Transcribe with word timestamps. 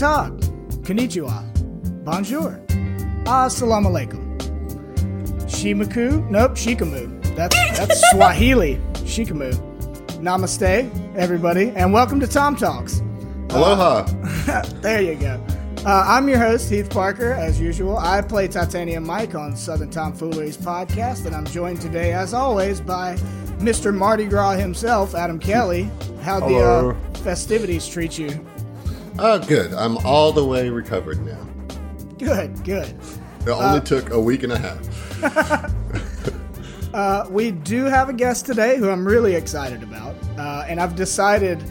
Tag. 0.00 0.32
Konnichiwa. 0.82 1.44
Bonjour. 2.04 2.58
Assalamu 3.26 3.88
alaikum. 3.90 4.38
Shimaku? 5.44 6.26
Nope, 6.30 6.52
Shikamu. 6.52 7.22
That's, 7.36 7.54
that's 7.76 8.10
Swahili. 8.10 8.80
Shikamu. 9.04 9.52
Namaste, 10.22 10.88
everybody, 11.16 11.68
and 11.76 11.92
welcome 11.92 12.18
to 12.18 12.26
Tom 12.26 12.56
Talks. 12.56 13.02
Aloha. 13.50 14.06
There 14.80 15.02
you 15.02 15.16
go. 15.16 15.38
Uh, 15.84 16.04
I'm 16.06 16.30
your 16.30 16.38
host, 16.38 16.70
Heath 16.70 16.88
Parker, 16.88 17.32
as 17.34 17.60
usual. 17.60 17.98
I 17.98 18.22
play 18.22 18.48
Titanium 18.48 19.04
Mike 19.04 19.34
on 19.34 19.54
Southern 19.54 19.90
Tomfoolery's 19.90 20.56
podcast, 20.56 21.26
and 21.26 21.36
I'm 21.36 21.44
joined 21.44 21.82
today, 21.82 22.14
as 22.14 22.32
always, 22.32 22.80
by 22.80 23.16
Mr. 23.58 23.94
Mardi 23.94 24.24
Gras 24.24 24.52
himself, 24.52 25.14
Adam 25.14 25.38
Kelly. 25.38 25.90
How'd 26.22 26.44
the 26.44 26.56
uh, 26.56 27.14
festivities 27.18 27.86
treat 27.86 28.18
you? 28.18 28.46
Oh, 29.22 29.38
good. 29.38 29.72
I'm 29.74 29.98
all 29.98 30.32
the 30.32 30.44
way 30.44 30.70
recovered 30.70 31.24
now. 31.24 31.46
Good, 32.18 32.64
good. 32.64 32.88
It 33.42 33.48
only 33.48 33.80
took 33.80 34.10
a 34.10 34.20
week 34.20 34.42
and 34.42 34.52
a 34.52 34.58
half. 34.58 35.74
Uh, 36.92 37.24
we 37.30 37.52
do 37.52 37.84
have 37.84 38.08
a 38.08 38.12
guest 38.12 38.46
today 38.46 38.76
who 38.76 38.90
I'm 38.90 39.06
really 39.06 39.36
excited 39.36 39.82
about, 39.82 40.16
uh, 40.36 40.64
and 40.66 40.80
I've 40.80 40.96
decided, 40.96 41.62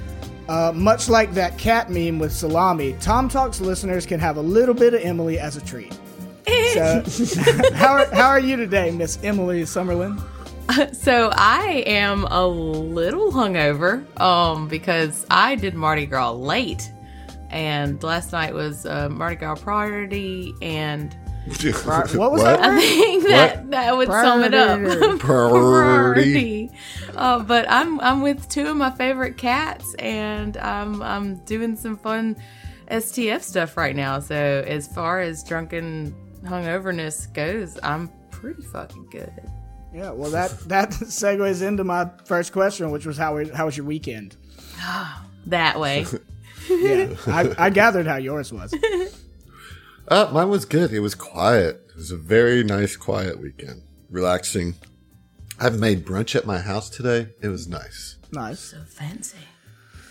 uh, 0.47 0.71
much 0.73 1.09
like 1.09 1.33
that 1.33 1.57
cat 1.57 1.91
meme 1.91 2.19
with 2.19 2.31
salami, 2.31 2.95
Tom 3.01 3.27
Talks 3.27 3.59
listeners 3.59 4.05
can 4.05 4.21
have 4.21 4.37
a 4.37 4.41
little 4.41 4.73
bit 4.73 4.93
of 4.93 5.01
Emily 5.01 5.37
as 5.37 5.57
a 5.57 5.61
treat. 5.61 5.97
So, 6.73 7.03
how 7.73 7.93
are, 7.93 8.05
how 8.13 8.27
are 8.27 8.39
you 8.39 8.55
today, 8.55 8.91
Miss 8.91 9.19
Emily 9.23 9.63
Summerlin? 9.63 10.23
So 10.95 11.31
I 11.33 11.83
am 11.85 12.25
a 12.25 12.47
little 12.47 13.31
hungover, 13.31 14.05
um, 14.21 14.67
because 14.67 15.25
I 15.29 15.55
did 15.55 15.73
Mardi 15.73 16.05
Gras 16.05 16.31
late, 16.31 16.91
and 17.49 18.01
last 18.03 18.31
night 18.31 18.53
was 18.53 18.85
uh, 18.85 19.09
Mardi 19.09 19.35
Gras 19.35 19.55
party, 19.55 20.53
and 20.61 21.15
What 21.49 22.31
was 22.31 22.43
that? 22.43 22.59
I 22.59 22.79
think 22.79 23.23
that 23.27 23.71
that 23.71 23.97
would 23.97 24.07
sum 24.07 24.43
it 24.43 24.53
up. 24.53 24.79
Party. 25.19 26.67
Party. 26.69 26.71
Uh, 27.15 27.39
but 27.39 27.65
I'm 27.69 27.99
I'm 28.01 28.21
with 28.21 28.47
two 28.49 28.67
of 28.67 28.75
my 28.77 28.91
favorite 28.91 29.37
cats, 29.37 29.95
and 29.95 30.57
I'm 30.57 31.01
I'm 31.01 31.37
doing 31.45 31.75
some 31.75 31.97
fun 31.97 32.35
STF 32.91 33.41
stuff 33.41 33.77
right 33.77 33.95
now. 33.95 34.19
So 34.19 34.35
as 34.67 34.87
far 34.87 35.21
as 35.21 35.43
drunken 35.43 36.13
hungoverness 36.43 37.33
goes, 37.33 37.79
I'm 37.81 38.09
pretty 38.29 38.61
fucking 38.63 39.07
good. 39.09 39.31
Yeah, 39.93 40.11
well, 40.11 40.29
that 40.31 40.51
that 40.67 40.91
segues 40.91 41.65
into 41.65 41.83
my 41.83 42.09
first 42.25 42.51
question, 42.53 42.91
which 42.91 43.07
was 43.07 43.17
how 43.17 43.35
was- 43.37 43.49
how 43.51 43.65
was 43.65 43.75
your 43.77 43.85
weekend? 43.87 44.35
That 45.45 45.79
way. 45.79 46.05
Yeah, 46.67 47.15
I, 47.27 47.53
I 47.65 47.69
gathered 47.69 48.07
how 48.07 48.17
yours 48.17 48.51
was. 48.51 48.73
Uh, 50.07 50.27
mine 50.33 50.49
was 50.49 50.65
good. 50.65 50.91
It 50.91 51.01
was 51.01 51.13
quiet. 51.13 51.83
It 51.89 51.95
was 51.95 52.09
a 52.09 52.17
very 52.17 52.63
nice, 52.63 52.95
quiet 52.97 53.39
weekend. 53.39 53.83
Relaxing. 54.09 54.73
I've 55.59 55.77
made 55.79 56.03
brunch 56.03 56.35
at 56.35 56.47
my 56.47 56.57
house 56.57 56.89
today. 56.89 57.27
It 57.43 57.49
was 57.49 57.67
nice. 57.67 58.17
Nice. 58.31 58.59
So 58.59 58.77
fancy. 58.87 59.37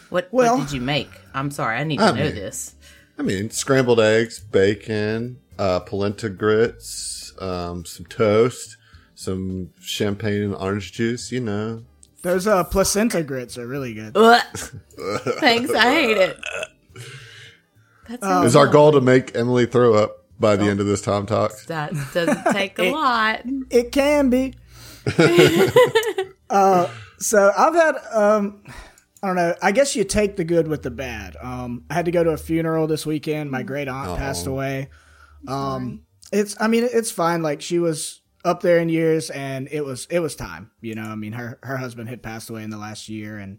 What, 0.08 0.28
Well- 0.30 0.58
what 0.58 0.68
did 0.68 0.74
you 0.76 0.80
make? 0.80 1.10
I'm 1.34 1.50
sorry, 1.50 1.78
I 1.78 1.82
need 1.82 1.96
to 1.96 2.04
I 2.04 2.10
know 2.12 2.24
mean- 2.26 2.34
this. 2.36 2.76
I 3.18 3.22
mean, 3.22 3.50
scrambled 3.50 3.98
eggs, 3.98 4.38
bacon, 4.38 5.40
uh, 5.58 5.80
polenta 5.80 6.28
grits, 6.30 7.32
um, 7.40 7.84
some 7.84 8.06
toast, 8.06 8.76
some 9.16 9.70
champagne 9.80 10.42
and 10.44 10.54
orange 10.54 10.92
juice. 10.92 11.32
You 11.32 11.40
know, 11.40 11.82
Those 12.22 12.46
uh, 12.46 12.64
placenta 12.64 13.22
grits 13.22 13.56
are 13.58 13.66
really 13.66 13.94
good. 13.94 14.14
Thanks, 14.14 15.72
I 15.72 15.92
hate 15.92 16.16
it. 16.16 16.38
That's 18.08 18.22
Oh. 18.22 18.42
it's 18.44 18.54
our 18.56 18.66
goal 18.66 18.92
to 18.92 19.00
make 19.00 19.36
Emily 19.36 19.66
throw 19.66 19.94
up 19.94 20.24
by 20.40 20.56
the 20.56 20.64
end 20.64 20.80
of 20.80 20.86
this 20.86 21.00
Tom 21.02 21.26
Talk. 21.26 21.52
that 21.66 21.92
doesn't 22.14 22.52
take 22.52 22.78
a 22.78 22.90
lot. 22.92 23.42
It 23.70 23.92
can 23.92 24.30
be. 24.30 24.54
uh, 26.50 26.88
so 27.18 27.52
I've 27.56 27.74
had 27.74 27.96
um, 28.12 28.62
I 29.22 29.26
don't 29.26 29.36
know. 29.36 29.54
I 29.62 29.72
guess 29.72 29.94
you 29.96 30.04
take 30.04 30.36
the 30.36 30.44
good 30.44 30.68
with 30.68 30.82
the 30.82 30.90
bad. 30.90 31.36
Um, 31.42 31.84
I 31.90 31.94
had 31.94 32.04
to 32.06 32.10
go 32.10 32.24
to 32.24 32.30
a 32.30 32.36
funeral 32.36 32.86
this 32.86 33.04
weekend. 33.06 33.50
My 33.50 33.62
great 33.62 33.88
aunt 33.88 34.18
passed 34.18 34.46
away. 34.46 34.88
Um, 35.46 36.02
it's 36.32 36.56
I 36.60 36.68
mean 36.68 36.88
it's 36.90 37.10
fine. 37.10 37.42
Like 37.42 37.60
she 37.60 37.78
was 37.78 38.20
up 38.48 38.60
there 38.62 38.78
in 38.78 38.88
years, 38.88 39.30
and 39.30 39.68
it 39.70 39.84
was 39.84 40.06
it 40.10 40.20
was 40.20 40.34
time. 40.34 40.70
You 40.80 40.94
know, 40.94 41.02
I 41.02 41.14
mean 41.14 41.32
her 41.32 41.58
her 41.62 41.76
husband 41.76 42.08
had 42.08 42.22
passed 42.22 42.50
away 42.50 42.62
in 42.62 42.70
the 42.70 42.78
last 42.78 43.08
year, 43.08 43.38
and 43.38 43.58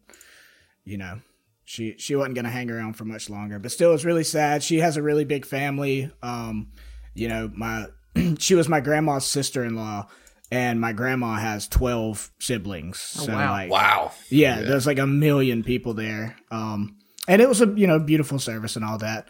you 0.83 0.97
know 0.97 1.19
she 1.65 1.95
she 1.97 2.15
wasn't 2.15 2.35
gonna 2.35 2.49
hang 2.49 2.71
around 2.71 2.93
for 2.93 3.05
much 3.05 3.29
longer. 3.29 3.59
But 3.59 3.71
still, 3.71 3.89
it 3.89 3.93
was 3.93 4.05
really 4.05 4.23
sad. 4.23 4.63
She 4.63 4.79
has 4.79 4.97
a 4.97 5.01
really 5.01 5.25
big 5.25 5.45
family. 5.45 6.11
Um, 6.23 6.71
you 7.13 7.27
know, 7.27 7.51
my 7.55 7.87
she 8.39 8.55
was 8.55 8.67
my 8.67 8.79
grandma's 8.79 9.25
sister 9.25 9.63
in 9.63 9.75
law, 9.75 10.07
and 10.51 10.81
my 10.81 10.93
grandma 10.93 11.35
has 11.35 11.67
twelve 11.67 12.31
siblings. 12.39 12.99
so 12.99 13.31
wow. 13.31 13.51
like, 13.51 13.69
Wow. 13.71 14.11
yeah, 14.29 14.61
there's 14.61 14.87
like 14.87 14.99
a 14.99 15.07
million 15.07 15.63
people 15.63 15.93
there. 15.93 16.35
Um, 16.51 16.97
and 17.27 17.41
it 17.41 17.47
was 17.47 17.61
a 17.61 17.67
you 17.67 17.85
know 17.87 17.99
beautiful 17.99 18.39
service 18.39 18.75
and 18.75 18.83
all 18.83 18.97
that. 18.97 19.27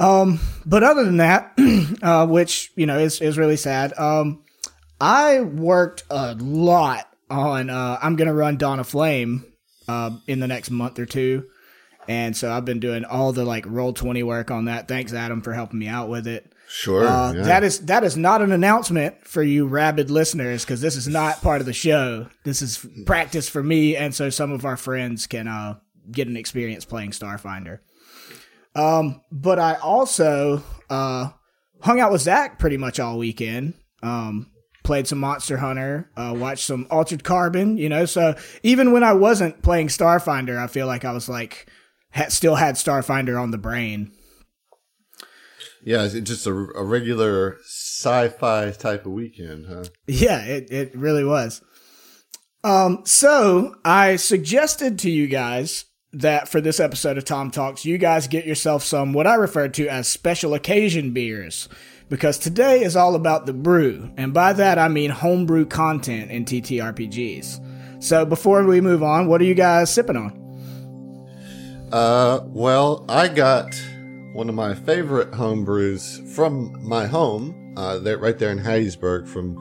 Um, 0.00 0.38
but 0.64 0.84
other 0.84 1.02
than 1.04 1.16
that, 1.16 1.54
uh, 2.02 2.24
which 2.28 2.70
you 2.76 2.86
know 2.86 2.98
is 3.00 3.20
is 3.20 3.36
really 3.36 3.56
sad. 3.56 3.92
Um, 3.98 4.44
I 5.00 5.40
worked 5.40 6.04
a 6.10 6.34
lot 6.34 7.08
on. 7.30 7.70
Uh, 7.70 7.98
I'm 8.02 8.16
gonna 8.16 8.34
run 8.34 8.56
Dawn 8.56 8.80
of 8.80 8.88
Flame 8.88 9.44
uh, 9.86 10.10
in 10.26 10.40
the 10.40 10.48
next 10.48 10.70
month 10.70 10.98
or 10.98 11.06
two, 11.06 11.46
and 12.08 12.36
so 12.36 12.52
I've 12.52 12.64
been 12.64 12.80
doing 12.80 13.04
all 13.04 13.32
the 13.32 13.44
like 13.44 13.64
roll 13.66 13.92
twenty 13.92 14.22
work 14.22 14.50
on 14.50 14.66
that. 14.66 14.88
Thanks, 14.88 15.12
Adam, 15.12 15.40
for 15.42 15.52
helping 15.52 15.78
me 15.78 15.88
out 15.88 16.08
with 16.08 16.26
it. 16.26 16.52
Sure. 16.68 17.06
Uh, 17.06 17.32
yeah. 17.32 17.42
That 17.44 17.64
is 17.64 17.86
that 17.86 18.04
is 18.04 18.16
not 18.16 18.42
an 18.42 18.52
announcement 18.52 19.26
for 19.26 19.42
you 19.42 19.66
rabid 19.66 20.10
listeners 20.10 20.64
because 20.64 20.80
this 20.80 20.96
is 20.96 21.08
not 21.08 21.40
part 21.40 21.60
of 21.60 21.66
the 21.66 21.72
show. 21.72 22.28
This 22.44 22.60
is 22.60 22.84
practice 23.06 23.48
for 23.48 23.62
me, 23.62 23.96
and 23.96 24.14
so 24.14 24.28
some 24.28 24.52
of 24.52 24.66
our 24.66 24.76
friends 24.76 25.26
can 25.26 25.48
uh, 25.48 25.78
get 26.10 26.28
an 26.28 26.36
experience 26.36 26.84
playing 26.84 27.12
Starfinder. 27.12 27.78
Um, 28.74 29.22
but 29.32 29.58
I 29.58 29.74
also 29.76 30.62
uh, 30.90 31.30
hung 31.80 32.00
out 32.00 32.12
with 32.12 32.20
Zach 32.20 32.58
pretty 32.58 32.76
much 32.76 33.00
all 33.00 33.16
weekend. 33.16 33.74
Um, 34.02 34.50
played 34.88 35.06
some 35.06 35.18
Monster 35.18 35.58
Hunter, 35.58 36.10
uh, 36.16 36.34
watched 36.34 36.64
some 36.64 36.86
Altered 36.90 37.22
Carbon. 37.22 37.76
You 37.76 37.90
know, 37.90 38.06
so 38.06 38.34
even 38.62 38.90
when 38.90 39.04
I 39.04 39.12
wasn't 39.12 39.62
playing 39.62 39.88
Starfinder, 39.88 40.58
I 40.58 40.66
feel 40.66 40.86
like 40.86 41.04
I 41.04 41.12
was 41.12 41.28
like 41.28 41.68
ha- 42.12 42.30
still 42.30 42.54
had 42.54 42.76
Starfinder 42.76 43.40
on 43.40 43.50
the 43.50 43.58
brain. 43.58 44.10
Yeah, 45.84 46.04
it's 46.04 46.14
just 46.14 46.46
a, 46.46 46.52
a 46.52 46.82
regular 46.82 47.58
sci-fi 47.64 48.70
type 48.70 49.04
of 49.04 49.12
weekend, 49.12 49.66
huh? 49.68 49.84
Yeah, 50.06 50.42
it, 50.42 50.70
it 50.70 50.96
really 50.96 51.24
was. 51.24 51.62
Um, 52.64 53.02
so 53.04 53.76
I 53.84 54.16
suggested 54.16 54.98
to 55.00 55.10
you 55.10 55.26
guys 55.26 55.84
that 56.14 56.48
for 56.48 56.62
this 56.62 56.80
episode 56.80 57.18
of 57.18 57.24
Tom 57.24 57.50
Talks, 57.50 57.84
you 57.84 57.98
guys 57.98 58.26
get 58.26 58.46
yourself 58.46 58.82
some 58.82 59.12
what 59.12 59.26
I 59.26 59.34
refer 59.34 59.68
to 59.68 59.88
as 59.88 60.08
special 60.08 60.54
occasion 60.54 61.12
beers. 61.12 61.68
Because 62.08 62.38
today 62.38 62.82
is 62.82 62.96
all 62.96 63.14
about 63.14 63.44
the 63.44 63.52
brew, 63.52 64.10
and 64.16 64.32
by 64.32 64.54
that 64.54 64.78
I 64.78 64.88
mean 64.88 65.10
homebrew 65.10 65.66
content 65.66 66.30
in 66.30 66.44
TTRPGs. 66.46 68.02
So 68.02 68.24
before 68.24 68.64
we 68.64 68.80
move 68.80 69.02
on, 69.02 69.26
what 69.26 69.40
are 69.40 69.44
you 69.44 69.54
guys 69.54 69.92
sipping 69.92 70.16
on? 70.16 70.32
Uh, 71.92 72.40
well, 72.46 73.04
I 73.08 73.28
got 73.28 73.74
one 74.32 74.48
of 74.48 74.54
my 74.54 74.74
favorite 74.74 75.34
home 75.34 75.64
brews 75.64 76.20
from 76.34 76.76
my 76.86 77.06
home, 77.06 77.74
uh, 77.76 77.98
there, 77.98 78.18
right 78.18 78.38
there 78.38 78.50
in 78.50 78.58
Hattiesburg 78.58 79.26
from 79.26 79.56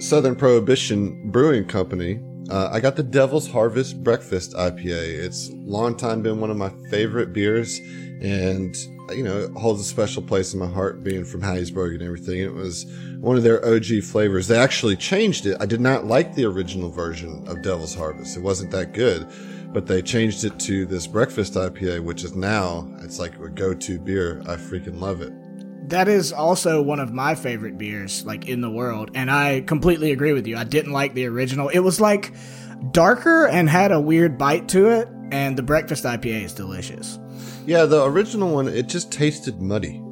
Southern 0.00 0.34
Prohibition 0.34 1.30
Brewing 1.30 1.64
Company. 1.64 2.20
Uh, 2.50 2.68
I 2.72 2.80
got 2.80 2.96
the 2.96 3.02
Devil's 3.02 3.48
Harvest 3.48 4.02
Breakfast 4.02 4.52
IPA. 4.54 5.24
It's 5.24 5.50
long 5.52 5.96
time 5.96 6.22
been 6.22 6.40
one 6.40 6.50
of 6.50 6.56
my 6.56 6.70
favorite 6.90 7.32
beers, 7.32 7.78
and 8.20 8.74
you 9.16 9.24
know 9.24 9.48
holds 9.56 9.80
a 9.80 9.84
special 9.84 10.22
place 10.22 10.52
in 10.52 10.60
my 10.60 10.66
heart, 10.66 11.02
being 11.02 11.24
from 11.24 11.42
Hattiesburg 11.42 11.94
and 11.94 12.02
everything. 12.02 12.40
It 12.40 12.52
was 12.52 12.86
one 13.20 13.36
of 13.36 13.42
their 13.42 13.64
OG 13.64 14.02
flavors. 14.04 14.48
They 14.48 14.58
actually 14.58 14.96
changed 14.96 15.46
it. 15.46 15.56
I 15.60 15.66
did 15.66 15.80
not 15.80 16.06
like 16.06 16.34
the 16.34 16.44
original 16.44 16.90
version 16.90 17.46
of 17.46 17.62
Devil's 17.62 17.94
Harvest. 17.94 18.36
It 18.36 18.40
wasn't 18.40 18.70
that 18.72 18.92
good, 18.92 19.26
but 19.72 19.86
they 19.86 20.02
changed 20.02 20.44
it 20.44 20.58
to 20.60 20.86
this 20.86 21.06
Breakfast 21.06 21.54
IPA, 21.54 22.04
which 22.04 22.24
is 22.24 22.34
now 22.34 22.88
it's 23.00 23.18
like 23.18 23.38
a 23.38 23.48
go-to 23.48 23.98
beer. 23.98 24.40
I 24.42 24.56
freaking 24.56 25.00
love 25.00 25.20
it. 25.20 25.32
That 25.88 26.08
is 26.08 26.32
also 26.32 26.80
one 26.80 27.00
of 27.00 27.12
my 27.12 27.34
favorite 27.34 27.76
beers, 27.76 28.24
like 28.24 28.48
in 28.48 28.60
the 28.60 28.70
world, 28.70 29.10
and 29.14 29.30
I 29.30 29.62
completely 29.62 30.12
agree 30.12 30.32
with 30.32 30.46
you. 30.46 30.56
I 30.56 30.64
didn't 30.64 30.92
like 30.92 31.14
the 31.14 31.26
original. 31.26 31.68
It 31.68 31.80
was 31.80 32.00
like 32.00 32.32
darker 32.92 33.46
and 33.46 33.68
had 33.68 33.92
a 33.92 34.00
weird 34.00 34.38
bite 34.38 34.68
to 34.70 34.88
it, 34.88 35.08
and 35.30 35.56
the 35.56 35.62
breakfast 35.62 36.04
IPA 36.04 36.44
is 36.44 36.54
delicious. 36.54 37.18
Yeah, 37.66 37.84
the 37.86 38.04
original 38.04 38.52
one 38.54 38.68
it 38.68 38.88
just 38.88 39.12
tasted 39.12 39.60
muddy. 39.62 40.02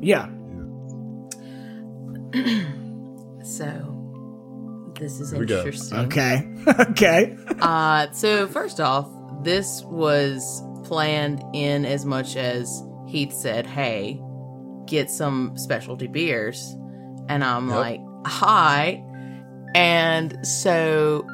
Yeah, 0.00 0.28
So, 3.44 4.92
this 4.98 5.20
is 5.20 5.32
we 5.32 5.46
go. 5.46 5.58
interesting. 5.58 5.98
okay, 5.98 6.42
okay. 6.90 7.36
Uh, 7.60 8.10
so 8.12 8.46
first 8.46 8.80
off, 8.80 9.08
this 9.42 9.82
was 9.84 10.62
planned 10.84 11.42
in 11.54 11.84
as 11.84 12.04
much 12.04 12.36
as 12.36 12.82
Heath 13.06 13.32
said, 13.32 13.66
"Hey, 13.66 14.20
get 14.86 15.10
some 15.10 15.56
specialty 15.56 16.06
beers," 16.08 16.76
and 17.28 17.42
I'm 17.42 17.68
Yep. 17.68 17.76
like, 17.78 18.00
"Hi," 18.26 19.02
and 19.74 20.38
so 20.46 21.26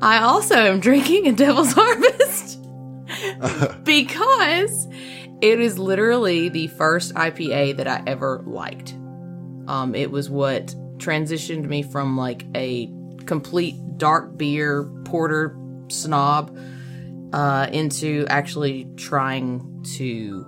I 0.00 0.18
also 0.18 0.56
am 0.56 0.80
drinking 0.80 1.28
a 1.28 1.32
Devil's 1.32 1.72
Harvest 1.76 2.58
because 3.84 4.88
it 5.40 5.60
is 5.60 5.78
literally 5.78 6.48
the 6.48 6.68
first 6.68 7.14
IPA 7.14 7.76
that 7.78 7.88
I 7.88 8.02
ever 8.06 8.42
liked. 8.46 8.92
Um, 9.66 9.94
it 9.94 10.10
was 10.10 10.30
what 10.30 10.74
transitioned 10.98 11.64
me 11.64 11.82
from 11.82 12.16
like 12.16 12.44
a 12.54 12.90
complete 13.26 13.74
dark 13.98 14.36
beer 14.36 14.84
porter 15.04 15.56
snob 15.88 16.56
uh, 17.32 17.68
into 17.72 18.26
actually 18.28 18.88
trying 18.96 19.84
to, 19.96 20.46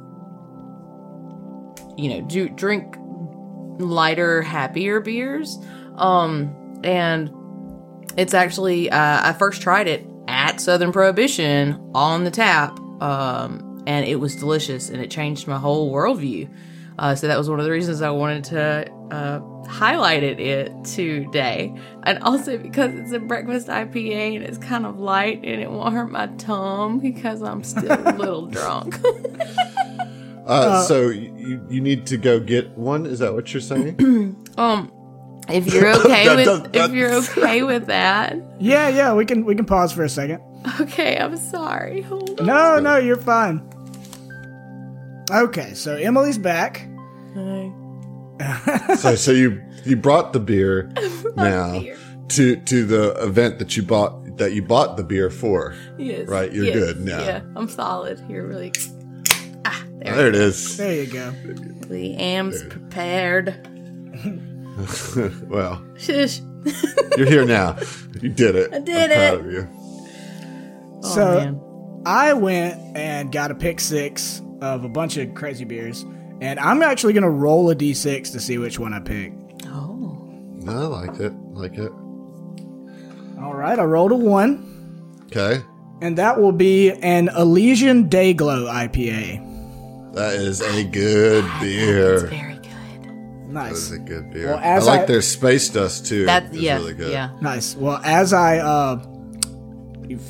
you 1.96 2.08
know, 2.08 2.20
do 2.22 2.48
drink 2.48 2.96
lighter, 3.78 4.42
happier 4.42 5.00
beers. 5.00 5.58
Um, 5.96 6.80
and 6.84 7.30
it's 8.16 8.34
actually 8.34 8.90
uh, 8.90 9.28
I 9.28 9.32
first 9.32 9.62
tried 9.62 9.88
it 9.88 10.06
at 10.54 10.60
Southern 10.60 10.92
Prohibition 10.92 11.80
on 11.94 12.22
the 12.22 12.30
tap, 12.30 12.78
um, 13.02 13.82
and 13.88 14.06
it 14.06 14.16
was 14.16 14.36
delicious, 14.36 14.88
and 14.88 15.02
it 15.02 15.10
changed 15.10 15.48
my 15.48 15.58
whole 15.58 15.92
worldview. 15.92 16.48
Uh, 16.96 17.14
so 17.16 17.26
that 17.26 17.36
was 17.36 17.50
one 17.50 17.58
of 17.58 17.64
the 17.64 17.72
reasons 17.72 18.02
I 18.02 18.10
wanted 18.10 18.44
to 18.44 18.88
uh, 19.10 19.40
highlight 19.66 20.22
it, 20.22 20.38
it 20.38 20.72
today, 20.84 21.74
and 22.04 22.20
also 22.20 22.56
because 22.56 22.94
it's 22.94 23.10
a 23.10 23.18
breakfast 23.18 23.66
IPA 23.66 24.36
and 24.36 24.44
it's 24.44 24.58
kind 24.58 24.86
of 24.86 25.00
light 25.00 25.40
and 25.42 25.60
it 25.60 25.68
won't 25.68 25.92
hurt 25.92 26.12
my 26.12 26.28
tongue 26.38 27.00
because 27.00 27.42
I'm 27.42 27.64
still 27.64 27.90
a 27.90 28.14
little 28.14 28.46
drunk. 28.58 29.00
Uh, 30.46 30.82
so 30.82 31.08
you 31.08 31.66
you 31.70 31.80
need 31.80 32.04
to 32.04 32.18
go 32.18 32.38
get 32.38 32.68
one. 32.76 33.06
Is 33.06 33.20
that 33.20 33.32
what 33.32 33.54
you're 33.54 33.62
saying? 33.62 34.36
um, 34.58 34.92
if 35.48 35.72
you're 35.72 35.88
okay 36.00 36.26
That 36.26 36.36
with 36.36 36.72
that- 36.72 36.84
if 36.90 36.92
you're 36.92 37.12
okay 37.14 37.62
with 37.62 37.86
that, 37.86 38.36
Yeah, 38.60 38.88
yeah, 38.88 39.14
we 39.14 39.24
can 39.26 39.44
we 39.44 39.54
can 39.54 39.64
pause 39.66 39.92
for 39.92 40.02
a 40.04 40.08
second. 40.08 40.40
okay, 40.80 41.16
I'm 41.18 41.36
sorry. 41.36 42.00
Hold 42.02 42.40
on. 42.40 42.46
No, 42.46 42.78
no, 42.80 42.96
you're 42.96 43.16
fine. 43.16 43.62
Okay, 45.30 45.74
so 45.74 45.96
Emily's 45.96 46.38
back. 46.38 46.86
so 48.98 49.14
so 49.16 49.30
you 49.32 49.62
you 49.84 49.96
brought 49.96 50.32
the 50.32 50.40
beer 50.40 50.90
now 51.36 51.78
beer. 51.78 51.96
to 52.28 52.56
to 52.56 52.84
the 52.84 53.10
event 53.22 53.58
that 53.58 53.76
you 53.76 53.82
bought 53.82 54.36
that 54.38 54.52
you 54.52 54.62
bought 54.62 54.96
the 54.96 55.04
beer 55.04 55.30
for. 55.30 55.74
Yes. 55.98 56.28
Right, 56.28 56.52
you're 56.52 56.64
yes, 56.66 56.74
good 56.74 57.00
now. 57.00 57.20
Yeah, 57.20 57.40
I'm 57.56 57.68
solid. 57.68 58.22
You're 58.28 58.46
really. 58.46 58.72
Ah, 59.64 59.82
there. 59.98 60.14
There 60.16 60.28
it 60.28 60.34
is. 60.34 60.76
There 60.76 60.94
you 61.04 61.06
go. 61.12 61.30
The 61.88 62.14
am's 62.16 62.62
prepared. 62.64 63.54
well, 65.48 65.84
Shush. 65.96 66.40
you're 67.16 67.26
here 67.26 67.44
now. 67.44 67.76
You 68.20 68.28
did 68.30 68.56
it. 68.56 68.72
I 68.72 68.78
did 68.80 69.10
I'm 69.12 69.18
it. 69.20 69.30
Proud 69.30 69.40
of 69.46 69.52
you. 69.52 69.68
Oh, 71.04 71.14
So- 71.14 71.34
man. 71.34 71.60
I 72.06 72.34
went 72.34 72.78
and 72.96 73.32
got 73.32 73.50
a 73.50 73.54
pick 73.54 73.80
six 73.80 74.42
of 74.60 74.84
a 74.84 74.88
bunch 74.90 75.16
of 75.16 75.34
crazy 75.34 75.64
beers, 75.64 76.02
and 76.42 76.58
I'm 76.60 76.82
actually 76.82 77.14
gonna 77.14 77.30
roll 77.30 77.70
a 77.70 77.74
d6 77.74 78.30
to 78.32 78.40
see 78.40 78.58
which 78.58 78.78
one 78.78 78.92
I 78.92 79.00
pick. 79.00 79.32
Oh. 79.68 80.18
No, 80.52 80.92
I 80.92 81.06
like 81.06 81.18
it. 81.18 81.32
Like 81.52 81.78
it. 81.78 81.90
All 83.40 83.54
right, 83.54 83.78
I 83.78 83.84
rolled 83.84 84.12
a 84.12 84.16
one, 84.16 85.18
Okay. 85.26 85.62
and 86.02 86.18
that 86.18 86.38
will 86.38 86.52
be 86.52 86.90
an 86.92 87.28
Elysian 87.36 88.10
Dayglow 88.10 88.68
IPA. 88.70 90.12
That 90.14 90.34
is 90.34 90.60
a 90.60 90.84
good 90.84 91.44
beer. 91.60 92.53
It's 93.46 93.50
very 93.50 93.52
good. 93.52 93.54
That 93.54 93.72
is 93.72 93.90
Nice, 93.90 93.90
a 93.90 93.98
good 93.98 94.30
beer. 94.32 94.46
Well, 94.48 94.58
I 94.62 94.78
like 94.78 95.00
I- 95.00 95.06
their 95.06 95.22
space 95.22 95.68
dust 95.68 96.06
too. 96.06 96.24
That's 96.26 96.46
It's 96.52 96.56
yeah, 96.62 96.76
really 96.76 96.94
good. 96.94 97.12
yeah. 97.12 97.30
nice. 97.40 97.74
Well, 97.76 98.00
as 98.04 98.32
I 98.32 98.58
uh, 98.58 99.02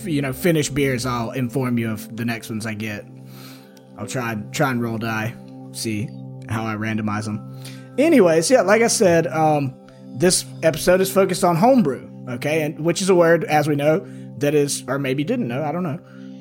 you 0.05 0.23
know, 0.23 0.33
finish 0.33 0.69
beers, 0.71 1.05
I'll 1.07 1.31
inform 1.33 1.79
you 1.79 1.91
of 1.91 2.17
the 2.17 2.25
next 2.25 2.51
ones 2.51 2.67
I 2.67 2.75
get. 2.75 3.05
I'll 3.99 4.07
try 4.07 4.35
try 4.53 4.71
and 4.71 4.83
roll 4.83 4.99
die, 4.99 5.35
see 5.73 6.09
how 6.49 6.65
I 6.67 6.75
randomize 6.75 7.25
them. 7.25 7.63
Anyways, 7.99 8.51
yeah, 8.51 8.63
like 8.63 8.83
I 8.83 8.89
said, 8.89 9.27
um, 9.29 9.75
this 10.17 10.45
episode 10.63 11.01
is 11.01 11.11
focused 11.13 11.45
on 11.45 11.57
homebrew, 11.57 12.09
okay, 12.31 12.63
and 12.63 12.81
which 12.85 13.01
is 13.01 13.09
a 13.09 13.15
word, 13.15 13.45
as 13.45 13.69
we 13.69 13.77
know, 13.77 14.05
that 14.39 14.55
is, 14.55 14.83
or 14.89 14.99
maybe 14.99 15.23
didn't 15.25 15.47
know, 15.49 15.63
I 15.63 15.71
don't 15.73 15.85
know, 15.85 15.99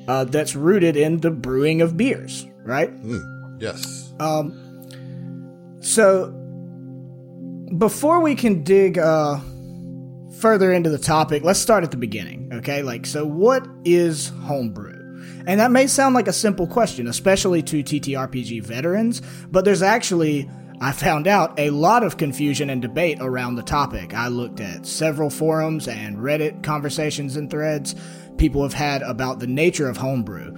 uh, 0.08 0.24
that's 0.26 0.56
rooted 0.56 0.96
in 0.98 1.20
the 1.20 1.30
brewing 1.32 1.82
of 1.82 1.96
beers, 1.96 2.48
right? 2.66 2.92
Yes. 3.60 4.12
Um. 4.20 4.60
So, 5.80 6.34
before 7.78 8.22
we 8.22 8.36
can 8.36 8.64
dig 8.64 8.98
uh, 8.98 9.40
further 10.40 10.72
into 10.74 10.90
the 10.90 11.00
topic, 11.00 11.44
let's 11.44 11.60
start 11.60 11.84
at 11.84 11.92
the 11.92 11.98
beginning, 11.98 12.52
okay? 12.54 12.84
Like, 12.84 13.06
so 13.06 13.26
what 13.26 13.68
is 13.84 14.30
homebrew? 14.44 15.00
And 15.46 15.60
that 15.60 15.72
may 15.72 15.88
sound 15.88 16.16
like 16.16 16.28
a 16.28 16.34
simple 16.34 16.68
question, 16.68 17.08
especially 17.08 17.62
to 17.64 17.84
TTRPG 17.84 18.64
veterans, 18.64 19.22
but 19.50 19.66
there's 19.66 19.82
actually, 19.82 20.50
I 20.82 20.92
found 20.92 21.28
out, 21.28 21.60
a 21.60 21.70
lot 21.72 22.04
of 22.04 22.18
confusion 22.18 22.70
and 22.70 22.82
debate 22.82 23.18
around 23.20 23.56
the 23.56 23.64
topic. 23.64 24.14
I 24.14 24.28
looked 24.28 24.60
at 24.60 24.86
several 24.86 25.30
forums 25.30 25.88
and 25.88 26.18
Reddit 26.18 26.64
conversations 26.64 27.36
and 27.36 27.50
threads 27.50 27.96
people 28.38 28.64
have 28.64 28.74
had 28.74 29.02
about 29.02 29.40
the 29.40 29.48
nature 29.48 29.90
of 29.90 29.98
homebrew. 29.98 30.56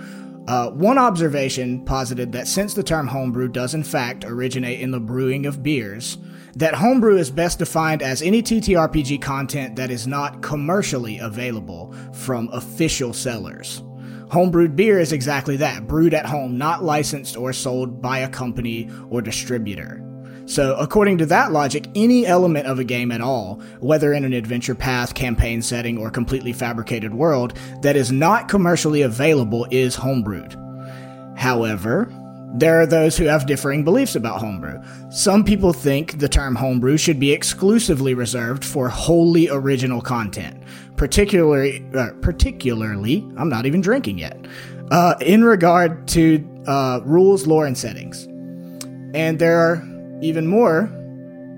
Uh, 0.48 0.70
one 0.70 0.98
observation 0.98 1.84
posited 1.86 2.32
that 2.32 2.48
since 2.48 2.74
the 2.74 2.84
term 2.84 3.08
homebrew 3.08 3.48
does 3.48 3.74
in 3.74 3.84
fact 3.84 4.24
originate 4.26 4.80
in 4.80 4.92
the 4.92 5.00
brewing 5.00 5.46
of 5.46 5.64
beers, 5.64 6.18
that 6.56 6.74
homebrew 6.74 7.18
is 7.18 7.30
best 7.30 7.60
defined 7.60 8.02
as 8.02 8.22
any 8.22 8.42
TTRPG 8.42 9.22
content 9.22 9.76
that 9.76 9.92
is 9.92 10.08
not 10.08 10.42
commercially 10.42 11.20
available 11.20 11.94
from 12.14 12.50
official 12.54 13.14
sellers. 13.14 13.84
Homebrewed 14.28 14.76
beer 14.76 15.00
is 15.00 15.12
exactly 15.12 15.58
that, 15.58 15.88
brewed 15.88 16.14
at 16.14 16.26
home, 16.26 16.58
not 16.58 16.84
licensed 16.84 17.38
or 17.38 17.54
sold 17.54 18.02
by 18.02 18.20
a 18.20 18.30
company 18.30 18.90
or 19.10 19.22
distributor. 19.22 20.02
So, 20.48 20.76
according 20.76 21.18
to 21.20 21.26
that 21.28 21.52
logic, 21.52 21.88
any 21.96 22.26
element 22.26 22.68
of 22.68 22.78
a 22.78 22.84
game 22.84 23.12
at 23.12 23.22
all, 23.22 23.62
whether 23.80 24.14
in 24.14 24.24
an 24.26 24.34
adventure 24.34 24.76
path, 24.76 25.16
campaign 25.16 25.62
setting, 25.62 25.98
or 25.98 26.12
completely 26.12 26.54
fabricated 26.54 27.14
world, 27.14 27.58
that 27.82 27.96
is 27.96 28.12
not 28.12 28.48
commercially 28.48 29.02
available 29.02 29.68
is 29.72 29.98
homebrewed. 29.98 30.56
However, 31.38 32.12
there 32.60 32.80
are 32.80 32.86
those 32.86 33.18
who 33.18 33.26
have 33.26 33.46
differing 33.46 33.84
beliefs 33.84 34.16
about 34.16 34.40
homebrew. 34.40 34.82
Some 35.10 35.44
people 35.44 35.74
think 35.74 36.20
the 36.20 36.30
term 36.30 36.56
homebrew 36.56 36.98
should 36.98 37.20
be 37.20 37.32
exclusively 37.32 38.14
reserved 38.14 38.64
for 38.64 38.88
wholly 38.88 39.50
original 39.50 40.02
content, 40.02 40.64
particularly, 40.96 41.86
uh, 41.94 42.12
particularly, 42.22 43.28
I'm 43.38 43.50
not 43.50 43.66
even 43.66 43.82
drinking 43.82 44.20
yet, 44.20 44.38
uh, 44.92 45.16
in 45.22 45.44
regard 45.44 46.08
to 46.10 46.46
uh, 46.68 47.02
rules, 47.04 47.46
lore, 47.46 47.66
and 47.66 47.78
settings. 47.78 48.26
And 49.14 49.38
there 49.40 49.60
are 49.60 49.84
even 50.22 50.48
more 50.48 50.90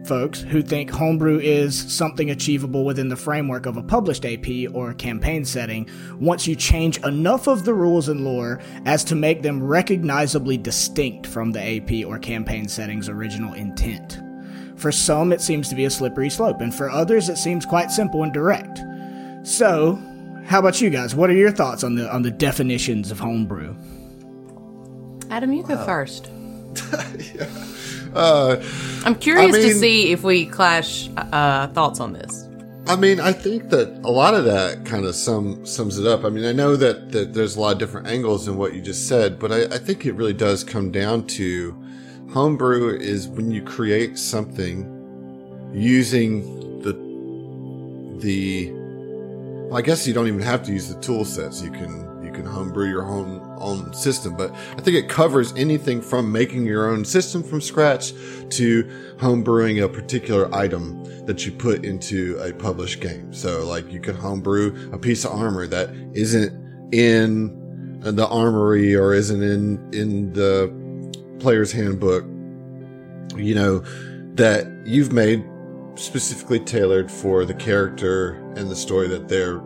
folks 0.08 0.40
who 0.40 0.62
think 0.62 0.90
homebrew 0.90 1.38
is 1.40 1.94
something 1.94 2.32
achievable 2.32 2.86
within 2.86 3.10
the 3.10 3.16
framework 3.16 3.66
of 3.66 3.76
a 3.76 3.84
published 3.84 4.26
AP 4.26 4.74
or 4.74 4.94
campaign 4.94 5.44
setting 5.44 5.88
once 6.18 6.48
you 6.48 6.56
change 6.56 6.98
enough 7.04 7.48
of 7.48 7.66
the 7.66 7.74
rules 7.74 8.08
and 8.08 8.24
lore 8.24 8.62
as 8.86 9.04
to 9.04 9.16
make 9.16 9.42
them 9.42 9.62
recognizably 9.62 10.58
distinct 10.58 11.28
from 11.28 11.52
the 11.52 11.62
AP 11.62 12.08
or 12.08 12.18
campaign 12.18 12.68
setting's 12.70 13.10
original 13.10 13.54
intent. 13.54 14.20
For 14.78 14.92
some, 14.92 15.34
it 15.34 15.42
seems 15.42 15.68
to 15.70 15.76
be 15.76 15.86
a 15.86 15.90
slippery 15.90 16.30
slope, 16.30 16.62
and 16.62 16.74
for 16.74 16.90
others, 16.90 17.30
it 17.30 17.38
seems 17.38 17.66
quite 17.66 17.92
simple 17.92 18.24
and 18.24 18.32
direct. 18.32 18.80
So, 19.44 20.02
how 20.46 20.60
about 20.60 20.80
you 20.80 20.90
guys? 20.90 21.16
What 21.16 21.30
are 21.30 21.34
your 21.34 21.52
thoughts 21.52 21.84
on 21.84 21.96
the 21.96 22.10
on 22.14 22.22
the 22.22 22.32
definitions 22.32 23.12
of 23.12 23.20
homebrew? 23.20 23.76
Adam, 25.30 25.52
you 25.52 25.64
go 25.64 25.84
first. 25.84 26.30
Uh, 28.16 28.62
I'm 29.06 29.16
curious 29.16 29.56
to 29.56 29.62
mean- 29.62 29.76
see 29.76 30.12
if 30.12 30.24
we 30.24 30.46
clash 30.46 31.10
uh, 31.18 31.68
thoughts 31.68 32.00
on 32.00 32.14
this. 32.14 32.48
I 32.88 32.96
mean, 32.96 33.20
I 33.20 33.34
think 33.34 33.70
that 33.70 33.90
a 34.06 34.10
lot 34.12 34.34
of 34.34 34.46
that 34.46 34.86
kind 34.86 35.04
of 35.06 35.14
sum 35.14 35.66
sums 35.66 35.98
it 36.00 36.08
up. 36.08 36.24
I 36.24 36.30
mean, 36.30 36.46
I 36.46 36.54
know 36.54 36.78
that, 36.78 37.12
that 37.12 37.34
there's 37.34 37.58
a 37.58 37.60
lot 37.60 37.74
of 37.74 37.80
different 37.80 38.08
angles 38.08 38.48
in 38.48 38.56
what 38.56 38.74
you 38.74 38.82
just 38.82 39.10
said, 39.10 39.40
but 39.40 39.52
I, 39.52 39.64
I 39.66 39.78
think 39.78 40.06
it 40.06 40.14
really 40.14 40.34
does 40.34 40.64
come 40.64 40.90
down 40.90 41.28
to 41.28 41.76
homebrew 42.32 42.98
is 42.98 43.28
when 43.28 43.52
you 43.52 43.62
create 43.62 44.18
something 44.18 44.86
using 45.74 46.80
the 46.82 46.94
the. 48.22 48.72
Well, 49.68 49.78
I 49.78 49.82
guess 49.82 50.08
you 50.08 50.14
don't 50.14 50.28
even 50.28 50.42
have 50.42 50.64
to 50.64 50.72
use 50.72 50.88
the 50.88 51.00
tool 51.02 51.26
sets. 51.26 51.62
You 51.62 51.72
can 51.72 52.24
you 52.24 52.32
can 52.32 52.46
homebrew 52.46 52.90
your 52.90 53.04
own 53.04 53.42
own 53.60 53.94
system, 53.94 54.36
but 54.36 54.52
I 54.52 54.82
think 54.82 54.98
it 54.98 55.10
covers 55.10 55.54
anything 55.56 56.02
from 56.02 56.32
making 56.32 56.66
your 56.66 56.90
own 56.90 57.06
system 57.06 57.44
from 57.44 57.62
scratch 57.62 58.14
to 58.50 58.84
homebrewing 59.18 59.84
a 59.84 59.90
particular 59.90 60.54
item 60.54 61.04
that 61.26 61.46
you 61.46 61.52
put 61.52 61.86
into 61.86 62.38
a 62.40 62.54
published 62.54 63.02
game. 63.02 63.34
So, 63.34 63.66
like, 63.66 63.92
you 63.92 64.00
could 64.00 64.16
homebrew 64.16 64.92
a 64.92 64.98
piece 64.98 65.26
of 65.26 65.32
armor 65.32 65.68
that 65.68 65.90
isn't 66.14 66.94
in 66.94 68.00
the 68.02 68.28
armory 68.28 68.96
or 68.96 69.14
isn't 69.14 69.42
in 69.42 69.94
in 69.94 70.34
the 70.34 70.72
player's 71.40 71.72
handbook. 71.72 72.24
You 73.36 73.56
know 73.56 73.80
that 74.36 74.68
you've 74.86 75.12
made 75.12 75.44
specifically 75.96 76.60
tailored 76.60 77.12
for 77.12 77.44
the 77.44 77.54
character 77.56 78.34
and 78.56 78.70
the 78.70 78.76
story 78.76 79.08
that 79.08 79.28
they're 79.28 79.60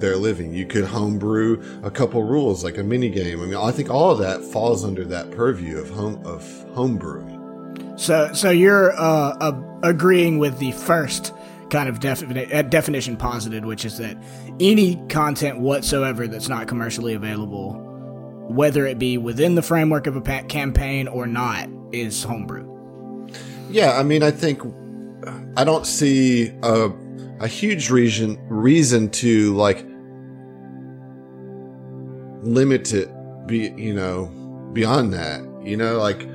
they're 0.00 0.16
living. 0.16 0.52
You 0.52 0.66
could 0.66 0.84
homebrew 0.84 1.62
a 1.82 1.90
couple 1.90 2.22
rules 2.22 2.64
like 2.64 2.78
a 2.78 2.82
mini 2.82 3.10
game. 3.10 3.40
I 3.40 3.46
mean, 3.46 3.56
I 3.56 3.70
think 3.70 3.90
all 3.90 4.10
of 4.10 4.18
that 4.18 4.42
falls 4.42 4.84
under 4.84 5.04
that 5.06 5.30
purview 5.30 5.78
of 5.78 5.90
home 5.90 6.24
of 6.24 6.42
homebrewing. 6.74 7.98
So, 7.98 8.32
so 8.32 8.50
you're 8.50 8.92
uh, 8.92 9.36
uh, 9.40 9.62
agreeing 9.82 10.38
with 10.38 10.58
the 10.58 10.72
first 10.72 11.34
kind 11.70 11.88
of 11.88 12.00
defini- 12.00 12.52
uh, 12.52 12.62
definition 12.62 13.16
posited, 13.16 13.64
which 13.64 13.84
is 13.84 13.98
that 13.98 14.16
any 14.58 14.96
content 15.08 15.60
whatsoever 15.60 16.26
that's 16.26 16.48
not 16.48 16.66
commercially 16.66 17.14
available, 17.14 17.74
whether 18.48 18.86
it 18.86 18.98
be 18.98 19.18
within 19.18 19.54
the 19.54 19.62
framework 19.62 20.06
of 20.06 20.16
a 20.16 20.20
pa- 20.20 20.42
campaign 20.42 21.08
or 21.08 21.26
not, 21.26 21.68
is 21.92 22.22
homebrew. 22.22 22.66
Yeah, 23.70 23.98
I 23.98 24.02
mean, 24.02 24.22
I 24.22 24.30
think 24.30 24.62
I 25.56 25.64
don't 25.64 25.86
see 25.86 26.52
a 26.62 26.90
a 27.40 27.48
huge 27.48 27.90
reason 27.90 28.38
reason 28.48 29.08
to 29.10 29.54
like 29.56 29.84
limit 32.42 32.92
it 32.92 33.10
be 33.46 33.70
you 33.76 33.94
know 33.94 34.26
beyond 34.72 35.12
that. 35.12 35.42
You 35.62 35.76
know 35.76 35.98
like 35.98 36.26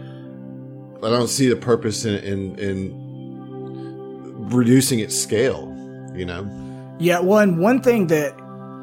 i 1.03 1.09
don't 1.09 1.27
see 1.27 1.47
the 1.47 1.55
purpose 1.55 2.05
in 2.05 2.15
in, 2.23 2.59
in 2.59 2.91
reducing 4.49 4.99
its 4.99 5.17
scale 5.19 5.71
you 6.15 6.25
know? 6.25 6.47
Yeah 6.99 7.19
well 7.19 7.39
and 7.39 7.59
one 7.59 7.81
thing 7.81 8.07
that 8.07 8.33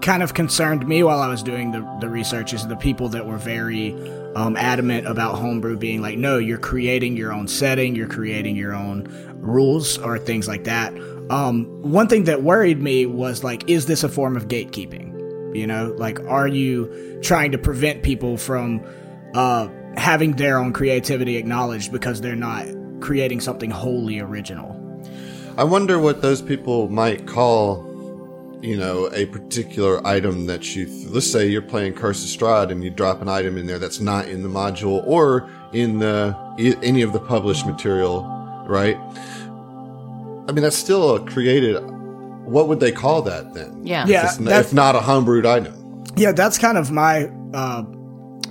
kind 0.03 0.23
of 0.23 0.35
concerned 0.35 0.87
me 0.87 1.03
while 1.05 1.21
i 1.21 1.29
was 1.29 1.43
doing 1.43 1.71
the, 1.71 1.81
the 2.01 2.09
research 2.09 2.53
is 2.53 2.67
the 2.67 2.77
people 2.77 3.09
that 3.11 3.25
were 3.27 3.39
very 3.39 3.95
um, 4.35 4.57
adamant 4.57 5.07
about 5.07 5.39
homebrew 5.39 5.77
being 5.77 6.03
like 6.03 6.19
no 6.19 6.39
you're 6.39 6.59
creating 6.59 7.17
your 7.17 7.33
own 7.33 7.47
setting 7.47 7.95
you're 7.95 8.09
creating 8.09 8.57
your 8.57 8.75
own 8.75 9.05
rules 9.43 9.99
or 9.99 10.19
things 10.19 10.49
like 10.49 10.65
that. 10.65 10.95
Um, 11.31 11.67
one 11.83 12.09
thing 12.09 12.25
that 12.25 12.43
worried 12.43 12.81
me 12.81 13.07
was 13.07 13.43
like 13.43 13.69
is 13.69 13.87
this 13.87 14.05
a 14.05 14.09
form 14.09 14.37
of 14.37 14.49
gatekeeping 14.49 15.12
you 15.55 15.67
know, 15.67 15.95
like, 15.97 16.21
are 16.21 16.49
you 16.49 17.21
trying 17.23 17.53
to 17.53 17.59
prevent 17.59 18.03
people 18.03 18.37
from 18.37 18.85
uh, 19.35 19.69
having 19.97 20.33
their 20.33 20.59
own 20.59 20.73
creativity 20.73 21.37
acknowledged 21.37 21.93
because 21.93 22.21
they're 22.21 22.37
not 22.37 22.67
creating 23.01 23.41
something 23.41 23.71
wholly 23.71 24.21
original? 24.21 24.79
I 25.57 25.65
wonder 25.65 25.99
what 25.99 26.23
those 26.23 26.41
people 26.41 26.89
might 26.89 27.27
call, 27.27 27.85
you 28.63 28.77
know, 28.77 29.11
a 29.13 29.27
particular 29.27 30.05
item 30.07 30.47
that 30.47 30.75
you. 30.75 30.87
Let's 31.11 31.31
say 31.31 31.47
you're 31.47 31.61
playing 31.61 31.95
Curse 31.95 32.25
of 32.25 32.41
Strahd 32.41 32.71
and 32.71 32.83
you 32.83 32.89
drop 32.89 33.21
an 33.21 33.29
item 33.29 33.59
in 33.59 33.67
there 33.67 33.79
that's 33.79 34.01
not 34.01 34.29
in 34.29 34.43
the 34.43 34.49
module 34.49 35.07
or 35.07 35.51
in 35.75 35.99
the 35.99 36.35
any 36.83 37.03
of 37.03 37.13
the 37.13 37.21
published 37.21 37.67
material, 37.67 38.23
right? 38.67 38.97
I 40.49 40.53
mean, 40.53 40.63
that's 40.63 40.77
still 40.77 41.17
a 41.17 41.21
created 41.25 41.77
what 42.45 42.69
would 42.69 42.81
they 42.81 42.93
call 42.93 43.23
that 43.23 43.55
then? 43.55 43.87
Yeah. 43.87 44.07
Yeah. 44.07 44.35
If, 44.35 44.41
if 44.41 44.73
not 44.73 44.95
a 44.97 45.01
homebrewed 45.01 45.47
item. 45.47 46.05
Yeah, 46.17 46.33
that's 46.33 46.59
kind 46.59 46.77
of 46.77 46.91
my 46.91 47.31
uh, 47.55 47.85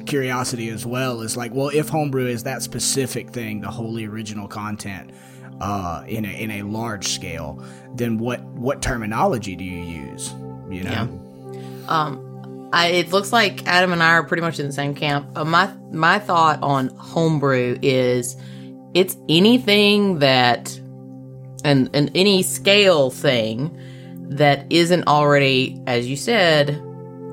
curiosity 0.05 0.69
as 0.69 0.85
well. 0.85 1.21
Is 1.21 1.37
like, 1.37 1.53
well, 1.53 1.69
if 1.69 1.89
homebrew 1.89 2.27
is 2.27 2.43
that 2.43 2.61
specific 2.61 3.29
thing, 3.29 3.61
the 3.61 3.69
wholly 3.69 4.05
original 4.05 4.47
content 4.47 5.11
uh, 5.59 6.03
in 6.07 6.25
a 6.25 6.29
in 6.29 6.51
a 6.51 6.63
large 6.63 7.07
scale, 7.07 7.63
then 7.95 8.17
what 8.17 8.41
what 8.43 8.81
terminology 8.81 9.55
do 9.55 9.63
you 9.63 9.83
use? 9.83 10.33
You 10.69 10.83
know. 10.83 10.91
Yeah. 10.91 11.87
Um, 11.87 12.69
I, 12.73 12.87
it 12.87 13.11
looks 13.11 13.33
like 13.33 13.67
Adam 13.67 13.91
and 13.91 14.01
I 14.01 14.11
are 14.11 14.23
pretty 14.23 14.41
much 14.41 14.59
in 14.59 14.65
the 14.65 14.71
same 14.71 14.95
camp. 14.95 15.37
Uh, 15.37 15.45
my 15.45 15.71
my 15.91 16.19
thought 16.19 16.59
on 16.63 16.87
homebrew 16.95 17.77
is 17.81 18.37
it's 18.93 19.17
anything 19.29 20.19
that 20.19 20.80
and 21.63 21.89
and 21.93 22.11
any 22.15 22.43
scale 22.43 23.09
thing 23.09 23.77
that 24.29 24.65
isn't 24.69 25.07
already, 25.07 25.81
as 25.87 26.07
you 26.07 26.15
said, 26.15 26.79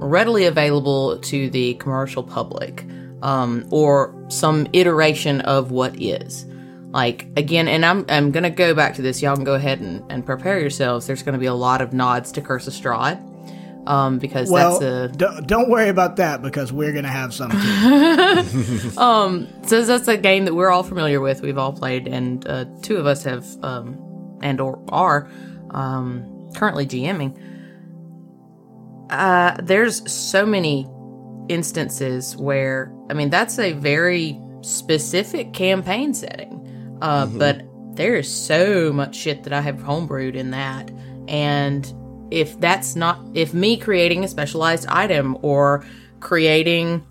readily 0.00 0.46
available 0.46 1.18
to 1.18 1.48
the 1.50 1.74
commercial 1.74 2.22
public, 2.22 2.84
um, 3.22 3.66
or 3.70 4.14
some 4.28 4.66
iteration 4.72 5.40
of 5.42 5.70
what 5.70 6.00
is. 6.00 6.44
Like 6.90 7.26
again, 7.36 7.68
and 7.68 7.84
I'm 7.84 8.04
I'm 8.08 8.30
gonna 8.30 8.50
go 8.50 8.74
back 8.74 8.94
to 8.94 9.02
this. 9.02 9.20
Y'all 9.20 9.34
can 9.34 9.44
go 9.44 9.54
ahead 9.54 9.80
and, 9.80 10.02
and 10.10 10.24
prepare 10.24 10.58
yourselves. 10.58 11.06
There's 11.06 11.22
gonna 11.22 11.38
be 11.38 11.46
a 11.46 11.54
lot 11.54 11.82
of 11.82 11.92
nods 11.92 12.32
to 12.32 12.40
Curse 12.40 12.66
of 12.66 12.72
Strahd. 12.72 13.24
Um, 13.86 14.18
because 14.18 14.50
well, 14.50 14.78
that's 14.80 15.14
a 15.14 15.16
d- 15.16 15.46
don't 15.46 15.70
worry 15.70 15.88
about 15.88 16.16
that 16.16 16.42
because 16.42 16.72
we're 16.72 16.92
gonna 16.92 17.08
have 17.08 17.32
some. 17.32 17.50
um, 18.98 19.48
so 19.66 19.82
that's 19.82 20.08
a 20.08 20.16
game 20.16 20.44
that 20.44 20.54
we're 20.54 20.70
all 20.70 20.82
familiar 20.82 21.20
with. 21.20 21.40
We've 21.40 21.56
all 21.56 21.72
played, 21.72 22.06
and 22.06 22.46
uh, 22.46 22.66
two 22.82 22.96
of 22.96 23.06
us 23.06 23.22
have 23.24 23.46
um, 23.62 23.96
and 24.40 24.60
or 24.60 24.82
are 24.88 25.30
um, 25.70 26.50
currently 26.54 26.86
GMing, 26.86 27.36
uh, 29.10 29.56
there's 29.62 30.10
so 30.10 30.44
many 30.44 30.88
instances 31.48 32.36
where, 32.36 32.92
I 33.10 33.14
mean, 33.14 33.30
that's 33.30 33.58
a 33.58 33.72
very 33.72 34.38
specific 34.60 35.52
campaign 35.52 36.14
setting. 36.14 36.98
Uh, 37.00 37.26
mm-hmm. 37.26 37.38
But 37.38 37.62
there 37.96 38.16
is 38.16 38.32
so 38.32 38.92
much 38.92 39.16
shit 39.16 39.42
that 39.44 39.52
I 39.52 39.60
have 39.60 39.76
homebrewed 39.76 40.34
in 40.34 40.50
that. 40.52 40.90
And 41.26 41.92
if 42.30 42.58
that's 42.60 42.96
not, 42.96 43.20
if 43.34 43.54
me 43.54 43.76
creating 43.76 44.24
a 44.24 44.28
specialized 44.28 44.86
item 44.88 45.36
or 45.42 45.84
creating 46.20 47.04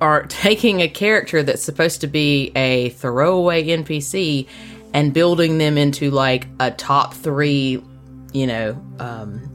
or 0.00 0.22
taking 0.28 0.80
a 0.80 0.88
character 0.88 1.42
that's 1.42 1.62
supposed 1.62 2.00
to 2.02 2.06
be 2.06 2.52
a 2.56 2.90
throwaway 2.90 3.64
NPC 3.64 4.48
and 4.94 5.12
building 5.12 5.58
them 5.58 5.78
into 5.78 6.10
like 6.10 6.46
a 6.60 6.70
top 6.70 7.14
three 7.14 7.82
you 8.32 8.46
know, 8.46 8.82
um, 8.98 9.48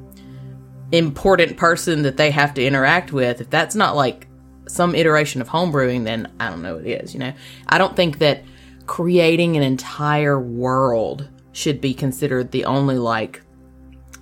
important 0.91 1.57
person 1.57 2.03
that 2.03 2.17
they 2.17 2.31
have 2.31 2.53
to 2.55 2.65
interact 2.65 3.11
with, 3.11 3.41
if 3.41 3.49
that's 3.49 3.75
not 3.75 3.95
like 3.95 4.27
some 4.67 4.95
iteration 4.95 5.41
of 5.41 5.49
homebrewing, 5.49 6.03
then 6.03 6.31
I 6.39 6.49
don't 6.49 6.61
know 6.61 6.75
what 6.75 6.85
it 6.85 7.03
is, 7.03 7.13
you 7.13 7.19
know? 7.19 7.33
I 7.67 7.77
don't 7.77 7.95
think 7.95 8.19
that 8.19 8.43
creating 8.85 9.57
an 9.57 9.63
entire 9.63 10.39
world 10.39 11.27
should 11.51 11.81
be 11.81 11.93
considered 11.93 12.51
the 12.51 12.65
only 12.65 12.97
like 12.97 13.41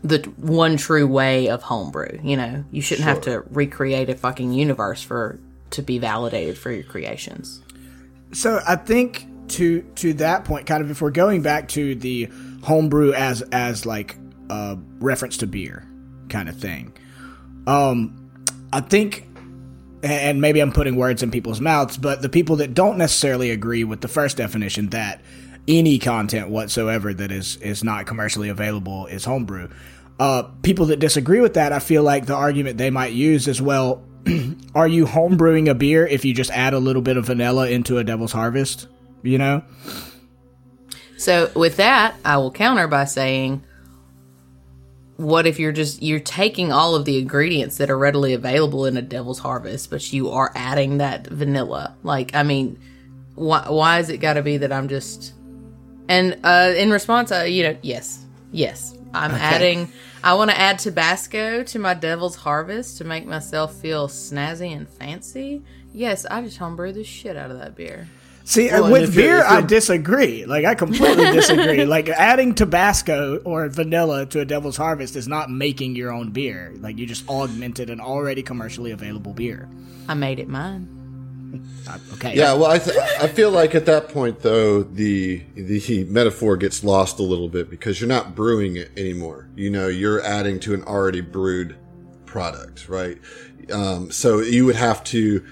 the 0.04 0.20
one 0.38 0.78
true 0.78 1.08
way 1.08 1.50
of 1.50 1.64
homebrew, 1.64 2.20
you 2.24 2.38
know? 2.38 2.64
You 2.72 2.82
shouldn't 2.82 3.06
sure. 3.06 3.14
have 3.14 3.24
to 3.24 3.44
recreate 3.54 4.10
a 4.10 4.16
fucking 4.16 4.54
universe 4.54 5.02
for 5.02 5.40
to 5.72 5.82
be 5.82 6.00
validated 6.00 6.58
for 6.58 6.72
your 6.72 6.84
creations. 6.84 7.62
So 8.32 8.62
I 8.66 8.76
think 8.76 9.28
to 9.50 9.82
to 9.82 10.14
that 10.14 10.46
point, 10.46 10.66
kind 10.66 10.84
of 10.84 10.92
if 10.92 11.02
we're 11.02 11.12
going 11.12 11.42
back 11.42 11.68
to 11.70 11.96
the 11.96 12.30
homebrew 12.64 13.14
as 13.14 13.42
as 13.52 13.86
like 13.86 14.18
a 14.50 14.78
reference 15.00 15.38
to 15.38 15.48
beer 15.48 15.88
kind 16.30 16.50
of 16.50 16.58
thing. 16.58 16.94
Um, 17.68 18.30
I 18.72 18.82
think, 18.82 19.28
and 20.04 20.42
maybe 20.42 20.60
I'm 20.60 20.72
putting 20.72 20.96
words 20.96 21.24
in 21.24 21.32
people's 21.32 21.62
mouths, 21.62 21.98
but 21.98 22.22
the 22.22 22.30
people 22.30 22.58
that 22.58 22.74
don't 22.74 22.98
necessarily 22.98 23.52
agree 23.52 23.84
with 23.84 24.02
the 24.02 24.08
first 24.08 24.38
definition 24.38 24.90
that 24.90 25.22
any 25.68 25.98
content 25.98 26.50
whatsoever 26.50 27.14
that 27.14 27.32
is 27.32 27.58
is 27.58 27.84
not 27.84 28.06
commercially 28.06 28.50
available 28.50 29.08
is 29.08 29.26
homebrew. 29.26 29.70
Uh, 30.20 30.44
people 30.64 30.86
that 30.88 31.00
disagree 31.00 31.42
with 31.42 31.56
that, 31.56 31.74
I 31.74 31.80
feel 31.80 32.04
like 32.04 32.26
the 32.26 32.36
argument 32.36 32.78
they 32.78 32.90
might 32.90 33.14
use 33.14 33.48
is 33.48 33.62
well, 33.62 34.04
are 34.76 34.88
you 34.88 35.06
homebrewing 35.06 35.70
a 35.70 35.76
beer 35.76 36.08
if 36.08 36.24
you 36.24 36.34
just 36.34 36.52
add 36.52 36.74
a 36.74 36.80
little 36.80 37.02
bit 37.02 37.18
of 37.18 37.26
vanilla 37.26 37.70
into 37.70 37.98
a 37.98 38.04
Devil's 38.04 38.32
Harvest? 38.32 38.88
You 39.26 39.38
know. 39.38 39.64
So 41.18 41.52
with 41.56 41.78
that, 41.78 42.16
I 42.24 42.38
will 42.38 42.52
counter 42.52 42.88
by 42.88 43.06
saying 43.06 43.64
what 45.18 45.48
if 45.48 45.60
you're 45.60 45.72
just 45.72 46.02
you're 46.02 46.20
taking 46.20 46.72
all 46.72 46.96
of 46.96 47.06
the 47.06 47.18
ingredients 47.18 47.78
that 47.78 47.90
are 47.90 47.98
readily 47.98 48.34
available 48.34 48.86
in 48.86 48.98
a 48.98 49.02
devil's 49.02 49.40
harvest 49.40 49.90
but 49.90 50.12
you 50.12 50.30
are 50.30 50.52
adding 50.56 50.98
that 50.98 51.26
vanilla 51.28 51.96
like 52.04 52.36
i 52.36 52.44
mean 52.44 52.78
why 53.36 53.66
why 53.70 54.00
is 54.00 54.10
it 54.10 54.18
got 54.18 54.34
to 54.34 54.42
be 54.42 54.58
that 54.58 54.74
i'm 54.74 54.90
just 54.90 55.34
and 56.10 56.38
uh 56.44 56.74
in 56.76 56.92
response 56.92 57.32
uh 57.32 57.44
you 57.44 57.64
know 57.64 57.78
yes 57.82 58.26
yes 58.52 58.94
i'm 59.14 59.32
okay. 59.32 59.42
adding 59.42 59.92
i 60.22 60.34
want 60.34 60.52
to 60.52 60.60
add 60.60 60.78
tabasco 60.80 61.64
to 61.64 61.80
my 61.80 61.94
devil's 61.94 62.36
harvest 62.36 62.98
to 62.98 63.06
make 63.06 63.26
myself 63.26 63.74
feel 63.76 64.10
snazzy 64.10 64.76
and 64.76 64.90
fancy 64.90 65.64
yes 65.94 66.26
i 66.26 66.42
just 66.42 66.58
homebrew 66.58 66.92
the 66.92 67.06
shit 67.06 67.38
out 67.38 67.52
of 67.52 67.58
that 67.58 67.74
beer 67.74 68.06
See, 68.48 68.68
well, 68.70 68.92
with 68.92 69.16
beer, 69.16 69.44
I 69.44 69.62
disagree. 69.62 70.46
Like, 70.46 70.66
I 70.66 70.76
completely 70.76 71.32
disagree. 71.32 71.84
like, 71.84 72.08
adding 72.10 72.54
Tabasco 72.54 73.38
or 73.44 73.68
vanilla 73.70 74.28
to 74.28 74.40
a 74.40 74.46
Devil's 74.46 74.78
Harvest 74.78 75.16
is 75.16 75.28
not 75.28 75.50
making 75.50 75.96
your 75.96 76.12
own 76.12 76.30
beer. 76.30 76.72
Like, 76.80 76.98
you 77.00 77.08
just 77.08 77.28
augmented 77.28 77.90
an 77.90 78.00
already 78.00 78.44
commercially 78.44 78.92
available 78.92 79.34
beer. 79.34 79.68
I 80.08 80.14
made 80.14 80.40
it 80.40 80.48
mine. 80.48 80.90
Uh, 81.88 82.00
okay. 82.14 82.36
Yeah. 82.36 82.54
Well, 82.54 82.72
I 82.72 82.80
th- 82.80 82.98
I 83.22 83.28
feel 83.28 83.52
like 83.52 83.76
at 83.76 83.86
that 83.86 84.10
point 84.10 84.40
though 84.40 84.82
the 84.82 85.44
the 85.54 86.04
metaphor 86.10 86.58
gets 86.58 86.84
lost 86.84 87.20
a 87.20 87.24
little 87.24 87.48
bit 87.48 87.70
because 87.70 88.02
you're 88.02 88.10
not 88.10 88.36
brewing 88.36 88.76
it 88.76 88.90
anymore. 88.98 89.48
You 89.56 89.70
know, 89.70 89.88
you're 89.88 90.20
adding 90.24 90.60
to 90.62 90.74
an 90.74 90.84
already 90.84 91.22
brewed 91.22 91.78
product, 92.26 92.90
right? 92.90 93.20
Um, 93.72 94.10
so 94.12 94.40
you 94.40 94.66
would 94.66 94.76
have 94.76 95.04
to 95.06 95.46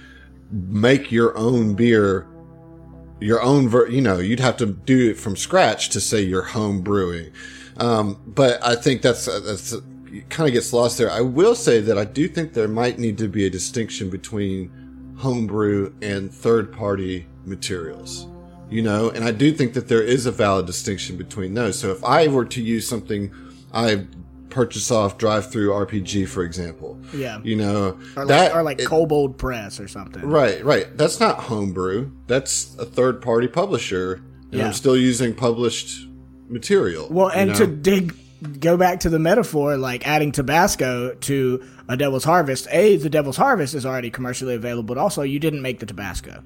make 0.51 1.12
your 1.12 1.38
own 1.38 1.75
beer, 1.75 2.25
your 3.20 3.41
own, 3.41 3.70
ver- 3.70 3.88
you 3.88 4.01
know, 4.01 4.20
you'd 4.20 4.39
have 4.39 4.58
to 4.58 4.65
do 4.65 5.12
it 5.12 5.17
from 5.17 5.36
scratch 5.36 5.89
to 5.89 6.01
say 6.01 6.22
you're 6.22 6.43
home 6.43 6.82
brewing. 6.82 7.32
Um, 7.77 8.22
but 8.25 8.63
I 8.63 8.75
think 8.75 9.01
that's, 9.01 9.25
that's, 9.25 9.75
kind 10.29 10.48
of 10.48 10.53
gets 10.53 10.74
lost 10.74 10.98
there. 10.98 11.10
I 11.10 11.22
will 11.22 11.55
say 11.55 11.79
that 11.82 11.98
I 11.98 12.05
do 12.05 12.27
think 12.27 12.53
there 12.53 12.67
might 12.67 13.00
need 13.00 13.17
to 13.17 13.27
be 13.27 13.46
a 13.46 13.50
distinction 13.50 14.10
between 14.10 15.15
homebrew 15.17 15.93
and 16.01 16.32
third 16.32 16.72
party 16.72 17.27
materials 17.46 18.27
you 18.70 18.82
know, 18.82 19.12
and 19.12 19.24
I 19.24 19.29
do 19.29 19.51
think 19.51 19.74
that 19.75 19.88
there 19.88 20.01
is 20.01 20.25
a 20.25 20.32
valid 20.32 20.65
distinction 20.65 21.15
between 21.15 21.53
those. 21.53 21.77
So 21.77 21.91
if 21.91 22.03
I 22.03 22.27
were 22.27 22.46
to 22.46 22.62
use 22.62 22.88
something 22.88 23.32
I 23.74 24.05
purchase 24.53 24.91
off 24.91 25.17
DriveThruRPG, 25.17 26.27
for 26.27 26.43
example, 26.43 27.00
yeah, 27.13 27.39
you 27.43 27.55
know, 27.55 28.00
or 28.15 28.25
like, 28.25 28.27
that, 28.27 28.55
or 28.55 28.63
like 28.63 28.79
it, 28.79 28.88
Kobold 28.88 29.38
Press 29.38 29.79
or 29.79 29.88
something, 29.88 30.24
right, 30.24 30.63
right. 30.63 30.95
That's 30.98 31.19
not 31.19 31.39
homebrew. 31.39 32.12
That's 32.27 32.75
a 32.77 32.86
third 32.86 33.22
party 33.22 33.48
publisher, 33.48 34.22
and 34.51 34.53
yeah. 34.53 34.67
I'm 34.67 34.74
still 34.74 34.95
using 34.95 35.33
published 35.33 36.07
material. 36.48 37.07
Well, 37.10 37.29
and 37.29 37.51
know? 37.51 37.55
to 37.57 37.67
dig 37.67 38.15
go 38.60 38.77
back 38.77 39.01
to 39.01 39.10
the 39.10 39.19
metaphor, 39.19 39.77
like 39.77 40.07
adding 40.07 40.31
Tabasco 40.31 41.13
to 41.13 41.63
a 41.88 41.98
Devil's 41.98 42.24
Harvest. 42.24 42.67
A, 42.72 42.98
the 42.98 43.10
Devil's 43.10 43.38
Harvest 43.38 43.74
is 43.74 43.86
already 43.86 44.10
commercially 44.10 44.55
available, 44.55 44.83
but 44.83 44.98
also 44.98 45.22
you 45.22 45.39
didn't 45.39 45.62
make 45.62 45.79
the 45.79 45.86
Tabasco. 45.86 46.43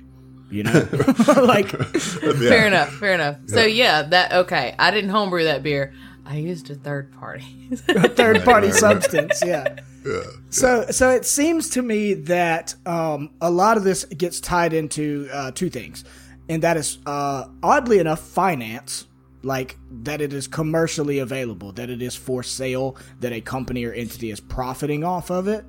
You 0.49 0.63
know, 0.63 0.71
like 1.43 1.73
yeah. 1.73 1.99
fair 1.99 2.67
enough, 2.67 2.93
fair 2.93 3.13
enough. 3.13 3.37
So 3.47 3.65
yeah, 3.65 4.03
that 4.03 4.31
okay. 4.31 4.75
I 4.79 4.91
didn't 4.91 5.09
homebrew 5.09 5.43
that 5.43 5.61
beer. 5.61 5.93
I 6.27 6.35
used 6.37 6.69
a 6.69 6.75
third 6.75 7.13
party, 7.13 7.69
a 7.87 8.09
third 8.09 8.43
party 8.43 8.71
substance. 8.71 9.41
Yeah. 9.45 9.79
Yeah, 10.05 10.21
so, 10.49 10.85
so 10.91 11.09
it 11.09 11.25
seems 11.25 11.69
to 11.71 11.81
me 11.81 12.13
that 12.13 12.75
um, 12.85 13.31
a 13.41 13.49
lot 13.49 13.77
of 13.77 13.83
this 13.83 14.05
gets 14.05 14.39
tied 14.39 14.73
into 14.73 15.29
uh, 15.31 15.51
two 15.51 15.69
things, 15.69 16.03
and 16.47 16.63
that 16.63 16.77
is, 16.77 16.99
uh, 17.05 17.47
oddly 17.63 17.99
enough, 17.99 18.19
finance, 18.19 19.07
like 19.43 19.77
that 19.89 20.21
it 20.21 20.33
is 20.33 20.47
commercially 20.47 21.19
available, 21.19 21.71
that 21.73 21.89
it 21.89 22.01
is 22.01 22.15
for 22.15 22.43
sale, 22.43 22.97
that 23.19 23.33
a 23.33 23.41
company 23.41 23.85
or 23.85 23.93
entity 23.93 24.31
is 24.31 24.39
profiting 24.39 25.03
off 25.03 25.29
of 25.29 25.47
it. 25.47 25.65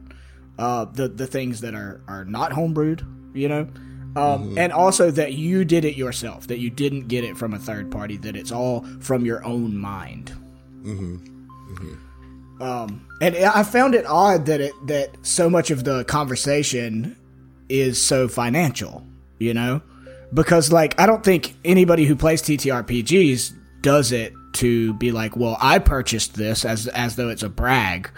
Uh, 0.58 0.84
the 0.86 1.08
the 1.08 1.26
things 1.26 1.60
that 1.60 1.74
are 1.74 2.00
are 2.08 2.24
not 2.24 2.50
homebrewed, 2.52 3.06
you 3.34 3.48
know, 3.48 3.68
um, 4.16 4.48
mm-hmm. 4.48 4.58
And 4.58 4.72
also 4.72 5.10
that 5.12 5.34
you 5.34 5.64
did 5.64 5.84
it 5.84 5.96
yourself, 5.96 6.46
that 6.48 6.58
you 6.58 6.70
didn't 6.70 7.08
get 7.08 7.24
it 7.24 7.36
from 7.36 7.54
a 7.54 7.58
third 7.58 7.90
party, 7.90 8.16
that 8.18 8.36
it's 8.36 8.50
all 8.50 8.84
from 9.00 9.24
your 9.24 9.44
own 9.44 9.76
mind. 9.76 10.32
Mm-hmm. 10.88 11.74
Mm-hmm. 11.74 12.62
Um, 12.62 13.06
and 13.20 13.36
I 13.36 13.62
found 13.62 13.94
it 13.94 14.04
odd 14.06 14.46
that 14.46 14.60
it 14.60 14.72
that 14.86 15.10
so 15.22 15.48
much 15.48 15.70
of 15.70 15.84
the 15.84 16.04
conversation 16.04 17.16
is 17.68 18.04
so 18.04 18.26
financial, 18.26 19.06
you 19.38 19.54
know, 19.54 19.82
because 20.34 20.72
like 20.72 20.98
I 21.00 21.06
don't 21.06 21.22
think 21.22 21.54
anybody 21.64 22.04
who 22.04 22.16
plays 22.16 22.42
TTRPGs 22.42 23.54
does 23.82 24.10
it 24.12 24.32
to 24.54 24.94
be 24.94 25.12
like, 25.12 25.36
well, 25.36 25.56
I 25.60 25.78
purchased 25.78 26.34
this 26.34 26.64
as 26.64 26.88
as 26.88 27.16
though 27.16 27.28
it's 27.28 27.44
a 27.44 27.48
brag, 27.48 28.10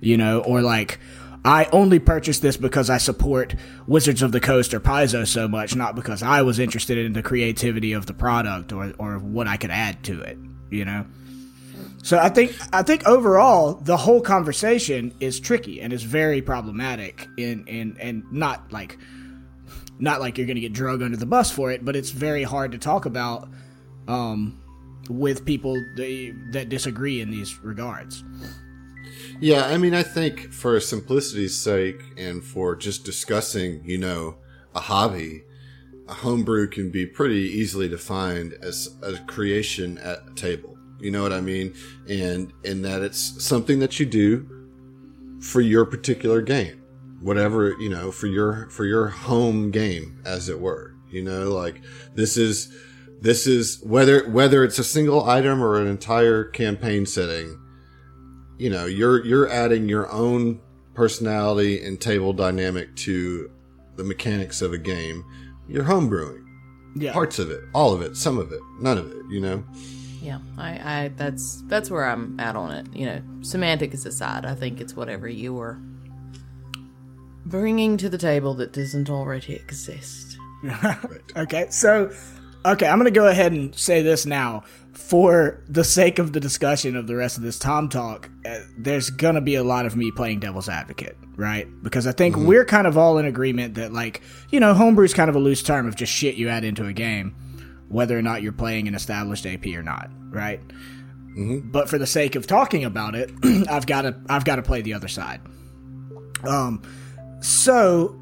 you 0.00 0.16
know, 0.16 0.40
or 0.40 0.62
like 0.62 1.00
I 1.44 1.66
only 1.72 1.98
purchased 1.98 2.42
this 2.42 2.56
because 2.56 2.90
I 2.90 2.98
support 2.98 3.54
Wizards 3.86 4.22
of 4.22 4.32
the 4.32 4.40
Coast 4.40 4.74
or 4.74 4.80
Paizo 4.80 5.26
so 5.26 5.48
much, 5.48 5.74
not 5.74 5.94
because 5.94 6.22
I 6.22 6.42
was 6.42 6.58
interested 6.58 6.98
in 6.98 7.12
the 7.12 7.22
creativity 7.22 7.92
of 7.92 8.06
the 8.06 8.12
product 8.12 8.72
or, 8.72 8.92
or 8.98 9.18
what 9.18 9.46
I 9.46 9.56
could 9.56 9.70
add 9.70 10.02
to 10.04 10.20
it, 10.20 10.36
you 10.70 10.84
know? 10.84 11.06
So 12.02 12.18
I 12.18 12.28
think 12.28 12.56
I 12.72 12.82
think 12.82 13.06
overall 13.06 13.74
the 13.74 13.96
whole 13.96 14.20
conversation 14.20 15.14
is 15.20 15.40
tricky 15.40 15.80
and 15.80 15.92
is 15.92 16.02
very 16.02 16.40
problematic 16.40 17.26
in 17.36 17.66
in 17.66 17.96
and 18.00 18.24
not 18.32 18.72
like 18.72 18.98
not 19.98 20.20
like 20.20 20.38
you're 20.38 20.46
going 20.46 20.56
to 20.56 20.60
get 20.60 20.72
drug 20.72 21.02
under 21.02 21.16
the 21.16 21.26
bus 21.26 21.50
for 21.50 21.72
it, 21.72 21.84
but 21.84 21.96
it's 21.96 22.10
very 22.10 22.44
hard 22.44 22.72
to 22.72 22.78
talk 22.78 23.04
about 23.04 23.48
um, 24.06 24.60
with 25.08 25.44
people 25.44 25.74
that, 25.96 26.48
that 26.52 26.68
disagree 26.68 27.20
in 27.20 27.30
these 27.30 27.58
regards. 27.64 28.22
Yeah, 29.40 29.66
I 29.66 29.76
mean, 29.76 29.94
I 29.94 30.02
think 30.02 30.52
for 30.52 30.78
simplicity's 30.80 31.58
sake 31.58 32.00
and 32.16 32.44
for 32.44 32.76
just 32.76 33.04
discussing, 33.04 33.82
you 33.84 33.98
know, 33.98 34.36
a 34.74 34.80
hobby, 34.80 35.42
a 36.08 36.14
homebrew 36.14 36.68
can 36.68 36.90
be 36.90 37.06
pretty 37.06 37.42
easily 37.42 37.88
defined 37.88 38.54
as 38.62 38.88
a 39.02 39.18
creation 39.26 39.98
at 39.98 40.20
a 40.30 40.34
table. 40.34 40.77
You 41.00 41.10
know 41.10 41.22
what 41.22 41.32
I 41.32 41.40
mean? 41.40 41.74
And 42.08 42.52
in 42.64 42.82
that 42.82 43.02
it's 43.02 43.44
something 43.44 43.78
that 43.80 44.00
you 44.00 44.06
do 44.06 44.48
for 45.40 45.60
your 45.60 45.84
particular 45.84 46.42
game. 46.42 46.82
Whatever, 47.20 47.74
you 47.80 47.88
know, 47.88 48.12
for 48.12 48.26
your 48.26 48.68
for 48.70 48.84
your 48.84 49.08
home 49.08 49.70
game 49.70 50.22
as 50.24 50.48
it 50.48 50.60
were. 50.60 50.94
You 51.10 51.22
know, 51.22 51.50
like 51.50 51.80
this 52.14 52.36
is 52.36 52.72
this 53.20 53.46
is 53.46 53.80
whether 53.82 54.28
whether 54.28 54.62
it's 54.62 54.78
a 54.78 54.84
single 54.84 55.28
item 55.28 55.62
or 55.62 55.80
an 55.80 55.88
entire 55.88 56.44
campaign 56.44 57.06
setting 57.06 57.58
you 58.58 58.68
know, 58.68 58.86
you're 58.86 59.24
you're 59.24 59.48
adding 59.48 59.88
your 59.88 60.10
own 60.10 60.60
personality 60.94 61.82
and 61.84 62.00
table 62.00 62.32
dynamic 62.32 62.94
to 62.96 63.50
the 63.96 64.04
mechanics 64.04 64.60
of 64.60 64.72
a 64.72 64.78
game. 64.78 65.24
You're 65.68 65.84
homebrewing. 65.84 66.44
Yeah. 66.96 67.12
Parts 67.12 67.38
of 67.38 67.50
it, 67.50 67.60
all 67.72 67.92
of 67.92 68.02
it, 68.02 68.16
some 68.16 68.38
of 68.38 68.52
it, 68.52 68.60
none 68.80 68.98
of 68.98 69.10
it, 69.12 69.24
you 69.30 69.40
know. 69.40 69.64
Yeah, 70.20 70.38
I, 70.56 70.70
I 71.04 71.08
that's 71.16 71.62
that's 71.66 71.90
where 71.90 72.04
I'm 72.04 72.38
at 72.40 72.56
on 72.56 72.72
it. 72.72 72.86
You 72.94 73.06
know, 73.06 73.22
semantics 73.42 74.04
aside, 74.04 74.44
I 74.44 74.54
think 74.54 74.80
it's 74.80 74.96
whatever 74.96 75.28
you 75.28 75.58
are 75.60 75.78
bringing 77.46 77.96
to 77.96 78.08
the 78.08 78.18
table 78.18 78.54
that 78.54 78.72
doesn't 78.72 79.10
already 79.10 79.54
exist. 79.54 80.36
Okay, 81.36 81.68
so 81.70 82.10
okay, 82.66 82.88
I'm 82.88 82.98
gonna 82.98 83.12
go 83.12 83.28
ahead 83.28 83.52
and 83.52 83.72
say 83.74 84.02
this 84.02 84.26
now 84.26 84.64
for 84.92 85.62
the 85.68 85.84
sake 85.84 86.18
of 86.18 86.32
the 86.32 86.40
discussion 86.40 86.96
of 86.96 87.06
the 87.06 87.14
rest 87.14 87.36
of 87.36 87.44
this 87.44 87.58
Tom 87.58 87.88
talk, 87.88 88.28
uh, 88.44 88.58
there's 88.76 89.10
gonna 89.10 89.40
be 89.40 89.54
a 89.54 89.62
lot 89.62 89.86
of 89.86 89.96
me 89.96 90.10
playing 90.10 90.40
devil's 90.40 90.68
advocate, 90.68 91.16
right? 91.36 91.68
Because 91.82 92.06
I 92.06 92.12
think 92.12 92.34
mm-hmm. 92.34 92.46
we're 92.46 92.64
kind 92.64 92.86
of 92.86 92.98
all 92.98 93.18
in 93.18 93.24
agreement 93.24 93.74
that, 93.74 93.92
like, 93.92 94.20
you 94.50 94.58
know, 94.58 94.74
homebrew 94.74 95.04
is 95.04 95.14
kind 95.14 95.30
of 95.30 95.36
a 95.36 95.38
loose 95.38 95.62
term 95.62 95.86
of 95.86 95.94
just 95.94 96.12
shit 96.12 96.34
you 96.34 96.48
add 96.48 96.64
into 96.64 96.84
a 96.86 96.92
game, 96.92 97.36
whether 97.88 98.18
or 98.18 98.22
not 98.22 98.42
you're 98.42 98.52
playing 98.52 98.88
an 98.88 98.94
established 98.94 99.46
AP 99.46 99.66
or 99.68 99.82
not, 99.82 100.10
right? 100.30 100.60
Mm-hmm. 100.68 101.70
But 101.70 101.88
for 101.88 101.98
the 101.98 102.06
sake 102.06 102.34
of 102.34 102.46
talking 102.46 102.84
about 102.84 103.14
it, 103.14 103.30
I've 103.70 103.86
got 103.86 104.02
to 104.02 104.20
I've 104.28 104.44
got 104.44 104.56
to 104.56 104.62
play 104.62 104.82
the 104.82 104.94
other 104.94 105.08
side. 105.08 105.40
Um, 106.44 106.82
so 107.40 108.18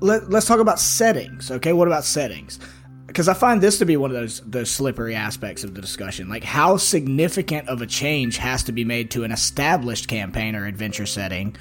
let, 0.00 0.28
let's 0.30 0.46
talk 0.46 0.60
about 0.60 0.78
settings. 0.78 1.50
Okay, 1.50 1.72
what 1.72 1.88
about 1.88 2.04
settings? 2.04 2.58
because 3.16 3.28
I 3.28 3.34
find 3.34 3.62
this 3.62 3.78
to 3.78 3.86
be 3.86 3.96
one 3.96 4.10
of 4.10 4.16
those 4.16 4.40
those 4.40 4.70
slippery 4.70 5.14
aspects 5.14 5.64
of 5.64 5.74
the 5.74 5.80
discussion. 5.80 6.28
Like 6.28 6.44
how 6.44 6.76
significant 6.76 7.66
of 7.66 7.80
a 7.80 7.86
change 7.86 8.36
has 8.36 8.62
to 8.64 8.72
be 8.72 8.84
made 8.84 9.10
to 9.12 9.24
an 9.24 9.32
established 9.32 10.06
campaign 10.06 10.54
or 10.54 10.66
adventure 10.66 11.06
setting 11.06 11.56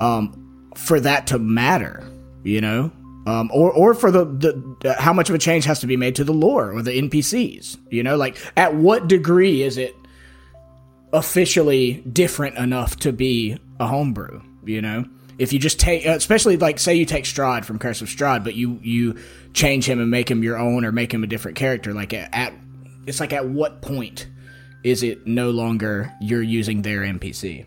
um, 0.00 0.70
for 0.76 1.00
that 1.00 1.28
to 1.28 1.38
matter, 1.38 2.04
you 2.44 2.60
know, 2.60 2.92
um, 3.26 3.50
or 3.52 3.70
or 3.70 3.94
for 3.94 4.10
the, 4.10 4.24
the 4.24 4.94
how 4.94 5.12
much 5.12 5.28
of 5.28 5.34
a 5.34 5.38
change 5.38 5.64
has 5.64 5.80
to 5.80 5.86
be 5.86 5.96
made 5.96 6.16
to 6.16 6.24
the 6.24 6.32
lore 6.32 6.72
or 6.72 6.82
the 6.82 6.90
NPCs, 6.90 7.78
you 7.90 8.02
know, 8.02 8.16
like 8.16 8.38
at 8.56 8.74
what 8.74 9.08
degree 9.08 9.62
is 9.62 9.76
it 9.76 9.94
officially 11.12 12.02
different 12.12 12.56
enough 12.56 12.96
to 12.96 13.12
be 13.12 13.58
a 13.78 13.86
homebrew, 13.86 14.40
you 14.64 14.80
know? 14.80 15.04
If 15.38 15.52
you 15.52 15.58
just 15.58 15.80
take, 15.80 16.04
especially 16.04 16.56
like 16.56 16.78
say 16.78 16.94
you 16.94 17.06
take 17.06 17.24
Strahd 17.24 17.64
from 17.64 17.78
Curse 17.78 18.02
of 18.02 18.08
Strahd, 18.08 18.44
but 18.44 18.54
you 18.54 18.78
you 18.82 19.18
change 19.54 19.88
him 19.88 20.00
and 20.00 20.10
make 20.10 20.30
him 20.30 20.42
your 20.42 20.58
own 20.58 20.84
or 20.84 20.92
make 20.92 21.12
him 21.12 21.24
a 21.24 21.26
different 21.26 21.56
character, 21.56 21.94
like 21.94 22.12
at, 22.12 22.28
at 22.32 22.52
it's 23.06 23.20
like 23.20 23.32
at 23.32 23.48
what 23.48 23.80
point 23.80 24.28
is 24.82 25.02
it 25.02 25.26
no 25.26 25.50
longer 25.50 26.12
you're 26.20 26.42
using 26.42 26.82
their 26.82 27.00
NPC? 27.00 27.66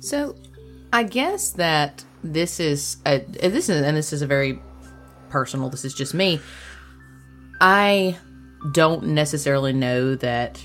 So, 0.00 0.36
I 0.92 1.02
guess 1.02 1.50
that 1.52 2.04
this 2.22 2.60
is 2.60 2.98
a, 3.06 3.18
this 3.18 3.68
is 3.68 3.82
and 3.82 3.96
this 3.96 4.12
is 4.12 4.22
a 4.22 4.26
very 4.26 4.60
personal. 5.28 5.70
This 5.70 5.84
is 5.84 5.94
just 5.94 6.14
me. 6.14 6.40
I 7.60 8.16
don't 8.72 9.08
necessarily 9.08 9.72
know 9.72 10.14
that 10.16 10.64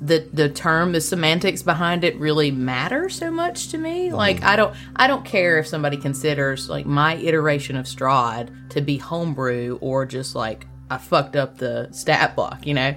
the 0.00 0.28
the 0.32 0.48
term 0.48 0.92
the 0.92 1.00
semantics 1.00 1.62
behind 1.62 2.02
it 2.02 2.18
really 2.18 2.50
matter 2.50 3.08
so 3.08 3.30
much 3.30 3.68
to 3.68 3.78
me 3.78 4.08
mm-hmm. 4.08 4.16
like 4.16 4.42
i 4.42 4.56
don't 4.56 4.74
i 4.96 5.06
don't 5.06 5.24
care 5.24 5.58
if 5.58 5.66
somebody 5.66 5.96
considers 5.96 6.68
like 6.68 6.84
my 6.84 7.14
iteration 7.16 7.76
of 7.76 7.86
strahd 7.86 8.68
to 8.68 8.80
be 8.80 8.96
homebrew 8.96 9.78
or 9.80 10.04
just 10.04 10.34
like 10.34 10.66
i 10.90 10.98
fucked 10.98 11.36
up 11.36 11.58
the 11.58 11.88
stat 11.92 12.34
block 12.34 12.66
you 12.66 12.74
know 12.74 12.94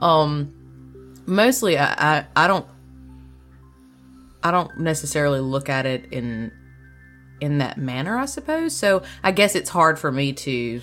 um 0.00 0.54
mostly 1.26 1.76
i 1.76 2.18
i, 2.18 2.26
I 2.36 2.46
don't 2.46 2.66
i 4.44 4.52
don't 4.52 4.78
necessarily 4.78 5.40
look 5.40 5.68
at 5.68 5.86
it 5.86 6.12
in 6.12 6.52
in 7.40 7.58
that 7.58 7.76
manner 7.78 8.18
i 8.18 8.24
suppose 8.24 8.74
so 8.74 9.02
i 9.22 9.30
guess 9.30 9.54
it's 9.54 9.70
hard 9.70 9.98
for 9.98 10.10
me 10.12 10.32
to 10.32 10.80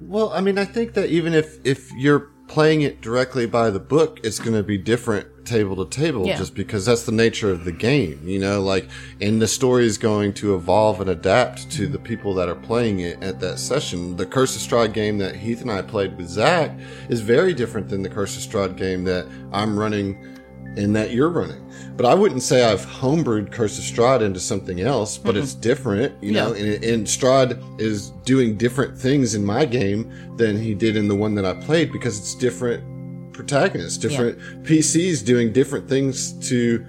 well 0.00 0.32
i 0.32 0.40
mean 0.40 0.58
i 0.58 0.64
think 0.64 0.94
that 0.94 1.08
even 1.10 1.34
if 1.34 1.58
if 1.64 1.92
you're 1.92 2.30
playing 2.46 2.82
it 2.82 3.00
directly 3.00 3.46
by 3.46 3.70
the 3.70 3.80
book 3.80 4.20
it's 4.22 4.38
going 4.38 4.54
to 4.54 4.62
be 4.62 4.78
different 4.78 5.26
table 5.48 5.84
to 5.84 5.98
table 5.98 6.26
yeah. 6.26 6.36
just 6.36 6.54
because 6.54 6.84
that's 6.86 7.04
the 7.04 7.12
nature 7.12 7.50
of 7.50 7.64
the 7.64 7.72
game, 7.72 8.20
you 8.24 8.38
know, 8.38 8.60
like, 8.60 8.88
and 9.20 9.40
the 9.40 9.48
story 9.48 9.86
is 9.86 9.98
going 9.98 10.32
to 10.34 10.54
evolve 10.54 11.00
and 11.00 11.10
adapt 11.10 11.70
to 11.70 11.84
mm-hmm. 11.84 11.92
the 11.92 11.98
people 11.98 12.34
that 12.34 12.48
are 12.48 12.54
playing 12.54 13.00
it 13.00 13.20
at 13.22 13.40
that 13.40 13.58
session. 13.58 14.16
The 14.16 14.26
Curse 14.26 14.54
of 14.56 14.70
Strahd 14.70 14.92
game 14.92 15.18
that 15.18 15.34
Heath 15.34 15.62
and 15.62 15.70
I 15.70 15.82
played 15.82 16.16
with 16.16 16.28
Zach 16.28 16.78
is 17.08 17.20
very 17.20 17.54
different 17.54 17.88
than 17.88 18.02
the 18.02 18.08
Curse 18.08 18.36
of 18.36 18.52
Strahd 18.52 18.76
game 18.76 19.04
that 19.04 19.26
I'm 19.52 19.78
running 19.78 20.38
and 20.76 20.94
that 20.94 21.10
you're 21.10 21.30
running. 21.30 21.64
But 21.96 22.06
I 22.06 22.14
wouldn't 22.14 22.42
say 22.42 22.64
I've 22.64 22.86
homebrewed 22.86 23.50
Curse 23.50 23.78
of 23.78 23.84
Strahd 23.84 24.20
into 24.22 24.38
something 24.38 24.80
else, 24.80 25.18
but 25.18 25.34
mm-hmm. 25.34 25.42
it's 25.42 25.54
different, 25.54 26.22
you 26.22 26.32
know, 26.32 26.52
and, 26.52 26.84
and 26.84 27.06
Strahd 27.06 27.80
is 27.80 28.10
doing 28.24 28.56
different 28.56 28.96
things 28.96 29.34
in 29.34 29.44
my 29.44 29.64
game 29.64 30.36
than 30.36 30.56
he 30.56 30.74
did 30.74 30.96
in 30.96 31.08
the 31.08 31.16
one 31.16 31.34
that 31.34 31.44
I 31.44 31.54
played 31.54 31.90
because 31.90 32.18
it's 32.18 32.34
different 32.36 33.32
protagonists, 33.32 33.98
different 33.98 34.38
yeah. 34.38 34.70
PCs 34.70 35.24
doing 35.24 35.52
different 35.52 35.88
things 35.88 36.32
to 36.48 36.84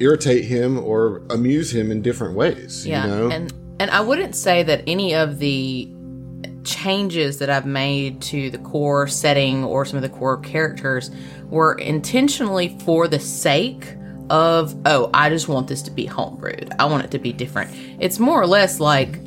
irritate 0.00 0.44
him 0.44 0.78
or 0.78 1.22
amuse 1.30 1.72
him 1.72 1.92
in 1.92 2.02
different 2.02 2.34
ways. 2.34 2.86
Yeah. 2.86 3.04
You 3.04 3.10
know? 3.10 3.30
And 3.30 3.52
and 3.80 3.90
I 3.90 4.00
wouldn't 4.00 4.36
say 4.36 4.62
that 4.62 4.82
any 4.86 5.14
of 5.14 5.38
the 5.38 5.90
changes 6.64 7.38
that 7.38 7.50
I've 7.50 7.66
made 7.66 8.22
to 8.22 8.50
the 8.50 8.58
core 8.58 9.06
setting 9.06 9.64
or 9.64 9.84
some 9.84 9.96
of 9.96 10.02
the 10.02 10.08
core 10.08 10.38
characters 10.38 11.10
were 11.54 11.74
intentionally 11.74 12.76
for 12.80 13.06
the 13.06 13.20
sake 13.20 13.94
of, 14.28 14.74
oh, 14.86 15.08
I 15.14 15.30
just 15.30 15.48
want 15.48 15.68
this 15.68 15.82
to 15.82 15.90
be 15.90 16.06
homebrewed. 16.06 16.74
I 16.78 16.84
want 16.86 17.04
it 17.04 17.10
to 17.12 17.18
be 17.18 17.32
different. 17.32 17.70
It's 18.00 18.18
more 18.18 18.42
or 18.42 18.46
less 18.46 18.80
like 18.80 19.20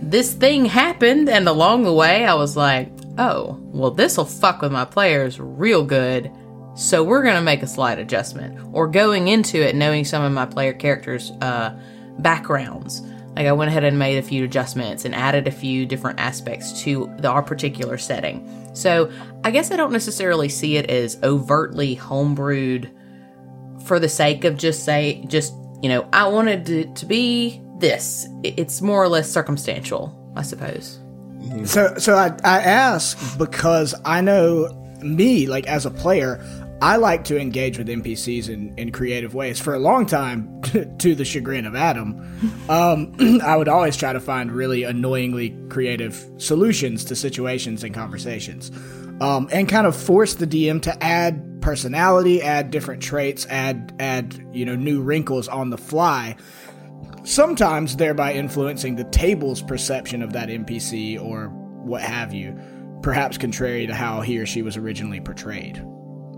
this 0.00 0.32
thing 0.32 0.64
happened, 0.64 1.28
and 1.28 1.48
along 1.48 1.82
the 1.82 1.92
way, 1.92 2.24
I 2.24 2.34
was 2.34 2.56
like, 2.56 2.88
oh, 3.18 3.58
well, 3.64 3.90
this 3.90 4.16
will 4.16 4.24
fuck 4.24 4.62
with 4.62 4.72
my 4.72 4.84
players 4.84 5.40
real 5.40 5.84
good. 5.84 6.30
So 6.74 7.02
we're 7.04 7.22
going 7.22 7.34
to 7.34 7.42
make 7.42 7.62
a 7.62 7.66
slight 7.66 7.98
adjustment. 7.98 8.58
Or 8.72 8.88
going 8.88 9.28
into 9.28 9.60
it 9.60 9.74
knowing 9.74 10.04
some 10.04 10.22
of 10.22 10.32
my 10.32 10.46
player 10.46 10.72
characters' 10.72 11.32
uh, 11.40 11.78
backgrounds. 12.18 13.02
Like 13.34 13.46
I 13.46 13.52
went 13.52 13.70
ahead 13.70 13.84
and 13.84 13.98
made 13.98 14.18
a 14.18 14.22
few 14.22 14.44
adjustments 14.44 15.04
and 15.04 15.14
added 15.14 15.46
a 15.46 15.50
few 15.50 15.86
different 15.86 16.20
aspects 16.20 16.82
to 16.82 17.10
the, 17.18 17.28
our 17.28 17.42
particular 17.42 17.96
setting. 17.96 18.46
So 18.74 19.10
I 19.44 19.50
guess 19.50 19.70
I 19.70 19.76
don't 19.76 19.92
necessarily 19.92 20.48
see 20.48 20.76
it 20.76 20.90
as 20.90 21.18
overtly 21.22 21.96
homebrewed 21.96 22.90
for 23.86 23.98
the 23.98 24.08
sake 24.08 24.44
of 24.44 24.56
just 24.56 24.84
say 24.84 25.24
just 25.26 25.54
you 25.82 25.88
know 25.88 26.08
I 26.12 26.28
wanted 26.28 26.68
it 26.68 26.96
to 26.96 27.06
be 27.06 27.60
this. 27.78 28.26
It's 28.42 28.80
more 28.80 29.02
or 29.02 29.08
less 29.08 29.30
circumstantial, 29.30 30.32
I 30.36 30.42
suppose. 30.42 31.00
So 31.64 31.96
so 31.98 32.14
I 32.14 32.36
I 32.44 32.60
ask 32.60 33.38
because 33.38 33.94
I 34.04 34.20
know 34.20 34.78
me 35.02 35.46
like 35.46 35.66
as 35.66 35.86
a 35.86 35.90
player 35.90 36.36
I 36.82 36.96
like 36.96 37.22
to 37.26 37.38
engage 37.38 37.78
with 37.78 37.86
NPCs 37.86 38.48
in, 38.48 38.76
in 38.76 38.90
creative 38.90 39.34
ways. 39.34 39.60
For 39.60 39.72
a 39.72 39.78
long 39.78 40.04
time, 40.04 40.60
to 40.98 41.14
the 41.14 41.24
chagrin 41.24 41.64
of 41.64 41.76
Adam, 41.76 42.18
um, 42.68 43.14
I 43.44 43.54
would 43.54 43.68
always 43.68 43.96
try 43.96 44.12
to 44.12 44.18
find 44.18 44.50
really 44.50 44.82
annoyingly 44.82 45.56
creative 45.68 46.28
solutions 46.38 47.04
to 47.04 47.14
situations 47.14 47.84
and 47.84 47.94
conversations, 47.94 48.72
um, 49.20 49.48
and 49.52 49.68
kind 49.68 49.86
of 49.86 49.94
force 49.94 50.34
the 50.34 50.46
DM 50.46 50.82
to 50.82 51.04
add 51.04 51.62
personality, 51.62 52.42
add 52.42 52.72
different 52.72 53.00
traits, 53.00 53.46
add 53.46 53.94
add 54.00 54.44
you 54.52 54.64
know 54.64 54.74
new 54.74 55.00
wrinkles 55.00 55.46
on 55.46 55.70
the 55.70 55.78
fly. 55.78 56.34
Sometimes 57.22 57.94
thereby 57.94 58.32
influencing 58.32 58.96
the 58.96 59.04
table's 59.04 59.62
perception 59.62 60.20
of 60.20 60.32
that 60.32 60.48
NPC 60.48 61.22
or 61.22 61.46
what 61.84 62.02
have 62.02 62.34
you, 62.34 62.58
perhaps 63.02 63.38
contrary 63.38 63.86
to 63.86 63.94
how 63.94 64.20
he 64.20 64.36
or 64.40 64.46
she 64.46 64.62
was 64.62 64.76
originally 64.76 65.20
portrayed 65.20 65.80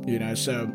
you 0.06 0.18
know 0.18 0.34
so 0.34 0.72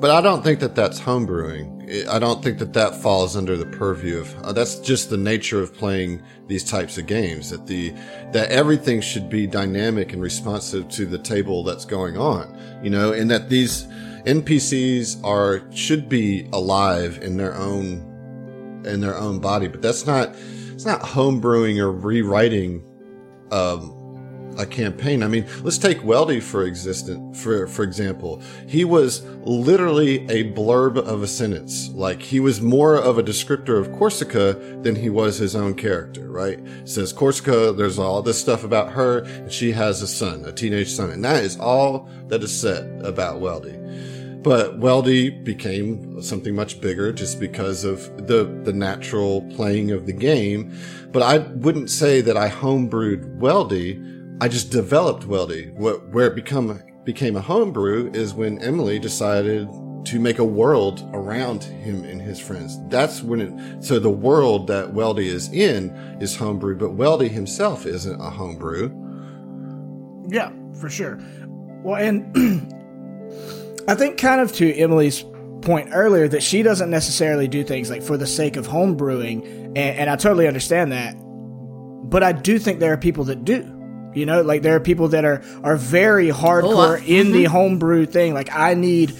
but 0.00 0.10
I 0.10 0.22
don't 0.22 0.42
think 0.42 0.60
that 0.60 0.74
that's 0.74 0.98
homebrewing. 0.98 2.06
I 2.08 2.18
don't 2.18 2.42
think 2.42 2.58
that 2.58 2.72
that 2.72 2.94
falls 2.94 3.36
under 3.36 3.56
the 3.56 3.66
purview 3.66 4.18
of 4.18 4.34
uh, 4.42 4.52
that's 4.52 4.78
just 4.78 5.10
the 5.10 5.16
nature 5.16 5.60
of 5.60 5.74
playing 5.74 6.22
these 6.46 6.64
types 6.64 6.96
of 6.96 7.06
games 7.06 7.50
that 7.50 7.66
the 7.66 7.90
that 8.32 8.50
everything 8.50 9.00
should 9.00 9.28
be 9.28 9.46
dynamic 9.46 10.12
and 10.12 10.22
responsive 10.22 10.88
to 10.90 11.04
the 11.04 11.18
table 11.18 11.64
that's 11.64 11.84
going 11.84 12.16
on, 12.16 12.56
you 12.82 12.88
know, 12.88 13.12
and 13.12 13.30
that 13.30 13.50
these 13.50 13.86
NPCs 14.24 15.22
are 15.24 15.62
should 15.70 16.08
be 16.08 16.48
alive 16.52 17.18
in 17.22 17.36
their 17.36 17.54
own 17.54 18.06
in 18.86 19.00
their 19.00 19.16
own 19.16 19.38
body, 19.38 19.68
but 19.68 19.82
that's 19.82 20.06
not 20.06 20.34
it's 20.72 20.86
not 20.86 21.02
homebrewing 21.02 21.78
or 21.78 21.92
rewriting 21.92 22.82
um, 23.50 23.99
a 24.60 24.66
campaign. 24.66 25.22
I 25.22 25.28
mean, 25.28 25.46
let's 25.62 25.78
take 25.78 25.98
Weldy 26.00 26.42
for 26.42 26.64
existent 26.64 27.36
for 27.36 27.66
for 27.66 27.82
example. 27.82 28.42
He 28.66 28.84
was 28.84 29.24
literally 29.44 30.26
a 30.28 30.52
blurb 30.52 30.96
of 30.98 31.22
a 31.22 31.26
sentence. 31.26 31.88
Like 31.90 32.20
he 32.20 32.40
was 32.40 32.60
more 32.60 32.96
of 32.96 33.18
a 33.18 33.22
descriptor 33.22 33.78
of 33.78 33.90
Corsica 33.92 34.54
than 34.82 34.94
he 34.94 35.10
was 35.10 35.38
his 35.38 35.56
own 35.56 35.74
character, 35.74 36.30
right? 36.30 36.60
Says 36.84 37.12
Corsica, 37.12 37.72
there's 37.72 37.98
all 37.98 38.22
this 38.22 38.40
stuff 38.40 38.64
about 38.64 38.92
her, 38.92 39.20
and 39.20 39.50
she 39.50 39.72
has 39.72 40.02
a 40.02 40.06
son, 40.06 40.44
a 40.44 40.52
teenage 40.52 40.90
son, 40.90 41.10
and 41.10 41.24
that 41.24 41.42
is 41.42 41.58
all 41.58 42.08
that 42.28 42.42
is 42.42 42.58
said 42.58 43.02
about 43.04 43.40
Weldy. 43.40 43.78
But 44.42 44.80
Weldy 44.80 45.44
became 45.44 46.22
something 46.22 46.54
much 46.54 46.80
bigger 46.80 47.12
just 47.12 47.38
because 47.38 47.84
of 47.84 48.26
the 48.26 48.44
the 48.64 48.72
natural 48.72 49.42
playing 49.54 49.90
of 49.90 50.06
the 50.06 50.14
game. 50.14 50.72
But 51.12 51.22
I 51.22 51.38
wouldn't 51.38 51.90
say 51.90 52.20
that 52.22 52.36
I 52.36 52.48
homebrewed 52.48 53.38
Weldy 53.38 54.19
I 54.40 54.48
just 54.48 54.70
developed 54.70 55.28
Weldy. 55.28 55.72
What 55.74 56.08
where 56.08 56.26
it 56.28 56.34
become 56.34 56.82
became 57.04 57.36
a 57.36 57.40
homebrew 57.40 58.10
is 58.14 58.32
when 58.32 58.58
Emily 58.60 58.98
decided 58.98 59.68
to 60.06 60.18
make 60.18 60.38
a 60.38 60.44
world 60.44 61.08
around 61.12 61.62
him 61.62 62.04
and 62.04 62.22
his 62.22 62.40
friends. 62.40 62.78
That's 62.88 63.22
when 63.22 63.40
it. 63.40 63.84
So 63.84 63.98
the 63.98 64.10
world 64.10 64.66
that 64.68 64.94
Weldy 64.94 65.26
is 65.26 65.52
in 65.52 65.90
is 66.20 66.36
homebrew, 66.36 66.78
but 66.78 66.96
Weldy 66.96 67.28
himself 67.28 67.84
isn't 67.84 68.18
a 68.18 68.30
homebrew. 68.30 68.90
Yeah, 70.28 70.52
for 70.80 70.88
sure. 70.88 71.18
Well, 71.82 71.96
and 71.96 72.34
I 73.88 73.94
think 73.94 74.16
kind 74.16 74.40
of 74.40 74.54
to 74.54 74.72
Emily's 74.74 75.22
point 75.60 75.90
earlier 75.92 76.28
that 76.28 76.42
she 76.42 76.62
doesn't 76.62 76.88
necessarily 76.88 77.46
do 77.46 77.62
things 77.62 77.90
like 77.90 78.02
for 78.02 78.16
the 78.16 78.26
sake 78.26 78.56
of 78.56 78.66
homebrewing, 78.66 79.44
and, 79.44 79.76
and 79.76 80.10
I 80.10 80.16
totally 80.16 80.48
understand 80.48 80.92
that. 80.92 81.14
But 82.08 82.22
I 82.22 82.32
do 82.32 82.58
think 82.58 82.80
there 82.80 82.92
are 82.92 82.96
people 82.96 83.24
that 83.24 83.44
do 83.44 83.79
you 84.14 84.26
know, 84.26 84.42
like 84.42 84.62
there 84.62 84.74
are 84.74 84.80
people 84.80 85.08
that 85.08 85.24
are 85.24 85.42
are 85.62 85.76
very 85.76 86.28
hardcore 86.28 87.00
oh, 87.00 87.04
in 87.04 87.26
mm-hmm. 87.26 87.32
the 87.32 87.44
homebrew 87.44 88.06
thing. 88.06 88.34
Like 88.34 88.54
I 88.54 88.74
need 88.74 89.14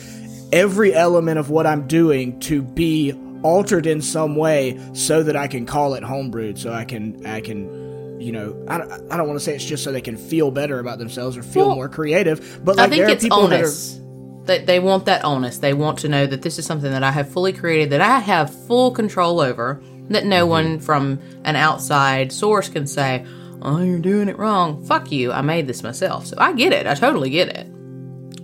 every 0.53 0.94
element 0.94 1.38
of 1.38 1.50
what 1.50 1.66
I'm 1.66 1.87
doing 1.87 2.40
to 2.40 2.62
be 2.62 3.14
altered 3.42 3.87
in 3.87 4.03
some 4.03 4.37
way 4.37 4.79
so 4.92 5.22
that 5.22 5.37
I 5.37 5.46
can 5.46 5.66
call 5.66 5.94
it 5.94 6.03
homebrewed. 6.03 6.59
So 6.59 6.72
I 6.72 6.85
can 6.85 7.24
I 7.26 7.40
can 7.40 8.20
you 8.20 8.33
know 8.33 8.64
I 8.68 8.79
don't, 8.79 9.12
I 9.12 9.16
don't 9.16 9.26
want 9.26 9.38
to 9.38 9.44
say 9.44 9.55
it's 9.55 9.64
just 9.64 9.85
so 9.85 9.92
they 9.92 10.00
can 10.00 10.16
feel 10.16 10.50
better 10.50 10.79
about 10.79 10.98
themselves 10.98 11.37
or 11.37 11.42
feel 11.42 11.68
well, 11.68 11.76
more 11.76 11.88
creative. 11.88 12.61
But 12.64 12.76
like 12.76 12.87
I 12.87 12.90
think 12.90 13.07
there 13.07 13.16
are 13.16 13.18
people 13.18 13.38
onus. 13.38 13.94
that 13.94 14.00
are 14.00 14.00
they, 14.46 14.64
they 14.64 14.81
want 14.81 15.05
that 15.05 15.24
onus. 15.24 15.59
They 15.59 15.74
want 15.74 15.98
to 16.00 16.09
know 16.09 16.26
that 16.26 16.42
this 16.42 16.59
is 16.59 16.66
something 16.66 16.90
that 16.90 17.05
I 17.05 17.12
have 17.12 17.31
fully 17.31 17.53
created, 17.53 17.90
that 17.90 18.00
I 18.00 18.18
have 18.18 18.53
full 18.66 18.90
control 18.90 19.40
over, 19.40 19.81
that 20.09 20.24
no 20.24 20.42
mm-hmm. 20.42 20.50
one 20.50 20.81
from 20.81 21.20
an 21.44 21.57
outside 21.57 22.33
source 22.33 22.68
can 22.68 22.87
say, 22.87 23.24
oh, 23.62 23.83
you're 23.83 23.99
doing 23.99 24.29
it 24.29 24.38
wrong. 24.38 24.85
Fuck 24.85 25.12
you. 25.12 25.33
I 25.33 25.42
made 25.42 25.66
this 25.66 25.83
myself. 25.83 26.27
So 26.27 26.37
I 26.38 26.53
get 26.53 26.73
it. 26.73 26.87
I 26.87 26.94
totally 26.94 27.31
get 27.31 27.49
it. 27.49 27.66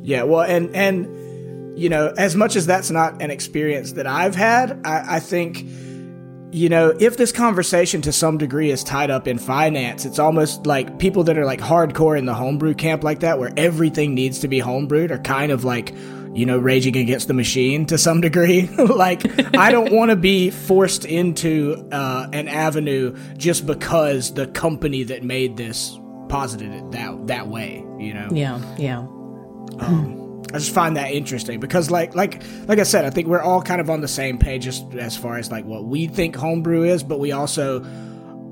Yeah, 0.03 0.23
well, 0.23 0.43
and 0.43 0.75
and 0.75 1.79
you 1.79 1.89
know, 1.89 2.15
as 2.17 2.37
much 2.37 2.57
as 2.57 2.67
that's 2.67 2.91
not 2.91 3.21
an 3.21 3.31
experience 3.31 3.93
that 3.93 4.07
I've 4.07 4.35
had, 4.35 4.81
I, 4.87 5.17
I 5.17 5.21
think 5.21 5.65
you 6.53 6.69
know, 6.69 6.95
if 6.99 7.17
this 7.17 7.33
conversation 7.33 8.01
to 8.03 8.13
some 8.13 8.39
degree 8.39 8.71
is 8.71 8.83
tied 8.83 9.11
up 9.11 9.27
in 9.29 9.39
finance, 9.39 10.05
it's 10.05 10.19
almost 10.19 10.65
like 10.67 10.99
people 10.99 11.25
that 11.25 11.37
are 11.37 11.45
like 11.45 11.61
hardcore 11.61 12.17
in 12.17 12.25
the 12.25 12.35
homebrew 12.35 12.75
camp 12.75 13.05
like 13.05 13.21
that, 13.21 13.39
where 13.39 13.53
everything 13.57 14.15
needs 14.15 14.39
to 14.39 14.49
be 14.49 14.61
homebrewed, 14.61 15.11
are 15.11 15.19
kind 15.19 15.53
of 15.53 15.65
like 15.65 15.93
you 16.37 16.45
know, 16.45 16.59
raging 16.59 16.97
against 16.97 17.29
the 17.29 17.35
machine 17.35 17.87
to 17.87 17.97
some 17.97 18.21
degree. 18.21 18.67
like, 18.77 19.57
I 19.57 19.73
don't 19.73 19.91
want 19.93 20.11
to 20.11 20.17
be 20.17 20.51
forced 20.51 21.07
into 21.07 21.89
uh, 21.91 22.29
an 22.33 22.47
avenue 22.47 23.17
just 23.39 23.67
because 23.67 24.35
the 24.35 24.47
company 24.47 25.03
that 25.05 25.25
made 25.25 25.57
this 25.57 25.99
posited 26.29 26.73
it 26.73 26.91
that 26.93 27.27
that 27.29 27.49
way. 27.49 27.85
You 27.99 28.13
know? 28.13 28.29
Yeah, 28.31 28.61
yeah. 28.77 28.99
Um, 29.79 30.43
I 30.53 30.59
just 30.59 30.75
find 30.75 30.97
that 30.97 31.11
interesting 31.11 31.59
because, 31.59 31.91
like, 31.91 32.15
like, 32.15 32.43
like 32.69 32.79
I 32.79 32.85
said, 32.85 33.07
I 33.07 33.11
think 33.11 33.29
we're 33.29 33.41
all 33.41 33.63
kind 33.63 33.81
of 33.81 33.89
on 33.89 34.03
the 34.03 34.09
same 34.09 34.39
page 34.39 34.67
as 34.67 34.85
as 34.99 35.17
far 35.17 35.39
as 35.39 35.51
like 35.51 35.65
what 35.65 35.87
we 35.87 36.07
think 36.07 36.37
homebrew 36.37 36.85
is, 36.85 37.03
but 37.03 37.19
we 37.19 37.33
also 37.33 37.83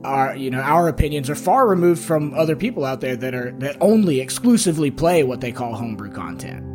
are 0.04 0.36
you 0.36 0.50
know 0.50 0.60
our 0.60 0.88
opinions 0.88 1.30
are 1.30 1.34
far 1.34 1.66
removed 1.66 2.02
from 2.02 2.34
other 2.34 2.56
people 2.56 2.84
out 2.84 3.00
there 3.00 3.16
that 3.16 3.34
are 3.34 3.52
that 3.58 3.76
only 3.80 4.20
exclusively 4.20 4.90
play 4.90 5.22
what 5.22 5.42
they 5.42 5.52
call 5.52 5.74
homebrew 5.74 6.10
content. 6.10 6.73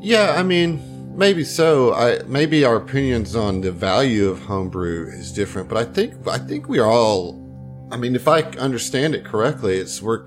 Yeah, 0.00 0.34
I 0.36 0.42
mean, 0.42 1.16
maybe 1.16 1.44
so. 1.44 1.92
I 1.94 2.22
maybe 2.24 2.64
our 2.64 2.76
opinions 2.76 3.36
on 3.36 3.60
the 3.60 3.70
value 3.70 4.28
of 4.28 4.40
homebrew 4.40 5.08
is 5.08 5.32
different, 5.32 5.68
but 5.68 5.76
I 5.76 5.84
think 5.84 6.26
I 6.26 6.38
think 6.38 6.68
we 6.68 6.78
are 6.78 6.90
all. 6.90 7.38
I 7.92 7.96
mean, 7.96 8.14
if 8.14 8.26
I 8.28 8.42
understand 8.42 9.14
it 9.14 9.24
correctly, 9.24 9.76
it's 9.76 10.00
we're 10.00 10.26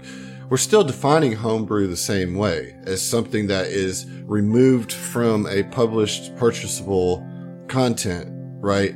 we're 0.50 0.58
still 0.58 0.84
defining 0.84 1.34
homebrew 1.34 1.88
the 1.88 1.98
same 1.98 2.36
way 2.36 2.76
as 2.84 3.02
something 3.02 3.48
that 3.48 3.68
is 3.68 4.06
removed 4.26 4.92
from 4.92 5.48
a 5.48 5.64
published 5.64 6.36
purchasable 6.36 7.28
content, 7.68 8.28
right? 8.62 8.94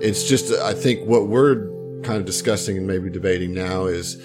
It's 0.00 0.28
just, 0.28 0.52
I 0.52 0.74
think 0.74 1.08
what 1.08 1.28
we're 1.28 1.66
kind 2.02 2.18
of 2.18 2.26
discussing 2.26 2.76
and 2.76 2.86
maybe 2.86 3.08
debating 3.08 3.54
now 3.54 3.86
is, 3.86 4.16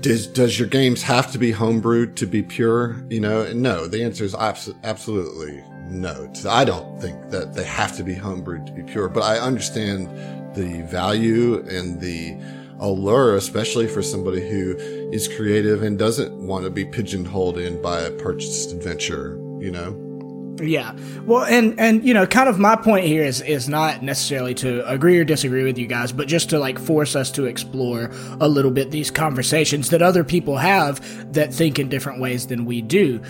does, 0.00 0.26
does 0.28 0.58
your 0.58 0.68
games 0.68 1.02
have 1.02 1.32
to 1.32 1.38
be 1.38 1.52
homebrewed 1.52 2.14
to 2.16 2.26
be 2.26 2.42
pure? 2.42 3.04
You 3.10 3.20
know, 3.20 3.52
no, 3.52 3.86
the 3.86 4.04
answer 4.04 4.24
is 4.24 4.34
abs- 4.34 4.72
absolutely 4.84 5.62
no. 5.88 6.32
I 6.48 6.64
don't 6.64 7.00
think 7.00 7.30
that 7.30 7.54
they 7.54 7.64
have 7.64 7.96
to 7.96 8.04
be 8.04 8.14
homebrewed 8.14 8.66
to 8.66 8.72
be 8.72 8.82
pure, 8.82 9.08
but 9.08 9.22
I 9.22 9.38
understand 9.38 10.08
the 10.54 10.82
value 10.88 11.66
and 11.68 12.00
the 12.00 12.36
allure, 12.78 13.36
especially 13.36 13.86
for 13.86 14.02
somebody 14.02 14.48
who 14.48 14.76
is 15.12 15.28
creative 15.28 15.82
and 15.82 15.98
doesn't 15.98 16.32
want 16.34 16.64
to 16.64 16.70
be 16.70 16.84
pigeonholed 16.84 17.58
in 17.58 17.80
by 17.82 18.00
a 18.00 18.10
purchased 18.10 18.72
adventure, 18.72 19.36
you 19.60 19.70
know? 19.70 20.11
Yeah. 20.60 20.94
Well, 21.24 21.44
and 21.44 21.78
and 21.78 22.04
you 22.04 22.14
know, 22.14 22.26
kind 22.26 22.48
of 22.48 22.58
my 22.58 22.76
point 22.76 23.06
here 23.06 23.24
is 23.24 23.40
is 23.40 23.68
not 23.68 24.02
necessarily 24.02 24.54
to 24.56 24.86
agree 24.88 25.18
or 25.18 25.24
disagree 25.24 25.64
with 25.64 25.78
you 25.78 25.86
guys, 25.86 26.12
but 26.12 26.28
just 26.28 26.50
to 26.50 26.58
like 26.58 26.78
force 26.78 27.16
us 27.16 27.30
to 27.32 27.46
explore 27.46 28.10
a 28.40 28.48
little 28.48 28.70
bit 28.70 28.90
these 28.90 29.10
conversations 29.10 29.90
that 29.90 30.02
other 30.02 30.24
people 30.24 30.56
have 30.56 31.32
that 31.32 31.52
think 31.54 31.78
in 31.78 31.88
different 31.88 32.20
ways 32.20 32.46
than 32.46 32.64
we 32.64 32.82
do. 32.82 33.20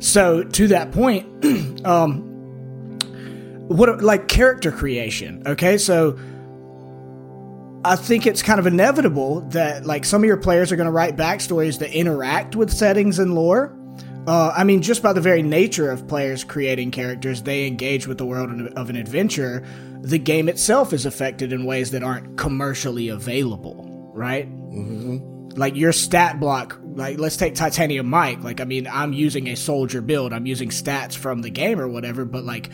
So, 0.00 0.42
to 0.42 0.68
that 0.68 0.92
point, 0.92 1.84
um 1.84 2.28
what 3.68 4.02
like 4.02 4.28
character 4.28 4.72
creation, 4.72 5.42
okay? 5.46 5.78
So 5.78 6.18
I 7.84 7.96
think 7.96 8.26
it's 8.26 8.42
kind 8.42 8.60
of 8.60 8.66
inevitable 8.66 9.40
that 9.50 9.84
like 9.84 10.04
some 10.04 10.22
of 10.22 10.26
your 10.26 10.36
players 10.36 10.70
are 10.72 10.76
going 10.76 10.86
to 10.86 10.92
write 10.92 11.16
backstories 11.16 11.78
that 11.78 11.92
interact 11.92 12.54
with 12.54 12.70
settings 12.70 13.18
and 13.18 13.34
lore. 13.34 13.76
Uh, 14.26 14.52
I 14.56 14.62
mean, 14.62 14.82
just 14.82 15.02
by 15.02 15.12
the 15.12 15.20
very 15.20 15.42
nature 15.42 15.90
of 15.90 16.06
players 16.06 16.44
creating 16.44 16.92
characters, 16.92 17.42
they 17.42 17.66
engage 17.66 18.06
with 18.06 18.18
the 18.18 18.24
world 18.24 18.50
of 18.76 18.88
an 18.88 18.96
adventure. 18.96 19.64
The 20.00 20.18
game 20.18 20.48
itself 20.48 20.92
is 20.92 21.06
affected 21.06 21.52
in 21.52 21.64
ways 21.64 21.90
that 21.90 22.04
aren't 22.04 22.38
commercially 22.38 23.08
available, 23.08 24.10
right? 24.14 24.48
Mm-hmm. 24.48 25.58
Like 25.58 25.74
your 25.74 25.92
stat 25.92 26.38
block, 26.38 26.78
like 26.94 27.18
let's 27.18 27.36
take 27.36 27.56
Titanium 27.56 28.08
Mike. 28.08 28.44
Like, 28.44 28.60
I 28.60 28.64
mean, 28.64 28.86
I'm 28.86 29.12
using 29.12 29.48
a 29.48 29.56
soldier 29.56 30.00
build, 30.00 30.32
I'm 30.32 30.46
using 30.46 30.68
stats 30.68 31.16
from 31.16 31.42
the 31.42 31.50
game 31.50 31.80
or 31.80 31.88
whatever, 31.88 32.24
but 32.24 32.44
like 32.44 32.70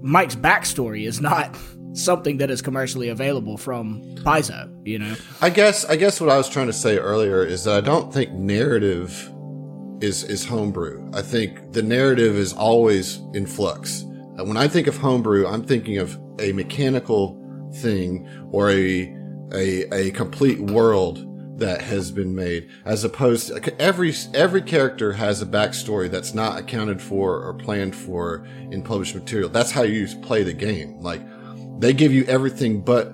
Mike's 0.00 0.34
backstory 0.34 1.06
is 1.06 1.20
not 1.20 1.54
something 1.92 2.38
that 2.38 2.50
is 2.50 2.62
commercially 2.62 3.08
available 3.10 3.58
from 3.58 4.02
Paizo, 4.16 4.74
you 4.86 4.98
know. 4.98 5.14
I 5.42 5.50
guess 5.50 5.84
I 5.84 5.96
guess 5.96 6.22
what 6.22 6.30
I 6.30 6.38
was 6.38 6.48
trying 6.48 6.68
to 6.68 6.72
say 6.72 6.96
earlier 6.96 7.44
is 7.44 7.64
that 7.64 7.76
I 7.76 7.80
don't 7.82 8.12
think 8.12 8.32
narrative 8.32 9.30
is 10.00 10.24
is 10.24 10.44
homebrew. 10.44 11.08
I 11.12 11.22
think 11.22 11.72
the 11.72 11.82
narrative 11.82 12.36
is 12.36 12.52
always 12.52 13.20
in 13.34 13.46
flux. 13.46 14.04
Uh, 14.38 14.44
when 14.44 14.56
I 14.56 14.68
think 14.68 14.86
of 14.86 14.96
homebrew, 14.96 15.46
I'm 15.46 15.64
thinking 15.64 15.98
of 15.98 16.18
a 16.38 16.52
mechanical 16.52 17.36
thing 17.76 18.28
or 18.50 18.70
a 18.70 19.16
a 19.52 19.94
a 19.94 20.10
complete 20.12 20.60
world 20.60 21.26
that 21.58 21.82
has 21.82 22.10
been 22.10 22.34
made 22.34 22.70
as 22.86 23.04
opposed 23.04 23.48
to 23.48 23.80
every 23.82 24.14
every 24.32 24.62
character 24.62 25.12
has 25.12 25.42
a 25.42 25.46
backstory 25.46 26.10
that's 26.10 26.32
not 26.32 26.58
accounted 26.58 27.02
for 27.02 27.44
or 27.44 27.52
planned 27.52 27.94
for 27.94 28.46
in 28.70 28.82
published 28.82 29.14
material 29.14 29.50
that's 29.50 29.70
how 29.70 29.82
you 29.82 30.06
play 30.22 30.42
the 30.42 30.54
game 30.54 30.98
like 31.00 31.20
they 31.78 31.92
give 31.92 32.12
you 32.12 32.24
everything 32.24 32.80
but 32.80 33.12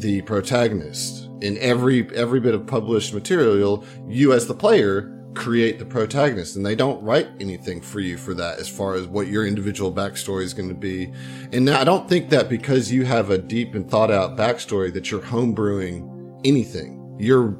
the 0.00 0.22
protagonist. 0.22 1.28
In 1.40 1.56
every 1.58 2.08
every 2.14 2.40
bit 2.40 2.54
of 2.54 2.66
published 2.66 3.14
material, 3.14 3.84
you 4.08 4.32
as 4.32 4.46
the 4.46 4.54
player 4.54 5.19
create 5.34 5.78
the 5.78 5.84
protagonist 5.84 6.56
and 6.56 6.66
they 6.66 6.74
don't 6.74 7.02
write 7.02 7.28
anything 7.38 7.80
for 7.80 8.00
you 8.00 8.16
for 8.16 8.34
that 8.34 8.58
as 8.58 8.68
far 8.68 8.94
as 8.94 9.06
what 9.06 9.28
your 9.28 9.46
individual 9.46 9.92
backstory 9.92 10.42
is 10.42 10.54
going 10.54 10.68
to 10.68 10.74
be. 10.74 11.12
And 11.52 11.64
now 11.64 11.80
I 11.80 11.84
don't 11.84 12.08
think 12.08 12.30
that 12.30 12.48
because 12.48 12.90
you 12.90 13.04
have 13.04 13.30
a 13.30 13.38
deep 13.38 13.74
and 13.74 13.88
thought 13.88 14.10
out 14.10 14.36
backstory 14.36 14.92
that 14.92 15.10
you're 15.10 15.20
homebrewing 15.20 16.40
anything. 16.44 17.16
You're 17.18 17.56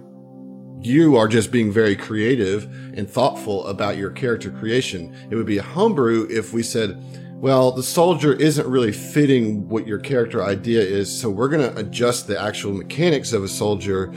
you 0.82 1.16
are 1.16 1.28
just 1.28 1.52
being 1.52 1.70
very 1.70 1.94
creative 1.94 2.64
and 2.96 3.08
thoughtful 3.08 3.66
about 3.66 3.98
your 3.98 4.10
character 4.10 4.50
creation. 4.50 5.14
It 5.30 5.36
would 5.36 5.44
be 5.44 5.58
a 5.58 5.62
homebrew 5.62 6.26
if 6.30 6.54
we 6.54 6.62
said, 6.62 6.98
well, 7.34 7.70
the 7.70 7.82
soldier 7.82 8.32
isn't 8.32 8.66
really 8.66 8.92
fitting 8.92 9.68
what 9.68 9.86
your 9.86 9.98
character 9.98 10.42
idea 10.42 10.80
is, 10.80 11.20
so 11.20 11.28
we're 11.28 11.48
going 11.48 11.70
to 11.70 11.78
adjust 11.78 12.28
the 12.28 12.40
actual 12.40 12.72
mechanics 12.72 13.34
of 13.34 13.44
a 13.44 13.48
soldier 13.48 14.10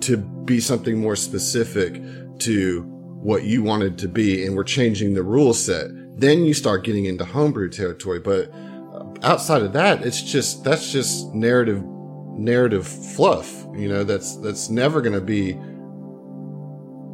to 0.00 0.16
be 0.16 0.58
something 0.58 0.98
more 0.98 1.16
specific 1.16 2.00
to 2.38 2.95
what 3.26 3.42
you 3.42 3.62
wanted 3.62 3.98
to 3.98 4.08
be, 4.08 4.46
and 4.46 4.56
we're 4.56 4.64
changing 4.64 5.14
the 5.14 5.22
rule 5.22 5.52
set. 5.52 5.88
Then 6.18 6.44
you 6.44 6.54
start 6.54 6.84
getting 6.84 7.06
into 7.06 7.24
homebrew 7.24 7.70
territory, 7.70 8.20
but 8.20 8.52
uh, 8.52 9.04
outside 9.22 9.62
of 9.62 9.72
that, 9.72 10.06
it's 10.06 10.22
just 10.22 10.62
that's 10.62 10.92
just 10.92 11.34
narrative 11.34 11.82
narrative 11.84 12.86
fluff. 12.86 13.66
You 13.74 13.88
know, 13.88 14.04
that's 14.04 14.36
that's 14.36 14.70
never 14.70 15.00
going 15.02 15.14
to 15.14 15.20
be 15.20 15.58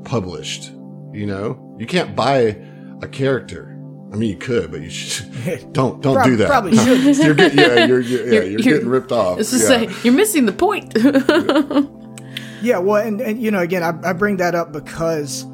published. 0.05 0.73
You 1.13 1.27
know, 1.27 1.77
you 1.79 1.87
can't 1.87 2.15
buy 2.15 2.59
a 3.01 3.09
character 3.09 3.73
I 4.13 4.17
mean, 4.17 4.29
you 4.29 4.37
could, 4.37 4.71
but 4.71 4.83
you 4.83 4.91
should, 4.91 5.33
don't 5.73 6.03
don't 6.03 6.23
do 6.23 6.37
that. 6.37 6.47
Probably 6.49 6.77
should. 6.77 7.17
you're 7.25 7.35
getting, 7.35 7.59
yeah, 7.59 7.87
you're, 7.87 8.01
you're, 8.01 8.27
yeah, 8.27 8.33
you're, 8.33 8.45
you're 8.45 8.59
getting 8.59 8.89
ripped 8.89 9.11
off. 9.11 9.41
It's 9.41 9.51
just 9.51 9.71
yeah. 9.71 9.91
say 9.91 10.01
you're 10.05 10.13
missing 10.13 10.45
the 10.45 10.53
point. 10.53 10.93
yeah, 12.63 12.77
well, 12.77 13.03
and, 13.03 13.23
and 13.23 13.41
you 13.41 13.51
know, 13.51 13.61
again, 13.61 13.83
I, 13.83 14.11
I 14.11 14.13
bring 14.13 14.37
that 14.37 14.55
up 14.55 14.71
because 14.71 15.47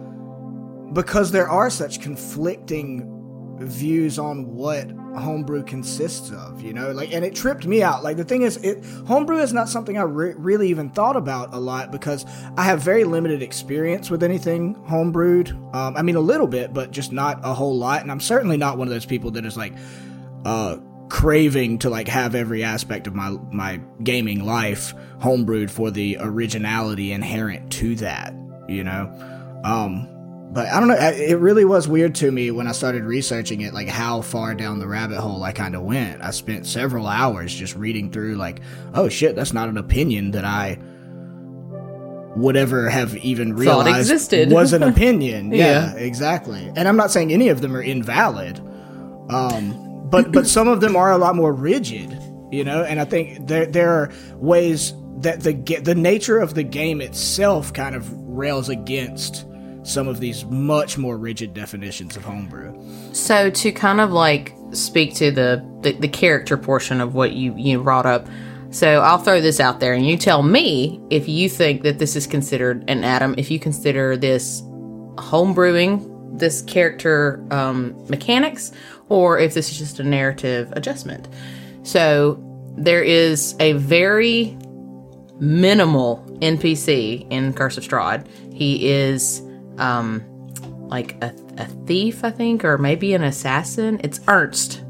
because 0.92 1.30
there 1.30 1.48
are 1.48 1.70
such 1.70 2.00
conflicting 2.00 3.14
views 3.60 4.18
on 4.18 4.54
what 4.54 4.88
homebrew 5.16 5.64
consists 5.64 6.30
of, 6.30 6.60
you 6.60 6.72
know, 6.72 6.92
like, 6.92 7.12
and 7.12 7.24
it 7.24 7.34
tripped 7.34 7.66
me 7.66 7.82
out. 7.82 8.04
Like, 8.04 8.16
the 8.16 8.24
thing 8.24 8.42
is, 8.42 8.56
it 8.58 8.84
homebrew 9.06 9.38
is 9.38 9.52
not 9.52 9.68
something 9.68 9.98
I 9.98 10.02
re- 10.02 10.34
really 10.36 10.68
even 10.68 10.90
thought 10.90 11.16
about 11.16 11.52
a 11.52 11.58
lot 11.58 11.90
because 11.90 12.24
I 12.56 12.62
have 12.62 12.80
very 12.80 13.04
limited 13.04 13.42
experience 13.42 14.10
with 14.10 14.22
anything 14.22 14.76
homebrewed. 14.88 15.50
Um, 15.74 15.96
I 15.96 16.02
mean, 16.02 16.16
a 16.16 16.20
little 16.20 16.46
bit, 16.46 16.72
but 16.72 16.90
just 16.92 17.10
not 17.10 17.40
a 17.42 17.52
whole 17.52 17.76
lot. 17.76 18.02
And 18.02 18.12
I'm 18.12 18.20
certainly 18.20 18.56
not 18.56 18.78
one 18.78 18.86
of 18.86 18.94
those 18.94 19.06
people 19.06 19.32
that 19.32 19.44
is 19.44 19.56
like, 19.56 19.74
uh, 20.44 20.76
craving 21.08 21.78
to 21.78 21.88
like 21.88 22.06
have 22.06 22.34
every 22.34 22.62
aspect 22.62 23.06
of 23.06 23.14
my 23.14 23.30
my 23.50 23.80
gaming 24.02 24.44
life 24.44 24.94
homebrewed 25.20 25.70
for 25.70 25.90
the 25.90 26.18
originality 26.20 27.12
inherent 27.12 27.72
to 27.72 27.94
that, 27.96 28.34
you 28.68 28.84
know. 28.84 29.10
Um, 29.64 30.06
but 30.50 30.66
I 30.66 30.80
don't 30.80 30.88
know. 30.88 30.94
It 30.96 31.38
really 31.38 31.64
was 31.64 31.86
weird 31.86 32.14
to 32.16 32.30
me 32.32 32.50
when 32.50 32.66
I 32.66 32.72
started 32.72 33.04
researching 33.04 33.60
it, 33.60 33.74
like 33.74 33.88
how 33.88 34.22
far 34.22 34.54
down 34.54 34.78
the 34.78 34.88
rabbit 34.88 35.18
hole 35.20 35.42
I 35.42 35.52
kind 35.52 35.74
of 35.74 35.82
went. 35.82 36.22
I 36.22 36.30
spent 36.30 36.66
several 36.66 37.06
hours 37.06 37.54
just 37.54 37.76
reading 37.76 38.10
through, 38.10 38.36
like, 38.36 38.60
oh 38.94 39.08
shit, 39.08 39.36
that's 39.36 39.52
not 39.52 39.68
an 39.68 39.76
opinion 39.76 40.30
that 40.30 40.46
I 40.46 40.78
would 42.36 42.56
ever 42.56 42.88
have 42.88 43.16
even 43.18 43.54
realized 43.54 44.10
existed. 44.10 44.50
was 44.50 44.72
an 44.72 44.82
opinion. 44.94 45.52
yeah. 45.52 45.92
yeah, 45.92 45.94
exactly. 45.96 46.72
And 46.76 46.88
I'm 46.88 46.96
not 46.96 47.10
saying 47.10 47.32
any 47.32 47.48
of 47.48 47.60
them 47.60 47.76
are 47.76 47.82
invalid, 47.82 48.58
um, 49.28 50.08
but 50.08 50.32
but 50.32 50.46
some 50.56 50.68
of 50.68 50.80
them 50.80 50.96
are 50.96 51.12
a 51.12 51.18
lot 51.18 51.36
more 51.36 51.52
rigid, 51.52 52.10
you 52.50 52.64
know. 52.64 52.84
And 52.84 53.00
I 53.00 53.04
think 53.04 53.48
there 53.48 53.66
there 53.66 53.90
are 53.90 54.12
ways 54.36 54.94
that 55.18 55.42
the 55.42 55.52
the 55.80 55.94
nature 55.94 56.38
of 56.38 56.54
the 56.54 56.62
game 56.62 57.02
itself 57.02 57.72
kind 57.72 57.94
of 57.94 58.10
rails 58.12 58.68
against 58.68 59.44
some 59.88 60.06
of 60.06 60.20
these 60.20 60.44
much 60.44 60.98
more 60.98 61.16
rigid 61.16 61.54
definitions 61.54 62.16
of 62.16 62.24
homebrew. 62.24 62.74
So 63.12 63.50
to 63.50 63.72
kind 63.72 64.00
of 64.00 64.12
like 64.12 64.54
speak 64.72 65.14
to 65.14 65.30
the, 65.30 65.64
the, 65.82 65.92
the 65.92 66.08
character 66.08 66.56
portion 66.56 67.00
of 67.00 67.14
what 67.14 67.32
you 67.32 67.54
you 67.56 67.82
brought 67.82 68.06
up. 68.06 68.26
So 68.70 69.00
I'll 69.00 69.18
throw 69.18 69.40
this 69.40 69.60
out 69.60 69.80
there 69.80 69.94
and 69.94 70.06
you 70.06 70.18
tell 70.18 70.42
me 70.42 71.00
if 71.08 71.26
you 71.26 71.48
think 71.48 71.82
that 71.82 71.98
this 71.98 72.16
is 72.16 72.26
considered 72.26 72.84
an 72.88 73.02
Adam, 73.02 73.34
if 73.38 73.50
you 73.50 73.58
consider 73.58 74.14
this 74.16 74.60
homebrewing, 75.16 76.38
this 76.38 76.60
character 76.62 77.42
um, 77.50 77.96
mechanics, 78.08 78.72
or 79.08 79.38
if 79.38 79.54
this 79.54 79.70
is 79.70 79.78
just 79.78 80.00
a 80.00 80.04
narrative 80.04 80.70
adjustment. 80.76 81.28
So 81.82 82.38
there 82.76 83.02
is 83.02 83.56
a 83.58 83.72
very 83.72 84.56
minimal 85.40 86.24
NPC 86.42 87.26
in 87.30 87.54
Curse 87.54 87.78
of 87.78 87.84
Strahd. 87.84 88.26
He 88.52 88.86
is 88.90 89.42
um, 89.78 90.24
like 90.88 91.22
a, 91.22 91.34
a 91.56 91.66
thief, 91.86 92.24
I 92.24 92.30
think, 92.30 92.64
or 92.64 92.78
maybe 92.78 93.14
an 93.14 93.22
assassin. 93.22 94.00
It's 94.02 94.20
Ernst. 94.28 94.82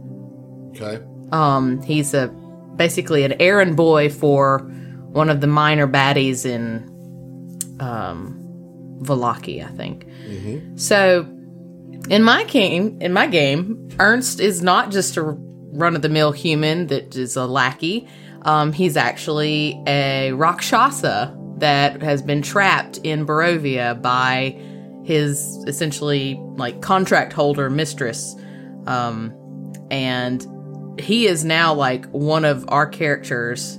Okay. 0.70 1.02
Um, 1.32 1.82
he's 1.82 2.14
a 2.14 2.28
basically 2.76 3.24
an 3.24 3.34
errand 3.40 3.76
boy 3.76 4.08
for 4.08 4.60
one 5.10 5.28
of 5.28 5.40
the 5.40 5.46
minor 5.46 5.86
baddies 5.86 6.46
in 6.46 6.84
um, 7.80 8.38
Vallaki, 9.02 9.64
I 9.64 9.70
think. 9.76 10.06
Mm-hmm. 10.06 10.76
So, 10.76 11.26
in 12.08 12.22
my 12.22 12.44
game, 12.44 12.98
in 13.00 13.12
my 13.12 13.26
game, 13.26 13.88
Ernst 13.98 14.40
is 14.40 14.62
not 14.62 14.90
just 14.90 15.16
a 15.16 15.22
run 15.22 15.96
of 15.96 16.02
the 16.02 16.08
mill 16.08 16.32
human 16.32 16.86
that 16.86 17.16
is 17.16 17.36
a 17.36 17.46
lackey. 17.46 18.08
Um, 18.42 18.72
he's 18.72 18.96
actually 18.96 19.82
a 19.86 20.32
Rakshasa 20.32 21.36
that 21.58 22.00
has 22.02 22.22
been 22.22 22.40
trapped 22.40 22.98
in 22.98 23.26
Barovia 23.26 24.00
by 24.00 24.58
his 25.08 25.64
essentially 25.66 26.38
like 26.56 26.82
contract 26.82 27.32
holder 27.32 27.70
mistress. 27.70 28.36
Um, 28.86 29.32
and 29.90 30.46
he 31.00 31.26
is 31.26 31.46
now 31.46 31.72
like 31.72 32.04
one 32.10 32.44
of 32.44 32.66
our 32.68 32.86
characters' 32.86 33.78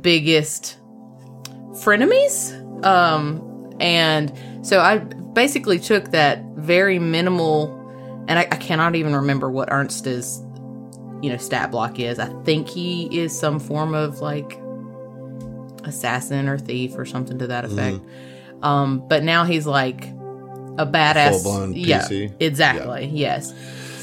biggest 0.00 0.78
frenemies. 1.72 2.50
Um, 2.82 3.76
and 3.78 4.32
so 4.62 4.80
I 4.80 5.00
basically 5.34 5.78
took 5.78 6.12
that 6.12 6.42
very 6.56 6.98
minimal, 6.98 7.68
and 8.26 8.38
I, 8.38 8.48
I 8.50 8.56
cannot 8.56 8.94
even 8.94 9.14
remember 9.14 9.50
what 9.50 9.68
Ernst's, 9.70 10.42
you 11.22 11.28
know, 11.28 11.36
stat 11.36 11.70
block 11.70 12.00
is. 12.00 12.18
I 12.18 12.28
think 12.44 12.70
he 12.70 13.20
is 13.20 13.38
some 13.38 13.60
form 13.60 13.92
of 13.92 14.20
like 14.20 14.58
assassin 15.84 16.48
or 16.48 16.56
thief 16.58 16.96
or 16.96 17.04
something 17.04 17.38
to 17.38 17.48
that 17.48 17.66
effect. 17.66 17.98
Mm. 17.98 18.64
Um, 18.64 19.06
but 19.08 19.24
now 19.24 19.44
he's 19.44 19.66
like 19.66 20.06
a 20.78 20.86
badass. 20.86 21.42
Full 21.42 21.72
yeah, 21.72 22.08
exactly. 22.40 23.06
Yeah. 23.06 23.38
Yes. 23.38 23.54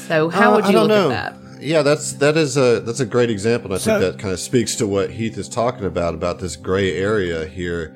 So 0.06 0.28
how 0.28 0.52
uh, 0.52 0.56
would 0.56 0.66
you 0.66 0.78
look 0.78 0.88
know. 0.88 1.10
at 1.10 1.34
that? 1.34 1.62
Yeah, 1.62 1.82
that's 1.82 2.14
that 2.14 2.36
is 2.36 2.56
a 2.56 2.80
that's 2.80 3.00
a 3.00 3.06
great 3.06 3.30
example. 3.30 3.72
I 3.72 3.78
so, 3.78 3.98
think 3.98 4.12
that 4.12 4.20
kind 4.20 4.32
of 4.32 4.40
speaks 4.40 4.74
to 4.76 4.86
what 4.86 5.10
Heath 5.10 5.36
is 5.36 5.48
talking 5.48 5.84
about 5.84 6.14
about 6.14 6.38
this 6.38 6.56
gray 6.56 6.96
area 6.96 7.46
here 7.46 7.94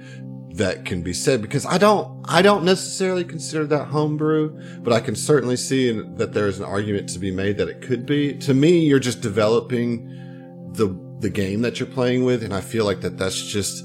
that 0.54 0.84
can 0.84 1.02
be 1.02 1.12
said 1.12 1.42
because 1.42 1.66
I 1.66 1.78
don't 1.78 2.24
I 2.28 2.42
don't 2.42 2.64
necessarily 2.64 3.24
consider 3.24 3.66
that 3.66 3.86
homebrew, 3.86 4.80
but 4.82 4.92
I 4.92 5.00
can 5.00 5.16
certainly 5.16 5.56
see 5.56 5.90
that 6.16 6.32
there 6.32 6.46
is 6.46 6.58
an 6.60 6.64
argument 6.64 7.08
to 7.10 7.18
be 7.18 7.30
made 7.30 7.56
that 7.58 7.68
it 7.68 7.80
could 7.80 8.06
be. 8.06 8.34
To 8.38 8.54
me, 8.54 8.80
you're 8.80 9.00
just 9.00 9.20
developing 9.20 10.08
the 10.72 10.96
the 11.20 11.30
game 11.30 11.62
that 11.62 11.80
you're 11.80 11.88
playing 11.88 12.24
with, 12.24 12.42
and 12.42 12.52
I 12.52 12.60
feel 12.60 12.84
like 12.84 13.00
that 13.00 13.16
that's 13.16 13.40
just 13.42 13.84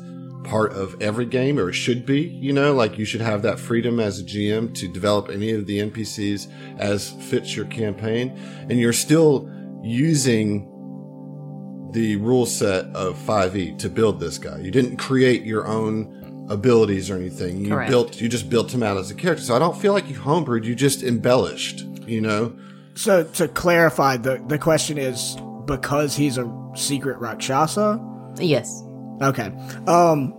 part 0.49 0.73
of 0.73 0.99
every 1.01 1.25
game, 1.25 1.59
or 1.59 1.69
it 1.69 1.73
should 1.73 2.05
be. 2.05 2.21
You 2.21 2.53
know, 2.53 2.73
like 2.73 2.97
you 2.97 3.05
should 3.05 3.21
have 3.21 3.43
that 3.43 3.59
freedom 3.59 3.99
as 3.99 4.19
a 4.19 4.23
GM 4.23 4.73
to 4.75 4.91
develop 4.91 5.29
any 5.29 5.51
of 5.51 5.67
the 5.67 5.79
NPCs 5.79 6.47
as 6.79 7.12
fits 7.29 7.55
your 7.55 7.65
campaign, 7.65 8.38
and 8.69 8.79
you're 8.79 8.93
still 8.93 9.49
using 9.83 10.65
the 11.91 12.15
rule 12.17 12.45
set 12.45 12.85
of 12.95 13.15
5e 13.17 13.77
to 13.79 13.89
build 13.89 14.19
this 14.19 14.38
guy. 14.38 14.59
You 14.59 14.71
didn't 14.71 14.97
create 14.97 15.43
your 15.43 15.67
own 15.67 16.47
abilities 16.49 17.09
or 17.09 17.15
anything. 17.15 17.59
You 17.63 17.69
Correct. 17.69 17.89
built 17.89 18.21
you 18.21 18.27
just 18.27 18.49
built 18.49 18.73
him 18.73 18.83
out 18.83 18.97
as 18.97 19.12
a 19.12 19.15
character. 19.15 19.43
So 19.43 19.55
I 19.55 19.59
don't 19.59 19.77
feel 19.77 19.93
like 19.93 20.09
you 20.09 20.15
homebrewed, 20.15 20.63
you 20.63 20.75
just 20.75 21.03
embellished, 21.03 21.81
you 22.07 22.21
know? 22.21 22.55
So 22.95 23.23
to 23.23 23.47
clarify, 23.47 24.17
the 24.17 24.43
the 24.47 24.57
question 24.57 24.97
is 24.97 25.38
because 25.65 26.15
he's 26.15 26.38
a 26.38 26.51
secret 26.75 27.19
Rakshasa? 27.19 27.99
Yes. 28.39 28.83
Okay. 29.21 29.51
Um 29.88 30.33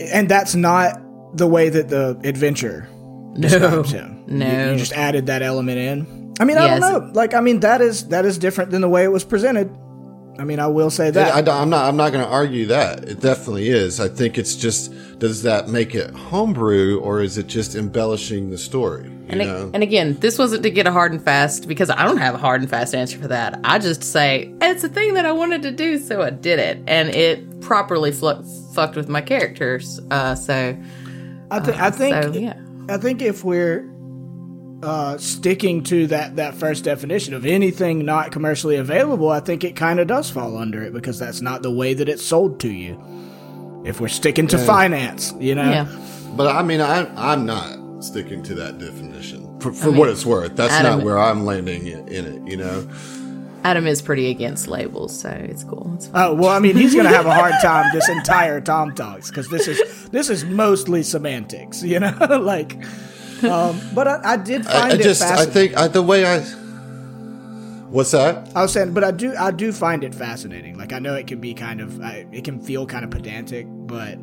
and 0.00 0.28
that's 0.28 0.54
not 0.54 1.00
the 1.36 1.46
way 1.46 1.68
that 1.68 1.88
the 1.88 2.20
adventure 2.24 2.88
describes 3.38 3.92
no. 3.92 3.98
him. 4.00 4.24
No. 4.26 4.46
You, 4.46 4.72
you 4.72 4.78
just 4.78 4.92
added 4.92 5.26
that 5.26 5.42
element 5.42 5.78
in. 5.78 6.34
I 6.40 6.44
mean, 6.44 6.58
I 6.58 6.78
don't 6.78 6.80
know. 6.80 7.10
Like, 7.12 7.34
I 7.34 7.40
mean, 7.40 7.60
that 7.60 7.80
is 7.80 8.08
that 8.08 8.24
is 8.24 8.38
different 8.38 8.70
than 8.70 8.80
the 8.80 8.88
way 8.88 9.04
it 9.04 9.12
was 9.12 9.24
presented. 9.24 9.70
I 10.36 10.42
mean, 10.42 10.58
I 10.58 10.66
will 10.66 10.90
say 10.90 11.10
that. 11.10 11.48
I, 11.48 11.62
am 11.62 11.70
not. 11.70 11.88
I'm 11.88 11.96
not 11.96 12.12
going 12.12 12.24
to 12.24 12.30
argue 12.30 12.66
that. 12.66 13.04
It 13.04 13.20
definitely 13.20 13.68
is. 13.68 14.00
I 14.00 14.08
think 14.08 14.36
it's 14.36 14.56
just. 14.56 14.92
Does 15.20 15.42
that 15.44 15.68
make 15.68 15.94
it 15.94 16.10
homebrew, 16.10 16.98
or 16.98 17.20
is 17.20 17.38
it 17.38 17.46
just 17.46 17.76
embellishing 17.76 18.50
the 18.50 18.58
story? 18.58 19.13
And, 19.28 19.40
a, 19.40 19.70
and 19.72 19.82
again, 19.82 20.18
this 20.20 20.38
wasn't 20.38 20.62
to 20.64 20.70
get 20.70 20.86
a 20.86 20.92
hard 20.92 21.12
and 21.12 21.22
fast 21.22 21.66
because 21.66 21.88
I 21.90 22.04
don't 22.04 22.18
have 22.18 22.34
a 22.34 22.38
hard 22.38 22.60
and 22.60 22.68
fast 22.68 22.94
answer 22.94 23.18
for 23.18 23.28
that. 23.28 23.58
I 23.64 23.78
just 23.78 24.02
say 24.04 24.52
it's 24.60 24.84
a 24.84 24.88
thing 24.88 25.14
that 25.14 25.24
I 25.24 25.32
wanted 25.32 25.62
to 25.62 25.70
do, 25.70 25.98
so 25.98 26.22
I 26.22 26.30
did 26.30 26.58
it, 26.58 26.82
and 26.86 27.08
it 27.08 27.60
properly 27.60 28.12
fl- 28.12 28.42
fucked 28.74 28.96
with 28.96 29.08
my 29.08 29.20
characters. 29.22 30.00
Uh, 30.10 30.34
so 30.34 30.76
I, 31.50 31.60
th- 31.60 31.78
uh, 31.78 31.84
I 31.84 31.90
think. 31.90 32.22
So, 32.22 32.32
yeah. 32.32 32.60
I 32.88 32.98
think 32.98 33.22
if 33.22 33.44
we're 33.44 33.90
uh, 34.82 35.16
sticking 35.16 35.82
to 35.84 36.06
that 36.08 36.36
that 36.36 36.54
first 36.54 36.84
definition 36.84 37.32
of 37.32 37.46
anything 37.46 38.04
not 38.04 38.30
commercially 38.30 38.76
available, 38.76 39.30
I 39.30 39.40
think 39.40 39.64
it 39.64 39.74
kind 39.74 40.00
of 40.00 40.06
does 40.06 40.30
fall 40.30 40.58
under 40.58 40.82
it 40.82 40.92
because 40.92 41.18
that's 41.18 41.40
not 41.40 41.62
the 41.62 41.70
way 41.70 41.94
that 41.94 42.08
it's 42.08 42.24
sold 42.24 42.60
to 42.60 42.70
you. 42.70 43.02
If 43.86 44.00
we're 44.00 44.08
sticking 44.08 44.46
to 44.48 44.58
yeah. 44.58 44.66
finance, 44.66 45.32
you 45.38 45.54
know. 45.54 45.70
Yeah. 45.70 45.86
But 46.36 46.54
I 46.54 46.62
mean, 46.62 46.80
I, 46.80 47.32
I'm 47.32 47.46
not 47.46 47.78
sticking 48.04 48.42
to 48.44 48.54
that 48.54 48.78
definition 48.78 49.60
for, 49.60 49.72
for 49.72 49.86
I 49.86 49.88
mean, 49.90 49.98
what 49.98 50.08
it's 50.08 50.26
worth. 50.26 50.56
That's 50.56 50.72
Adam, 50.72 50.98
not 50.98 51.04
where 51.04 51.18
I'm 51.18 51.44
landing 51.44 51.86
in, 51.86 52.08
in 52.08 52.24
it, 52.26 52.50
you 52.50 52.56
know. 52.56 52.88
Adam 53.64 53.86
is 53.86 54.02
pretty 54.02 54.30
against 54.30 54.68
labels, 54.68 55.18
so 55.18 55.30
it's 55.30 55.64
cool. 55.64 55.90
It's 55.94 56.10
oh 56.12 56.34
well, 56.34 56.50
I 56.50 56.58
mean, 56.58 56.76
he's 56.76 56.92
going 56.92 57.06
to 57.06 57.14
have 57.14 57.26
a 57.26 57.34
hard 57.34 57.54
time 57.62 57.90
this 57.94 58.08
entire 58.10 58.60
Tom 58.60 58.94
Talks 58.94 59.30
because 59.30 59.48
this 59.48 59.66
is 59.66 60.08
this 60.10 60.28
is 60.28 60.44
mostly 60.44 61.02
semantics, 61.02 61.82
you 61.82 61.98
know, 61.98 62.14
like 62.42 62.76
um, 63.42 63.80
but 63.94 64.08
I, 64.08 64.20
I, 64.32 64.36
did 64.36 64.64
find 64.64 64.92
I, 64.92 64.94
I 64.94 64.96
just, 64.96 65.22
I 65.22 65.44
think 65.46 65.76
I, 65.76 65.88
the 65.88 66.02
way 66.02 66.24
I. 66.24 66.40
What's 67.88 68.10
that? 68.10 68.50
I 68.56 68.62
was 68.62 68.72
saying, 68.72 68.92
but 68.92 69.04
I 69.04 69.10
do, 69.10 69.34
I 69.36 69.50
do 69.50 69.72
find 69.72 70.02
it 70.02 70.14
fascinating. 70.14 70.76
Like 70.76 70.92
I 70.92 70.98
know 70.98 71.14
it 71.14 71.26
can 71.26 71.40
be 71.40 71.54
kind 71.54 71.80
of, 71.80 72.00
it 72.02 72.44
can 72.44 72.60
feel 72.60 72.86
kind 72.86 73.04
of 73.04 73.10
pedantic, 73.10 73.66
but 73.68 74.14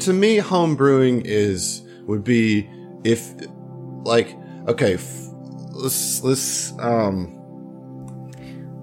to 0.00 0.12
me, 0.12 0.38
home 0.38 0.76
brewing 0.76 1.22
is 1.24 1.82
would 2.06 2.24
be 2.24 2.68
if, 3.04 3.32
like, 4.04 4.36
okay, 4.68 4.94
f- 4.94 5.28
let's 5.70 6.22
let's 6.22 6.72
um. 6.78 7.38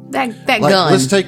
That 0.09 0.47
that 0.47 0.61
like, 0.61 0.71
gun. 0.71 0.91
Let's 0.91 1.07
take 1.07 1.27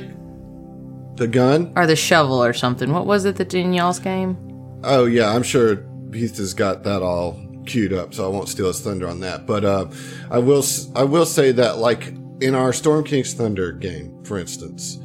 the 1.15 1.27
gun 1.27 1.73
or 1.75 1.86
the 1.86 1.95
shovel 1.95 2.43
or 2.43 2.54
something. 2.54 2.91
What 2.91 3.06
was 3.06 3.25
it 3.25 3.36
that 3.36 3.54
in 3.54 3.73
y'all's 3.73 3.99
game? 3.99 4.38
Oh 4.84 5.06
yeah, 5.06 5.34
I'm 5.34 5.43
sure 5.43 5.86
Heath 6.13 6.38
has 6.38 6.54
got 6.54 6.84
that 6.84 7.01
all 7.01 7.39
queued 7.65 7.93
up, 7.93 8.13
so 8.13 8.25
I 8.25 8.27
won't 8.27 8.49
steal 8.49 8.67
his 8.67 8.82
thunder 8.82 9.08
on 9.08 9.19
that. 9.19 9.45
But 9.45 9.63
uh, 9.63 9.89
I 10.30 10.39
will 10.39 10.63
I 10.95 11.04
will 11.04 11.25
say 11.25 11.51
that 11.51 11.77
like 11.77 12.13
in 12.41 12.56
our 12.56 12.73
Storm 12.73 13.04
King's 13.04 13.34
Thunder 13.34 13.71
game, 13.71 14.23
for 14.23 14.39
instance, 14.39 14.97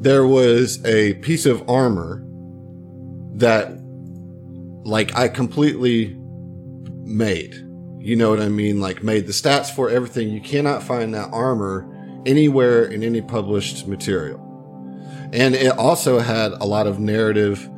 there 0.00 0.26
was 0.26 0.84
a 0.84 1.14
piece 1.14 1.46
of 1.46 1.68
armor 1.68 2.24
that 3.34 3.72
like 4.84 5.14
I 5.16 5.28
completely 5.28 6.16
made. 7.10 7.54
You 7.98 8.16
know 8.16 8.30
what 8.30 8.40
I 8.40 8.48
mean? 8.48 8.80
Like 8.80 9.02
made 9.02 9.26
the 9.26 9.32
stats 9.32 9.70
for 9.70 9.90
everything. 9.90 10.30
You 10.30 10.40
cannot 10.40 10.82
find 10.82 11.12
that 11.14 11.28
armor 11.32 11.86
anywhere 12.24 12.84
in 12.84 13.02
any 13.02 13.20
published 13.20 13.86
material. 13.86 14.46
And 15.32 15.54
it 15.54 15.76
also 15.76 16.18
had 16.18 16.52
a 16.52 16.64
lot 16.64 16.86
of 16.86 16.98
narrative 16.98 17.68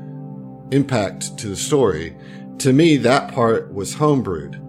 impact 0.70 1.36
to 1.38 1.48
the 1.48 1.56
story 1.56 2.16
to 2.62 2.72
me, 2.72 2.96
that 2.98 3.32
part 3.32 3.74
was 3.74 3.96
homebrewed. 3.96 4.60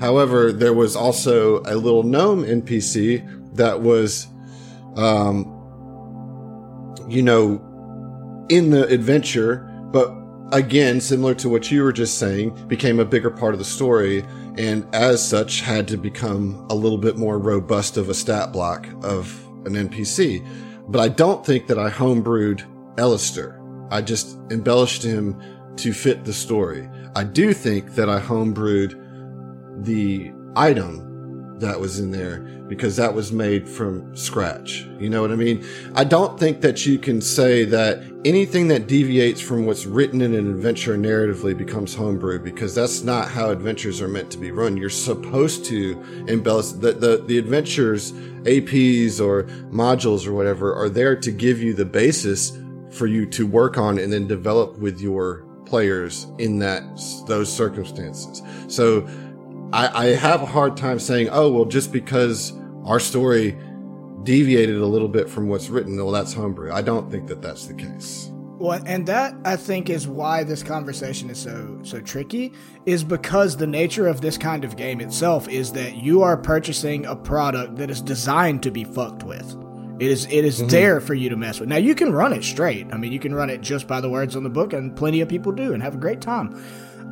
However, 0.00 0.50
there 0.52 0.74
was 0.74 0.96
also 0.96 1.62
a 1.62 1.76
little 1.76 2.02
gnome 2.02 2.44
NPC 2.44 3.54
that 3.54 3.80
was, 3.80 4.26
um, 4.96 5.44
you 7.08 7.22
know, 7.22 7.64
in 8.48 8.70
the 8.70 8.86
adventure, 8.88 9.68
but 9.92 10.12
again, 10.52 11.00
similar 11.00 11.34
to 11.36 11.48
what 11.48 11.70
you 11.70 11.82
were 11.82 11.92
just 11.92 12.18
saying, 12.18 12.66
became 12.68 13.00
a 13.00 13.04
bigger 13.04 13.30
part 13.30 13.54
of 13.54 13.58
the 13.58 13.64
story 13.64 14.24
and 14.56 14.86
as 14.94 15.26
such 15.26 15.60
had 15.60 15.86
to 15.88 15.96
become 15.96 16.66
a 16.70 16.74
little 16.74 16.98
bit 16.98 17.16
more 17.16 17.38
robust 17.38 17.96
of 17.96 18.08
a 18.08 18.14
stat 18.14 18.52
block 18.52 18.86
of 19.02 19.32
an 19.66 19.74
NPC. 19.74 20.46
But 20.88 21.00
I 21.00 21.08
don't 21.08 21.44
think 21.44 21.66
that 21.68 21.78
I 21.78 21.90
homebrewed 21.90 22.64
Ellister. 22.98 23.60
I 23.90 24.02
just 24.02 24.36
embellished 24.50 25.02
him 25.02 25.40
to 25.76 25.92
fit 25.92 26.24
the 26.24 26.32
story. 26.32 26.88
I 27.14 27.24
do 27.24 27.52
think 27.52 27.94
that 27.94 28.08
I 28.08 28.20
homebrewed 28.20 29.04
the 29.84 30.32
item 30.56 31.07
that 31.60 31.78
was 31.78 31.98
in 31.98 32.10
there 32.10 32.40
because 32.68 32.96
that 32.96 33.12
was 33.12 33.32
made 33.32 33.68
from 33.68 34.14
scratch. 34.14 34.86
You 34.98 35.08
know 35.08 35.22
what 35.22 35.32
I 35.32 35.36
mean? 35.36 35.64
I 35.94 36.04
don't 36.04 36.38
think 36.38 36.60
that 36.60 36.84
you 36.84 36.98
can 36.98 37.20
say 37.20 37.64
that 37.64 38.02
anything 38.24 38.68
that 38.68 38.86
deviates 38.86 39.40
from 39.40 39.64
what's 39.64 39.86
written 39.86 40.20
in 40.20 40.34
an 40.34 40.50
adventure 40.50 40.96
narratively 40.96 41.56
becomes 41.56 41.94
homebrew 41.94 42.40
because 42.40 42.74
that's 42.74 43.02
not 43.02 43.28
how 43.30 43.50
adventures 43.50 44.02
are 44.02 44.08
meant 44.08 44.30
to 44.32 44.38
be 44.38 44.50
run. 44.50 44.76
You're 44.76 44.90
supposed 44.90 45.64
to 45.66 46.02
embellish 46.28 46.72
the, 46.72 46.92
the, 46.92 47.24
the 47.26 47.38
adventures, 47.38 48.12
APs 48.12 49.20
or 49.20 49.44
modules 49.70 50.26
or 50.26 50.32
whatever 50.32 50.74
are 50.74 50.88
there 50.88 51.16
to 51.16 51.30
give 51.30 51.62
you 51.62 51.74
the 51.74 51.84
basis 51.84 52.58
for 52.90 53.06
you 53.06 53.26
to 53.26 53.46
work 53.46 53.78
on 53.78 53.98
and 53.98 54.12
then 54.12 54.26
develop 54.26 54.78
with 54.78 55.00
your 55.00 55.44
players 55.66 56.26
in 56.38 56.58
that 56.58 56.82
those 57.26 57.52
circumstances. 57.52 58.42
So 58.68 59.06
I, 59.72 60.06
I 60.06 60.06
have 60.14 60.42
a 60.42 60.46
hard 60.46 60.76
time 60.76 60.98
saying, 60.98 61.28
oh 61.30 61.50
well, 61.50 61.64
just 61.64 61.92
because 61.92 62.52
our 62.84 63.00
story 63.00 63.56
deviated 64.22 64.76
a 64.76 64.86
little 64.86 65.08
bit 65.08 65.28
from 65.28 65.48
what's 65.48 65.68
written, 65.68 65.96
well, 65.96 66.10
that's 66.10 66.32
homebrew. 66.32 66.72
I 66.72 66.82
don't 66.82 67.10
think 67.10 67.28
that 67.28 67.42
that's 67.42 67.66
the 67.66 67.74
case. 67.74 68.30
Well, 68.58 68.82
and 68.86 69.06
that 69.06 69.36
I 69.44 69.54
think 69.56 69.88
is 69.88 70.08
why 70.08 70.42
this 70.42 70.64
conversation 70.64 71.30
is 71.30 71.38
so 71.38 71.78
so 71.84 72.00
tricky 72.00 72.52
is 72.86 73.04
because 73.04 73.56
the 73.56 73.68
nature 73.68 74.08
of 74.08 74.20
this 74.20 74.36
kind 74.36 74.64
of 74.64 74.76
game 74.76 75.00
itself 75.00 75.48
is 75.48 75.72
that 75.72 75.96
you 75.96 76.22
are 76.22 76.36
purchasing 76.36 77.06
a 77.06 77.14
product 77.14 77.76
that 77.76 77.88
is 77.88 78.02
designed 78.02 78.64
to 78.64 78.72
be 78.72 78.82
fucked 78.82 79.22
with. 79.22 79.56
It 80.00 80.10
is 80.10 80.26
it 80.26 80.44
is 80.44 80.58
mm-hmm. 80.58 80.68
there 80.68 81.00
for 81.00 81.14
you 81.14 81.28
to 81.28 81.36
mess 81.36 81.60
with. 81.60 81.68
Now 81.68 81.76
you 81.76 81.94
can 81.94 82.12
run 82.12 82.32
it 82.32 82.42
straight. 82.42 82.86
I 82.92 82.96
mean, 82.96 83.12
you 83.12 83.20
can 83.20 83.34
run 83.34 83.48
it 83.48 83.60
just 83.60 83.86
by 83.86 84.00
the 84.00 84.10
words 84.10 84.34
on 84.34 84.42
the 84.42 84.50
book, 84.50 84.72
and 84.72 84.96
plenty 84.96 85.20
of 85.20 85.28
people 85.28 85.52
do 85.52 85.72
and 85.72 85.82
have 85.82 85.94
a 85.94 85.98
great 85.98 86.20
time. 86.20 86.60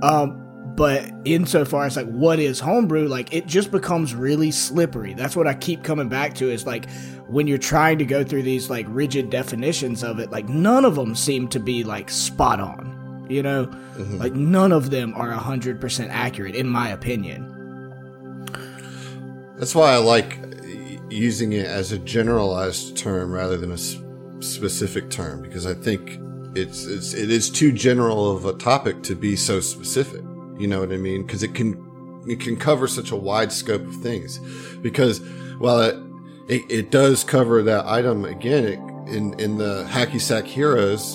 Um, 0.03 0.46
but 0.77 1.11
insofar 1.25 1.87
as 1.87 1.97
like 1.97 2.07
what 2.07 2.39
is 2.39 2.61
homebrew, 2.61 3.09
like 3.09 3.33
it 3.33 3.47
just 3.47 3.71
becomes 3.71 4.15
really 4.15 4.51
slippery. 4.51 5.15
That's 5.15 5.35
what 5.35 5.47
I 5.47 5.55
keep 5.55 5.83
coming 5.83 6.09
back 6.09 6.35
to. 6.35 6.51
Is 6.51 6.67
like 6.67 6.89
when 7.27 7.47
you're 7.47 7.59
trying 7.59 7.99
to 7.99 8.05
go 8.05 8.23
through 8.23 8.43
these 8.43 8.69
like 8.69 8.87
rigid 8.89 9.31
definitions 9.31 10.05
of 10.05 10.19
it, 10.21 10.31
like 10.31 10.49
none 10.49 10.85
of 10.85 10.95
them 10.95 11.15
seem 11.15 11.49
to 11.49 11.59
be 11.59 11.83
like 11.83 12.11
spot 12.11 12.61
on. 12.61 13.27
You 13.29 13.43
know, 13.43 13.67
mm-hmm. 13.67 14.19
like 14.19 14.35
none 14.35 14.71
of 14.71 14.91
them 14.91 15.15
are 15.15 15.31
hundred 15.31 15.81
percent 15.81 16.11
accurate, 16.13 16.55
in 16.55 16.69
my 16.69 16.91
opinion. 16.91 17.53
That's 19.57 19.75
why 19.75 19.93
I 19.93 19.97
like 19.97 20.39
using 21.09 21.53
it 21.53 21.67
as 21.67 21.93
a 21.93 21.99
generalized 21.99 22.97
term 22.97 23.33
rather 23.33 23.57
than 23.57 23.73
a 23.73 23.79
specific 24.43 25.09
term 25.09 25.41
because 25.41 25.67
I 25.67 25.73
think 25.73 26.21
it's, 26.55 26.85
it's 26.85 27.15
it 27.15 27.31
is 27.31 27.51
too 27.51 27.73
general 27.73 28.35
of 28.37 28.45
a 28.45 28.53
topic 28.55 29.03
to 29.05 29.15
be 29.15 29.37
so 29.37 29.61
specific. 29.61 30.26
You 30.59 30.67
know 30.67 30.81
what 30.81 30.93
I 30.93 30.97
mean? 30.97 31.23
Because 31.23 31.43
it 31.43 31.55
can 31.55 31.85
it 32.27 32.41
can 32.41 32.57
cover 32.57 32.89
such 32.89 33.11
a 33.11 33.17
wide 33.17 33.53
scope 33.53 33.87
of 33.87 33.97
things. 33.97 34.39
Because 34.83 35.21
while 35.59 35.81
it 35.81 35.97
it, 36.49 36.71
it 36.71 36.91
does 36.91 37.25
cover 37.25 37.63
that 37.63 37.87
item 37.87 38.25
again 38.25 38.65
it, 38.65 38.79
in 39.13 39.39
in 39.39 39.59
the 39.59 39.85
hacky 39.89 40.21
sack 40.21 40.45
heroes, 40.45 41.15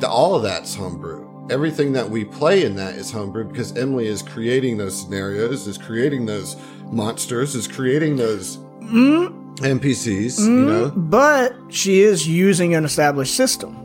the, 0.00 0.08
all 0.08 0.34
of 0.34 0.42
that's 0.42 0.74
homebrew. 0.74 1.26
Everything 1.50 1.92
that 1.94 2.08
we 2.08 2.24
play 2.24 2.64
in 2.64 2.76
that 2.76 2.94
is 2.94 3.10
homebrew 3.10 3.44
because 3.44 3.76
Emily 3.76 4.06
is 4.06 4.22
creating 4.22 4.78
those 4.78 5.00
scenarios, 5.00 5.66
is 5.66 5.78
creating 5.78 6.26
those 6.26 6.56
monsters, 6.84 7.54
is 7.54 7.66
creating 7.66 8.16
those 8.16 8.56
mm. 8.56 9.56
NPCs, 9.58 10.38
mm. 10.38 10.40
you 10.40 10.48
mm-hmm. 10.48 10.66
know. 10.66 10.90
But 10.90 11.56
she 11.68 12.00
is 12.00 12.26
using 12.28 12.74
an 12.74 12.84
established 12.84 13.34
system. 13.34 13.76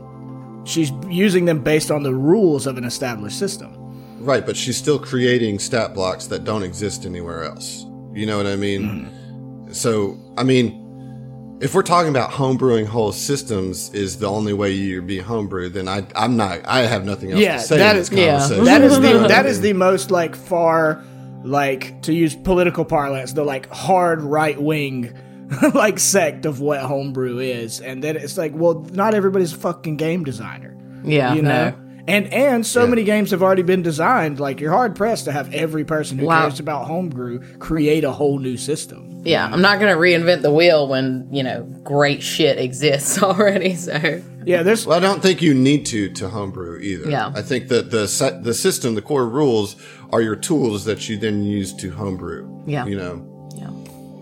She's 0.64 0.90
using 1.08 1.44
them 1.44 1.62
based 1.62 1.90
on 1.90 2.02
the 2.02 2.14
rules 2.14 2.66
of 2.66 2.76
an 2.76 2.84
established 2.84 3.38
system. 3.38 3.72
Right, 4.18 4.44
but 4.44 4.56
she's 4.56 4.76
still 4.76 4.98
creating 4.98 5.58
stat 5.58 5.94
blocks 5.94 6.26
that 6.28 6.44
don't 6.44 6.62
exist 6.62 7.04
anywhere 7.04 7.44
else. 7.44 7.84
You 8.12 8.26
know 8.26 8.36
what 8.36 8.46
I 8.46 8.56
mean? 8.56 8.82
Mm. 8.82 9.74
So, 9.74 10.18
I 10.38 10.42
mean, 10.42 11.58
if 11.60 11.74
we're 11.74 11.82
talking 11.82 12.10
about 12.10 12.30
homebrewing 12.30 12.86
whole 12.86 13.12
systems 13.12 13.92
is 13.94 14.18
the 14.18 14.28
only 14.28 14.52
way 14.52 14.70
you 14.70 15.00
be 15.02 15.18
homebrew, 15.18 15.70
then 15.70 15.88
I, 15.88 16.06
I'm 16.14 16.36
not. 16.36 16.60
I 16.66 16.80
have 16.80 17.04
nothing 17.04 17.32
else 17.32 17.40
yeah, 17.40 17.56
to 17.56 17.62
say. 17.62 17.78
That 17.78 17.96
is, 17.96 18.10
yeah, 18.10 18.46
that 18.46 18.82
is 18.82 19.00
the 19.00 19.26
that 19.28 19.46
is 19.46 19.60
the 19.60 19.72
most 19.72 20.10
like 20.10 20.34
far 20.34 21.02
like 21.44 22.02
to 22.02 22.12
use 22.12 22.34
political 22.34 22.84
parlance, 22.84 23.32
the 23.32 23.44
like 23.44 23.70
hard 23.70 24.22
right 24.22 24.60
wing 24.60 25.16
like 25.74 25.98
sect 25.98 26.44
of 26.44 26.60
what 26.60 26.80
homebrew 26.80 27.38
is, 27.38 27.80
and 27.80 28.02
then 28.04 28.16
it's 28.16 28.36
like, 28.36 28.52
well, 28.54 28.80
not 28.92 29.14
everybody's 29.14 29.52
a 29.52 29.58
fucking 29.58 29.96
game 29.96 30.24
designer. 30.24 30.76
Yeah, 31.04 31.34
you 31.34 31.42
know. 31.42 31.70
No. 31.70 31.85
And 32.08 32.32
and 32.32 32.64
so 32.64 32.84
yeah. 32.84 32.90
many 32.90 33.04
games 33.04 33.30
have 33.32 33.42
already 33.42 33.62
been 33.62 33.82
designed. 33.82 34.38
Like 34.38 34.60
you're 34.60 34.72
hard 34.72 34.94
pressed 34.94 35.24
to 35.24 35.32
have 35.32 35.52
every 35.52 35.84
person 35.84 36.18
who 36.18 36.26
wow. 36.26 36.42
cares 36.42 36.60
about 36.60 36.86
homebrew 36.86 37.58
create 37.58 38.04
a 38.04 38.12
whole 38.12 38.38
new 38.38 38.56
system. 38.56 39.22
Yeah, 39.24 39.44
I'm 39.44 39.60
not 39.60 39.80
going 39.80 39.92
to 39.92 40.00
reinvent 40.00 40.42
the 40.42 40.52
wheel 40.52 40.86
when 40.86 41.28
you 41.32 41.42
know 41.42 41.64
great 41.82 42.22
shit 42.22 42.58
exists 42.58 43.20
already. 43.22 43.74
So 43.74 44.22
yeah, 44.44 44.62
there's. 44.62 44.86
Well, 44.86 44.96
I 44.96 45.00
don't 45.00 45.20
think 45.20 45.42
you 45.42 45.52
need 45.52 45.86
to 45.86 46.08
to 46.14 46.28
homebrew 46.28 46.78
either. 46.78 47.10
Yeah, 47.10 47.32
I 47.34 47.42
think 47.42 47.68
that 47.68 47.90
the 47.90 48.06
the 48.42 48.54
system, 48.54 48.94
the 48.94 49.02
core 49.02 49.28
rules, 49.28 49.74
are 50.12 50.22
your 50.22 50.36
tools 50.36 50.84
that 50.84 51.08
you 51.08 51.16
then 51.16 51.42
use 51.42 51.74
to 51.74 51.90
homebrew. 51.90 52.62
Yeah, 52.66 52.86
you 52.86 52.96
know. 52.96 53.32
Yeah. 53.56 53.70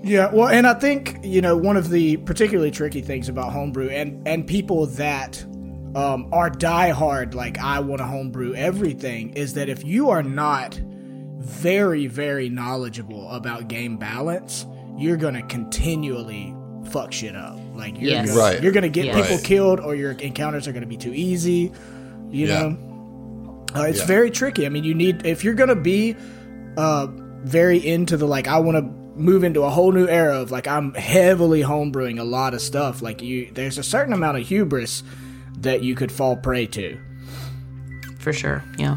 Yeah, 0.06 0.30
well, 0.34 0.48
and 0.48 0.66
I 0.66 0.74
think 0.74 1.18
you 1.22 1.42
know 1.42 1.56
one 1.56 1.76
of 1.76 1.90
the 1.90 2.16
particularly 2.18 2.70
tricky 2.70 3.02
things 3.02 3.28
about 3.28 3.52
homebrew 3.52 3.88
and 3.90 4.26
and 4.26 4.46
people 4.46 4.86
that 4.86 5.44
um, 5.94 6.28
are 6.32 6.50
diehard, 6.50 7.34
like 7.34 7.58
I 7.58 7.80
want 7.80 8.00
to 8.00 8.06
homebrew 8.06 8.54
everything, 8.54 9.34
is 9.34 9.54
that 9.54 9.68
if 9.68 9.84
you 9.84 10.10
are 10.10 10.22
not 10.22 10.74
very, 11.38 12.06
very 12.06 12.48
knowledgeable 12.48 13.30
about 13.30 13.68
game 13.68 13.96
balance, 13.96 14.66
you're 14.96 15.16
gonna 15.16 15.42
continually 15.42 16.54
fuck 16.90 17.12
shit 17.12 17.36
up. 17.36 17.58
Like 17.74 18.00
you're 18.00 18.10
yes. 18.10 18.28
gonna, 18.28 18.40
right. 18.40 18.62
you're 18.62 18.72
gonna 18.72 18.88
get 18.88 19.06
yes. 19.06 19.16
people 19.16 19.36
right. 19.36 19.44
killed, 19.44 19.80
or 19.80 19.94
your 19.94 20.12
encounters 20.12 20.66
are 20.66 20.72
gonna 20.72 20.86
be 20.86 20.96
too 20.96 21.12
easy. 21.14 21.72
You 22.30 22.46
yeah. 22.46 22.62
know, 22.62 23.66
uh, 23.74 23.82
it's 23.82 24.00
yeah. 24.00 24.06
very 24.06 24.30
tricky. 24.30 24.66
I 24.66 24.68
mean, 24.70 24.84
you 24.84 24.94
need 24.94 25.24
if 25.26 25.44
you're 25.44 25.54
gonna 25.54 25.76
be 25.76 26.16
uh, 26.76 27.06
very 27.42 27.84
into 27.84 28.16
the 28.16 28.26
like, 28.26 28.48
I 28.48 28.58
want 28.58 28.78
to 28.78 28.82
move 29.16 29.44
into 29.44 29.62
a 29.62 29.70
whole 29.70 29.92
new 29.92 30.08
era 30.08 30.40
of 30.40 30.50
like 30.50 30.66
I'm 30.66 30.92
heavily 30.94 31.62
homebrewing 31.62 32.18
a 32.18 32.24
lot 32.24 32.52
of 32.52 32.60
stuff. 32.60 33.00
Like 33.00 33.22
you, 33.22 33.50
there's 33.52 33.78
a 33.78 33.84
certain 33.84 34.12
amount 34.12 34.38
of 34.38 34.46
hubris 34.48 35.04
that 35.58 35.82
you 35.82 35.94
could 35.94 36.12
fall 36.12 36.36
prey 36.36 36.66
to. 36.66 36.98
For 38.18 38.32
sure, 38.32 38.62
yeah. 38.78 38.96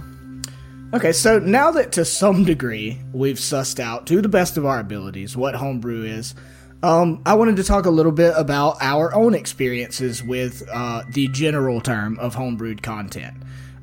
Okay, 0.94 1.12
so 1.12 1.38
now 1.40 1.72
that 1.72 1.92
to 1.94 2.06
some 2.06 2.46
degree 2.46 3.02
we've 3.12 3.38
sussed 3.38 3.80
out, 3.80 4.08
to 4.08 4.22
the 4.22 4.30
best 4.30 4.56
of 4.56 4.66
our 4.66 4.80
abilities, 4.80 5.36
what 5.36 5.56
homebrew 5.56 6.04
is, 6.04 6.34
um, 6.82 7.22
I 7.26 7.34
wanted 7.34 7.58
to 7.58 7.64
talk 7.64 7.86
a 7.86 7.90
little 7.90 8.12
bit 8.12 8.34
about 8.38 8.78
our 8.80 9.14
own 9.14 9.34
experiences 9.34 10.24
with 10.24 10.64
uh, 10.72 11.04
the 11.12 11.28
general 11.30 11.82
term 11.82 12.18
of 12.20 12.36
homebrewed 12.36 12.84
content. 12.84 13.36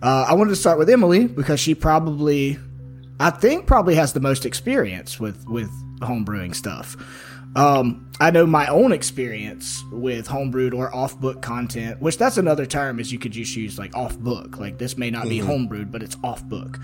Uh, 0.02 0.26
I 0.28 0.34
wanted 0.34 0.50
to 0.50 0.56
start 0.56 0.78
with 0.78 0.88
Emily 0.88 1.26
because 1.26 1.58
she 1.60 1.74
probably, 1.74 2.58
I 3.20 3.30
think, 3.30 3.66
probably 3.66 3.96
has 3.96 4.12
the 4.12 4.20
most 4.20 4.46
experience 4.46 5.18
with 5.18 5.44
with 5.46 5.70
homebrewing 6.00 6.54
stuff. 6.54 6.96
Um, 7.56 8.10
I 8.20 8.30
know 8.30 8.46
my 8.46 8.66
own 8.66 8.92
experience 8.92 9.84
with 9.92 10.26
homebrewed 10.26 10.74
or 10.74 10.94
off 10.94 11.18
book 11.18 11.42
content, 11.42 12.00
which 12.00 12.18
that's 12.18 12.36
another 12.36 12.66
term 12.66 12.98
is 12.98 13.12
you 13.12 13.18
could 13.18 13.32
just 13.32 13.54
use 13.56 13.78
like 13.78 13.94
off 13.96 14.18
book. 14.18 14.58
Like 14.58 14.78
this 14.78 14.96
may 14.96 15.10
not 15.10 15.28
be 15.28 15.38
mm-hmm. 15.38 15.50
homebrewed, 15.50 15.90
but 15.90 16.02
it's 16.02 16.16
off 16.22 16.44
book. 16.44 16.78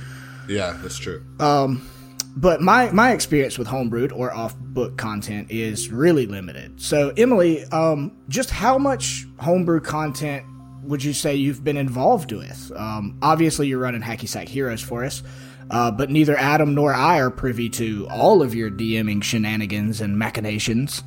Yeah, 0.49 0.77
that's 0.83 0.99
true. 0.99 1.25
Um, 1.39 1.89
but 2.37 2.61
my 2.61 2.91
my 2.93 3.13
experience 3.13 3.59
with 3.59 3.69
homebrewed 3.69 4.13
or 4.13 4.33
off 4.33 4.57
book 4.57 4.97
content 4.97 5.51
is 5.51 5.91
really 5.91 6.27
limited. 6.27 6.81
So 6.81 7.13
Emily, 7.17 7.65
um, 7.67 8.17
just 8.29 8.51
how 8.51 8.79
much 8.79 9.27
homebrew 9.39 9.81
content 9.81 10.45
would 10.83 11.03
you 11.05 11.13
say 11.13 11.35
you've 11.35 11.63
been 11.63 11.77
involved 11.77 12.33
with? 12.33 12.73
Um, 12.75 13.19
obviously, 13.23 13.69
you're 13.69 13.81
running 13.81 14.03
Hacky 14.03 14.29
Sack 14.29 14.49
Heroes 14.49 14.81
for 14.81 15.05
us. 15.05 15.23
Uh, 15.71 15.91
but 15.91 16.11
neither 16.11 16.37
Adam 16.37 16.75
nor 16.75 16.93
I 16.93 17.21
are 17.21 17.31
privy 17.31 17.69
to 17.71 18.09
all 18.11 18.43
of 18.43 18.55
your 18.55 18.71
DMing 18.71 19.23
shenanigans 19.23 20.01
and 20.01 20.19
machinations. 20.19 21.03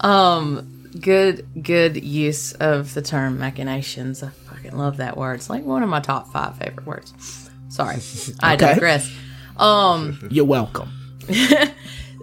Um, 0.00 0.88
good, 1.00 1.46
good 1.60 2.02
use 2.02 2.52
of 2.52 2.94
the 2.94 3.02
term 3.02 3.38
machinations. 3.38 4.22
I 4.22 4.28
fucking 4.28 4.76
love 4.76 4.98
that 4.98 5.16
word. 5.16 5.34
It's 5.34 5.50
like 5.50 5.64
one 5.64 5.82
of 5.82 5.88
my 5.88 6.00
top 6.00 6.32
five 6.32 6.56
favorite 6.58 6.86
words. 6.86 7.50
Sorry, 7.68 7.96
I 8.40 8.54
okay. 8.54 8.74
digress. 8.74 9.12
Um, 9.56 10.26
you're 10.30 10.44
welcome. 10.44 10.90
uh, 11.28 11.68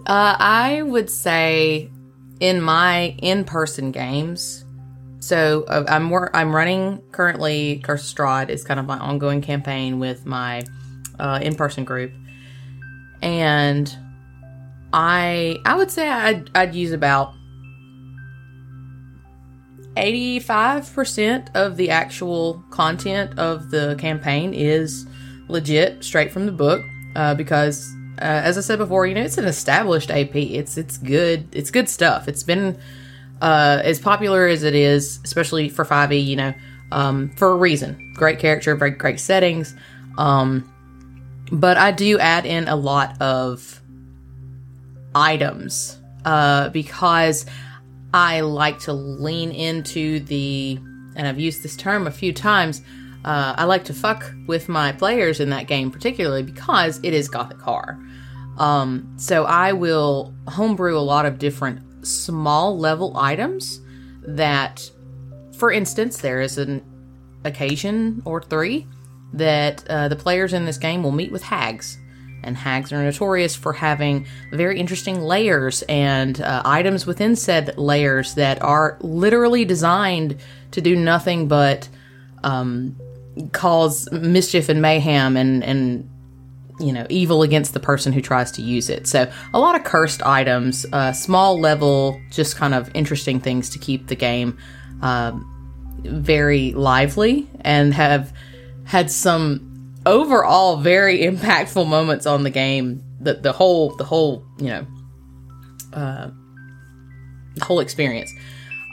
I 0.06 0.82
would 0.82 1.10
say 1.10 1.90
in 2.40 2.62
my 2.62 3.14
in-person 3.18 3.92
games. 3.92 4.64
So 5.20 5.64
uh, 5.68 5.84
I'm 5.88 6.12
I'm 6.32 6.54
running 6.54 7.02
currently. 7.12 7.80
Curse 7.82 8.14
Strahd 8.14 8.48
is 8.48 8.64
kind 8.64 8.78
of 8.78 8.86
my 8.86 8.98
ongoing 8.98 9.42
campaign 9.42 9.98
with 9.98 10.24
my 10.24 10.64
uh, 11.18 11.40
in-person 11.42 11.84
group, 11.84 12.12
and 13.22 13.96
I 14.92 15.58
I 15.64 15.74
would 15.76 15.90
say 15.90 16.08
I'd, 16.08 16.50
I'd 16.54 16.74
use 16.74 16.92
about 16.92 17.34
85% 19.96 21.54
of 21.54 21.76
the 21.76 21.90
actual 21.90 22.62
content 22.70 23.38
of 23.38 23.70
the 23.70 23.96
campaign 23.98 24.52
is 24.52 25.06
legit, 25.48 26.04
straight 26.04 26.30
from 26.30 26.46
the 26.46 26.52
book. 26.52 26.82
Uh, 27.14 27.34
because, 27.34 27.90
uh, 28.18 28.24
as 28.24 28.58
I 28.58 28.60
said 28.60 28.78
before, 28.78 29.06
you 29.06 29.14
know 29.14 29.22
it's 29.22 29.38
an 29.38 29.46
established 29.46 30.10
AP. 30.10 30.36
It's 30.36 30.76
it's 30.76 30.98
good. 30.98 31.48
It's 31.52 31.70
good 31.70 31.88
stuff. 31.88 32.28
It's 32.28 32.42
been 32.42 32.78
uh, 33.40 33.80
as 33.82 33.98
popular 33.98 34.46
as 34.46 34.64
it 34.64 34.74
is, 34.74 35.18
especially 35.24 35.70
for 35.70 35.84
5e. 35.84 36.22
You 36.22 36.36
know, 36.36 36.54
um, 36.92 37.30
for 37.36 37.52
a 37.52 37.56
reason. 37.56 38.12
Great 38.16 38.38
character, 38.38 38.74
very 38.76 38.90
great 38.90 39.18
settings. 39.18 39.74
Um, 40.18 40.70
but 41.52 41.76
I 41.76 41.92
do 41.92 42.18
add 42.18 42.46
in 42.46 42.68
a 42.68 42.76
lot 42.76 43.20
of 43.20 43.80
items 45.14 45.98
uh, 46.24 46.68
because 46.70 47.46
I 48.12 48.40
like 48.40 48.80
to 48.80 48.92
lean 48.92 49.50
into 49.52 50.20
the, 50.20 50.78
and 51.14 51.26
I've 51.26 51.40
used 51.40 51.62
this 51.62 51.76
term 51.76 52.06
a 52.06 52.10
few 52.10 52.32
times. 52.32 52.82
Uh, 53.24 53.54
I 53.56 53.64
like 53.64 53.84
to 53.84 53.94
fuck 53.94 54.32
with 54.46 54.68
my 54.68 54.92
players 54.92 55.40
in 55.40 55.50
that 55.50 55.66
game, 55.66 55.90
particularly 55.90 56.42
because 56.42 57.00
it 57.02 57.12
is 57.12 57.28
Gothic 57.28 57.60
horror. 57.60 57.98
Um, 58.58 59.14
so 59.16 59.44
I 59.44 59.72
will 59.72 60.34
homebrew 60.48 60.96
a 60.96 61.00
lot 61.00 61.26
of 61.26 61.38
different 61.38 62.06
small 62.06 62.78
level 62.78 63.16
items 63.16 63.80
that, 64.22 64.90
for 65.56 65.70
instance, 65.70 66.18
there 66.18 66.40
is 66.40 66.58
an 66.58 66.82
occasion 67.44 68.22
or 68.24 68.42
three 68.42 68.86
that 69.36 69.86
uh, 69.88 70.08
the 70.08 70.16
players 70.16 70.52
in 70.52 70.64
this 70.64 70.78
game 70.78 71.02
will 71.02 71.12
meet 71.12 71.32
with 71.32 71.42
hags. 71.42 71.98
and 72.42 72.56
hags 72.56 72.92
are 72.92 73.02
notorious 73.02 73.56
for 73.56 73.72
having 73.72 74.24
very 74.52 74.78
interesting 74.78 75.20
layers 75.20 75.82
and 75.88 76.40
uh, 76.40 76.62
items 76.64 77.06
within 77.06 77.34
said 77.34 77.76
layers 77.76 78.34
that 78.34 78.62
are 78.62 78.98
literally 79.00 79.64
designed 79.64 80.36
to 80.70 80.80
do 80.80 80.94
nothing 80.94 81.48
but 81.48 81.88
um, 82.44 82.94
cause 83.52 84.08
mischief 84.12 84.68
and 84.68 84.80
mayhem 84.80 85.36
and 85.36 85.64
and 85.64 86.08
you 86.78 86.92
know 86.92 87.06
evil 87.08 87.42
against 87.42 87.74
the 87.74 87.80
person 87.80 88.12
who 88.12 88.20
tries 88.20 88.52
to 88.52 88.62
use 88.62 88.90
it. 88.90 89.06
So 89.06 89.30
a 89.54 89.58
lot 89.58 89.76
of 89.76 89.84
cursed 89.84 90.22
items, 90.22 90.86
uh, 90.92 91.12
small 91.12 91.58
level, 91.58 92.20
just 92.30 92.56
kind 92.56 92.74
of 92.74 92.90
interesting 92.94 93.40
things 93.40 93.70
to 93.70 93.78
keep 93.78 94.08
the 94.08 94.16
game 94.16 94.58
uh, 95.02 95.32
very 95.98 96.72
lively 96.72 97.48
and 97.62 97.94
have 97.94 98.32
had 98.86 99.10
some 99.10 99.94
overall 100.06 100.78
very 100.78 101.20
impactful 101.20 101.86
moments 101.86 102.26
on 102.26 102.42
the 102.42 102.50
game. 102.50 103.02
The 103.20 103.34
the 103.34 103.52
whole 103.52 103.94
the 103.96 104.04
whole 104.04 104.44
you 104.58 104.68
know 104.68 104.86
uh, 105.92 106.30
the 107.56 107.64
whole 107.64 107.80
experience. 107.80 108.32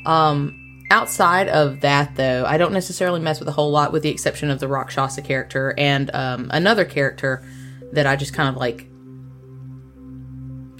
Um, 0.05 0.59
outside 0.89 1.47
of 1.47 1.81
that, 1.81 2.15
though, 2.15 2.45
I 2.45 2.57
don't 2.57 2.73
necessarily 2.73 3.19
mess 3.19 3.39
with 3.39 3.47
a 3.47 3.51
whole 3.51 3.71
lot, 3.71 3.91
with 3.91 4.03
the 4.03 4.09
exception 4.09 4.49
of 4.49 4.59
the 4.59 4.67
Rakshasa 4.67 5.21
character 5.21 5.73
and 5.77 6.13
um, 6.13 6.49
another 6.51 6.85
character 6.85 7.45
that 7.93 8.07
I 8.07 8.15
just 8.15 8.33
kind 8.33 8.49
of 8.49 8.55
like 8.55 8.87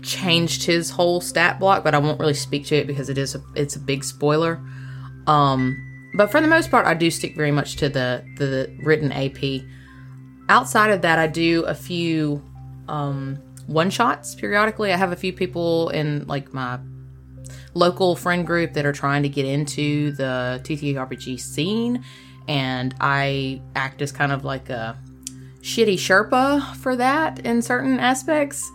changed 0.02 0.66
his 0.66 0.90
whole 0.90 1.22
stat 1.22 1.60
block, 1.60 1.84
but 1.84 1.96
I 1.96 1.98
won't 1.98 2.20
really 2.20 2.34
speak 2.34 2.66
to 2.68 2.76
it 2.76 2.88
because 2.88 3.10
it 3.10 3.18
is 3.18 3.36
a, 3.36 3.42
it's 3.56 3.76
a 3.76 3.80
big 3.80 4.04
spoiler. 4.04 4.62
Um, 5.28 5.93
but 6.16 6.32
for 6.32 6.42
the 6.42 6.48
most 6.48 6.70
part, 6.70 6.86
I 6.86 6.94
do 6.94 7.10
stick 7.10 7.36
very 7.36 7.52
much 7.52 7.76
to 7.78 7.90
the 7.90 8.24
the 8.38 8.74
written 8.84 9.12
AP. 9.12 9.66
Outside 10.50 10.92
of 10.92 11.02
that, 11.02 11.20
I 11.20 11.28
do 11.28 11.64
a 11.64 11.74
few 11.74 12.44
um, 12.88 13.40
one 13.68 13.90
shots 13.90 14.36
periodically. 14.36 14.92
I 14.92 14.98
have 14.98 15.12
a 15.12 15.16
few 15.16 15.34
people 15.34 15.90
in 15.90 16.26
like 16.28 16.54
my 16.54 16.80
local 17.74 18.16
friend 18.16 18.46
group 18.46 18.74
that 18.74 18.86
are 18.86 18.94
trying 18.94 19.24
to 19.24 19.30
get 19.30 19.46
into 19.46 20.12
the 20.12 20.62
TTRPG 20.64 21.40
scene, 21.40 22.04
and 22.48 22.94
I 23.00 23.62
act 23.76 24.02
as 24.02 24.12
kind 24.12 24.32
of 24.32 24.44
like 24.44 24.70
a 24.70 24.98
shitty 25.62 25.96
Sherpa 25.96 26.76
for 26.76 26.96
that 26.96 27.40
in 27.40 27.62
certain 27.62 28.00
aspects. 28.00 28.70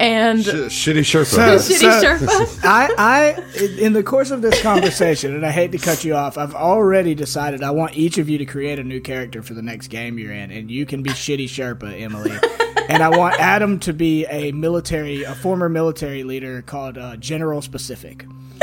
And 0.00 0.42
Sh- 0.42 0.48
shitty 0.48 1.00
Sherpa. 1.00 1.26
So- 1.26 1.74
shitty 1.74 2.00
Sherpa. 2.02 2.60
I, 2.64 2.88
I, 2.96 3.60
in 3.78 3.92
the 3.92 4.02
course 4.02 4.30
of 4.30 4.40
this 4.40 4.60
conversation, 4.62 5.34
and 5.34 5.44
I 5.44 5.50
hate 5.50 5.72
to 5.72 5.78
cut 5.78 6.04
you 6.04 6.14
off, 6.14 6.38
I've 6.38 6.54
already 6.54 7.14
decided 7.14 7.62
I 7.62 7.70
want 7.70 7.96
each 7.96 8.16
of 8.16 8.28
you 8.28 8.38
to 8.38 8.46
create 8.46 8.78
a 8.78 8.82
new 8.84 9.00
character 9.00 9.42
for 9.42 9.52
the 9.54 9.60
next 9.62 9.88
game 9.88 10.18
you're 10.18 10.32
in, 10.32 10.50
and 10.50 10.70
you 10.70 10.86
can 10.86 11.02
be 11.02 11.10
Shitty 11.10 11.44
Sherpa, 11.44 12.00
Emily. 12.00 12.32
and 12.88 13.02
I 13.02 13.10
want 13.10 13.38
Adam 13.38 13.78
to 13.80 13.92
be 13.92 14.24
a 14.26 14.52
military, 14.52 15.22
a 15.24 15.34
former 15.34 15.68
military 15.68 16.22
leader 16.24 16.62
called 16.62 16.96
uh, 16.96 17.16
General 17.16 17.60
Specific. 17.60 18.24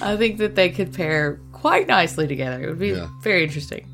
I 0.00 0.16
think 0.16 0.38
that 0.38 0.54
they 0.54 0.70
could 0.70 0.92
pair 0.94 1.38
quite 1.52 1.86
nicely 1.86 2.26
together. 2.26 2.62
It 2.62 2.68
would 2.68 2.78
be 2.78 2.88
Yeah. 2.90 3.08
very 3.22 3.44
interesting. 3.44 3.86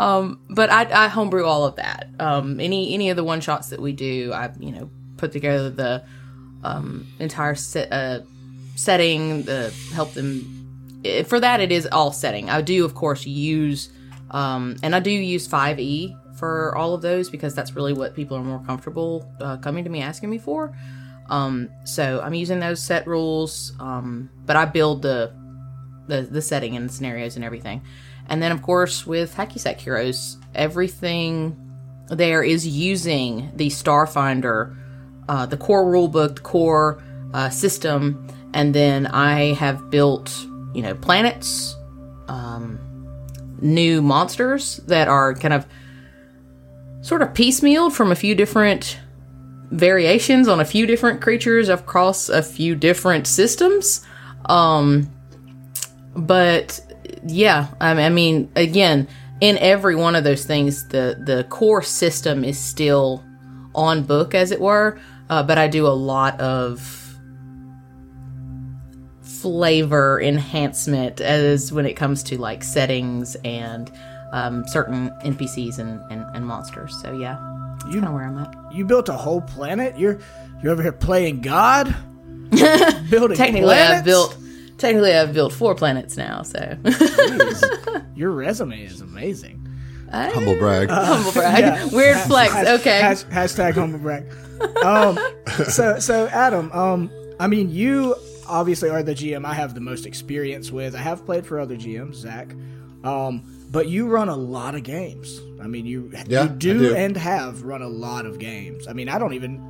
Um, 0.00 0.40
but 0.48 0.70
I, 0.70 1.04
I 1.04 1.08
homebrew 1.08 1.44
all 1.44 1.64
of 1.66 1.76
that. 1.76 2.08
Um, 2.18 2.58
any 2.58 2.94
any 2.94 3.10
of 3.10 3.16
the 3.16 3.24
one 3.24 3.40
shots 3.40 3.68
that 3.70 3.80
we 3.80 3.92
do, 3.92 4.32
I 4.32 4.50
you 4.58 4.72
know 4.72 4.90
put 5.18 5.30
together 5.32 5.68
the 5.68 6.04
um, 6.64 7.06
entire 7.18 7.54
set, 7.54 7.92
uh, 7.92 8.20
setting, 8.76 9.42
the 9.42 9.72
help 9.92 10.14
them. 10.14 11.00
eh, 11.04 11.22
For 11.24 11.38
that, 11.40 11.60
it 11.60 11.70
is 11.70 11.86
all 11.86 12.12
setting. 12.12 12.48
I 12.48 12.62
do, 12.62 12.84
of 12.84 12.94
course, 12.94 13.26
use 13.26 13.90
um, 14.30 14.76
and 14.82 14.94
I 14.94 15.00
do 15.00 15.10
use 15.10 15.46
five 15.46 15.78
E 15.78 16.16
for 16.36 16.74
all 16.76 16.94
of 16.94 17.02
those 17.02 17.28
because 17.28 17.54
that's 17.54 17.76
really 17.76 17.92
what 17.92 18.14
people 18.14 18.36
are 18.36 18.42
more 18.42 18.62
comfortable 18.64 19.30
uh, 19.40 19.58
coming 19.58 19.84
to 19.84 19.90
me 19.90 20.00
asking 20.00 20.30
me 20.30 20.38
for. 20.38 20.74
Um, 21.28 21.68
so 21.84 22.20
I'm 22.24 22.34
using 22.34 22.58
those 22.60 22.82
set 22.82 23.06
rules, 23.06 23.72
um, 23.78 24.30
but 24.46 24.56
I 24.56 24.64
build 24.64 25.02
the, 25.02 25.32
the 26.08 26.22
the 26.22 26.42
setting 26.42 26.74
and 26.76 26.88
the 26.88 26.92
scenarios 26.92 27.36
and 27.36 27.44
everything. 27.44 27.82
And 28.30 28.42
then 28.42 28.52
of 28.52 28.62
course 28.62 29.06
with 29.06 29.34
Hacky 29.34 29.58
Sack 29.58 29.80
Heroes, 29.80 30.38
everything 30.54 31.56
there 32.08 32.42
is 32.42 32.66
using 32.66 33.50
the 33.54 33.68
Starfinder, 33.68 34.76
uh, 35.28 35.46
the 35.46 35.56
core 35.56 35.84
rulebook, 35.84 36.36
the 36.36 36.40
core 36.40 37.02
uh, 37.34 37.50
system, 37.50 38.26
and 38.54 38.74
then 38.74 39.06
I 39.06 39.52
have 39.54 39.90
built 39.90 40.30
you 40.74 40.82
know 40.82 40.94
planets, 40.94 41.76
um, 42.28 42.78
new 43.60 44.00
monsters 44.00 44.76
that 44.86 45.08
are 45.08 45.34
kind 45.34 45.54
of 45.54 45.66
sort 47.02 47.22
of 47.22 47.28
piecemealed 47.30 47.92
from 47.92 48.12
a 48.12 48.14
few 48.14 48.34
different 48.34 48.98
variations 49.70 50.48
on 50.48 50.60
a 50.60 50.64
few 50.64 50.86
different 50.86 51.20
creatures 51.20 51.68
across 51.68 52.28
a 52.28 52.42
few 52.42 52.74
different 52.74 53.26
systems. 53.26 54.04
Um, 54.46 55.10
but 56.14 56.80
yeah, 57.26 57.68
I 57.80 57.90
I 57.90 58.08
mean, 58.08 58.50
again, 58.56 59.08
in 59.40 59.58
every 59.58 59.96
one 59.96 60.14
of 60.14 60.24
those 60.24 60.44
things, 60.44 60.88
the 60.88 61.20
the 61.22 61.44
core 61.44 61.82
system 61.82 62.44
is 62.44 62.58
still 62.58 63.24
on 63.74 64.02
book, 64.02 64.34
as 64.34 64.50
it 64.50 64.60
were. 64.60 64.98
Uh, 65.28 65.42
but 65.42 65.58
I 65.58 65.68
do 65.68 65.86
a 65.86 65.88
lot 65.88 66.40
of 66.40 66.80
flavor 69.22 70.20
enhancement 70.20 71.20
as 71.20 71.72
when 71.72 71.86
it 71.86 71.94
comes 71.94 72.22
to 72.24 72.38
like 72.38 72.62
settings 72.62 73.36
and 73.36 73.90
um, 74.32 74.64
certain 74.68 75.10
NPCs 75.24 75.78
and, 75.78 76.00
and, 76.10 76.24
and 76.34 76.46
monsters. 76.46 77.00
So 77.00 77.12
yeah, 77.12 77.38
that's 77.80 77.94
kind 77.94 78.06
of 78.06 78.12
where 78.12 78.24
I'm 78.24 78.38
at. 78.38 78.54
You 78.72 78.84
built 78.84 79.08
a 79.08 79.14
whole 79.14 79.40
planet. 79.40 79.98
You're 79.98 80.18
you're 80.62 80.72
over 80.72 80.82
here 80.82 80.92
playing 80.92 81.40
God. 81.40 81.94
Building 83.10 83.36
Technically, 83.36 83.70
I've 83.70 84.04
built. 84.04 84.36
Technically, 84.80 85.12
I've 85.14 85.32
built 85.34 85.52
four 85.52 85.74
planets 85.74 86.16
now. 86.16 86.42
So 86.42 86.58
Jeez. 86.58 88.04
Your 88.16 88.30
resume 88.32 88.82
is 88.84 89.00
amazing. 89.00 89.58
Humble 90.10 90.56
brag. 90.58 90.88
humble 90.90 91.32
brag. 91.32 91.60
Yeah. 91.60 91.86
Weird 91.94 92.16
Hash- 92.16 92.26
flex. 92.26 92.52
hash- 92.52 92.80
okay. 92.80 93.00
hash- 93.00 93.24
hashtag 93.24 93.74
humble 93.74 93.98
brag. 94.00 94.24
Um, 94.84 95.18
so 95.68 95.98
so 96.00 96.26
Adam, 96.28 96.72
um, 96.72 97.10
I 97.38 97.46
mean 97.46 97.70
you 97.70 98.16
obviously 98.48 98.90
are 98.90 99.02
the 99.04 99.14
GM 99.14 99.44
I 99.44 99.54
have 99.54 99.74
the 99.74 99.80
most 99.80 100.06
experience 100.06 100.72
with. 100.72 100.94
I 100.96 100.98
have 100.98 101.24
played 101.24 101.46
for 101.46 101.60
other 101.60 101.76
GMs, 101.76 102.14
Zach. 102.16 102.52
Um, 103.04 103.42
but 103.70 103.88
you 103.88 104.08
run 104.08 104.28
a 104.28 104.36
lot 104.36 104.74
of 104.74 104.82
games. 104.82 105.40
I 105.62 105.66
mean 105.68 105.86
you 105.86 106.10
Yeah, 106.26 106.44
you 106.44 106.48
do, 106.48 106.78
do. 106.90 106.94
and 106.96 107.16
have 107.16 107.62
run 107.62 107.82
a 107.82 107.88
lot 107.88 108.26
of 108.26 108.38
games. 108.40 108.88
I 108.88 108.92
mean 108.94 109.08
I 109.08 109.18
don't 109.18 109.34
even 109.34 109.64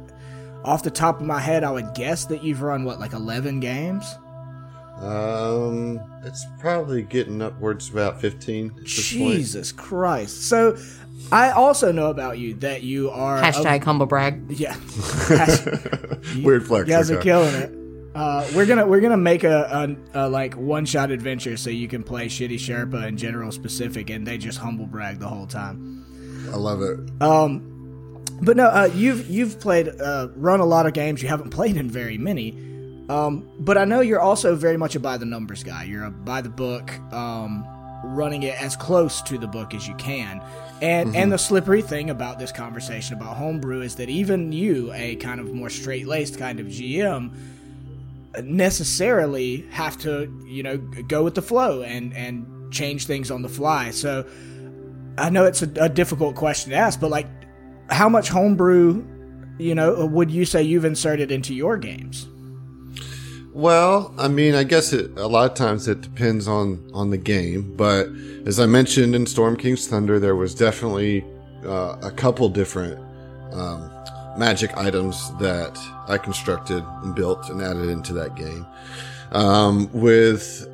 off 0.64 0.82
the 0.82 0.90
top 0.90 1.20
of 1.20 1.26
my 1.26 1.40
head 1.40 1.64
I 1.64 1.70
would 1.70 1.94
guess 1.94 2.24
that 2.26 2.42
you've 2.44 2.62
run 2.62 2.84
what 2.84 2.98
like 3.00 3.12
11 3.12 3.60
games. 3.60 4.04
Um, 5.00 6.00
it's 6.24 6.44
probably 6.58 7.02
getting 7.02 7.40
upwards 7.42 7.88
about 7.88 8.20
fifteen. 8.20 8.70
At 8.78 8.84
this 8.84 9.12
point. 9.12 9.32
Jesus 9.36 9.72
Christ. 9.72 10.42
So 10.48 10.76
I 11.32 11.50
also 11.50 11.90
know 11.92 12.10
about 12.10 12.38
you 12.38 12.54
that 12.54 12.82
you 12.82 13.10
are 13.10 13.38
a- 13.38 13.42
Hashtag 13.42 13.82
humble 13.84 14.06
brag. 14.06 14.42
yeah. 14.50 14.76
Weird 16.42 16.66
flex. 16.66 16.88
You 16.88 16.94
guys 16.94 17.10
are 17.10 17.20
killing 17.20 17.54
it. 17.54 17.76
Uh, 18.14 18.46
we're 18.54 18.66
gonna 18.66 18.84
we're 18.86 19.00
gonna 19.00 19.16
make 19.16 19.44
a, 19.44 19.96
a, 20.14 20.24
a 20.24 20.28
like 20.28 20.54
one 20.54 20.84
shot 20.84 21.10
adventure 21.12 21.56
so 21.56 21.70
you 21.70 21.86
can 21.86 22.02
play 22.02 22.26
shitty 22.26 22.54
Sherpa 22.56 23.06
and 23.06 23.16
General 23.16 23.52
Specific 23.52 24.10
and 24.10 24.26
they 24.26 24.36
just 24.36 24.58
humble 24.58 24.86
brag 24.86 25.20
the 25.20 25.28
whole 25.28 25.46
time. 25.46 26.04
I 26.52 26.56
love 26.56 26.82
it. 26.82 26.98
Um, 27.22 28.24
but 28.42 28.56
no, 28.56 28.66
uh, 28.66 28.90
you've 28.94 29.30
you've 29.30 29.60
played 29.60 29.88
uh, 29.88 30.28
run 30.34 30.58
a 30.58 30.64
lot 30.66 30.86
of 30.86 30.92
games. 30.92 31.22
You 31.22 31.28
haven't 31.28 31.50
played 31.50 31.76
in 31.76 31.88
very 31.88 32.18
many. 32.18 32.50
Um, 33.10 33.50
but 33.58 33.76
I 33.76 33.84
know 33.84 34.00
you're 34.00 34.20
also 34.20 34.54
very 34.54 34.76
much 34.76 34.94
a 34.94 35.00
by 35.00 35.16
the 35.18 35.26
numbers 35.26 35.64
guy. 35.64 35.82
You're 35.82 36.04
a 36.04 36.10
by 36.12 36.42
the 36.42 36.48
book, 36.48 36.92
um, 37.12 37.66
running 38.04 38.44
it 38.44 38.60
as 38.62 38.76
close 38.76 39.20
to 39.22 39.36
the 39.36 39.48
book 39.48 39.74
as 39.74 39.88
you 39.88 39.96
can. 39.96 40.40
And 40.80 41.16
and 41.16 41.32
the 41.32 41.36
slippery 41.36 41.82
thing 41.82 42.10
about 42.10 42.38
this 42.38 42.52
conversation 42.52 43.16
about 43.16 43.36
homebrew 43.36 43.82
is 43.82 43.96
that 43.96 44.08
even 44.08 44.52
you, 44.52 44.92
a 44.92 45.16
kind 45.16 45.40
of 45.40 45.52
more 45.52 45.70
straight 45.70 46.06
laced 46.06 46.38
kind 46.38 46.60
of 46.60 46.68
GM, 46.68 47.34
necessarily 48.44 49.66
have 49.72 49.98
to 49.98 50.32
you 50.46 50.62
know 50.62 50.78
go 50.78 51.24
with 51.24 51.34
the 51.34 51.42
flow 51.42 51.82
and 51.82 52.14
and 52.14 52.72
change 52.72 53.06
things 53.06 53.32
on 53.32 53.42
the 53.42 53.48
fly. 53.48 53.90
So 53.90 54.24
I 55.18 55.30
know 55.30 55.46
it's 55.46 55.62
a, 55.62 55.70
a 55.80 55.88
difficult 55.88 56.36
question 56.36 56.70
to 56.70 56.76
ask, 56.76 57.00
but 57.00 57.10
like, 57.10 57.26
how 57.88 58.08
much 58.08 58.28
homebrew, 58.28 59.04
you 59.58 59.74
know, 59.74 60.06
would 60.06 60.30
you 60.30 60.44
say 60.44 60.62
you've 60.62 60.84
inserted 60.84 61.32
into 61.32 61.52
your 61.54 61.76
games? 61.76 62.28
Well, 63.52 64.14
I 64.16 64.28
mean, 64.28 64.54
I 64.54 64.62
guess 64.62 64.92
it, 64.92 65.10
a 65.18 65.26
lot 65.26 65.50
of 65.50 65.56
times 65.56 65.88
it 65.88 66.00
depends 66.00 66.46
on 66.46 66.88
on 66.94 67.10
the 67.10 67.18
game, 67.18 67.74
but 67.76 68.06
as 68.46 68.60
I 68.60 68.66
mentioned 68.66 69.14
in 69.14 69.26
Storm 69.26 69.56
King's 69.56 69.88
Thunder, 69.88 70.20
there 70.20 70.36
was 70.36 70.54
definitely 70.54 71.24
uh, 71.64 71.96
a 72.00 72.12
couple 72.12 72.48
different 72.48 72.98
um, 73.52 73.90
magic 74.38 74.76
items 74.76 75.36
that 75.38 75.76
I 76.06 76.16
constructed 76.16 76.84
and 77.02 77.14
built 77.14 77.48
and 77.50 77.60
added 77.60 77.88
into 77.88 78.12
that 78.14 78.36
game. 78.36 78.64
Um, 79.32 79.90
with 79.92 80.66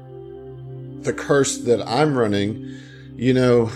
the 1.03 1.15
curse 1.15 1.59
that 1.59 1.83
I'm 1.89 2.17
running, 2.17 2.79
you 3.15 3.33
know, 3.33 3.71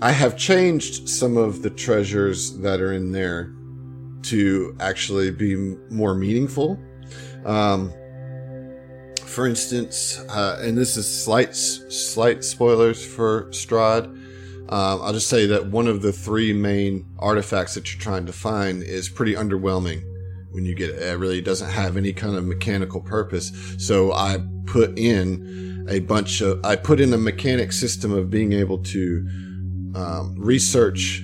I 0.00 0.12
have 0.12 0.36
changed 0.36 1.08
some 1.08 1.36
of 1.36 1.62
the 1.62 1.70
treasures 1.70 2.56
that 2.58 2.80
are 2.80 2.92
in 2.92 3.10
there 3.10 3.52
to 4.22 4.76
actually 4.78 5.32
be 5.32 5.56
more 5.90 6.14
meaningful. 6.14 6.78
Um, 7.44 7.92
for 9.32 9.46
instance, 9.46 10.18
uh, 10.28 10.60
and 10.62 10.76
this 10.76 10.96
is 10.96 11.24
slight 11.24 11.56
slight 11.56 12.44
spoilers 12.44 13.04
for 13.04 13.44
Strahd. 13.46 14.04
Um, 14.68 15.02
I'll 15.02 15.12
just 15.12 15.28
say 15.28 15.46
that 15.46 15.66
one 15.66 15.88
of 15.88 16.02
the 16.02 16.12
three 16.12 16.52
main 16.52 17.04
artifacts 17.18 17.74
that 17.74 17.92
you're 17.92 18.00
trying 18.00 18.26
to 18.26 18.32
find 18.32 18.82
is 18.82 19.08
pretty 19.08 19.34
underwhelming 19.34 20.02
when 20.52 20.64
you 20.64 20.74
get 20.74 20.90
it. 20.90 21.02
It 21.02 21.18
really 21.18 21.40
doesn't 21.40 21.70
have 21.70 21.96
any 21.96 22.12
kind 22.12 22.36
of 22.36 22.44
mechanical 22.44 23.00
purpose. 23.00 23.52
So 23.78 24.12
I 24.12 24.38
put 24.66 24.98
in 24.98 25.86
a 25.88 26.00
bunch 26.00 26.40
of, 26.40 26.64
I 26.64 26.76
put 26.76 27.00
in 27.00 27.12
a 27.12 27.18
mechanic 27.18 27.72
system 27.72 28.12
of 28.12 28.30
being 28.30 28.52
able 28.52 28.78
to 28.78 29.28
um, 29.94 30.34
research 30.38 31.22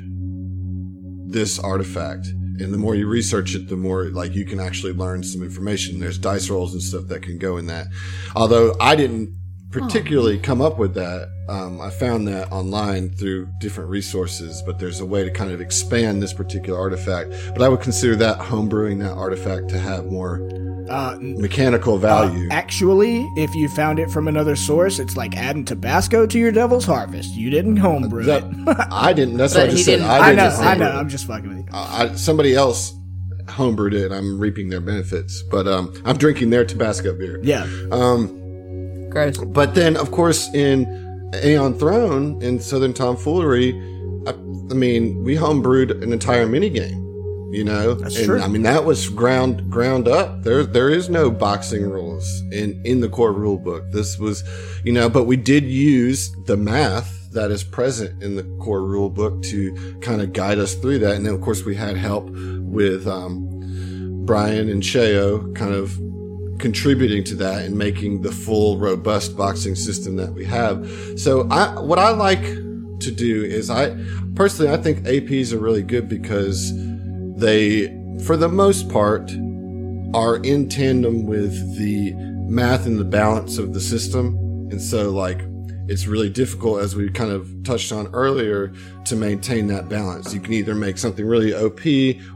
this 1.27 1.59
artifact 1.59 2.29
and 2.61 2.73
the 2.73 2.79
more 2.79 2.95
you 2.95 3.07
research 3.07 3.55
it, 3.55 3.69
the 3.69 3.77
more 3.77 4.05
like 4.07 4.35
you 4.35 4.45
can 4.45 4.61
actually 4.61 4.93
learn 4.93 5.23
some 5.23 5.43
information. 5.43 6.01
There's 6.01 6.19
dice 6.19 6.51
rolls 6.51 6.73
and 6.73 6.83
stuff 6.83 7.07
that 7.09 7.23
can 7.23 7.39
go 7.39 7.57
in 7.57 7.67
that. 7.67 7.87
Although 8.35 8.75
I 8.81 8.97
didn't 8.97 9.39
particularly 9.71 10.39
oh. 10.39 10.43
come 10.43 10.61
up 10.61 10.79
with 10.79 10.95
that. 10.95 11.29
Um, 11.49 11.81
I 11.81 11.91
found 11.91 12.29
that 12.29 12.51
online 12.53 13.11
through 13.11 13.49
different 13.59 13.91
resources, 13.91 14.63
but 14.63 14.79
there's 14.79 15.01
a 15.01 15.07
way 15.07 15.25
to 15.25 15.31
kind 15.31 15.51
of 15.51 15.61
expand 15.61 16.23
this 16.23 16.33
particular 16.33 16.79
artifact. 16.79 17.33
But 17.53 17.63
I 17.63 17.69
would 17.69 17.81
consider 17.81 18.17
that 18.17 18.39
homebrewing 18.39 18.99
that 19.01 19.13
artifact 19.13 19.69
to 19.71 19.79
have 19.79 20.07
more 20.07 20.49
uh, 20.89 21.19
mechanical 21.21 21.95
uh, 21.95 21.99
value. 21.99 22.49
Uh, 22.49 22.55
actually, 22.55 23.23
if 23.37 23.55
you 23.55 23.69
found 23.69 23.99
it 23.99 24.11
from 24.11 24.29
another 24.29 24.57
source, 24.57 24.99
it's 24.99 25.17
like 25.17 25.37
adding 25.37 25.65
Tabasco 25.65 26.27
to 26.27 26.39
your 26.39 26.53
Devil's 26.53 26.85
Harvest. 26.85 27.35
You 27.35 27.51
didn't 27.51 27.77
homebrew 27.77 28.25
that, 28.25 28.45
it. 28.45 28.87
I 28.91 29.13
didn't. 29.13 29.37
That's 29.37 29.55
what 29.55 29.65
I 29.65 29.71
just 29.71 29.85
said. 29.85 30.01
I, 30.01 30.31
I 30.31 30.35
know. 30.35 30.49
I 30.49 30.75
know. 30.75 30.91
I'm 30.91 31.09
just 31.09 31.27
fucking 31.27 31.49
with 31.49 31.59
you. 31.59 31.65
I, 31.73 32.15
somebody 32.15 32.55
else 32.55 32.93
homebrewed 33.45 33.95
it. 33.95 34.13
I'm 34.13 34.39
reaping 34.39 34.69
their 34.69 34.81
benefits, 34.81 35.43
but 35.51 35.67
um, 35.67 35.93
I'm 36.05 36.17
drinking 36.17 36.51
their 36.51 36.65
Tabasco 36.65 37.17
beer. 37.17 37.41
Yeah. 37.43 37.67
Um, 37.91 39.09
Gross. 39.11 39.39
But 39.39 39.75
then, 39.75 39.97
of 39.97 40.11
course, 40.11 40.53
in 40.55 40.87
Aeon 41.43 41.79
Throne 41.79 42.41
in 42.43 42.61
Southern 42.61 42.93
Tomfoolery, 42.93 43.73
I, 44.27 44.31
I 44.31 44.75
mean, 44.75 45.23
we 45.25 45.35
homebrewed 45.35 46.03
an 46.03 46.13
entire 46.13 46.47
minigame. 46.47 47.08
You 47.51 47.65
know, 47.65 47.95
That's 47.95 48.17
and 48.17 48.27
true. 48.27 48.41
I 48.41 48.49
mean 48.49 48.63
that 48.63 48.85
was 48.85 49.09
ground 49.09 49.71
ground 49.71 50.07
up. 50.07 50.43
There 50.43 50.65
there 50.65 50.91
is 50.91 51.09
no 51.09 51.31
boxing 51.31 51.89
rules 51.89 52.43
in 52.53 52.81
in 52.85 53.01
the 53.01 53.09
core 53.09 53.33
rule 53.33 53.59
book. 53.59 53.91
This 53.91 54.19
was, 54.19 54.45
you 54.85 54.93
know, 54.93 55.09
but 55.09 55.25
we 55.25 55.37
did 55.37 55.65
use 55.65 56.31
the 56.45 56.57
math 56.57 57.15
that 57.33 57.51
is 57.51 57.65
present 57.65 58.23
in 58.23 58.37
the 58.37 58.43
core 58.63 58.83
rule 58.83 59.11
book 59.11 59.43
to 59.45 59.99
kind 60.01 60.21
of 60.21 60.33
guide 60.33 60.59
us 60.59 60.75
through 60.75 60.99
that. 61.01 61.17
And 61.17 61.25
then 61.25 61.35
of 61.35 61.41
course 61.41 61.65
we 61.65 61.75
had 61.75 61.97
help 61.97 62.29
with 62.31 63.07
um, 63.07 64.25
Brian 64.25 64.69
and 64.69 64.83
Sheo 64.83 65.55
kind 65.55 65.75
of 65.75 65.99
contributing 66.59 67.25
to 67.25 67.35
that 67.37 67.65
and 67.65 67.79
making 67.79 68.23
the 68.23 68.33
full 68.33 68.79
robust 68.79 69.37
boxing 69.37 69.75
system 69.75 70.17
that 70.17 70.33
we 70.33 70.45
have. 70.45 70.87
So 71.17 71.49
I, 71.51 71.81
what 71.81 71.99
I 71.99 72.11
like 72.11 72.43
to 72.43 73.11
do 73.11 73.45
is 73.45 73.71
I 73.71 73.97
personally, 74.35 74.73
I 74.73 74.77
think 74.77 75.01
APs 75.01 75.53
are 75.53 75.59
really 75.59 75.83
good 75.83 76.09
because 76.09 76.73
they, 77.39 77.89
for 78.25 78.37
the 78.37 78.49
most 78.49 78.89
part, 78.89 79.31
are 80.15 80.37
in 80.39 80.69
tandem 80.69 81.27
with 81.27 81.77
the 81.77 82.13
math 82.49 82.87
and 82.87 82.99
the 82.99 83.05
balance 83.05 83.59
of 83.59 83.75
the 83.75 83.81
system. 83.81 84.37
And 84.71 84.81
so 84.81 85.11
like, 85.11 85.41
it's 85.89 86.07
really 86.07 86.29
difficult, 86.29 86.83
as 86.83 86.95
we 86.95 87.09
kind 87.09 87.31
of 87.31 87.51
touched 87.65 87.93
on 87.93 88.09
earlier, 88.09 88.75
to 89.07 89.17
maintain 89.17 89.69
that 89.69 89.89
balance. 89.89 90.35
You 90.35 90.41
can 90.41 90.53
either 90.53 90.75
make 90.75 90.99
something 90.99 91.25
really 91.25 91.55
OP 91.55 91.81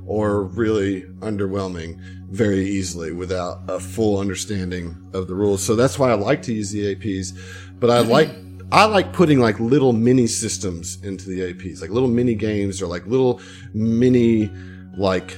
or 0.07 0.45
really 0.45 1.03
underwhelming 1.21 2.01
very 2.31 2.65
easily 2.67 3.13
without 3.13 3.61
a 3.69 3.79
full 3.79 4.19
understanding 4.19 4.97
of 5.13 5.29
the 5.29 5.35
rules. 5.35 5.63
So 5.63 5.77
that's 5.77 5.99
why 5.99 6.11
I 6.11 6.15
like 6.15 6.41
to 6.43 6.55
use 6.55 6.71
the 6.71 6.95
APs, 6.95 7.39
but 7.79 7.91
I 7.91 8.01
like 8.01 8.31
I 8.73 8.87
like 8.87 9.13
putting 9.13 9.39
like 9.39 9.61
little 9.61 9.93
mini 9.93 10.27
systems 10.27 10.97
into 11.03 11.29
the 11.29 11.53
APs, 11.53 11.83
like 11.83 11.91
little 11.91 12.09
mini 12.09 12.35
games 12.35 12.81
or 12.81 12.87
like 12.87 13.07
little 13.07 13.39
mini 13.75 14.51
like 14.97 15.37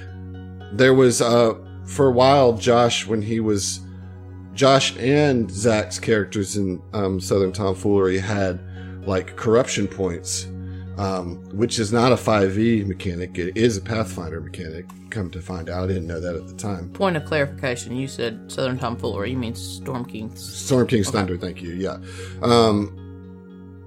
there 0.72 0.94
was 0.94 1.20
uh 1.20 1.54
for 1.86 2.08
a 2.08 2.12
while 2.12 2.54
Josh 2.54 3.06
when 3.06 3.22
he 3.22 3.40
was 3.40 3.80
Josh 4.54 4.96
and 4.98 5.50
Zach's 5.50 5.98
characters 5.98 6.56
in 6.56 6.80
um, 6.92 7.20
Southern 7.20 7.52
Tomfoolery 7.52 8.18
had 8.18 8.60
like 9.06 9.36
corruption 9.36 9.88
points 9.88 10.46
um, 10.98 11.36
which 11.56 11.78
is 11.78 11.92
not 11.92 12.12
a 12.12 12.16
5e 12.16 12.86
mechanic. 12.86 13.38
It 13.38 13.56
is 13.56 13.76
a 13.76 13.80
Pathfinder 13.80 14.40
mechanic. 14.40 14.86
Come 15.10 15.30
to 15.30 15.40
find 15.40 15.68
out, 15.68 15.84
I 15.84 15.86
didn't 15.88 16.06
know 16.06 16.20
that 16.20 16.34
at 16.34 16.46
the 16.46 16.54
time. 16.54 16.90
Point 16.90 17.16
of 17.16 17.24
clarification: 17.24 17.96
You 17.96 18.08
said 18.08 18.50
Southern 18.50 18.78
Tomfoolery. 18.78 19.30
You 19.30 19.36
mean 19.36 19.54
Storm 19.54 20.04
King's 20.04 20.42
Storm 20.42 20.86
King's 20.86 21.08
okay. 21.08 21.18
Thunder. 21.18 21.36
Thank 21.36 21.62
you. 21.62 21.72
Yeah. 21.72 21.98
Um, 22.42 23.03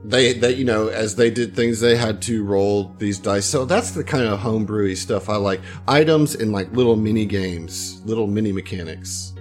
they, 0.07 0.33
they, 0.33 0.53
you 0.53 0.63
know, 0.63 0.87
as 0.87 1.15
they 1.15 1.29
did 1.29 1.53
things, 1.53 1.81
they 1.81 1.97
had 1.97 2.21
to 2.23 2.43
roll 2.43 2.95
these 2.97 3.19
dice. 3.19 3.45
So 3.45 3.65
that's 3.65 3.91
the 3.91 4.03
kind 4.03 4.25
of 4.25 4.39
homebrewy 4.39 4.95
stuff 4.95 5.27
I 5.27 5.35
like. 5.35 5.61
Items 5.87 6.33
and 6.33 6.53
like 6.53 6.71
little 6.71 6.95
mini 6.95 7.25
games, 7.25 8.01
little 8.05 8.25
mini 8.25 8.53
mechanics. 8.53 9.33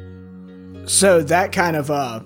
So 0.87 1.23
that 1.23 1.53
kind 1.53 1.77
of 1.77 1.91
uh, 1.91 2.21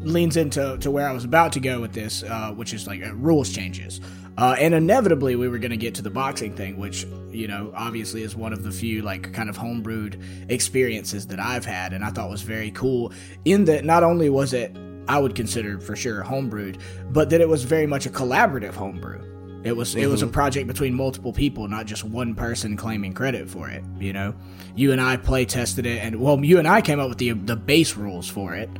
leans 0.00 0.36
into 0.36 0.78
to 0.78 0.90
where 0.90 1.08
I 1.08 1.12
was 1.12 1.24
about 1.24 1.52
to 1.54 1.60
go 1.60 1.80
with 1.80 1.92
this, 1.92 2.22
uh, 2.22 2.52
which 2.52 2.72
is 2.72 2.86
like 2.86 3.04
uh, 3.04 3.14
rules 3.14 3.50
changes. 3.52 4.00
Uh, 4.38 4.56
and 4.58 4.72
inevitably, 4.74 5.36
we 5.36 5.48
were 5.48 5.58
going 5.58 5.72
to 5.72 5.76
get 5.76 5.94
to 5.96 6.02
the 6.02 6.10
boxing 6.10 6.54
thing, 6.56 6.78
which, 6.78 7.04
you 7.30 7.46
know, 7.46 7.70
obviously 7.76 8.22
is 8.22 8.34
one 8.34 8.52
of 8.52 8.62
the 8.62 8.70
few, 8.70 9.02
like, 9.02 9.34
kind 9.34 9.50
of 9.50 9.58
homebrewed 9.58 10.50
experiences 10.50 11.26
that 11.26 11.38
I've 11.38 11.66
had, 11.66 11.92
and 11.92 12.02
I 12.02 12.08
thought 12.08 12.30
was 12.30 12.40
very 12.40 12.70
cool. 12.70 13.12
In 13.44 13.66
that, 13.66 13.84
not 13.84 14.02
only 14.02 14.30
was 14.30 14.54
it, 14.54 14.74
I 15.08 15.18
would 15.18 15.34
consider 15.34 15.78
for 15.78 15.96
sure 15.96 16.22
homebrewed, 16.22 16.80
but 17.10 17.30
that 17.30 17.40
it 17.40 17.48
was 17.48 17.64
very 17.64 17.86
much 17.86 18.06
a 18.06 18.10
collaborative 18.10 18.74
homebrew. 18.74 19.20
It 19.64 19.76
was 19.76 19.90
mm-hmm. 19.90 20.00
it 20.00 20.06
was 20.06 20.22
a 20.22 20.26
mm-hmm. 20.26 20.34
project 20.34 20.66
between 20.66 20.94
multiple 20.94 21.32
people, 21.32 21.68
not 21.68 21.86
just 21.86 22.04
one 22.04 22.34
person 22.34 22.76
claiming 22.76 23.12
credit 23.12 23.48
for 23.48 23.68
it. 23.68 23.84
You 23.98 24.12
know, 24.12 24.34
you 24.74 24.92
and 24.92 25.00
I 25.00 25.16
play 25.16 25.44
tested 25.44 25.86
it, 25.86 25.98
and 25.98 26.20
well, 26.20 26.44
you 26.44 26.58
and 26.58 26.66
I 26.66 26.80
came 26.80 26.98
up 26.98 27.08
with 27.08 27.18
the 27.18 27.32
the 27.32 27.56
base 27.56 27.96
rules 27.96 28.28
for 28.28 28.54
it. 28.54 28.70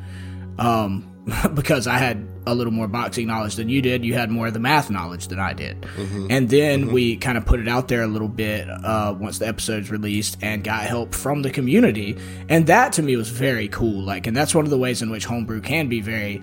Um, 0.59 1.12
because 1.55 1.87
I 1.87 1.99
had 1.99 2.27
a 2.47 2.55
little 2.55 2.73
more 2.73 2.89
boxing 2.89 3.29
knowledge 3.29 3.55
than 3.55 3.69
you 3.69 3.81
did. 3.81 4.05
You 4.05 4.15
had 4.15 4.31
more 4.31 4.49
of 4.49 4.55
the 4.55 4.59
math 4.59 4.91
knowledge 4.91 5.29
than 5.29 5.39
I 5.39 5.53
did. 5.53 5.81
Mm-hmm. 5.83 6.27
And 6.31 6.51
then 6.51 6.85
mm-hmm. 6.85 6.93
we 6.93 7.17
kind 7.17 7.39
of 7.39 7.47
put 7.47 7.61
it 7.61 7.69
out 7.69 7.87
there 7.87 8.03
a 8.03 8.09
little 8.09 8.29
bit 8.29 8.69
uh, 8.69 9.15
once 9.17 9.39
the 9.39 9.47
episode's 9.47 9.91
released 9.91 10.39
and 10.43 10.65
got 10.65 10.83
help 10.83 11.15
from 11.15 11.43
the 11.43 11.51
community. 11.51 12.19
And 12.49 12.67
that 12.67 12.95
to 12.95 13.03
me 13.03 13.17
was 13.17 13.29
very 13.29 13.69
cool. 13.69 14.03
Like, 14.03 14.27
and 14.27 14.37
that's 14.37 14.53
one 14.53 14.65
of 14.65 14.71
the 14.71 14.79
ways 14.79 15.01
in 15.01 15.11
which 15.11 15.25
homebrew 15.25 15.61
can 15.61 15.89
be 15.89 16.01
very 16.01 16.43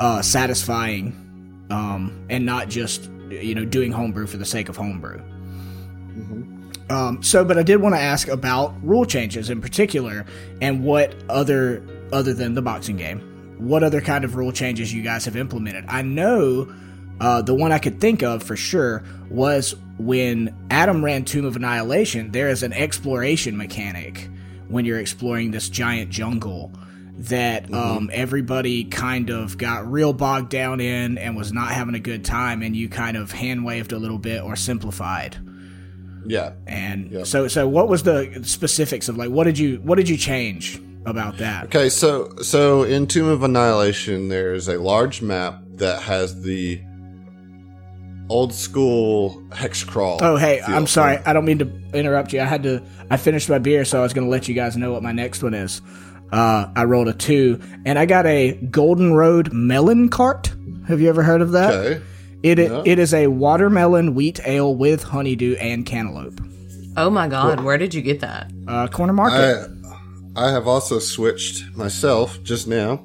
uh, 0.00 0.22
satisfying 0.22 1.14
um, 1.70 2.26
and 2.28 2.44
not 2.44 2.68
just, 2.68 3.08
you 3.30 3.54
know, 3.54 3.64
doing 3.64 3.92
homebrew 3.92 4.26
for 4.26 4.38
the 4.38 4.44
sake 4.44 4.68
of 4.68 4.76
homebrew. 4.76 5.18
Mm-hmm. 5.18 6.92
Um, 6.92 7.22
so, 7.22 7.44
but 7.44 7.58
I 7.58 7.62
did 7.62 7.76
want 7.76 7.94
to 7.94 8.00
ask 8.00 8.26
about 8.26 8.74
rule 8.82 9.04
changes 9.04 9.50
in 9.50 9.60
particular 9.60 10.24
and 10.60 10.82
what 10.84 11.14
other, 11.28 11.84
other 12.12 12.34
than 12.34 12.54
the 12.54 12.62
boxing 12.62 12.96
game, 12.96 13.35
what 13.58 13.82
other 13.82 14.00
kind 14.00 14.24
of 14.24 14.36
rule 14.36 14.52
changes 14.52 14.92
you 14.92 15.02
guys 15.02 15.24
have 15.24 15.36
implemented. 15.36 15.84
I 15.88 16.02
know 16.02 16.72
uh, 17.20 17.42
the 17.42 17.54
one 17.54 17.72
I 17.72 17.78
could 17.78 18.00
think 18.00 18.22
of 18.22 18.42
for 18.42 18.56
sure 18.56 19.02
was 19.30 19.74
when 19.98 20.54
Adam 20.70 21.04
ran 21.04 21.24
Tomb 21.24 21.44
of 21.44 21.56
Annihilation, 21.56 22.32
there 22.32 22.48
is 22.48 22.62
an 22.62 22.72
exploration 22.72 23.56
mechanic 23.56 24.28
when 24.68 24.84
you're 24.84 25.00
exploring 25.00 25.50
this 25.50 25.68
giant 25.68 26.10
jungle 26.10 26.72
that 27.18 27.64
mm-hmm. 27.64 27.74
um, 27.74 28.10
everybody 28.12 28.84
kind 28.84 29.30
of 29.30 29.56
got 29.56 29.90
real 29.90 30.12
bogged 30.12 30.50
down 30.50 30.80
in 30.80 31.16
and 31.16 31.36
was 31.36 31.52
not 31.52 31.70
having 31.70 31.94
a 31.94 32.00
good 32.00 32.24
time, 32.24 32.62
and 32.62 32.76
you 32.76 32.88
kind 32.88 33.16
of 33.16 33.32
hand 33.32 33.64
waved 33.64 33.92
a 33.92 33.98
little 33.98 34.18
bit 34.18 34.42
or 34.42 34.54
simplified. 34.54 35.38
Yeah. 36.26 36.52
And 36.66 37.10
yep. 37.10 37.26
so, 37.26 37.48
so 37.48 37.68
what 37.68 37.88
was 37.88 38.02
the 38.02 38.40
specifics 38.42 39.08
of 39.08 39.16
like 39.16 39.30
what 39.30 39.44
did 39.44 39.58
you 39.58 39.76
what 39.76 39.94
did 39.94 40.08
you 40.08 40.16
change 40.16 40.80
about 41.06 41.38
that. 41.38 41.66
Okay, 41.66 41.88
so 41.88 42.36
so 42.42 42.82
in 42.82 43.06
Tomb 43.06 43.28
of 43.28 43.42
Annihilation, 43.42 44.28
there's 44.28 44.68
a 44.68 44.78
large 44.78 45.22
map 45.22 45.62
that 45.76 46.02
has 46.02 46.42
the 46.42 46.80
old 48.28 48.52
school 48.52 49.42
hex 49.52 49.84
crawl. 49.84 50.18
Oh, 50.20 50.36
hey, 50.36 50.60
I'm 50.60 50.86
sorry. 50.86 51.18
I 51.18 51.32
don't 51.32 51.44
mean 51.44 51.58
to 51.58 51.70
interrupt 51.94 52.32
you. 52.32 52.40
I 52.40 52.44
had 52.44 52.62
to. 52.64 52.82
I 53.10 53.16
finished 53.16 53.48
my 53.48 53.58
beer, 53.58 53.84
so 53.84 54.00
I 54.00 54.02
was 54.02 54.12
going 54.12 54.26
to 54.26 54.30
let 54.30 54.48
you 54.48 54.54
guys 54.54 54.76
know 54.76 54.92
what 54.92 55.02
my 55.02 55.12
next 55.12 55.42
one 55.42 55.54
is. 55.54 55.80
Uh, 56.32 56.68
I 56.74 56.84
rolled 56.84 57.08
a 57.08 57.12
two, 57.12 57.60
and 57.84 57.98
I 57.98 58.06
got 58.06 58.26
a 58.26 58.52
Golden 58.70 59.14
Road 59.14 59.52
melon 59.52 60.08
cart. 60.08 60.52
Have 60.88 61.00
you 61.00 61.08
ever 61.08 61.22
heard 61.22 61.40
of 61.40 61.52
that? 61.52 61.74
Okay. 61.74 62.02
It 62.42 62.58
yeah. 62.58 62.82
it 62.84 62.98
is 62.98 63.14
a 63.14 63.28
watermelon 63.28 64.14
wheat 64.14 64.40
ale 64.44 64.74
with 64.74 65.02
honeydew 65.02 65.56
and 65.56 65.86
cantaloupe. 65.86 66.40
Oh 66.96 67.10
my 67.10 67.28
god, 67.28 67.60
where 67.60 67.78
did 67.78 67.94
you 67.94 68.02
get 68.02 68.20
that? 68.20 68.50
Uh, 68.66 68.88
corner 68.88 69.12
market. 69.12 69.75
I, 70.36 70.48
I 70.48 70.50
have 70.50 70.68
also 70.68 70.98
switched 70.98 71.76
myself 71.76 72.42
just 72.42 72.68
now 72.68 73.04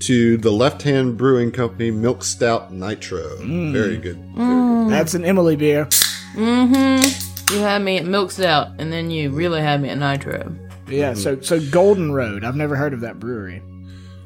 to 0.00 0.38
the 0.38 0.50
Left 0.50 0.82
Hand 0.82 1.16
Brewing 1.16 1.52
Company 1.52 1.90
Milk 1.90 2.24
Stout 2.24 2.72
Nitro. 2.72 3.36
Very 3.36 3.96
good. 3.98 4.16
Very 4.16 4.34
good. 4.36 4.90
That's 4.90 5.14
an 5.14 5.24
Emily 5.24 5.56
beer. 5.56 5.86
Mm-hmm. 6.34 7.54
You 7.54 7.60
had 7.60 7.82
me 7.82 7.98
at 7.98 8.06
Milk 8.06 8.30
Stout, 8.30 8.68
and 8.78 8.92
then 8.92 9.10
you 9.10 9.30
really 9.30 9.60
had 9.60 9.82
me 9.82 9.90
at 9.90 9.98
Nitro. 9.98 10.54
Yeah, 10.88 11.14
so 11.14 11.40
so 11.40 11.60
Golden 11.70 12.12
Road. 12.12 12.44
I've 12.44 12.56
never 12.56 12.76
heard 12.76 12.92
of 12.92 13.00
that 13.00 13.20
brewery. 13.20 13.62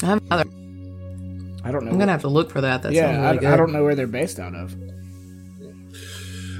I 0.02 0.06
have 0.06 0.22
either. 0.30 0.50
I 1.64 1.70
don't 1.70 1.84
know. 1.84 1.90
I'm 1.90 1.98
gonna 1.98 2.12
have 2.12 2.22
to 2.22 2.28
look 2.28 2.50
for 2.50 2.60
that. 2.60 2.82
That 2.82 2.92
yeah, 2.92 3.12
sounds 3.12 3.38
I, 3.38 3.40
good. 3.40 3.50
I 3.50 3.56
don't 3.56 3.72
know 3.72 3.82
where 3.82 3.94
they're 3.94 4.06
based 4.06 4.38
out 4.38 4.54
of. 4.54 4.74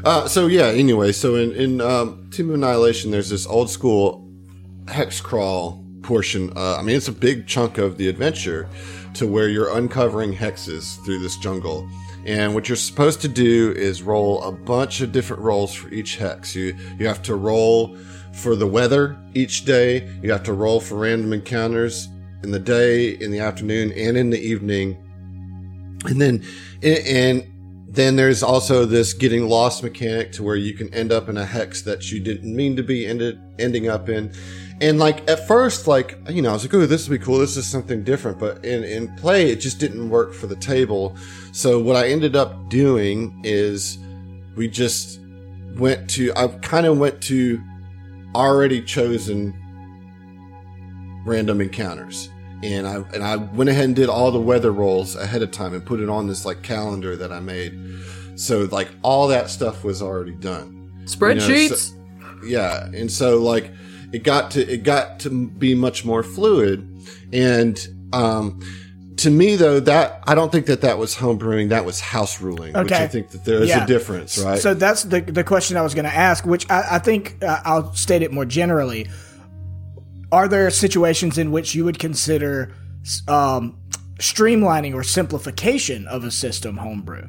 Uh, 0.05 0.29
so 0.29 0.47
yeah. 0.47 0.67
Anyway, 0.67 1.13
so 1.13 1.37
in 1.37 1.53
in 1.53 1.81
um, 1.81 2.29
Tomb 2.31 2.49
of 2.51 2.57
Annihilation, 2.57 3.11
there's 3.11 3.31
this 3.31 3.47
old 3.47 3.71
school 3.71 4.27
hex 4.89 5.21
crawl 5.21 5.84
portion. 6.05 6.53
Uh, 6.57 6.77
I 6.77 6.83
mean, 6.83 6.97
it's 6.97 7.09
a 7.09 7.13
big 7.13 7.47
chunk 7.47 7.79
of 7.79 7.97
the 7.97 8.09
adventure 8.09 8.69
to 9.15 9.27
where 9.27 9.49
you're 9.49 9.77
uncovering 9.77 10.35
hexes 10.35 11.03
through 11.05 11.21
this 11.21 11.37
jungle. 11.39 11.89
And 12.27 12.55
what 12.55 12.69
you're 12.69 12.77
supposed 12.77 13.21
to 13.23 13.29
do 13.29 13.73
is 13.77 14.03
roll 14.03 14.43
a 14.45 14.53
bunch 14.53 15.01
of 15.01 15.13
different 15.13 15.43
rolls 15.43 15.75
for 15.75 15.89
each 15.89 16.17
hex. 16.17 16.55
You 16.55 16.77
you 16.99 17.07
have 17.07 17.23
to 17.23 17.35
roll 17.35 17.97
for 18.33 18.57
the 18.57 18.67
weather 18.67 19.19
each 19.35 19.65
day. 19.65 20.09
You 20.23 20.33
have 20.33 20.43
to 20.45 20.53
roll 20.53 20.81
for 20.81 20.97
random 20.97 21.33
encounters 21.33 22.09
in 22.43 22.51
the 22.51 22.59
day, 22.59 23.11
in 23.11 23.31
the 23.31 23.41
afternoon, 23.41 23.93
and 23.93 24.17
in 24.17 24.31
the 24.31 24.41
evening. 24.41 24.97
And 26.07 26.21
then 26.21 26.45
and 26.83 27.47
then 27.89 28.17
there's 28.17 28.43
also 28.43 28.85
this 28.85 29.13
getting 29.13 29.49
lost 29.49 29.83
mechanic 29.83 30.33
to 30.33 30.43
where 30.43 30.57
you 30.57 30.75
can 30.75 30.93
end 30.93 31.13
up 31.13 31.29
in 31.29 31.37
a 31.37 31.45
hex 31.45 31.83
that 31.83 32.11
you 32.11 32.21
didn't 32.21 32.55
mean 32.55 32.75
to 32.77 32.83
be 32.83 33.07
ended 33.07 33.41
ending 33.59 33.89
up 33.89 34.09
in. 34.09 34.33
And 34.85 34.99
like 34.99 35.29
at 35.31 35.49
first, 35.49 35.87
like 35.87 36.19
you 36.29 36.43
know, 36.43 36.51
I 36.51 36.53
was 36.53 36.63
like, 36.65 36.75
"Oh, 36.75 36.85
this 36.85 37.09
would 37.09 37.19
be 37.19 37.25
cool. 37.25 37.39
This 37.39 37.57
is 37.57 37.67
something 37.67 38.05
different." 38.05 38.39
But 38.39 38.63
in 38.65 38.85
in 38.85 39.17
play, 39.17 39.51
it 39.51 39.57
just 39.57 39.81
didn't 39.81 40.11
work 40.11 40.35
for 40.35 40.47
the 40.47 40.57
table. 40.57 41.17
So 41.53 41.81
what 41.81 41.97
I 41.97 42.09
ended 42.09 42.37
up 42.37 42.69
doing 42.69 43.41
is 43.45 43.97
we 44.57 44.69
just 44.69 45.21
went 45.77 46.11
to. 46.11 46.33
I 46.37 46.49
kind 46.49 46.85
of 46.85 46.99
went 46.99 47.23
to 47.23 47.63
already 48.35 48.83
chosen 48.83 49.55
random 51.25 51.63
encounters, 51.63 52.29
and 52.63 52.87
I 52.87 52.97
and 53.15 53.25
I 53.25 53.37
went 53.37 53.71
ahead 53.71 53.87
and 53.87 53.97
did 53.97 54.11
all 54.11 54.31
the 54.31 54.41
weather 54.41 54.71
rolls 54.71 55.17
ahead 55.17 55.41
of 55.43 55.51
time 55.51 55.73
and 55.73 55.87
put 55.87 56.01
it 56.01 56.11
on 56.11 56.27
this 56.27 56.45
like 56.45 56.63
calendar 56.63 57.17
that 57.17 57.33
I 57.33 57.41
made. 57.41 57.73
So 58.37 58.69
like 58.71 58.91
all 59.03 59.29
that 59.29 59.49
stuff 59.49 59.83
was 59.83 60.03
already 60.03 60.35
done. 60.35 60.93
Spreadsheets. 61.07 61.91
so- 61.91 62.01
yeah 62.45 62.85
and 62.93 63.11
so 63.11 63.39
like 63.39 63.71
it 64.15 64.23
got 64.23 64.51
to 64.53 64.61
it 64.73 64.83
got 64.85 65.21
to 65.21 65.49
be 65.49 65.75
much 65.75 66.05
more 66.05 66.23
fluid 66.23 66.79
and 67.33 67.89
um 68.13 68.61
to 69.17 69.31
me 69.31 69.57
though 69.57 69.81
that 69.81 70.23
i 70.27 70.35
don't 70.35 70.51
think 70.53 70.67
that 70.67 70.81
that 70.83 70.99
was 70.99 71.15
homebrewing 71.17 71.69
that 71.71 71.85
was 71.85 72.01
house 72.01 72.41
ruling 72.41 72.75
okay. 72.77 72.83
which 72.83 72.93
i 72.93 73.07
think 73.09 73.29
that 73.31 73.45
there's 73.45 73.69
Yeah. 73.69 73.85
a 73.85 73.87
difference 73.87 74.39
right 74.39 74.61
So 74.61 74.75
that's 74.75 75.03
the 75.05 75.21
the 75.21 75.45
question 75.45 75.77
I 75.77 75.83
was 75.83 75.95
going 75.95 76.05
to 76.05 76.15
ask, 76.15 76.45
which 76.47 76.65
I, 76.71 76.97
I 76.97 76.99
think 76.99 77.43
uh, 77.43 77.61
I'll 77.65 77.93
state 77.95 78.23
it 78.23 78.33
more 78.33 78.45
generally. 78.45 79.09
Are 80.33 80.49
there 80.49 80.69
situations 80.71 81.39
in 81.39 81.53
which 81.53 81.75
you 81.77 81.85
would 81.85 81.99
consider 81.99 82.73
um, 83.29 83.77
streamlining 84.19 84.95
or 84.95 85.03
simplification 85.05 86.07
of 86.09 86.25
a 86.25 86.31
system 86.31 86.77
homebrew? 86.77 87.29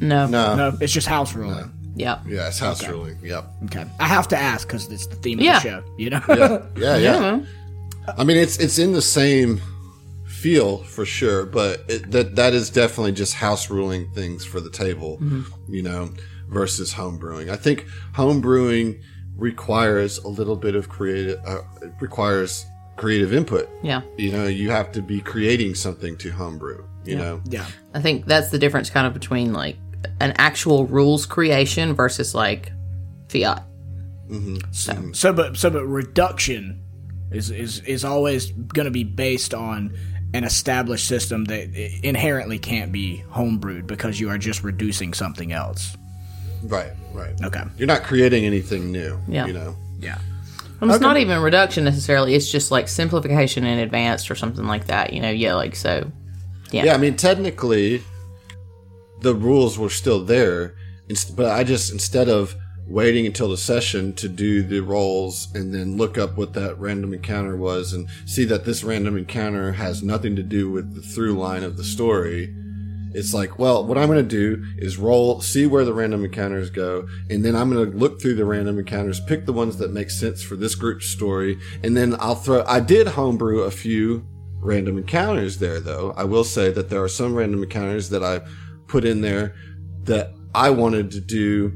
no. 0.00 0.26
no, 0.26 0.56
No, 0.56 0.76
it's 0.80 0.92
just 0.92 1.06
house 1.08 1.34
ruling. 1.34 1.72
Yeah. 1.94 2.20
yeah 2.26 2.48
it's 2.48 2.58
house 2.58 2.86
ruling 2.88 3.18
yep 3.22 3.44
Okay, 3.66 3.84
I 4.00 4.06
have 4.06 4.26
to 4.28 4.36
ask 4.38 4.66
because 4.66 4.90
it's 4.90 5.06
the 5.06 5.16
theme 5.16 5.40
Yeah. 5.40 5.56
of 5.58 5.62
the 5.62 5.68
show. 5.68 5.82
You 5.98 6.10
know, 6.10 6.22
yeah 6.76 6.96
yeah 6.96 6.96
yeah 6.96 7.20
man. 7.20 7.48
i 8.18 8.24
mean 8.24 8.36
it's 8.36 8.56
it's 8.58 8.78
in 8.78 8.92
the 8.92 9.02
same 9.02 9.60
feel 10.26 10.78
for 10.78 11.04
sure 11.04 11.46
but 11.46 11.82
it, 11.88 12.10
that 12.10 12.34
that 12.36 12.52
is 12.52 12.70
definitely 12.70 13.12
just 13.12 13.34
house 13.34 13.70
ruling 13.70 14.10
things 14.12 14.44
for 14.44 14.60
the 14.60 14.70
table 14.70 15.20
you 15.68 15.82
know 15.82 16.10
versus 16.48 16.92
home 16.92 17.16
brewing 17.18 17.48
i 17.50 17.56
think 17.56 17.86
home 18.14 18.40
brewing 18.40 18.98
requires 19.36 20.18
a 20.18 20.28
little 20.28 20.56
bit 20.56 20.74
of 20.74 20.88
creative 20.88 21.38
uh, 21.46 21.60
requires 22.00 22.66
creative 22.96 23.32
input 23.32 23.68
Yeah. 23.82 24.02
you 24.16 24.32
know 24.32 24.46
you 24.46 24.70
have 24.70 24.92
to 24.92 25.02
be 25.02 25.20
creating 25.20 25.74
something 25.74 26.16
to 26.18 26.30
homebrew 26.30 26.84
you 27.04 27.16
know 27.16 27.40
yeah. 27.48 27.66
I 27.94 28.00
think 28.00 28.26
that's 28.26 28.50
the 28.50 28.58
difference 28.58 28.88
kind 28.90 29.06
of 29.06 29.12
between 29.14 29.52
like 29.52 29.76
an 30.20 30.32
actual 30.38 30.86
rules 30.86 31.26
creation 31.26 31.94
versus 31.94 32.34
like 32.34 32.72
fiat. 33.28 33.62
Mm-hmm. 34.30 34.56
Mm-hmm. 34.56 35.12
So, 35.12 35.32
but 35.32 35.56
so, 35.56 35.70
but 35.70 35.84
reduction 35.84 36.80
is 37.30 37.50
is 37.50 37.80
is 37.80 38.04
always 38.04 38.50
going 38.50 38.84
to 38.86 38.90
be 38.90 39.04
based 39.04 39.54
on 39.54 39.92
an 40.34 40.44
established 40.44 41.06
system 41.06 41.44
that 41.46 41.68
inherently 42.02 42.58
can't 42.58 42.90
be 42.92 43.22
homebrewed 43.30 43.86
because 43.86 44.18
you 44.18 44.30
are 44.30 44.38
just 44.38 44.64
reducing 44.64 45.12
something 45.12 45.52
else. 45.52 45.96
right 46.64 46.92
right 47.12 47.34
Okay. 47.44 47.62
you're 47.76 47.86
not 47.86 48.02
creating 48.02 48.46
anything 48.46 48.90
new 48.90 49.18
Yeah. 49.28 49.46
you 49.46 49.52
know 49.52 49.76
Yeah. 50.00 50.18
And 50.80 50.90
it's 50.90 51.00
not 51.00 51.16
even 51.18 51.40
reduction 51.42 51.84
necessarily. 51.84 52.34
It's 52.34 52.50
just 52.50 52.70
like 52.72 52.88
simplification 52.88 53.64
in 53.64 53.78
advanced 53.78 54.30
or 54.30 54.34
something 54.34 54.66
like 54.66 54.86
that. 54.86 55.12
You 55.12 55.20
know, 55.20 55.30
yeah, 55.30 55.54
like 55.54 55.76
so. 55.76 56.10
Yeah. 56.70 56.84
yeah 56.86 56.94
i 56.94 56.96
mean 56.96 57.16
technically 57.16 58.02
the 59.22 59.34
rules 59.34 59.78
were 59.78 59.90
still 59.90 60.24
there 60.24 60.74
but 61.34 61.46
i 61.46 61.64
just 61.64 61.92
instead 61.92 62.28
of 62.28 62.54
waiting 62.86 63.26
until 63.26 63.48
the 63.48 63.56
session 63.56 64.12
to 64.12 64.28
do 64.28 64.62
the 64.62 64.80
rolls 64.80 65.48
and 65.54 65.74
then 65.74 65.96
look 65.96 66.18
up 66.18 66.36
what 66.36 66.52
that 66.52 66.78
random 66.78 67.14
encounter 67.14 67.56
was 67.56 67.92
and 67.92 68.08
see 68.26 68.44
that 68.44 68.64
this 68.64 68.82
random 68.82 69.16
encounter 69.16 69.72
has 69.72 70.02
nothing 70.02 70.34
to 70.34 70.42
do 70.42 70.70
with 70.70 70.94
the 70.94 71.00
through 71.00 71.32
line 71.34 71.62
of 71.62 71.76
the 71.76 71.84
story 71.84 72.54
it's 73.14 73.32
like 73.34 73.58
well 73.58 73.84
what 73.84 73.96
i'm 73.98 74.08
going 74.08 74.18
to 74.18 74.22
do 74.22 74.64
is 74.78 74.96
roll 74.96 75.40
see 75.40 75.66
where 75.66 75.84
the 75.84 75.92
random 75.92 76.24
encounters 76.24 76.70
go 76.70 77.06
and 77.30 77.44
then 77.44 77.54
i'm 77.54 77.70
going 77.70 77.90
to 77.90 77.96
look 77.96 78.20
through 78.20 78.34
the 78.34 78.44
random 78.44 78.78
encounters 78.78 79.20
pick 79.20 79.46
the 79.46 79.52
ones 79.52 79.76
that 79.78 79.92
make 79.92 80.10
sense 80.10 80.42
for 80.42 80.56
this 80.56 80.74
group's 80.74 81.06
story 81.06 81.58
and 81.84 81.96
then 81.96 82.16
i'll 82.18 82.34
throw 82.34 82.64
i 82.66 82.80
did 82.80 83.08
homebrew 83.08 83.60
a 83.60 83.70
few 83.70 84.26
random 84.62 84.96
encounters 84.96 85.58
there 85.58 85.80
though. 85.80 86.14
I 86.16 86.24
will 86.24 86.44
say 86.44 86.70
that 86.70 86.88
there 86.88 87.02
are 87.02 87.08
some 87.08 87.34
random 87.34 87.62
encounters 87.62 88.08
that 88.10 88.22
i 88.22 88.40
put 88.92 89.04
in 89.04 89.20
there 89.22 89.54
that 90.04 90.32
i 90.54 90.68
wanted 90.70 91.10
to 91.10 91.20
do 91.20 91.72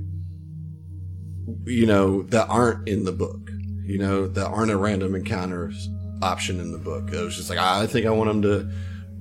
you 1.64 1.87
know 1.87 2.23
that 2.25 2.47
aren't 2.49 2.87
in 2.89 3.05
the 3.05 3.12
book 3.12 3.51
you 3.85 3.99
know 3.99 4.27
that 4.27 4.47
aren't 4.47 4.71
a 4.71 4.77
random 4.77 5.14
encounters 5.14 5.89
option 6.23 6.61
in 6.61 6.73
the 6.73 6.79
book 6.79 7.11
it 7.12 7.21
was 7.23 7.37
just 7.37 7.49
like 7.51 7.59
i 7.59 7.87
think 7.87 8.07
i 8.07 8.11
want 8.11 8.29
them 8.29 8.43
to 8.43 8.71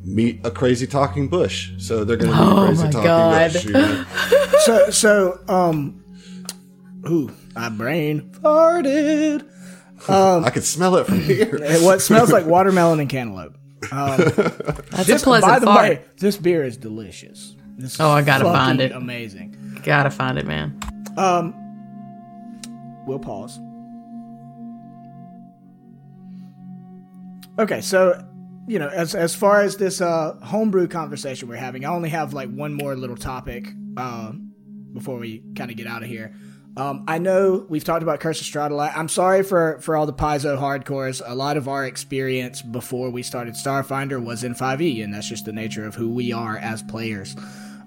meet 0.03 0.39
a 0.45 0.51
crazy 0.51 0.85
talking 0.87 1.27
bush 1.27 1.71
so 1.77 2.03
they're 2.03 2.17
gonna 2.17 2.31
meet 2.31 2.37
Oh 2.39 2.63
a 2.63 2.65
crazy 2.67 2.83
talking 2.89 3.03
God. 3.03 3.53
bush 3.53 3.65
you 3.65 3.71
know? 3.73 4.05
So 4.65 4.89
so 4.89 5.39
um, 5.47 6.03
ooh, 7.07 7.31
my 7.55 7.69
brain 7.69 8.31
farted. 8.41 9.41
Um, 10.09 10.43
i 10.45 10.49
could 10.49 10.63
smell 10.63 10.95
it 10.97 11.05
from 11.07 11.19
here 11.31 11.59
And 11.63 11.83
what 11.85 12.01
smells 12.01 12.31
like 12.31 12.45
watermelon 12.45 12.99
and 12.99 13.09
cantaloupe. 13.09 13.57
That's 13.91 15.05
This, 15.05 15.21
a 15.21 15.25
pleasant 15.25 15.51
by 15.51 15.59
the 15.59 15.65
fart. 15.67 15.89
way, 15.89 16.01
this 16.17 16.37
beer 16.37 16.63
is 16.63 16.77
delicious. 16.77 17.54
This 17.77 17.99
Oh, 17.99 18.09
I 18.09 18.21
gotta 18.21 18.45
find 18.45 18.79
it. 18.79 18.91
Amazing. 18.91 19.79
Gotta 19.83 20.09
find 20.09 20.37
it, 20.37 20.45
man. 20.45 20.79
Um, 21.17 21.53
We'll 23.05 23.19
pause. 23.19 23.59
Okay, 27.59 27.81
so 27.81 28.21
you 28.67 28.79
know, 28.79 28.87
as 28.89 29.13
as 29.15 29.35
far 29.35 29.61
as 29.61 29.77
this 29.77 30.01
uh 30.01 30.35
homebrew 30.41 30.87
conversation 30.87 31.47
we're 31.47 31.55
having, 31.55 31.85
I 31.85 31.89
only 31.89 32.09
have 32.09 32.33
like 32.33 32.49
one 32.49 32.73
more 32.73 32.95
little 32.95 33.15
topic 33.15 33.67
uh, 33.95 34.31
before 34.93 35.17
we 35.17 35.43
kind 35.55 35.69
of 35.71 35.77
get 35.77 35.87
out 35.87 36.01
of 36.03 36.09
here. 36.09 36.33
Um, 36.77 37.05
I 37.07 37.19
know 37.19 37.65
we've 37.69 37.85
talked 37.85 38.03
about 38.03 38.19
Curse 38.19 38.41
of 38.41 38.47
Strahd 38.47 38.71
a 38.71 38.75
lot. 38.75 38.91
I'm 38.97 39.07
sorry 39.07 39.43
for 39.43 39.79
for 39.81 39.95
all 39.95 40.05
the 40.05 40.13
Paizo 40.13 40.59
hardcores. 40.59 41.21
A 41.25 41.35
lot 41.35 41.55
of 41.55 41.67
our 41.69 41.85
experience 41.85 42.61
before 42.61 43.09
we 43.09 43.23
started 43.23 43.53
Starfinder 43.53 44.21
was 44.21 44.43
in 44.43 44.53
5e, 44.55 45.01
and 45.03 45.13
that's 45.13 45.29
just 45.29 45.45
the 45.45 45.53
nature 45.53 45.85
of 45.85 45.95
who 45.95 46.09
we 46.09 46.33
are 46.33 46.57
as 46.57 46.83
players. 46.83 47.35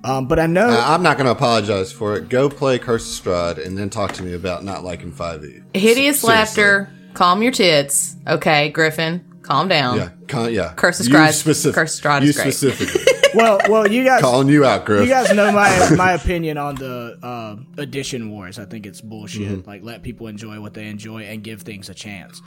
Um, 0.05 0.29
but 0.29 0.39
I 0.39 0.47
know 0.47 0.69
I- 0.69 0.95
i'm 0.95 1.03
not 1.03 1.17
going 1.17 1.25
to 1.27 1.33
apologize 1.33 1.91
for 1.93 2.17
it 2.17 2.29
go 2.29 2.49
play 2.49 2.79
curse 2.79 3.19
of 3.19 3.25
strahd 3.25 3.65
and 3.65 3.77
then 3.77 3.91
talk 3.91 4.13
to 4.13 4.23
me 4.23 4.33
about 4.35 4.65
not 4.65 4.85
liking 4.85 5.13
5e 5.13 5.63
Hideous 5.77 6.21
Seriously. 6.21 6.29
laughter. 6.29 6.91
Calm 7.15 7.43
your 7.43 7.51
tits. 7.51 8.15
Okay, 8.27 8.69
Griffin. 8.71 9.25
Calm 9.43 9.67
down. 9.69 9.97
yeah 9.97 10.11
con- 10.29 10.53
yeah 10.53 10.73
Curse 10.75 11.01
of 11.01 11.09
You 11.09 11.15
Strahd- 11.15 11.33
specific- 11.33 11.75
Curse 11.75 11.99
of 11.99 12.05
Strahd 12.05 12.23
you 12.23 12.29
is 12.29 12.37
great. 12.37 12.53
specifically 12.55 13.03
well, 13.35 13.59
well, 13.69 13.91
you 13.91 14.05
guys 14.05 14.21
calling 14.21 14.49
you 14.49 14.65
out 14.65 14.85
griff 14.87 15.03
You 15.03 15.09
guys 15.09 15.35
know 15.35 15.51
my 15.53 15.91
my 15.97 16.13
opinion 16.13 16.59
on 16.59 16.77
the 16.77 17.19
uh, 17.23 17.57
edition 17.83 18.31
wars. 18.31 18.59
I 18.59 18.65
think 18.67 18.87
it's 18.87 19.01
bullshit. 19.01 19.67
Like 19.67 19.83
let 19.83 20.03
people 20.03 20.29
enjoy 20.29 20.61
what 20.61 20.75
they 20.75 20.87
enjoy 20.87 21.23
and 21.23 21.43
give 21.43 21.63
things 21.63 21.89
a 21.89 21.95
chance. 21.95 22.41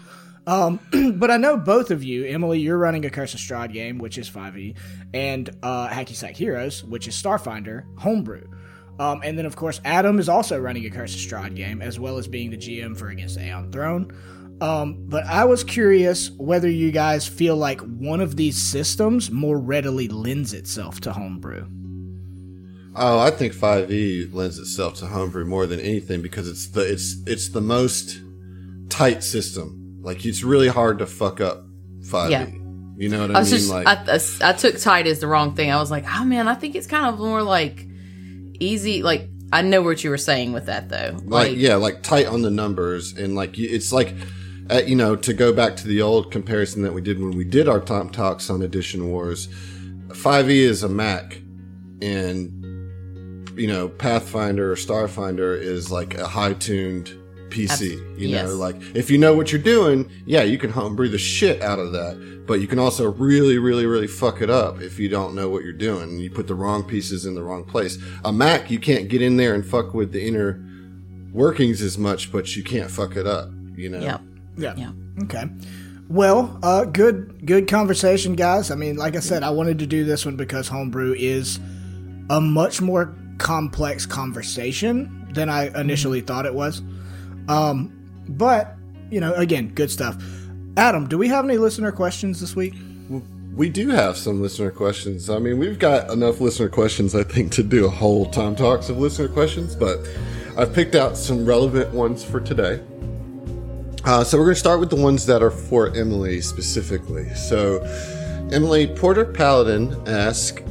Um, 0.47 0.79
but 1.17 1.29
I 1.29 1.37
know 1.37 1.57
both 1.57 1.91
of 1.91 2.03
you, 2.03 2.25
Emily, 2.25 2.59
you're 2.59 2.77
running 2.77 3.05
a 3.05 3.09
Curse 3.09 3.33
of 3.33 3.39
Strahd 3.39 3.73
game, 3.73 3.97
which 3.97 4.17
is 4.17 4.29
5e, 4.29 4.75
and 5.13 5.49
uh, 5.61 5.87
Hacky 5.89 6.15
Sack 6.15 6.35
Heroes, 6.35 6.83
which 6.83 7.07
is 7.07 7.15
Starfinder 7.15 7.85
homebrew. 7.97 8.47
Um, 8.99 9.21
and 9.23 9.37
then 9.37 9.45
of 9.45 9.55
course 9.55 9.81
Adam 9.83 10.19
is 10.19 10.29
also 10.29 10.59
running 10.59 10.85
a 10.85 10.89
Curse 10.89 11.15
of 11.15 11.21
Strahd 11.21 11.55
game, 11.55 11.81
as 11.81 11.99
well 11.99 12.17
as 12.17 12.27
being 12.27 12.51
the 12.51 12.57
GM 12.57 12.97
for 12.97 13.09
Against 13.09 13.35
the 13.35 13.45
Aeon 13.45 13.71
Throne. 13.71 14.11
Um, 14.61 15.05
but 15.07 15.25
I 15.25 15.45
was 15.45 15.63
curious 15.63 16.29
whether 16.31 16.69
you 16.69 16.91
guys 16.91 17.27
feel 17.27 17.55
like 17.55 17.81
one 17.81 18.21
of 18.21 18.35
these 18.35 18.61
systems 18.61 19.31
more 19.31 19.57
readily 19.57 20.07
lends 20.07 20.53
itself 20.53 21.01
to 21.01 21.13
homebrew. 21.13 21.65
Oh, 22.95 23.19
I 23.19 23.31
think 23.31 23.53
5e 23.53 24.31
lends 24.33 24.59
itself 24.59 24.95
to 24.95 25.07
homebrew 25.07 25.45
more 25.45 25.65
than 25.65 25.79
anything 25.79 26.21
because 26.21 26.47
it's 26.47 26.67
the 26.67 26.81
it's 26.81 27.15
it's 27.25 27.49
the 27.49 27.61
most 27.61 28.21
tight 28.89 29.23
system. 29.23 29.80
Like 30.01 30.25
it's 30.25 30.43
really 30.43 30.67
hard 30.67 30.99
to 30.99 31.05
fuck 31.05 31.41
up 31.41 31.65
5e. 32.01 32.29
Yeah. 32.29 32.47
You 32.97 33.09
know 33.09 33.21
what 33.21 33.35
I, 33.35 33.39
I 33.39 33.43
mean? 33.43 33.51
Just, 33.51 33.69
like 33.69 33.87
I, 33.87 33.93
I, 34.15 34.49
I 34.49 34.53
took 34.53 34.79
tight 34.79 35.07
as 35.07 35.19
the 35.19 35.27
wrong 35.27 35.55
thing. 35.55 35.71
I 35.71 35.77
was 35.77 35.89
like, 35.89 36.05
oh 36.07 36.23
man, 36.23 36.47
I 36.47 36.53
think 36.53 36.75
it's 36.75 36.87
kind 36.87 37.05
of 37.05 37.19
more 37.19 37.41
like 37.41 37.87
easy. 38.59 39.01
Like 39.01 39.29
I 39.51 39.61
know 39.61 39.81
what 39.81 40.03
you 40.03 40.09
were 40.09 40.17
saying 40.17 40.53
with 40.53 40.67
that 40.67 40.89
though. 40.89 41.17
Like, 41.23 41.49
like 41.49 41.57
yeah, 41.57 41.75
like 41.75 42.03
tight 42.03 42.27
on 42.27 42.41
the 42.41 42.51
numbers 42.51 43.13
and 43.17 43.35
like 43.35 43.57
it's 43.57 43.91
like 43.91 44.13
uh, 44.69 44.81
you 44.85 44.95
know, 44.95 45.15
to 45.17 45.33
go 45.33 45.51
back 45.51 45.75
to 45.75 45.87
the 45.87 46.01
old 46.01 46.31
comparison 46.31 46.81
that 46.83 46.93
we 46.93 47.01
did 47.01 47.19
when 47.19 47.31
we 47.31 47.43
did 47.43 47.67
our 47.67 47.79
top 47.79 48.11
talks 48.11 48.49
on 48.49 48.61
Edition 48.61 49.09
Wars, 49.09 49.47
5e 50.09 50.49
is 50.49 50.83
a 50.83 50.89
Mac, 50.89 51.41
and 52.01 52.57
you 53.57 53.67
know, 53.67 53.89
Pathfinder 53.89 54.71
or 54.71 54.75
Starfinder 54.75 55.59
is 55.59 55.91
like 55.91 56.13
a 56.17 56.27
high 56.27 56.53
tuned 56.53 57.13
PC. 57.51 57.91
You 58.17 58.29
yes. 58.29 58.47
know, 58.47 58.55
like 58.55 58.75
if 58.95 59.11
you 59.11 59.17
know 59.17 59.33
what 59.33 59.51
you're 59.51 59.61
doing, 59.61 60.09
yeah, 60.25 60.43
you 60.43 60.57
can 60.57 60.71
homebrew 60.71 61.09
the 61.09 61.17
shit 61.17 61.61
out 61.61 61.79
of 61.79 61.91
that. 61.91 62.43
But 62.47 62.59
you 62.59 62.67
can 62.67 62.79
also 62.79 63.11
really, 63.11 63.57
really, 63.57 63.85
really 63.85 64.07
fuck 64.07 64.41
it 64.41 64.49
up 64.49 64.81
if 64.81 64.99
you 64.99 65.09
don't 65.09 65.35
know 65.35 65.49
what 65.49 65.63
you're 65.63 65.73
doing 65.73 66.03
and 66.03 66.21
you 66.21 66.29
put 66.31 66.47
the 66.47 66.55
wrong 66.55 66.83
pieces 66.83 67.25
in 67.25 67.35
the 67.35 67.43
wrong 67.43 67.63
place. 67.63 67.97
A 68.25 68.33
Mac, 68.33 68.71
you 68.71 68.79
can't 68.79 69.07
get 69.07 69.21
in 69.21 69.37
there 69.37 69.53
and 69.53 69.65
fuck 69.65 69.93
with 69.93 70.11
the 70.11 70.25
inner 70.25 70.63
workings 71.31 71.81
as 71.81 71.97
much, 71.97 72.31
but 72.31 72.55
you 72.55 72.63
can't 72.63 72.89
fuck 72.89 73.15
it 73.15 73.27
up. 73.27 73.49
You 73.75 73.89
know. 73.89 73.99
Yeah. 73.99 74.17
Yeah. 74.57 74.73
Yeah. 74.75 74.91
Okay. 75.23 75.45
Well, 76.09 76.59
uh, 76.61 76.85
good 76.85 77.45
good 77.45 77.69
conversation, 77.69 78.35
guys. 78.35 78.69
I 78.69 78.75
mean, 78.75 78.97
like 78.97 79.15
I 79.15 79.21
said, 79.21 79.43
I 79.43 79.49
wanted 79.49 79.79
to 79.79 79.87
do 79.87 80.03
this 80.03 80.25
one 80.25 80.35
because 80.35 80.67
homebrew 80.67 81.13
is 81.17 81.57
a 82.29 82.41
much 82.41 82.81
more 82.81 83.15
complex 83.37 84.05
conversation 84.05 85.29
than 85.33 85.49
I 85.49 85.67
initially 85.79 86.19
mm-hmm. 86.19 86.27
thought 86.27 86.45
it 86.45 86.53
was. 86.53 86.81
Um, 87.47 87.97
but 88.27 88.75
you 89.09 89.19
know, 89.19 89.33
again, 89.33 89.69
good 89.69 89.91
stuff. 89.91 90.21
Adam, 90.77 91.07
do 91.07 91.17
we 91.17 91.27
have 91.27 91.45
any 91.45 91.57
listener 91.57 91.91
questions 91.91 92.39
this 92.39 92.55
week? 92.55 92.73
We 93.55 93.69
do 93.69 93.89
have 93.89 94.15
some 94.15 94.41
listener 94.41 94.71
questions. 94.71 95.29
I 95.29 95.37
mean, 95.37 95.57
we've 95.57 95.77
got 95.77 96.09
enough 96.09 96.39
listener 96.39 96.69
questions, 96.69 97.13
I 97.13 97.23
think, 97.23 97.51
to 97.53 97.63
do 97.63 97.85
a 97.85 97.89
whole 97.89 98.31
time 98.31 98.55
talks 98.55 98.87
of 98.87 98.97
listener 98.97 99.27
questions, 99.27 99.75
but 99.75 99.99
I've 100.57 100.73
picked 100.73 100.95
out 100.95 101.17
some 101.17 101.45
relevant 101.45 101.93
ones 101.93 102.23
for 102.23 102.39
today. 102.39 102.81
Uh, 104.05 104.23
so 104.23 104.37
we're 104.37 104.45
going 104.45 104.55
to 104.55 104.59
start 104.59 104.79
with 104.79 104.89
the 104.89 104.95
ones 104.95 105.25
that 105.25 105.43
are 105.43 105.51
for 105.51 105.95
Emily 105.95 106.41
specifically. 106.41 107.29
So, 107.35 107.81
Emily 108.51 108.87
Porter 108.87 109.25
Paladin 109.25 109.95
asks, 110.07 110.61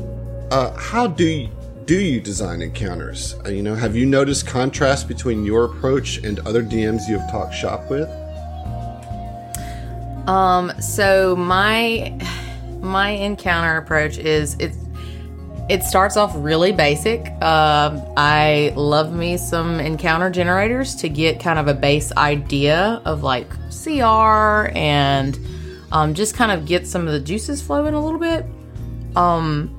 uh, 0.51 0.73
"How 0.77 1.07
do 1.07 1.25
you, 1.25 1.49
do 1.91 1.99
you 1.99 2.21
design 2.21 2.63
encounters? 2.63 3.35
Uh, 3.45 3.49
you 3.49 3.65
know, 3.65 3.75
have 3.75 3.97
you 3.97 4.07
noticed 4.07 4.47
contrast 4.47 5.09
between 5.09 5.45
your 5.45 5.65
approach 5.65 6.19
and 6.19 6.39
other 6.47 6.63
DMs 6.63 7.09
you 7.09 7.19
have 7.19 7.29
talked 7.29 7.53
shop 7.53 7.91
with?" 7.91 8.09
Um. 10.29 10.71
So 10.81 11.35
my 11.35 12.17
my 12.81 13.09
encounter 13.09 13.77
approach 13.77 14.19
is 14.19 14.55
it's 14.61 14.79
it 15.69 15.83
starts 15.83 16.17
off 16.17 16.31
really 16.37 16.71
basic. 16.71 17.27
Uh, 17.43 18.01
I 18.17 18.73
love 18.77 19.13
me 19.13 19.37
some 19.37 19.81
encounter 19.81 20.31
generators 20.31 20.95
to 20.95 21.09
get 21.09 21.41
kind 21.41 21.59
of 21.59 21.67
a 21.67 21.75
base 21.75 22.13
idea 22.13 23.03
of 23.05 23.25
like 23.25 23.51
CR 23.83 24.71
and 24.79 25.37
um, 25.91 26.15
just 26.15 26.37
kind 26.37 26.53
of 26.53 26.67
get 26.67 26.87
some 26.87 27.09
of 27.09 27.13
the 27.13 27.21
juices 27.21 27.61
flowing 27.61 27.95
a 27.95 28.01
little 28.01 28.21
bit. 28.21 28.47
Um, 29.17 29.77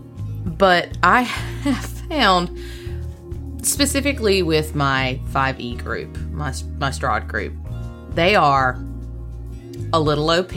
but 0.58 0.90
I 1.04 1.22
have 1.64 2.01
found 2.12 2.60
specifically 3.62 4.44
with 4.44 4.76
my 4.76 5.20
5e 5.30 5.82
group, 5.82 6.18
my, 6.32 6.54
my 6.78 6.90
Strahd 6.90 7.28
group, 7.28 7.54
they 8.14 8.36
are 8.36 8.78
a 9.94 10.00
little 10.00 10.30
OP. 10.30 10.54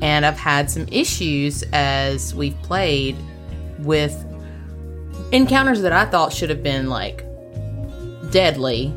And 0.00 0.26
I've 0.26 0.38
had 0.38 0.70
some 0.70 0.86
issues 0.92 1.64
as 1.72 2.34
we've 2.34 2.60
played 2.62 3.16
with 3.78 4.14
encounters 5.32 5.80
that 5.80 5.92
I 5.92 6.04
thought 6.04 6.32
should 6.32 6.50
have 6.50 6.62
been 6.62 6.88
like 6.88 7.24
deadly 8.30 8.92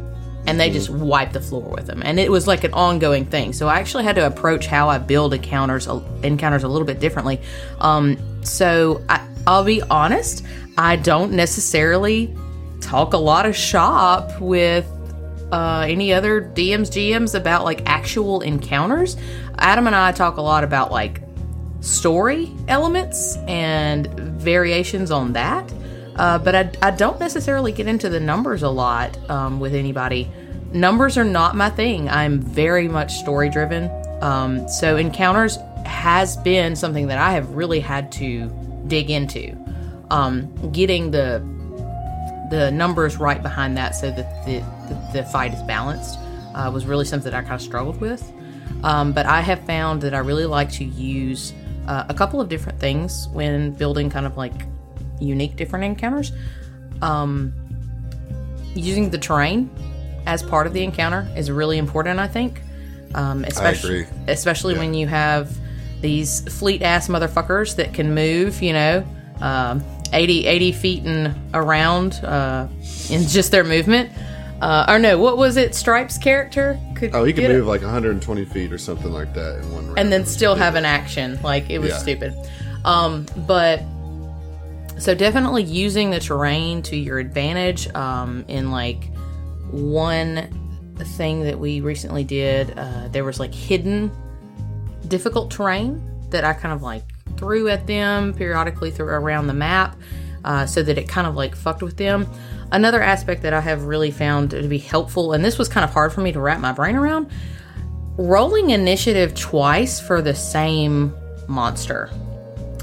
and 0.47 0.59
they 0.59 0.69
just 0.69 0.89
wiped 0.89 1.34
the 1.34 1.41
floor 1.41 1.69
with 1.69 1.86
them. 1.86 2.01
And 2.03 2.19
it 2.19 2.29
was 2.29 2.45
like 2.45 2.63
an 2.63 2.73
ongoing 2.73 3.25
thing. 3.25 3.53
So 3.53 3.67
i 3.67 3.79
actually 3.79 4.03
had 4.03 4.15
to 4.15 4.25
approach 4.25 4.65
how 4.65 4.89
i 4.89 4.97
build 4.97 5.34
encounters 5.34 5.88
encounters 6.23 6.63
a 6.63 6.67
little 6.67 6.86
bit 6.86 6.99
differently. 6.99 7.39
Um, 7.79 8.17
so 8.43 9.03
I, 9.07 9.25
i'll 9.47 9.63
be 9.63 9.82
honest 9.84 10.43
i 10.78 10.95
don't 10.95 11.32
necessarily 11.32 12.36
talk 12.80 13.13
a 13.13 13.17
lot 13.17 13.45
of 13.45 13.55
shop 13.55 14.39
with 14.39 14.86
uh, 15.51 15.86
any 15.88 16.13
other 16.13 16.41
dms 16.41 16.89
gms 16.89 17.36
about 17.36 17.63
like 17.63 17.82
actual 17.86 18.41
encounters 18.41 19.17
adam 19.57 19.88
and 19.88 19.95
i 19.95 20.11
talk 20.11 20.38
a 20.38 20.41
lot 20.41 20.63
about 20.63 20.91
like 20.91 21.22
story 21.82 22.51
elements 22.67 23.38
and 23.47 24.07
variations 24.39 25.11
on 25.11 25.34
that. 25.34 25.72
Uh, 26.15 26.38
but 26.38 26.55
I, 26.55 26.72
I, 26.82 26.91
don't 26.91 27.19
necessarily 27.19 27.72
get 27.72 27.88
into 27.88 28.09
the 28.09 28.19
numbers 28.19 28.63
a 28.63 28.69
lot 28.69 29.17
um, 29.30 29.59
with 29.59 29.74
anybody. 29.74 30.30
Numbers 30.72 31.17
are 31.17 31.24
not 31.24 31.55
my 31.55 31.69
thing. 31.69 32.09
I'm 32.09 32.39
very 32.39 32.88
much 32.88 33.13
story 33.15 33.49
driven. 33.49 33.89
Um, 34.22 34.67
so 34.67 34.97
encounters 34.97 35.57
has 35.86 36.38
been 36.38 36.76
something 36.76 37.07
that 37.07 37.17
I 37.17 37.32
have 37.32 37.55
really 37.55 37.80
had 37.80 38.11
to 38.13 38.49
dig 38.88 39.09
into. 39.09 39.55
Um, 40.12 40.72
getting 40.72 41.12
the 41.12 41.39
the 42.51 42.70
numbers 42.70 43.18
right 43.18 43.41
behind 43.41 43.78
that 43.78 43.95
so 43.95 44.12
that 44.12 44.45
the, 44.45 44.59
the, 44.89 44.99
the 45.14 45.24
fight 45.24 45.53
is 45.53 45.64
balanced 45.64 46.20
uh, 46.53 46.70
was 46.72 46.86
really 46.86 47.05
something 47.05 47.32
that 47.32 47.38
I 47.38 47.41
kind 47.41 47.55
of 47.55 47.62
struggled 47.62 48.01
with. 48.01 48.30
Um, 48.84 49.14
but 49.14 49.26
I 49.26 49.39
have 49.39 49.66
found 49.66 50.01
that 50.01 50.14
I 50.14 50.18
really 50.18 50.45
like 50.45 50.70
to 50.74 50.84
use 50.84 51.53
uh, 51.88 52.03
a 52.09 52.14
couple 52.14 52.41
of 52.41 52.49
different 52.49 52.78
things 52.80 53.30
when 53.32 53.72
building 53.72 54.09
kind 54.09 54.26
of 54.26 54.36
like 54.36 54.53
unique 55.20 55.55
different 55.55 55.86
encounters. 55.86 56.32
Um, 57.01 57.53
using 58.76 59.09
the 59.09 59.18
terrain 59.18 59.70
as 60.26 60.43
part 60.43 60.68
of 60.68 60.74
the 60.74 60.84
encounter 60.84 61.28
is 61.36 61.49
really 61.49 61.78
important, 61.78 62.20
I 62.20 62.28
think. 62.28 62.62
Um, 63.14 63.43
especially 63.43 64.07
especially 64.28 64.74
yeah. 64.74 64.80
when 64.80 64.93
you 64.93 65.07
have 65.07 65.57
these 65.99 66.41
fleet 66.59 66.82
ass 66.82 67.07
motherfuckers 67.07 67.76
that 67.76 67.93
can 67.93 68.14
move, 68.14 68.62
you 68.62 68.74
know, 68.74 69.05
um, 69.41 69.84
80, 70.14 70.45
80 70.45 70.72
feet 70.72 71.03
and 71.03 71.36
around 71.53 72.14
uh, 72.24 72.68
in 73.09 73.28
just 73.28 73.51
their 73.51 73.64
movement. 73.64 74.12
Uh, 74.62 74.86
or 74.88 74.99
no, 74.99 75.18
what 75.18 75.38
was 75.38 75.57
it? 75.57 75.74
Stripes 75.74 76.18
character 76.18 76.80
could. 76.95 77.16
Oh, 77.16 77.24
he 77.24 77.34
could 77.34 77.45
move 77.45 77.64
it. 77.64 77.70
like 77.70 77.82
120 77.82 78.45
feet 78.45 78.72
or 78.72 78.78
something 78.78 79.12
like 79.12 79.34
that 79.34 79.57
in 79.57 79.72
one 79.72 79.86
round, 79.88 79.99
and 79.99 80.12
then 80.12 80.24
still 80.24 80.53
have 80.53 80.76
an 80.76 80.86
action. 80.86 81.41
Like 81.41 81.70
it 81.70 81.80
was 81.80 81.89
yeah. 81.89 81.97
stupid. 81.97 82.36
Um, 82.86 83.26
but 83.47 83.82
so 84.99 85.16
definitely 85.16 85.64
using 85.64 86.12
the 86.12 86.20
terrain 86.20 86.84
to 86.84 86.95
your 86.95 87.18
advantage. 87.18 87.91
Um, 87.95 88.45
in 88.47 88.70
like 88.70 89.12
one 89.72 90.47
thing 91.18 91.43
that 91.45 91.57
we 91.57 91.82
recently 91.82 92.24
did, 92.24 92.78
uh, 92.78 93.07
there 93.07 93.24
was 93.24 93.39
like 93.39 93.53
hidden 93.53 94.12
difficult 95.07 95.49
terrain 95.49 96.01
that 96.30 96.43
I 96.43 96.53
kind 96.53 96.74
of 96.74 96.84
like 96.84 97.03
threw 97.41 97.69
at 97.69 97.87
them 97.87 98.35
periodically 98.35 98.91
through 98.91 99.07
around 99.07 99.47
the 99.47 99.53
map, 99.53 99.97
uh, 100.45 100.63
so 100.67 100.83
that 100.83 100.99
it 100.99 101.09
kind 101.09 101.25
of 101.25 101.33
like 101.35 101.55
fucked 101.55 101.81
with 101.81 101.97
them. 101.97 102.27
Another 102.71 103.01
aspect 103.01 103.41
that 103.41 103.51
I 103.51 103.59
have 103.59 103.85
really 103.85 104.11
found 104.11 104.51
to 104.51 104.67
be 104.67 104.77
helpful, 104.77 105.33
and 105.33 105.43
this 105.43 105.57
was 105.57 105.67
kind 105.67 105.83
of 105.83 105.89
hard 105.89 106.13
for 106.13 106.21
me 106.21 106.31
to 106.33 106.39
wrap 106.39 106.59
my 106.59 106.71
brain 106.71 106.95
around 106.95 107.31
rolling 108.17 108.69
initiative 108.69 109.33
twice 109.33 109.99
for 109.99 110.21
the 110.21 110.35
same 110.35 111.11
monster, 111.47 112.11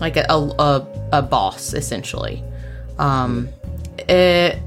like 0.00 0.16
a, 0.16 0.26
a, 0.28 1.08
a 1.12 1.22
boss, 1.22 1.72
essentially. 1.72 2.42
Um, 2.98 3.48
it 4.08 4.58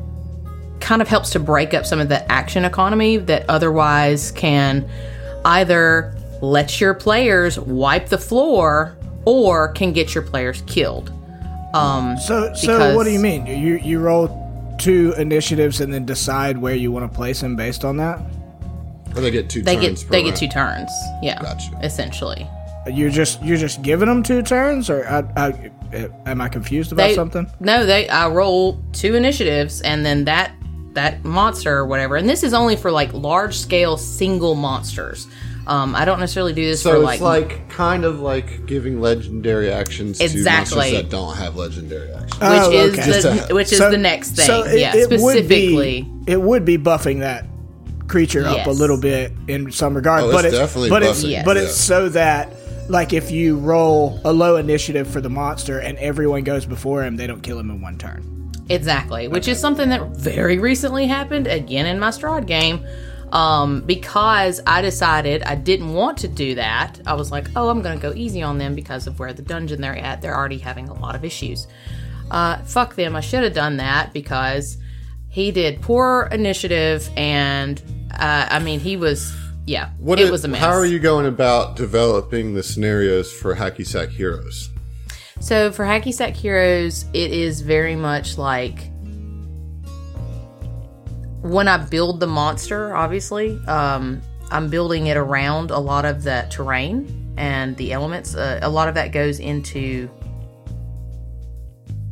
kind 0.79 1.01
of 1.01 1.09
helps 1.09 1.31
to 1.31 1.39
break 1.39 1.73
up 1.73 1.85
some 1.85 1.99
of 1.99 2.07
the 2.07 2.31
action 2.31 2.63
economy 2.63 3.17
that 3.17 3.43
otherwise 3.49 4.31
can 4.31 4.89
either 5.43 6.15
let 6.41 6.79
your 6.79 6.93
players 6.93 7.59
wipe 7.59 8.07
the 8.07 8.17
floor 8.17 8.97
or 9.25 9.69
can 9.69 9.93
get 9.93 10.13
your 10.15 10.23
players 10.23 10.63
killed. 10.67 11.11
Um, 11.73 12.17
so, 12.17 12.53
so 12.53 12.95
what 12.95 13.05
do 13.05 13.11
you 13.11 13.19
mean? 13.19 13.45
You 13.45 13.75
you 13.77 13.99
roll 13.99 14.75
two 14.77 15.13
initiatives 15.17 15.79
and 15.79 15.93
then 15.93 16.05
decide 16.05 16.57
where 16.57 16.75
you 16.75 16.91
want 16.91 17.09
to 17.09 17.15
place 17.15 17.41
them 17.41 17.55
based 17.55 17.85
on 17.85 17.97
that? 17.97 18.19
Or 19.15 19.21
they 19.21 19.31
get 19.31 19.49
two. 19.49 19.61
They 19.61 19.75
get 19.75 20.05
they 20.09 20.23
round. 20.23 20.31
get 20.31 20.35
two 20.37 20.47
turns. 20.47 20.91
Yeah, 21.21 21.41
gotcha. 21.41 21.77
Essentially, 21.83 22.47
you're 22.91 23.09
just 23.09 23.41
you're 23.43 23.57
just 23.57 23.81
giving 23.81 24.07
them 24.07 24.23
two 24.23 24.41
turns, 24.41 24.89
or 24.89 25.07
I, 25.07 25.19
I, 25.35 26.11
am 26.25 26.41
I 26.41 26.49
confused 26.49 26.91
about 26.91 27.07
they, 27.07 27.15
something? 27.15 27.49
No, 27.59 27.85
they 27.85 28.09
I 28.09 28.27
roll 28.29 28.81
two 28.93 29.15
initiatives, 29.15 29.81
and 29.81 30.05
then 30.05 30.25
that 30.25 30.53
that 30.93 31.23
monster 31.23 31.77
or 31.77 31.85
whatever, 31.85 32.15
and 32.15 32.27
this 32.27 32.43
is 32.43 32.53
only 32.53 32.75
for 32.75 32.91
like 32.91 33.13
large 33.13 33.57
scale 33.57 33.97
single 33.97 34.55
monsters. 34.55 35.27
Um, 35.67 35.95
I 35.95 36.05
don't 36.05 36.19
necessarily 36.19 36.53
do 36.53 36.65
this 36.65 36.81
So 36.81 36.91
for 36.91 36.95
it's 37.11 37.21
like, 37.21 37.49
like, 37.51 37.69
kind 37.69 38.03
of 38.03 38.19
like 38.19 38.65
giving 38.65 38.99
legendary 38.99 39.71
actions 39.71 40.19
Exactly. 40.19 40.43
to 40.43 40.75
monsters 40.77 40.91
that 41.03 41.09
don't 41.09 41.35
have 41.37 41.55
legendary 41.55 42.11
actions. 42.11 42.33
which 42.33 42.41
Oh, 42.41 42.71
is 42.71 42.93
okay. 42.93 43.01
the 43.05 43.11
Just 43.21 43.49
a- 43.51 43.53
which 43.55 43.71
is 43.71 43.77
So- 43.77 43.91
the 43.91 43.97
next 43.97 44.31
thing. 44.31 44.45
so 44.45 44.63
it- 44.63 44.79
yeah, 44.79 44.95
it 44.95 45.09
would 45.09 45.09
be- 45.09 45.17
specifically. 45.17 46.07
it 46.27 46.41
would 46.41 46.65
be 46.65 46.77
buffing 46.77 47.19
that 47.19 47.45
creature 48.07 48.45
up 48.45 48.65
a 48.65 48.69
Yes. 48.69 48.77
little 48.79 48.99
bit 48.99 49.31
in 49.47 49.71
some 49.71 49.93
regard, 49.93 50.23
Oh, 50.23 50.31
but 50.31 50.45
it's 50.45 50.53
it's 50.53 50.57
definitely 50.57 50.89
but 50.89 51.03
it's 51.03 51.23
buffing, 51.23 51.29
Yes. 51.29 51.45
but 51.45 51.55
yeah. 51.57 51.63
it's 51.63 51.75
so 51.77 52.09
that 52.09 52.51
like 52.89 53.13
if 53.13 53.31
you 53.31 53.55
roll 53.57 54.19
a 54.25 54.33
low 54.33 54.57
initiative 54.57 55.07
for 55.07 55.21
the 55.21 55.29
monster 55.29 55.77
and 55.79 55.97
everyone 55.99 56.43
goes 56.43 56.65
before 56.65 57.03
him, 57.03 57.15
they 57.15 57.27
don't 57.27 57.41
kill 57.43 57.57
him 57.59 57.69
in 57.69 57.81
one 57.81 57.97
turn. 57.97 58.21
Exactly, 58.67 59.27
which 59.27 59.47
is 59.47 59.59
something 59.59 59.89
that 59.89 60.17
very 60.17 60.57
recently 60.57 61.05
happened 61.05 61.45
again 61.47 61.85
in 61.85 61.99
my 61.99 62.09
Strahd 62.09 62.47
game. 62.47 62.81
Um, 63.31 63.81
because 63.81 64.59
I 64.67 64.81
decided 64.81 65.43
I 65.43 65.55
didn't 65.55 65.93
want 65.93 66.17
to 66.19 66.27
do 66.27 66.55
that. 66.55 66.99
I 67.05 67.13
was 67.13 67.31
like, 67.31 67.47
oh, 67.55 67.69
I'm 67.69 67.81
going 67.81 67.97
to 67.97 68.01
go 68.01 68.13
easy 68.13 68.43
on 68.43 68.57
them 68.57 68.75
because 68.75 69.07
of 69.07 69.19
where 69.19 69.31
the 69.31 69.41
dungeon 69.41 69.79
they're 69.79 69.95
at. 69.95 70.21
They're 70.21 70.35
already 70.35 70.57
having 70.57 70.89
a 70.89 70.93
lot 70.93 71.15
of 71.15 71.23
issues. 71.23 71.67
Uh, 72.29 72.57
fuck 72.63 72.95
them. 72.95 73.15
I 73.15 73.21
should 73.21 73.43
have 73.43 73.53
done 73.53 73.77
that 73.77 74.11
because 74.11 74.77
he 75.29 75.51
did 75.51 75.81
poor 75.81 76.27
initiative 76.31 77.09
and, 77.15 77.81
uh, 78.11 78.47
I 78.49 78.59
mean, 78.59 78.81
he 78.81 78.97
was, 78.97 79.33
yeah, 79.65 79.91
What 79.97 80.19
it 80.19 80.29
was 80.29 80.43
a 80.43 80.49
mess. 80.49 80.59
How 80.59 80.71
are 80.71 80.85
you 80.85 80.99
going 80.99 81.25
about 81.25 81.77
developing 81.77 82.53
the 82.53 82.63
scenarios 82.63 83.31
for 83.31 83.55
Hacky 83.55 83.87
Sack 83.87 84.09
Heroes? 84.09 84.69
So 85.39 85.71
for 85.71 85.85
Hacky 85.85 86.13
Sack 86.13 86.35
Heroes, 86.35 87.05
it 87.13 87.31
is 87.31 87.61
very 87.61 87.95
much 87.95 88.37
like 88.37 88.91
when 91.41 91.67
I 91.67 91.77
build 91.77 92.19
the 92.19 92.27
monster, 92.27 92.95
obviously, 92.95 93.59
um, 93.67 94.21
I'm 94.51 94.69
building 94.69 95.07
it 95.07 95.17
around 95.17 95.71
a 95.71 95.79
lot 95.79 96.05
of 96.05 96.23
the 96.23 96.45
terrain 96.49 97.33
and 97.37 97.75
the 97.77 97.93
elements. 97.93 98.35
Uh, 98.35 98.59
a 98.61 98.69
lot 98.69 98.87
of 98.87 98.95
that 98.95 99.11
goes 99.11 99.39
into 99.39 100.09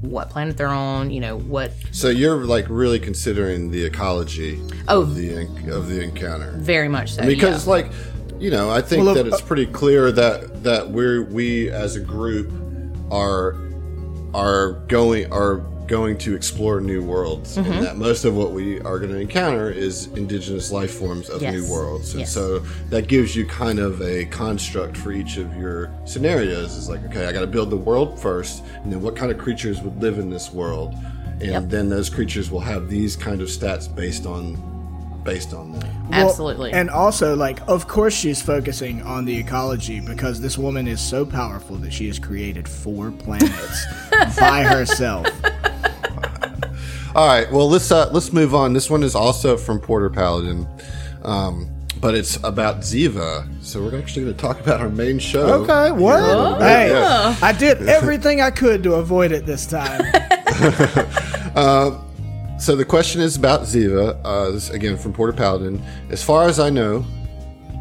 what 0.01 0.29
planet 0.29 0.55
they're 0.55 0.67
on, 0.69 1.11
you 1.11 1.19
know, 1.19 1.37
what 1.39 1.73
So 1.91 2.09
you're 2.09 2.45
like 2.45 2.65
really 2.69 2.99
considering 2.99 3.69
the 3.69 3.83
ecology 3.83 4.59
Oh. 4.87 5.01
of 5.01 5.15
the 5.15 5.41
of 5.71 5.89
the 5.89 6.01
encounter 6.01 6.51
very 6.57 6.87
much 6.87 7.13
so. 7.13 7.25
because 7.25 7.65
yeah. 7.65 7.71
like 7.71 7.91
you 8.39 8.49
know 8.49 8.71
I 8.71 8.81
think 8.81 9.03
Well, 9.03 9.15
that 9.15 9.25
uh, 9.25 9.29
it's 9.29 9.41
pretty 9.41 9.65
clear 9.65 10.11
that 10.13 10.63
that 10.63 10.89
we're 10.89 11.21
we 11.23 11.69
as 11.69 11.97
a 11.97 11.99
group 11.99 12.49
are 13.11 13.57
are 14.33 14.73
going 14.87 15.31
are 15.33 15.57
going 15.89 16.17
to 16.19 16.35
explore 16.35 16.79
new 16.79 17.01
worlds 17.03 17.57
Mm-hmm. 17.57 17.71
and 17.71 17.83
that 17.85 17.97
most 17.97 18.23
of 18.23 18.35
what 18.35 18.51
we 18.51 18.79
are 18.81 18.99
going 18.99 19.11
to 19.11 19.19
encounter 19.19 19.69
is 19.71 20.05
indigenous 20.15 20.71
life 20.71 20.91
forms 20.93 21.29
of 21.29 21.41
Yes. 21.41 21.53
new 21.55 21.69
worlds 21.69 22.11
and 22.11 22.21
Yes. 22.21 22.31
so 22.31 22.59
that 22.91 23.07
gives 23.07 23.35
you 23.35 23.45
kind 23.45 23.79
of 23.79 23.99
a 24.01 24.25
construct 24.25 24.95
for 24.95 25.11
each 25.11 25.37
of 25.37 25.53
your 25.57 25.91
scenarios 26.05 26.75
is 26.77 26.87
like 26.87 27.03
okay 27.05 27.25
i 27.25 27.31
got 27.31 27.41
to 27.41 27.47
build 27.47 27.71
the 27.71 27.77
world 27.77 28.19
first 28.21 28.63
and 28.83 28.93
then 28.93 29.01
what 29.01 29.15
kind 29.15 29.31
of 29.31 29.37
creatures 29.39 29.81
would 29.81 29.99
live 29.99 30.19
in 30.19 30.29
this 30.29 30.53
world 30.53 30.93
and 31.41 31.51
Yep. 31.51 31.63
then 31.69 31.89
those 31.89 32.09
creatures 32.09 32.51
will 32.51 32.59
have 32.59 32.87
these 32.89 33.15
kind 33.15 33.41
of 33.41 33.47
stats 33.47 33.93
based 33.93 34.25
on 34.27 34.57
based 35.23 35.53
on 35.53 35.71
that 35.73 35.85
Well, 36.09 36.29
Absolutely. 36.29 36.71
and 36.71 36.89
also, 36.89 37.35
like, 37.35 37.59
of 37.67 37.87
course, 37.87 38.13
she's 38.15 38.41
focusing 38.41 39.01
on 39.03 39.25
the 39.25 39.35
ecology 39.37 39.99
because 39.99 40.39
this 40.39 40.57
woman 40.57 40.87
is 40.87 41.01
so 41.01 41.25
powerful 41.25 41.75
that 41.77 41.91
she 41.91 42.07
has 42.07 42.17
created 42.17 42.67
four 42.67 43.11
planets 43.11 43.85
by 44.39 44.63
herself. 44.63 45.27
All 47.15 47.27
right. 47.27 47.51
Well, 47.51 47.69
let's 47.69 47.91
uh, 47.91 48.09
let's 48.11 48.31
move 48.33 48.53
on. 48.53 48.73
This 48.73 48.89
one 48.89 49.03
is 49.03 49.15
also 49.15 49.57
from 49.57 49.79
Porter 49.79 50.09
Paladin, 50.09 50.67
um, 51.23 51.69
but 51.99 52.15
it's 52.15 52.37
about 52.43 52.81
Ziva. 52.81 53.47
So 53.63 53.81
we're 53.83 53.97
actually 53.97 54.25
going 54.25 54.35
to 54.35 54.41
talk 54.41 54.59
about 54.59 54.79
our 54.79 54.89
main 54.89 55.19
show. 55.19 55.63
Okay, 55.63 55.91
what? 55.91 56.19
Yeah. 56.19 56.59
Hey, 56.59 56.89
Yeah. 56.91 57.35
I 57.41 57.51
did 57.51 57.87
everything 57.89 58.41
I 58.41 58.51
could 58.51 58.83
to 58.83 58.95
avoid 58.95 59.31
it 59.31 59.45
this 59.45 59.65
time. 59.65 60.01
So 62.59 62.75
the 62.75 62.83
question 62.83 63.21
is 63.21 63.37
about 63.37 63.61
Ziva. 63.61 64.19
Uh, 64.21 64.51
this 64.51 64.69
again 64.69 64.97
from 64.97 65.13
Porter 65.13 65.31
Paladin. 65.31 65.81
As 66.09 66.21
far 66.21 66.49
as 66.49 66.59
I 66.59 66.69
know, 66.69 67.05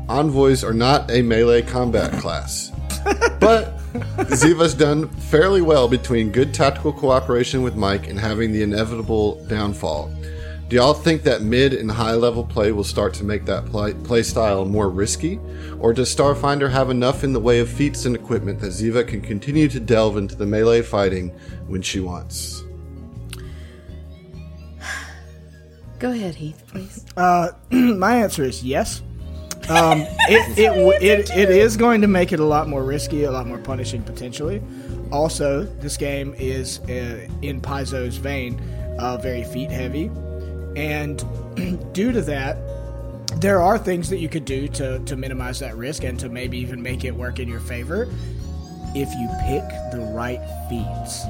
envoys 0.08 0.62
are 0.62 0.72
not 0.72 1.10
a 1.10 1.20
melee 1.20 1.62
combat 1.62 2.12
class, 2.20 2.70
but 3.40 3.77
Ziva's 4.00 4.74
done 4.74 5.08
fairly 5.08 5.62
well 5.62 5.88
between 5.88 6.30
good 6.30 6.52
tactical 6.54 6.92
cooperation 6.92 7.62
with 7.62 7.76
Mike 7.76 8.08
and 8.08 8.18
having 8.18 8.52
the 8.52 8.62
inevitable 8.62 9.44
downfall. 9.46 10.10
Do 10.68 10.76
y'all 10.76 10.92
think 10.92 11.22
that 11.22 11.40
mid 11.40 11.72
and 11.72 11.90
high 11.90 12.12
level 12.12 12.44
play 12.44 12.72
will 12.72 12.84
start 12.84 13.14
to 13.14 13.24
make 13.24 13.46
that 13.46 13.64
play, 13.64 13.94
play 13.94 14.22
style 14.22 14.66
more 14.66 14.90
risky? 14.90 15.40
Or 15.78 15.94
does 15.94 16.14
Starfinder 16.14 16.70
have 16.70 16.90
enough 16.90 17.24
in 17.24 17.32
the 17.32 17.40
way 17.40 17.60
of 17.60 17.70
feats 17.70 18.04
and 18.04 18.14
equipment 18.14 18.60
that 18.60 18.72
Ziva 18.72 19.08
can 19.08 19.22
continue 19.22 19.68
to 19.68 19.80
delve 19.80 20.18
into 20.18 20.36
the 20.36 20.44
melee 20.44 20.82
fighting 20.82 21.30
when 21.68 21.80
she 21.80 22.00
wants? 22.00 22.64
Go 25.98 26.10
ahead, 26.10 26.34
Heath, 26.34 26.62
please. 26.68 27.04
Uh, 27.16 27.52
my 27.70 28.16
answer 28.16 28.44
is 28.44 28.62
yes. 28.62 29.02
Um, 29.70 30.00
it, 30.28 30.58
it, 30.58 31.02
it, 31.02 31.30
it 31.30 31.50
is 31.50 31.76
going 31.76 32.00
to 32.00 32.08
make 32.08 32.32
it 32.32 32.40
a 32.40 32.44
lot 32.44 32.68
more 32.68 32.82
risky, 32.82 33.24
a 33.24 33.30
lot 33.30 33.46
more 33.46 33.58
punishing 33.58 34.02
potentially. 34.02 34.62
Also, 35.10 35.62
this 35.64 35.96
game 35.96 36.34
is 36.38 36.80
uh, 36.80 37.26
in 37.42 37.60
Paizo's 37.60 38.16
vein, 38.16 38.60
uh, 38.98 39.16
very 39.16 39.44
feat 39.44 39.70
heavy, 39.70 40.10
and 40.76 41.24
due 41.92 42.12
to 42.12 42.20
that, 42.22 42.58
there 43.40 43.62
are 43.62 43.78
things 43.78 44.10
that 44.10 44.18
you 44.18 44.28
could 44.28 44.44
do 44.44 44.68
to, 44.68 44.98
to 45.00 45.16
minimize 45.16 45.58
that 45.60 45.76
risk 45.76 46.04
and 46.04 46.18
to 46.20 46.28
maybe 46.28 46.58
even 46.58 46.82
make 46.82 47.04
it 47.04 47.14
work 47.14 47.38
in 47.38 47.48
your 47.48 47.60
favor 47.60 48.08
if 48.94 49.08
you 49.14 49.28
pick 49.46 49.62
the 49.92 50.00
right 50.14 50.40
feats. 50.68 51.24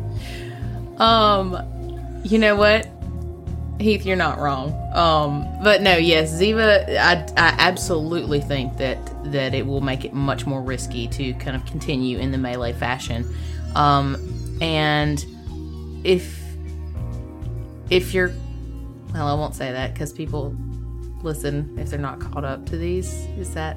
Um, 0.98 1.58
you 2.24 2.38
know 2.38 2.56
what, 2.56 2.88
Heath, 3.78 4.06
you're 4.06 4.16
not 4.16 4.38
wrong. 4.38 4.72
Um, 4.94 5.46
but 5.62 5.82
no, 5.82 5.96
yes, 5.96 6.32
Ziva, 6.32 6.88
I, 6.96 7.14
I 7.36 7.54
absolutely 7.58 8.40
think 8.40 8.76
that 8.78 8.98
that 9.32 9.54
it 9.54 9.66
will 9.66 9.80
make 9.80 10.04
it 10.04 10.12
much 10.14 10.46
more 10.46 10.62
risky 10.62 11.08
to 11.08 11.32
kind 11.34 11.56
of 11.56 11.64
continue 11.66 12.18
in 12.18 12.30
the 12.32 12.38
melee 12.38 12.72
fashion. 12.72 13.26
Um, 13.74 14.16
and 14.62 15.24
if 16.04 16.42
if 17.90 18.14
you're, 18.14 18.32
well, 19.12 19.28
I 19.28 19.34
won't 19.34 19.54
say 19.54 19.70
that 19.72 19.92
because 19.92 20.12
people 20.12 20.54
listen 21.22 21.76
if 21.78 21.90
they're 21.90 21.98
not 21.98 22.18
caught 22.20 22.44
up 22.44 22.64
to 22.66 22.76
these. 22.76 23.12
Is 23.38 23.52
that? 23.54 23.76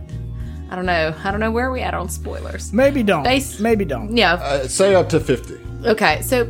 I 0.72 0.76
don't 0.76 0.86
know. 0.86 1.14
I 1.24 1.32
don't 1.32 1.40
know 1.40 1.52
where 1.52 1.68
are 1.68 1.72
we 1.72 1.82
at 1.82 1.94
on 1.96 2.08
spoilers. 2.10 2.72
Maybe 2.72 3.02
don't. 3.04 3.24
Base- 3.24 3.60
Maybe 3.60 3.86
don't. 3.86 4.16
Yeah, 4.16 4.36
Uh, 4.36 4.68
say 4.68 4.94
up 4.96 5.10
to 5.10 5.20
50. 5.20 5.56
Okay, 5.88 6.22
so 6.22 6.46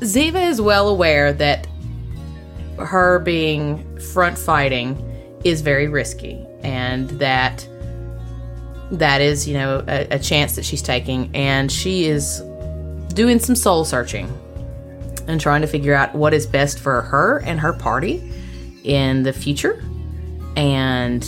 Ziva 0.00 0.48
is 0.48 0.60
well 0.62 0.88
aware 0.88 1.32
that 1.34 1.66
her 2.80 3.18
being 3.18 3.98
front 3.98 4.38
fighting 4.38 4.96
is 5.44 5.60
very 5.60 5.88
risky 5.88 6.46
and 6.62 7.08
that 7.10 7.66
that 8.92 9.20
is, 9.20 9.46
you 9.46 9.54
know, 9.54 9.84
a, 9.86 10.06
a 10.10 10.18
chance 10.18 10.56
that 10.56 10.64
she's 10.64 10.82
taking 10.82 11.30
and 11.34 11.70
she 11.70 12.06
is 12.06 12.40
doing 13.14 13.38
some 13.38 13.54
soul 13.54 13.84
searching 13.84 14.28
and 15.28 15.40
trying 15.40 15.60
to 15.60 15.66
figure 15.66 15.94
out 15.94 16.14
what 16.14 16.34
is 16.34 16.46
best 16.46 16.78
for 16.78 17.02
her 17.02 17.38
and 17.46 17.60
her 17.60 17.72
party 17.72 18.32
in 18.84 19.22
the 19.22 19.32
future. 19.32 19.82
And 20.56 21.24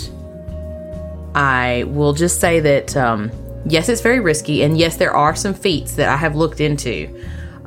I 1.34 1.84
will 1.86 2.12
just 2.12 2.40
say 2.40 2.60
that 2.60 2.96
um, 2.96 3.30
yes, 3.66 3.88
it's 3.88 4.00
very 4.00 4.20
risky, 4.20 4.62
and 4.62 4.76
yes, 4.76 4.96
there 4.96 5.14
are 5.14 5.34
some 5.34 5.54
feats 5.54 5.94
that 5.94 6.08
I 6.08 6.16
have 6.16 6.34
looked 6.36 6.60
into, 6.60 7.08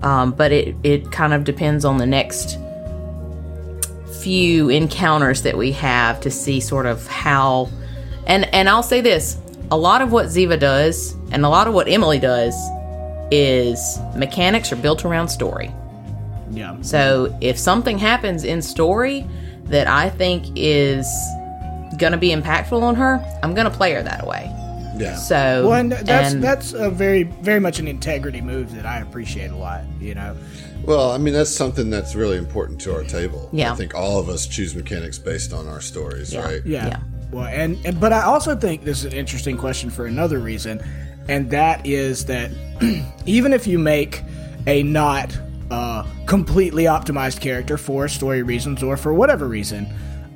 um, 0.03 0.31
but 0.31 0.51
it 0.51 0.75
it 0.83 1.11
kind 1.11 1.33
of 1.33 1.43
depends 1.43 1.85
on 1.85 1.97
the 1.97 2.05
next 2.05 2.57
few 4.29 4.69
encounters 4.69 5.43
that 5.43 5.55
we 5.55 5.71
have 5.71 6.19
to 6.19 6.31
see 6.31 6.59
sort 6.59 6.87
of 6.87 7.05
how. 7.05 7.69
And 8.25 8.51
and 8.55 8.67
I'll 8.67 8.81
say 8.83 8.99
this: 9.01 9.37
a 9.69 9.77
lot 9.77 10.01
of 10.01 10.11
what 10.11 10.25
Ziva 10.25 10.59
does, 10.59 11.13
and 11.31 11.45
a 11.45 11.49
lot 11.49 11.67
of 11.67 11.75
what 11.75 11.87
Emily 11.87 12.17
does, 12.17 12.55
is 13.29 13.99
mechanics 14.15 14.71
are 14.71 14.77
built 14.77 15.05
around 15.05 15.27
story. 15.27 15.71
Yeah. 16.49 16.75
So 16.81 17.37
if 17.39 17.59
something 17.59 17.99
happens 17.99 18.43
in 18.43 18.63
story 18.63 19.27
that 19.65 19.85
I 19.87 20.09
think 20.09 20.45
is 20.55 21.07
gonna 21.99 22.17
be 22.17 22.29
impactful 22.29 22.81
on 22.81 22.95
her, 22.95 23.23
I'm 23.43 23.53
gonna 23.53 23.69
play 23.69 23.93
her 23.93 24.01
that 24.01 24.25
way. 24.25 24.51
Yeah. 24.97 25.17
So 25.17 25.67
Well, 25.69 25.79
and 25.79 25.91
that's 25.91 26.33
and- 26.33 26.43
that's 26.43 26.73
a 26.73 26.89
very 26.89 27.23
very 27.23 27.59
much 27.59 27.77
an 27.77 27.87
integrity 27.87 28.41
move 28.41 28.73
that 28.75 28.87
I 28.87 29.01
appreciate 29.01 29.51
a 29.51 29.55
lot. 29.55 29.81
You 29.99 30.15
know, 30.15 30.35
Well, 30.85 31.11
I 31.11 31.17
mean, 31.17 31.33
that's 31.33 31.49
something 31.55 31.89
that's 31.89 32.15
really 32.15 32.37
important 32.37 32.79
to 32.81 32.93
our 32.95 33.03
table. 33.03 33.49
Yeah. 33.51 33.71
I 33.71 33.75
think 33.75 33.95
all 33.95 34.19
of 34.19 34.29
us 34.29 34.45
choose 34.47 34.75
mechanics 34.75 35.17
based 35.17 35.51
on 35.53 35.67
our 35.67 35.81
stories, 35.81 36.33
Yeah. 36.33 36.43
right? 36.43 36.61
yeah. 36.65 36.87
Yeah. 36.87 36.99
Well, 37.31 37.45
and, 37.47 37.77
and 37.85 37.99
but 37.99 38.13
I 38.13 38.21
also 38.23 38.55
think 38.55 38.83
this 38.83 38.99
is 39.03 39.05
an 39.11 39.17
interesting 39.17 39.57
question 39.57 39.89
for 39.89 40.05
another 40.05 40.39
reason, 40.39 40.81
and 41.27 41.49
that 41.51 41.85
is 41.85 42.25
that 42.25 42.51
even 43.25 43.51
if 43.51 43.65
you 43.67 43.79
make 43.79 44.21
a 44.67 44.83
not 44.83 45.37
uh, 45.71 46.03
completely 46.27 46.83
optimized 46.83 47.41
character 47.41 47.77
for 47.77 48.07
story 48.07 48.43
reasons 48.43 48.83
or 48.83 48.95
for 48.97 49.13
whatever 49.13 49.47
reason, 49.47 49.87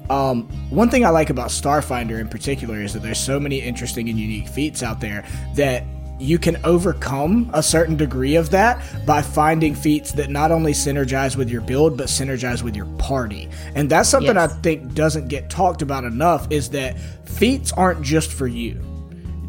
Um, 0.09 0.47
one 0.71 0.89
thing 0.89 1.05
I 1.05 1.09
like 1.09 1.29
about 1.29 1.49
Starfinder 1.51 2.19
in 2.19 2.27
particular 2.27 2.81
is 2.81 2.93
that 2.93 3.03
there's 3.03 3.19
so 3.19 3.39
many 3.39 3.57
interesting 3.61 4.09
and 4.09 4.17
unique 4.17 4.47
feats 4.47 4.81
out 4.81 4.99
there 4.99 5.23
that 5.55 5.83
you 6.19 6.37
can 6.37 6.57
overcome 6.65 7.49
a 7.53 7.63
certain 7.63 7.95
degree 7.95 8.35
of 8.35 8.49
that 8.51 8.83
by 9.05 9.21
finding 9.21 9.73
feats 9.73 10.11
that 10.11 10.29
not 10.29 10.51
only 10.51 10.73
synergize 10.73 11.35
with 11.35 11.49
your 11.49 11.61
build 11.61 11.97
but 11.97 12.07
synergize 12.07 12.61
with 12.61 12.75
your 12.75 12.85
party. 12.97 13.49
And 13.75 13.89
that's 13.89 14.09
something 14.09 14.35
yes. 14.35 14.51
I 14.51 14.61
think 14.61 14.93
doesn't 14.93 15.29
get 15.29 15.49
talked 15.49 15.81
about 15.81 16.03
enough 16.03 16.51
is 16.51 16.69
that 16.71 16.99
feats 17.27 17.71
aren't 17.71 18.01
just 18.01 18.31
for 18.33 18.47
you. 18.47 18.81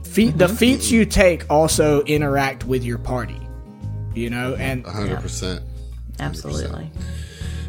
Feat, 0.05 0.31
mm-hmm. 0.31 0.39
the 0.39 0.49
feats 0.49 0.91
you 0.91 1.05
take 1.05 1.49
also 1.51 2.03
interact 2.03 2.65
with 2.65 2.85
your 2.85 2.99
party. 2.99 3.41
You 4.15 4.31
know, 4.31 4.55
and 4.57 4.85
100%. 4.85 5.63
Absolutely. 6.19 6.91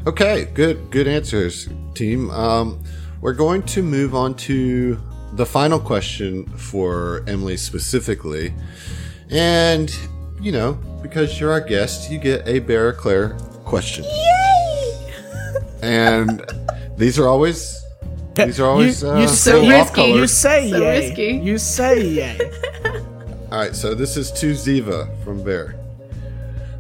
Okay, 0.08 0.46
good 0.56 0.90
good 0.90 1.08
answers, 1.08 1.70
team. 1.94 2.32
Um, 2.32 2.84
we're 3.22 3.34
going 3.34 3.62
to 3.64 3.84
move 3.84 4.16
on 4.16 4.34
to 4.36 5.00
the 5.34 5.46
final 5.46 5.80
question 5.80 6.46
for 6.58 7.24
Emily 7.28 7.58
specifically. 7.58 8.54
And, 9.30 9.96
you 10.42 10.52
know, 10.52 10.74
because 11.02 11.40
you're 11.40 11.52
our 11.52 11.62
guest, 11.62 12.12
you 12.12 12.20
get 12.20 12.48
a 12.48 12.60
Bear 12.60 12.94
Claire 12.94 13.38
question. 13.66 14.04
Yay! 14.04 15.14
and 15.82 16.44
these 16.98 17.18
are 17.18 17.28
always 17.28 17.82
these 18.36 18.60
are 18.60 18.70
always 18.70 19.02
you, 19.02 19.10
uh, 19.10 19.22
you 19.22 19.28
say 19.28 19.68
risky. 19.68 20.04
You 20.04 20.28
say 20.28 20.70
so 20.70 20.78
yay. 20.78 21.00
Risky. 21.00 21.38
You 21.44 21.58
say 21.58 22.08
yay. 22.08 22.52
All 23.52 23.58
right, 23.58 23.76
so 23.76 23.94
this 23.94 24.16
is 24.16 24.32
to 24.34 24.52
Ziva 24.52 25.24
from 25.24 25.44
Bear. 25.44 25.74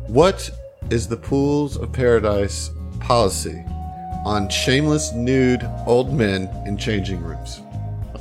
What 0.07 0.49
is 0.89 1.07
the 1.07 1.17
Pools 1.17 1.77
of 1.77 1.91
Paradise 1.91 2.71
policy 2.99 3.63
on 4.25 4.47
shameless 4.49 5.11
nude 5.13 5.69
old 5.85 6.13
men 6.13 6.49
in 6.65 6.77
changing 6.77 7.21
rooms? 7.21 7.61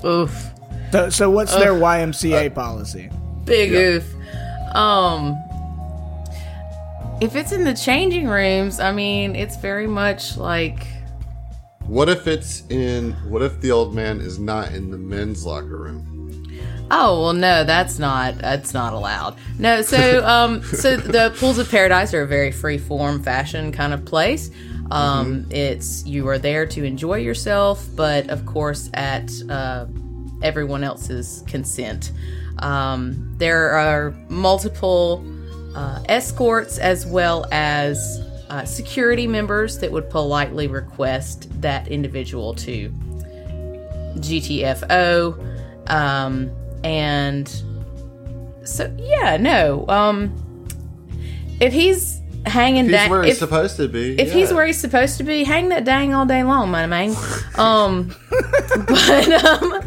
Oof. 0.04 0.50
So, 0.92 1.10
so 1.10 1.30
what's 1.30 1.54
their 1.54 1.72
YMCA 1.72 2.50
uh, 2.50 2.54
policy? 2.54 3.10
Big 3.44 3.70
yeah. 3.70 3.78
oof. 3.78 4.14
Um, 4.74 5.36
if 7.20 7.36
it's 7.36 7.52
in 7.52 7.64
the 7.64 7.74
changing 7.74 8.28
rooms, 8.28 8.80
I 8.80 8.92
mean, 8.92 9.36
it's 9.36 9.56
very 9.56 9.86
much 9.86 10.36
like. 10.36 10.86
What 11.86 12.08
if 12.08 12.26
it's 12.26 12.62
in? 12.70 13.12
What 13.28 13.42
if 13.42 13.60
the 13.60 13.72
old 13.72 13.94
man 13.94 14.20
is 14.20 14.38
not 14.38 14.72
in 14.72 14.90
the 14.90 14.98
men's 14.98 15.44
locker 15.44 15.76
room? 15.76 16.10
Oh 16.92 17.22
well, 17.22 17.32
no, 17.32 17.62
that's 17.62 17.98
not 17.98 18.38
that's 18.38 18.74
not 18.74 18.92
allowed. 18.92 19.36
No, 19.58 19.82
so 19.82 20.26
um, 20.26 20.62
so 20.62 20.96
the 20.96 21.34
pools 21.38 21.58
of 21.58 21.70
paradise 21.70 22.12
are 22.14 22.22
a 22.22 22.26
very 22.26 22.50
free 22.50 22.78
form 22.78 23.22
fashion 23.22 23.70
kind 23.70 23.92
of 23.92 24.04
place. 24.04 24.50
Um, 24.90 25.42
mm-hmm. 25.42 25.52
It's 25.52 26.04
you 26.06 26.26
are 26.28 26.38
there 26.38 26.66
to 26.66 26.84
enjoy 26.84 27.16
yourself, 27.16 27.86
but 27.94 28.28
of 28.28 28.44
course 28.46 28.90
at 28.94 29.30
uh, 29.48 29.86
everyone 30.42 30.84
else's 30.84 31.44
consent. 31.46 32.12
Um, 32.58 33.34
there 33.38 33.70
are 33.70 34.10
multiple 34.28 35.24
uh, 35.74 36.02
escorts 36.08 36.78
as 36.78 37.06
well 37.06 37.46
as 37.52 38.20
uh, 38.50 38.64
security 38.64 39.26
members 39.26 39.78
that 39.78 39.90
would 39.92 40.10
politely 40.10 40.66
request 40.66 41.48
that 41.62 41.88
individual 41.88 42.54
to 42.54 42.92
GTFO. 44.16 45.46
Um, 45.88 46.50
and 46.82 47.48
so, 48.64 48.94
yeah, 48.98 49.36
no. 49.36 49.86
Um, 49.88 50.34
if 51.60 51.72
he's 51.72 52.19
hanging 52.46 52.86
if 52.90 53.00
he's 53.00 53.10
where 53.10 53.22
he's 53.22 53.38
supposed 53.38 53.76
to 53.76 53.88
be. 53.88 54.18
If 54.18 54.28
yeah. 54.28 54.34
he's 54.34 54.52
where 54.52 54.66
he's 54.66 54.78
supposed 54.78 55.18
to 55.18 55.24
be, 55.24 55.44
hang 55.44 55.68
that 55.70 55.84
dang 55.84 56.14
all 56.14 56.26
day 56.26 56.42
long, 56.42 56.70
my 56.70 56.86
man. 56.86 57.14
Um, 57.56 58.14
but 58.30 59.44
um, 59.44 59.82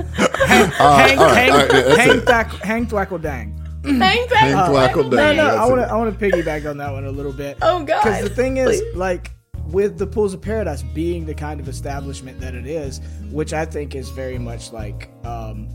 hang, 0.46 0.72
uh, 0.80 0.96
hang, 0.98 1.18
right, 1.18 1.36
hang, 1.36 1.52
right, 1.52 1.72
yeah, 1.74 1.96
hang, 1.96 2.26
back, 2.26 2.52
hang 2.52 2.86
thwackle 2.88 3.22
dang. 3.22 3.60
Hang 3.84 4.28
back. 4.30 4.54
Uh, 4.56 4.88
dang. 4.88 5.10
No, 5.10 5.34
no, 5.34 5.56
I 5.56 5.66
want 5.66 5.82
to, 5.82 5.88
I 5.88 5.96
want 5.96 6.18
to 6.18 6.30
piggyback 6.30 6.70
on 6.70 6.78
that 6.78 6.92
one 6.94 7.06
a 7.06 7.12
little 7.12 7.34
bit. 7.34 7.58
Oh 7.62 7.84
God! 7.84 8.04
Because 8.04 8.24
the 8.24 8.30
thing 8.30 8.58
is, 8.58 8.82
Please. 8.82 8.96
like, 8.96 9.32
with 9.68 9.98
the 9.98 10.08
pools 10.08 10.34
of 10.34 10.42
paradise 10.42 10.84
being 10.84 11.26
the 11.26 11.34
kind 11.34 11.60
of 11.60 11.68
establishment 11.68 12.40
that 12.40 12.56
it 12.56 12.66
is, 12.66 13.02
which 13.30 13.54
I 13.54 13.66
think 13.66 13.94
is 13.96 14.10
very 14.10 14.38
much 14.38 14.72
like 14.72 15.10
um, 15.26 15.68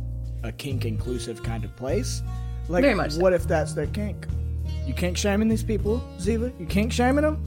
a 0.42 0.52
kink 0.52 0.86
inclusive 0.86 1.42
kind 1.42 1.64
of 1.64 1.76
place. 1.76 2.22
Like, 2.68 2.82
very 2.82 2.94
much. 2.94 3.14
What 3.14 3.32
so. 3.32 3.36
if 3.36 3.48
that's 3.48 3.74
their 3.74 3.86
kink? 3.86 4.26
You 4.88 4.94
kink 4.94 5.18
shaming 5.18 5.48
these 5.48 5.62
people, 5.62 6.02
Ziva? 6.16 6.58
You 6.58 6.64
kink 6.64 6.92
shaming 6.92 7.22
them? 7.22 7.44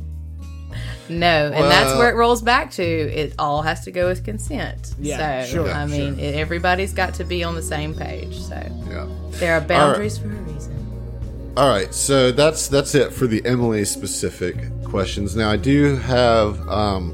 No, 1.10 1.48
and 1.48 1.56
well, 1.56 1.70
that's 1.70 1.98
where 1.98 2.10
it 2.12 2.16
rolls 2.16 2.44
back 2.44 2.70
to. 2.72 2.84
It 2.84 3.34
all 3.40 3.64
has 3.64 3.84
to 3.86 3.92
go 3.92 4.08
with 4.08 4.24
consent. 4.24 4.94
Yeah, 5.00 5.44
so, 5.46 5.52
sure. 5.52 5.72
I 5.72 5.88
mean, 5.88 6.16
sure. 6.16 6.24
it, 6.24 6.36
everybody's 6.36 6.94
got 6.94 7.16
to 7.16 7.24
be 7.24 7.44
on 7.44 7.56
the 7.56 7.62
same 7.64 7.96
page. 7.96 8.40
So 8.40 8.56
yeah, 8.88 9.08
there 9.32 9.56
are 9.56 9.62
boundaries 9.62 10.22
right. 10.22 10.32
for 10.32 10.38
a 10.38 10.54
reason. 10.54 11.54
All 11.58 11.68
right, 11.68 11.92
so 11.92 12.32
that's 12.32 12.68
that's 12.68 12.94
it 12.94 13.12
for 13.12 13.26
the 13.26 13.44
Emily 13.44 13.86
specific 13.86 14.56
questions. 14.84 15.36
Now 15.36 15.50
I 15.50 15.58
do 15.58 15.96
have 15.96 16.66
um, 16.70 17.12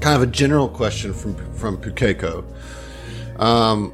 kind 0.00 0.14
of 0.14 0.22
a 0.22 0.30
general 0.30 0.68
question 0.68 1.12
from 1.12 1.34
from 1.54 1.78
Pukeko. 1.78 2.44
Um, 3.40 3.92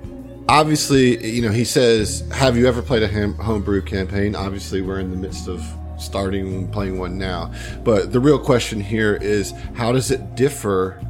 obviously, 0.49 1.25
you 1.27 1.43
know, 1.43 1.51
he 1.51 1.65
says, 1.65 2.25
"Have 2.33 2.57
you 2.57 2.67
ever 2.67 2.83
played 2.83 3.03
a 3.03 3.09
homebrew 3.43 3.83
campaign?" 3.83 4.35
Obviously, 4.35 4.81
we're 4.81 5.01
in 5.01 5.11
the 5.11 5.17
midst 5.17 5.49
of 5.49 5.63
starting 5.99 6.69
playing 6.69 6.99
one 6.99 7.19
now. 7.19 7.53
But 7.85 8.13
the 8.13 8.21
real 8.21 8.39
question 8.39 8.81
here 8.81 9.17
is, 9.17 9.53
how 9.75 9.93
does 9.93 10.11
it 10.11 10.37
differ 10.37 11.01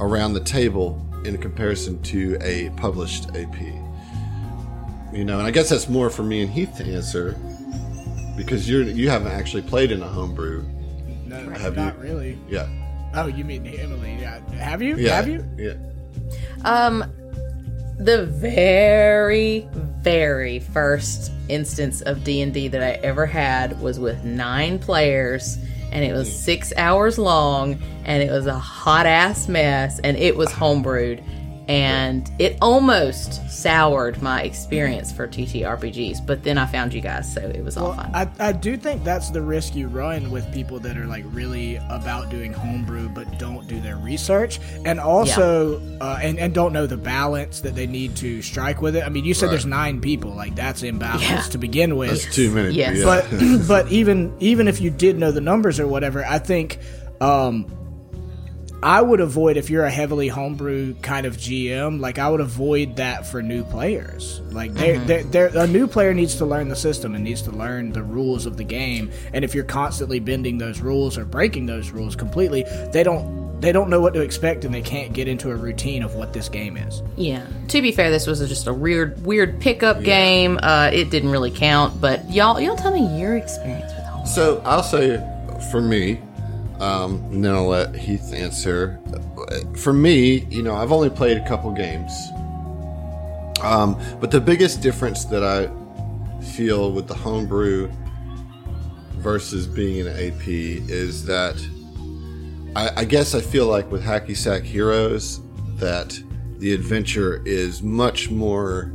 around 0.00 0.34
the 0.34 0.40
table 0.40 1.00
in 1.24 1.38
comparison 1.38 2.02
to 2.02 2.36
a 2.40 2.70
published 2.70 3.28
AP? 3.36 3.60
You 5.12 5.24
know, 5.24 5.38
and 5.38 5.46
I 5.46 5.50
guess 5.50 5.68
that's 5.68 5.88
more 5.88 6.10
for 6.10 6.22
me 6.22 6.42
and 6.42 6.50
Heath 6.50 6.76
to 6.78 6.84
answer 6.84 7.36
because 8.36 8.68
you're 8.68 8.82
you 8.82 9.10
haven't 9.10 9.32
actually 9.32 9.62
played 9.62 9.92
in 9.92 10.02
a 10.02 10.08
homebrew. 10.08 10.64
No, 11.26 11.50
have 11.50 11.76
not 11.76 11.96
you? 11.96 12.02
really. 12.02 12.38
Yeah. 12.48 12.68
Oh, 13.14 13.26
you 13.26 13.44
mean 13.44 13.66
Emily? 13.66 14.16
Yeah. 14.20 14.40
Have 14.54 14.80
you? 14.80 14.96
Yeah. 14.96 15.16
Have 15.16 15.28
you? 15.28 15.44
Yeah. 15.58 15.74
Um, 16.64 17.04
the 18.04 18.26
very 18.26 19.68
very 20.00 20.58
first 20.58 21.30
instance 21.48 22.00
of 22.00 22.24
d&d 22.24 22.66
that 22.66 22.82
i 22.82 22.90
ever 23.04 23.26
had 23.26 23.80
was 23.80 24.00
with 24.00 24.24
nine 24.24 24.76
players 24.76 25.56
and 25.92 26.04
it 26.04 26.12
was 26.12 26.30
six 26.44 26.72
hours 26.76 27.16
long 27.16 27.80
and 28.04 28.20
it 28.20 28.30
was 28.32 28.46
a 28.46 28.58
hot 28.58 29.06
ass 29.06 29.46
mess 29.46 30.00
and 30.00 30.16
it 30.16 30.36
was 30.36 30.48
homebrewed 30.50 31.22
and 31.68 32.30
it 32.38 32.56
almost 32.60 33.48
soured 33.50 34.20
my 34.20 34.42
experience 34.42 35.12
for 35.12 35.28
TTRPGs. 35.28 36.26
But 36.26 36.42
then 36.42 36.58
I 36.58 36.66
found 36.66 36.92
you 36.92 37.00
guys, 37.00 37.32
so 37.32 37.40
it 37.40 37.64
was 37.64 37.76
all 37.76 37.90
well, 37.90 37.96
fun. 37.96 38.10
I, 38.14 38.28
I 38.40 38.52
do 38.52 38.76
think 38.76 39.04
that's 39.04 39.30
the 39.30 39.42
risk 39.42 39.76
you 39.76 39.88
run 39.88 40.30
with 40.30 40.52
people 40.52 40.80
that 40.80 40.96
are 40.96 41.06
like 41.06 41.24
really 41.28 41.76
about 41.88 42.30
doing 42.30 42.52
homebrew 42.52 43.08
but 43.08 43.38
don't 43.38 43.66
do 43.68 43.80
their 43.80 43.96
research, 43.96 44.58
and 44.84 44.98
also 44.98 45.80
yeah. 45.80 45.98
uh, 46.00 46.18
and 46.20 46.38
and 46.38 46.52
don't 46.52 46.72
know 46.72 46.86
the 46.86 46.96
balance 46.96 47.60
that 47.60 47.74
they 47.74 47.86
need 47.86 48.16
to 48.16 48.42
strike 48.42 48.82
with 48.82 48.96
it. 48.96 49.04
I 49.04 49.08
mean, 49.08 49.24
you 49.24 49.34
said 49.34 49.46
right. 49.46 49.52
there's 49.52 49.66
nine 49.66 50.00
people, 50.00 50.34
like 50.34 50.54
that's 50.54 50.82
imbalanced 50.82 51.20
yeah. 51.20 51.40
to 51.42 51.58
begin 51.58 51.96
with. 51.96 52.10
That's 52.10 52.34
too 52.34 52.50
many. 52.50 52.74
Yes. 52.74 52.98
Yeah. 52.98 53.04
But 53.04 53.66
but 53.68 53.92
even 53.92 54.34
even 54.40 54.66
if 54.66 54.80
you 54.80 54.90
did 54.90 55.18
know 55.18 55.30
the 55.30 55.40
numbers 55.40 55.78
or 55.78 55.86
whatever, 55.86 56.24
I 56.24 56.38
think. 56.38 56.78
Um, 57.20 57.81
I 58.82 59.00
would 59.00 59.20
avoid 59.20 59.56
if 59.56 59.70
you're 59.70 59.84
a 59.84 59.90
heavily 59.90 60.26
homebrew 60.26 60.94
kind 60.94 61.24
of 61.24 61.36
GM. 61.36 62.00
Like 62.00 62.18
I 62.18 62.28
would 62.28 62.40
avoid 62.40 62.96
that 62.96 63.26
for 63.26 63.40
new 63.40 63.62
players. 63.62 64.40
Like 64.50 64.74
they 64.74 64.94
mm-hmm. 64.96 65.30
they 65.30 65.60
a 65.60 65.66
new 65.66 65.86
player 65.86 66.12
needs 66.12 66.36
to 66.36 66.46
learn 66.46 66.68
the 66.68 66.76
system 66.76 67.14
and 67.14 67.22
needs 67.22 67.42
to 67.42 67.52
learn 67.52 67.92
the 67.92 68.02
rules 68.02 68.44
of 68.44 68.56
the 68.56 68.64
game. 68.64 69.12
And 69.32 69.44
if 69.44 69.54
you're 69.54 69.64
constantly 69.64 70.18
bending 70.18 70.58
those 70.58 70.80
rules 70.80 71.16
or 71.16 71.24
breaking 71.24 71.66
those 71.66 71.90
rules 71.90 72.16
completely, 72.16 72.64
they 72.92 73.04
don't 73.04 73.60
they 73.60 73.70
don't 73.70 73.88
know 73.88 74.00
what 74.00 74.14
to 74.14 74.20
expect 74.20 74.64
and 74.64 74.74
they 74.74 74.82
can't 74.82 75.12
get 75.12 75.28
into 75.28 75.52
a 75.52 75.54
routine 75.54 76.02
of 76.02 76.16
what 76.16 76.32
this 76.32 76.48
game 76.48 76.76
is. 76.76 77.02
Yeah. 77.16 77.46
To 77.68 77.80
be 77.80 77.92
fair, 77.92 78.10
this 78.10 78.26
was 78.26 78.40
just 78.48 78.66
a 78.66 78.74
weird 78.74 79.24
weird 79.24 79.60
pickup 79.60 79.98
yeah. 79.98 80.02
game. 80.02 80.58
Uh, 80.60 80.90
it 80.92 81.10
didn't 81.10 81.30
really 81.30 81.52
count, 81.52 82.00
but 82.00 82.28
y'all 82.28 82.60
y'all 82.60 82.76
tell 82.76 82.92
me 82.92 83.20
your 83.20 83.36
experience 83.36 83.92
with 83.94 84.04
home. 84.06 84.26
So 84.26 84.60
I'll 84.64 84.82
say 84.82 85.24
for 85.70 85.80
me, 85.80 86.20
um, 86.82 87.22
and 87.26 87.44
then 87.44 87.54
I'll 87.54 87.68
let 87.68 87.94
Heath 87.94 88.32
answer. 88.34 88.98
For 89.76 89.92
me, 89.92 90.40
you 90.50 90.64
know, 90.64 90.74
I've 90.74 90.90
only 90.90 91.10
played 91.10 91.36
a 91.36 91.46
couple 91.46 91.70
games. 91.70 92.12
Um, 93.62 93.96
but 94.20 94.32
the 94.32 94.40
biggest 94.40 94.80
difference 94.80 95.24
that 95.26 95.44
I 95.44 95.70
feel 96.42 96.90
with 96.90 97.06
the 97.06 97.14
homebrew 97.14 97.88
versus 99.18 99.68
being 99.68 100.04
an 100.04 100.08
AP 100.08 100.48
is 100.48 101.24
that 101.26 101.54
I, 102.74 103.02
I 103.02 103.04
guess 103.04 103.36
I 103.36 103.40
feel 103.40 103.68
like 103.68 103.88
with 103.92 104.02
Hacky 104.02 104.36
Sack 104.36 104.64
Heroes 104.64 105.40
that 105.76 106.20
the 106.58 106.72
adventure 106.72 107.42
is 107.46 107.80
much 107.80 108.28
more 108.28 108.92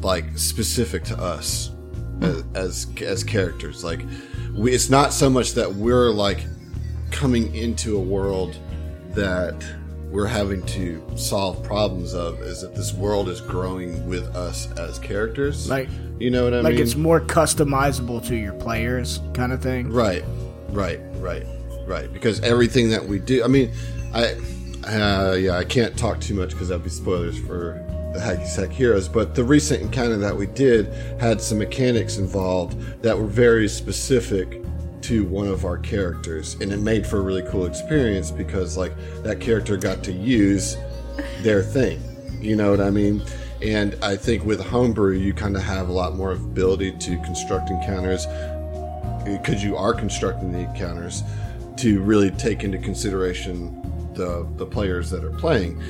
like 0.00 0.38
specific 0.38 1.04
to 1.04 1.18
us 1.18 1.70
as, 2.22 2.44
as 2.54 2.86
as 3.02 3.24
characters. 3.24 3.84
Like 3.84 4.00
we, 4.54 4.72
it's 4.72 4.90
not 4.90 5.12
so 5.12 5.30
much 5.30 5.52
that 5.54 5.74
we're 5.74 6.10
like 6.10 6.44
coming 7.10 7.54
into 7.54 7.96
a 7.96 8.00
world 8.00 8.56
that 9.10 9.54
we're 10.10 10.26
having 10.26 10.62
to 10.66 11.02
solve 11.16 11.62
problems 11.62 12.14
of 12.14 12.40
is 12.42 12.62
that 12.62 12.74
this 12.74 12.92
world 12.92 13.28
is 13.28 13.40
growing 13.40 14.06
with 14.08 14.24
us 14.34 14.70
as 14.72 14.98
characters. 14.98 15.68
Like 15.68 15.88
you 16.18 16.30
know 16.30 16.44
what 16.44 16.52
I 16.52 16.56
like 16.56 16.64
mean? 16.64 16.74
Like 16.74 16.82
it's 16.82 16.96
more 16.96 17.20
customizable 17.20 18.24
to 18.26 18.36
your 18.36 18.52
players, 18.54 19.20
kind 19.34 19.52
of 19.52 19.62
thing. 19.62 19.90
Right, 19.90 20.24
right, 20.70 21.00
right, 21.16 21.46
right. 21.86 22.12
Because 22.12 22.40
everything 22.40 22.90
that 22.90 23.04
we 23.04 23.18
do, 23.18 23.44
I 23.44 23.46
mean, 23.46 23.72
I, 24.12 24.34
uh, 24.86 25.36
yeah, 25.38 25.56
I 25.56 25.64
can't 25.64 25.96
talk 25.96 26.20
too 26.20 26.34
much 26.34 26.50
because 26.50 26.68
that'd 26.68 26.82
be 26.82 26.90
spoilers 26.90 27.38
for 27.38 27.84
the 28.12 28.18
Hacky 28.18 28.46
Sack 28.46 28.70
Heroes. 28.70 29.08
But 29.08 29.34
the 29.34 29.44
recent 29.44 29.82
encounter 29.82 30.16
that 30.18 30.36
we 30.36 30.46
did 30.46 30.86
had 31.20 31.40
some 31.40 31.58
mechanics 31.58 32.16
involved 32.16 32.78
that 33.02 33.18
were 33.18 33.26
very 33.26 33.68
specific 33.68 34.62
to 35.02 35.24
one 35.24 35.48
of 35.48 35.64
our 35.64 35.78
characters, 35.78 36.54
and 36.60 36.72
it 36.72 36.78
made 36.78 37.06
for 37.06 37.18
a 37.18 37.20
really 37.22 37.42
cool 37.50 37.66
experience 37.66 38.30
because 38.30 38.76
like 38.76 38.92
that 39.22 39.40
character 39.40 39.76
got 39.76 40.04
to 40.04 40.12
use 40.12 40.76
their 41.42 41.62
thing. 41.62 42.00
You 42.40 42.56
know 42.56 42.70
what 42.70 42.80
I 42.80 42.90
mean? 42.90 43.22
And 43.62 43.96
I 44.02 44.16
think 44.16 44.44
with 44.44 44.60
homebrew, 44.60 45.16
you 45.16 45.34
kind 45.34 45.56
of 45.56 45.62
have 45.62 45.88
a 45.88 45.92
lot 45.92 46.16
more 46.16 46.32
ability 46.32 46.92
to 46.92 47.16
construct 47.22 47.70
encounters 47.70 48.26
because 49.24 49.62
you 49.62 49.76
are 49.76 49.92
constructing 49.92 50.52
the 50.52 50.60
encounters 50.60 51.22
to 51.76 52.00
really 52.02 52.30
take 52.30 52.64
into 52.64 52.78
consideration 52.78 53.76
the 54.14 54.46
the 54.56 54.66
players 54.66 55.10
that 55.10 55.24
are 55.24 55.32
playing. 55.32 55.80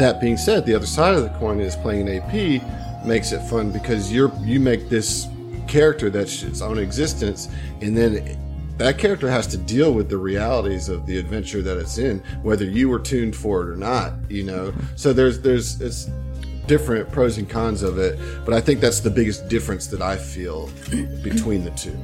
That 0.00 0.18
being 0.18 0.38
said, 0.38 0.64
the 0.64 0.74
other 0.74 0.86
side 0.86 1.14
of 1.14 1.24
the 1.24 1.28
coin 1.38 1.60
is 1.60 1.76
playing 1.76 2.08
an 2.08 2.22
AP 2.22 3.04
makes 3.04 3.32
it 3.32 3.40
fun 3.50 3.70
because 3.70 4.10
you're 4.10 4.32
you 4.40 4.58
make 4.58 4.88
this 4.88 5.28
character 5.68 6.08
that's 6.08 6.42
its 6.42 6.62
own 6.62 6.78
existence, 6.78 7.48
and 7.82 7.94
then 7.94 8.38
that 8.78 8.96
character 8.96 9.28
has 9.28 9.46
to 9.48 9.58
deal 9.58 9.92
with 9.92 10.08
the 10.08 10.16
realities 10.16 10.88
of 10.88 11.04
the 11.04 11.18
adventure 11.18 11.60
that 11.60 11.76
it's 11.76 11.98
in, 11.98 12.20
whether 12.42 12.64
you 12.64 12.88
were 12.88 12.98
tuned 12.98 13.36
for 13.36 13.60
it 13.60 13.68
or 13.68 13.76
not. 13.76 14.14
You 14.30 14.44
know, 14.44 14.72
so 14.96 15.12
there's 15.12 15.42
there's 15.42 15.78
it's 15.82 16.08
different 16.66 17.12
pros 17.12 17.36
and 17.36 17.46
cons 17.46 17.82
of 17.82 17.98
it, 17.98 18.18
but 18.46 18.54
I 18.54 18.60
think 18.62 18.80
that's 18.80 19.00
the 19.00 19.10
biggest 19.10 19.50
difference 19.50 19.86
that 19.88 20.00
I 20.00 20.16
feel 20.16 20.70
between 21.22 21.62
the 21.62 21.72
two 21.72 21.98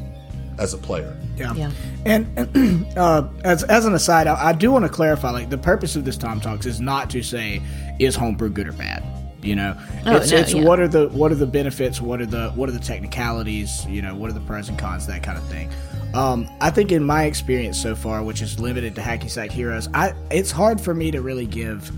as 0.59 0.75
a 0.75 0.79
player. 0.79 1.17
Yeah. 1.37 1.55
Yeah. 1.55 1.71
And 2.05 2.89
uh, 2.97 3.29
as 3.45 3.63
as 3.65 3.85
an 3.85 3.95
aside, 3.95 4.27
I, 4.27 4.49
I 4.49 4.53
do 4.53 4.71
want 4.71 4.85
to 4.85 4.89
clarify. 4.89 5.31
Like 5.31 5.51
the 5.51 5.59
purpose 5.59 5.97
of 5.97 6.05
this 6.05 6.17
Tom 6.17 6.41
Talks 6.41 6.67
is 6.67 6.81
not 6.81 7.11
to 7.11 7.23
say 7.23 7.63
is 7.99 8.15
homebrew 8.17 8.51
good 8.51 8.69
or 8.69 8.73
bad. 8.73 9.03
You 9.43 9.55
know, 9.55 9.77
Oh, 10.07 10.17
it's 10.17 10.33
no, 10.33 10.39
it's 10.39 10.55
yeah. 10.55 10.65
what 10.65 10.81
are 10.81 10.89
the 10.89 11.09
what 11.11 11.31
are 11.31 11.37
the 11.37 11.47
benefits? 11.47 12.01
What 12.01 12.21
are 12.21 12.27
the 12.27 12.51
what 12.51 12.69
are 12.69 12.73
the 12.73 12.81
technicalities? 12.81 13.87
You 13.87 14.03
know, 14.03 14.15
what 14.15 14.29
are 14.31 14.33
the 14.33 14.41
pros 14.41 14.69
and 14.69 14.79
cons? 14.79 15.07
That 15.07 15.23
kind 15.23 15.39
of 15.39 15.45
thing. 15.45 15.71
Um, 16.15 16.49
I 16.61 16.71
think 16.71 16.91
in 16.93 17.05
my 17.05 17.25
experience 17.25 17.81
so 17.81 17.95
far, 17.95 18.23
which 18.25 18.41
is 18.43 18.59
limited 18.59 18.95
to 18.97 19.01
Hacky 19.03 19.29
Sack 19.31 19.51
Heroes, 19.51 19.89
I 19.95 20.15
it's 20.31 20.51
hard 20.51 20.81
for 20.81 20.95
me 20.95 21.11
to 21.13 21.21
really 21.23 21.47
give 21.47 21.91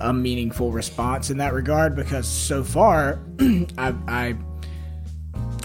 a 0.00 0.12
meaningful 0.12 0.70
response 0.72 1.30
in 1.30 1.38
that 1.38 1.52
regard 1.52 1.96
because 1.96 2.28
so 2.28 2.62
far, 2.62 3.18
I 3.40 3.94
I 4.06 4.36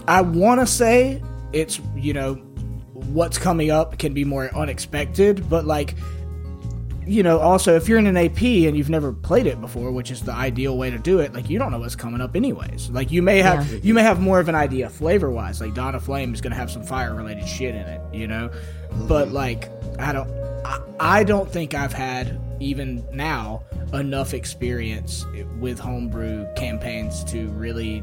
I 0.08 0.22
want 0.22 0.60
to 0.60 0.66
say 0.66 1.22
it's 1.52 1.80
you 1.94 2.12
know 2.12 2.34
what's 2.94 3.38
coming 3.38 3.70
up 3.70 3.98
can 3.98 4.14
be 4.14 4.24
more 4.24 4.52
unexpected, 4.54 5.48
but 5.48 5.64
like 5.64 5.94
you 7.08 7.22
know 7.22 7.38
also 7.40 7.74
if 7.76 7.88
you're 7.88 7.98
in 7.98 8.06
an 8.06 8.16
AP 8.16 8.42
and 8.42 8.76
you've 8.76 8.90
never 8.90 9.12
played 9.12 9.46
it 9.46 9.60
before, 9.60 9.90
which 9.90 10.10
is 10.10 10.20
the 10.22 10.32
ideal 10.32 10.76
way 10.76 10.90
to 10.90 10.98
do 10.98 11.20
it, 11.20 11.32
like 11.32 11.48
you 11.50 11.58
don't 11.58 11.70
know 11.72 11.78
what's 11.80 11.96
coming 11.96 12.20
up 12.20 12.36
anyways. 12.36 12.90
Like 12.90 13.10
you 13.10 13.22
may 13.22 13.38
have 13.42 13.70
Yeah. 13.72 13.78
you 13.82 13.94
may 13.94 14.02
have 14.02 14.20
more 14.20 14.38
of 14.40 14.48
an 14.48 14.54
idea 14.54 14.88
flavor 14.90 15.30
wise. 15.30 15.60
Like 15.60 15.74
Dawn 15.74 15.94
of 15.94 16.02
Flame 16.04 16.34
is 16.34 16.40
gonna 16.40 16.54
have 16.54 16.70
some 16.70 16.82
fire 16.82 17.14
related 17.14 17.46
shit 17.48 17.74
in 17.74 17.82
it, 17.82 18.00
you 18.12 18.26
know, 18.26 18.50
but 19.08 19.30
like 19.32 19.70
I 19.98 20.12
don't 20.12 20.30
I, 20.64 20.80
I 21.00 21.24
don't 21.24 21.50
think 21.50 21.74
I've 21.74 21.92
had 21.92 22.38
even 22.60 23.04
now 23.12 23.62
enough 23.94 24.34
experience 24.34 25.24
with 25.60 25.78
homebrew 25.78 26.46
campaigns 26.56 27.24
to 27.24 27.48
really 27.50 28.02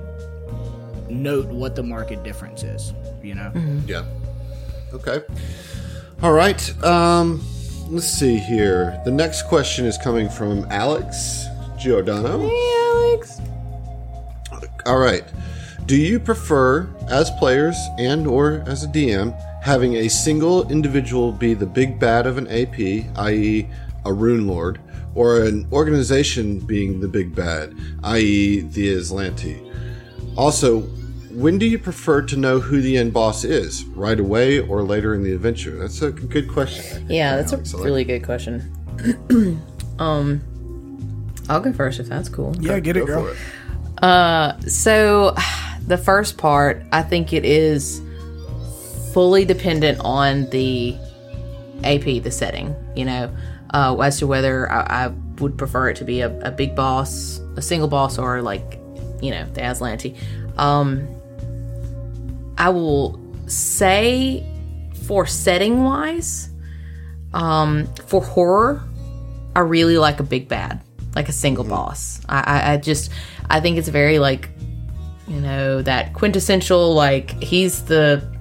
note 1.10 1.46
what 1.48 1.76
the 1.76 1.84
market 1.84 2.24
difference 2.24 2.64
is. 2.64 2.94
You 3.24 3.36
know, 3.36 3.52
Yeah. 3.86 4.04
Okay. 4.94 5.22
All 6.24 6.32
right. 6.32 6.84
Um, 6.84 7.44
let's 7.88 8.08
see 8.08 8.38
here. 8.38 9.00
The 9.06 9.12
next 9.12 9.44
question 9.44 9.86
is 9.86 9.98
coming 9.98 10.30
from 10.30 10.66
Alex 10.70 11.46
Giordano. 11.78 12.40
Hey, 12.40 12.74
Alex. 12.90 13.42
All 14.86 14.98
right. 14.98 15.24
Do 15.86 15.96
you 15.96 16.20
prefer, 16.20 16.88
as 17.10 17.30
players 17.32 17.78
and 18.00 18.26
or 18.26 18.64
as 18.66 18.84
a 18.84 18.88
DM, 18.88 19.40
having 19.62 19.96
a 19.96 20.08
single 20.08 20.70
individual 20.72 21.32
be 21.32 21.54
the 21.54 21.66
big 21.66 22.00
bad 22.00 22.26
of 22.26 22.38
an 22.38 22.48
AP, 22.48 22.80
i.e., 23.18 23.70
a 24.06 24.14
rune 24.14 24.48
lord, 24.48 24.80
or 25.14 25.44
an 25.44 25.68
organization 25.72 26.60
being 26.60 27.00
the 27.00 27.08
big 27.08 27.36
bad, 27.36 27.74
i.e., 28.04 28.62
the 28.62 28.96
Azlanti? 28.96 29.62
Also, 30.36 30.82
when 31.36 31.58
do 31.58 31.66
you 31.66 31.78
prefer 31.78 32.22
to 32.24 32.38
know 32.38 32.60
who 32.60 32.82
the 32.82 32.98
end 32.98 33.14
boss 33.14 33.44
is? 33.44 33.84
Right 33.86 34.20
away 34.20 34.60
or 34.60 34.84
later 34.84 35.14
in 35.14 35.24
the 35.24 35.34
adventure? 35.34 35.78
That's 35.78 36.02
a 36.02 36.12
good 36.12 36.50
question. 36.50 37.06
Yeah, 37.10 37.36
that's 37.36 37.52
Alex, 37.54 37.74
I 37.74 37.78
a 37.78 37.78
like 37.78 37.86
really 37.86 38.04
good 38.06 38.24
question. 38.24 39.62
um, 40.00 40.42
I'll 41.50 41.60
go 41.60 41.74
first 41.74 42.00
if 42.00 42.08
that's 42.08 42.30
cool. 42.30 42.56
yeah, 42.60 42.80
get 42.80 42.96
it, 42.98 43.02
Go 43.02 43.06
girl. 43.06 43.26
for 43.26 43.32
it. 43.32 44.04
Uh, 44.04 44.60
so 44.62 45.36
the 45.88 45.98
first 45.98 46.38
part, 46.38 46.84
I 46.92 47.02
think 47.02 47.34
it 47.34 47.46
is 47.46 48.02
fully 49.14 49.46
dependent 49.46 50.00
on 50.02 50.50
the 50.50 50.96
AP, 51.84 52.24
the 52.24 52.32
setting. 52.32 52.74
You 52.96 53.06
know, 53.06 53.36
uh, 53.74 53.98
as 54.00 54.20
to 54.20 54.28
whether 54.28 54.72
I, 54.72 55.06
I 55.06 55.08
would 55.40 55.58
prefer 55.58 55.90
it 55.90 55.98
to 55.98 56.06
be 56.06 56.22
a, 56.22 56.40
a 56.48 56.52
big 56.52 56.76
boss, 56.76 57.40
a 57.58 57.62
single 57.62 57.90
boss, 57.90 58.18
or 58.18 58.42
like, 58.42 58.80
you 59.22 59.32
know, 59.32 59.46
the 59.54 59.62
Azlanti. 59.62 60.18
Um, 60.58 61.08
I 62.58 62.70
will 62.70 63.20
say 63.48 64.46
for 65.04 65.26
setting 65.26 65.84
wise, 65.84 66.50
um, 67.34 67.88
for 68.08 68.22
horror, 68.22 68.84
I 69.56 69.60
really 69.60 69.98
like 69.98 70.20
a 70.20 70.24
big 70.24 70.48
bad, 70.48 70.82
like 71.16 71.30
a 71.30 71.34
single 71.34 71.64
boss. 71.64 72.22
I, 72.28 72.40
I, 72.40 72.74
I 72.74 72.78
just, 72.78 73.12
I 73.50 73.60
think 73.60 73.78
it's 73.78 73.90
very 73.90 74.20
like, 74.20 74.50
you 75.28 75.40
know, 75.42 75.82
that 75.82 76.14
quintessential 76.14 76.94
like 76.94 77.42
he's 77.42 77.84
the 77.86 78.35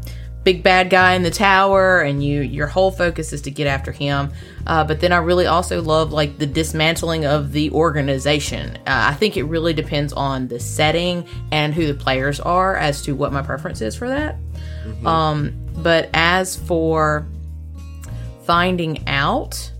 big 0.44 0.62
bad 0.62 0.90
guy 0.90 1.14
in 1.14 1.22
the 1.22 1.30
tower, 1.30 2.02
and 2.02 2.22
you 2.22 2.42
your 2.42 2.66
whole 2.66 2.90
focus 2.90 3.32
is 3.32 3.40
to 3.42 3.50
get 3.50 3.66
after 3.66 3.90
him. 3.90 4.30
Uh, 4.66 4.84
but 4.84 5.00
then 5.00 5.12
I 5.12 5.16
really 5.16 5.46
also 5.46 5.82
love 5.82 6.12
like 6.12 6.38
the 6.38 6.46
dismantling 6.46 7.24
of 7.24 7.52
the 7.52 7.70
organization. 7.72 8.76
Uh, 8.78 9.10
I 9.10 9.14
think 9.14 9.36
it 9.36 9.44
really 9.44 9.72
depends 9.72 10.12
on 10.12 10.48
the 10.48 10.60
setting 10.60 11.26
and 11.50 11.74
who 11.74 11.86
the 11.86 11.94
players 11.94 12.40
are 12.40 12.76
as 12.76 13.02
to 13.02 13.14
what 13.14 13.32
my 13.32 13.42
preference 13.42 13.80
is 13.80 13.96
for 13.96 14.08
that. 14.08 14.36
Um, 15.04 15.54
but 15.78 16.10
as 16.12 16.56
for 16.56 17.26
finding 18.44 19.06
out, 19.08 19.72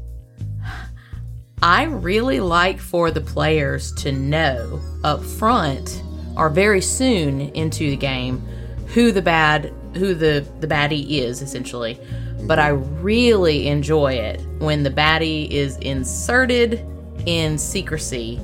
I 1.63 1.85
really 1.85 2.41
like 2.41 2.81
for 2.81 3.11
the 3.11 3.21
players 3.21 3.93
to 3.93 4.13
know 4.13 4.81
up 5.03 5.23
front 5.23 6.03
or 6.37 6.51
very 6.51 6.81
soon 6.81 7.41
into 7.41 7.91
the 7.91 7.97
game 7.97 8.41
who 8.89 9.13
the 9.13 9.23
bad 9.23 9.73
who 9.97 10.15
the 10.15 10.47
the 10.61 10.67
baddie 10.67 11.09
is 11.21 11.43
essentially. 11.43 11.99
But 12.43 12.59
I 12.59 12.69
really 12.69 13.69
enjoy 13.69 14.15
it 14.15 14.41
when 14.59 14.83
the 14.83 14.91
baddie 14.91 15.49
is 15.51 15.77
inserted 15.79 16.85
in 17.27 17.57
secrecy 17.57 18.41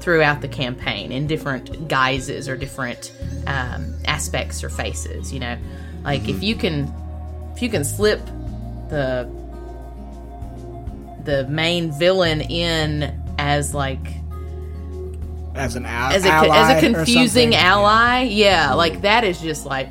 throughout 0.00 0.40
the 0.40 0.48
campaign 0.48 1.12
in 1.12 1.26
different 1.26 1.88
guises 1.88 2.48
or 2.48 2.56
different 2.56 3.12
um, 3.46 3.94
aspects 4.06 4.64
or 4.64 4.70
faces. 4.70 5.32
You 5.32 5.40
know, 5.40 5.58
like 6.04 6.28
if 6.28 6.42
you 6.42 6.54
can 6.54 6.92
if 7.54 7.62
you 7.62 7.68
can 7.68 7.84
slip 7.84 8.24
the 8.88 9.28
the 11.24 11.46
main 11.48 11.92
villain 11.92 12.40
in 12.40 13.22
as 13.38 13.74
like 13.74 14.00
As 15.54 15.76
an 15.76 15.84
al- 15.84 16.12
as 16.12 16.24
a 16.24 16.28
ally 16.28 16.56
as 16.56 16.82
a 16.82 16.86
confusing 16.94 17.54
ally, 17.54 18.22
yeah, 18.22 18.72
like 18.74 19.02
that 19.02 19.24
is 19.24 19.40
just 19.40 19.66
like 19.66 19.88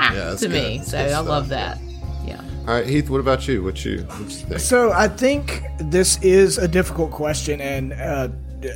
mwah 0.00 0.14
Yeah, 0.14 0.34
to 0.36 0.48
good. 0.48 0.50
me. 0.50 0.78
That's 0.78 0.90
So 0.90 0.98
I 1.04 1.08
stuff. 1.08 1.26
love 1.26 1.48
that. 1.48 1.78
Yeah. 2.24 2.40
All 2.68 2.74
right, 2.74 2.86
Heath. 2.86 3.08
What 3.10 3.20
about 3.20 3.46
you? 3.48 3.62
What 3.62 3.84
you? 3.84 3.98
What 4.02 4.20
you 4.20 4.26
think? 4.26 4.60
So 4.60 4.92
I 4.92 5.08
think 5.08 5.62
this 5.78 6.18
is 6.22 6.58
a 6.58 6.68
difficult 6.68 7.10
question, 7.10 7.60
and 7.60 7.92
uh, 7.92 8.28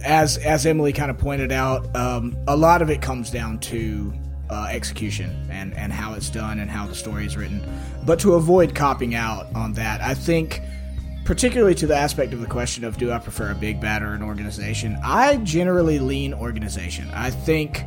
as 0.04 0.38
as 0.38 0.64
Emily 0.66 0.92
kind 0.92 1.10
of 1.10 1.18
pointed 1.18 1.52
out, 1.52 1.94
um, 1.94 2.36
a 2.48 2.56
lot 2.56 2.82
of 2.82 2.90
it 2.90 3.02
comes 3.02 3.30
down 3.30 3.58
to 3.60 4.12
uh, 4.50 4.68
execution 4.70 5.30
and 5.50 5.74
and 5.76 5.92
how 5.92 6.14
it's 6.14 6.30
done 6.30 6.58
and 6.60 6.70
how 6.70 6.86
the 6.86 6.94
story 6.94 7.26
is 7.26 7.36
written. 7.36 7.62
But 8.06 8.18
to 8.20 8.34
avoid 8.34 8.74
copping 8.74 9.14
out 9.14 9.46
on 9.54 9.72
that, 9.74 10.00
I 10.00 10.14
think. 10.14 10.60
Particularly 11.26 11.74
to 11.76 11.86
the 11.86 11.96
aspect 11.96 12.34
of 12.34 12.40
the 12.42 12.46
question 12.46 12.84
of 12.84 12.98
do 12.98 13.10
I 13.10 13.18
prefer 13.18 13.50
a 13.50 13.54
big 13.54 13.80
bad 13.80 14.02
or 14.02 14.12
an 14.12 14.22
organization, 14.22 14.98
I 15.02 15.38
generally 15.38 15.98
lean 15.98 16.34
organization. 16.34 17.10
I 17.14 17.30
think 17.30 17.82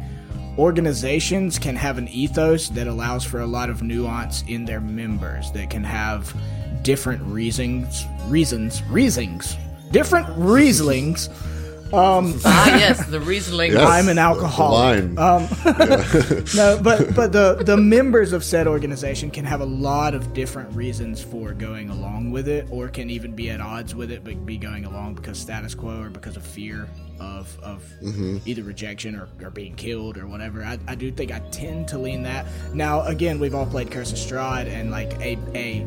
organizations 0.58 1.60
can 1.60 1.76
have 1.76 1.98
an 1.98 2.08
ethos 2.08 2.70
that 2.70 2.88
allows 2.88 3.24
for 3.24 3.42
a 3.42 3.46
lot 3.46 3.70
of 3.70 3.84
nuance 3.84 4.44
in 4.48 4.66
their 4.66 4.82
members 4.82 5.52
that 5.52 5.70
can 5.70 5.84
have 5.84 6.36
different 6.82 7.22
reasons, 7.24 8.06
reasons, 8.28 8.82
reasons, 8.84 9.56
different 9.92 10.28
reasonings 10.38 11.30
um, 11.94 12.40
ah, 12.46 12.78
yes, 12.78 13.06
the 13.08 13.20
Riesling. 13.20 13.72
Yes, 13.78 13.88
I'm 13.88 14.08
an 14.10 14.18
alcoholic. 14.18 15.04
Um, 15.18 15.44
no, 16.56 16.80
but 16.82 17.14
but 17.16 17.32
the 17.32 17.62
the 17.64 17.78
members 17.82 18.34
of 18.34 18.44
said 18.44 18.68
organization 18.68 19.30
can 19.30 19.46
have 19.46 19.62
a 19.62 19.66
lot 19.66 20.14
of 20.14 20.34
different 20.34 20.74
reasons 20.76 21.22
for 21.22 21.54
going 21.54 21.90
along 21.90 22.32
with 22.32 22.48
it, 22.48 22.68
or 22.72 22.88
can 22.88 23.10
even 23.10 23.36
be 23.36 23.50
at 23.50 23.62
odds 23.62 23.94
with 23.94 24.12
it, 24.12 24.24
but 24.24 24.46
be 24.46 24.58
going 24.58 24.86
along 24.86 25.16
because 25.16 25.38
status 25.38 25.76
quo 25.76 26.04
or 26.04 26.10
because 26.10 26.38
of 26.38 26.44
fear 26.44 26.88
of 27.20 27.58
of 27.62 27.84
mm-hmm. 28.02 28.38
either 28.46 28.64
rejection 28.64 29.16
or, 29.16 29.28
or 29.44 29.50
being 29.50 29.76
killed 29.76 30.18
or 30.18 30.28
whatever. 30.28 30.64
I, 30.64 30.80
I 30.88 30.96
do 30.96 31.12
think 31.12 31.32
I 31.32 31.40
tend 31.52 31.88
to 31.90 31.98
lean 31.98 32.24
that. 32.24 32.46
Now, 32.74 33.02
again, 33.04 33.40
we've 33.40 33.56
all 33.56 33.66
played 33.66 33.92
Curse 33.92 34.12
of 34.12 34.18
Strahd, 34.18 34.68
and 34.68 34.92
like 34.92 35.14
a 35.20 35.38
a 35.54 35.86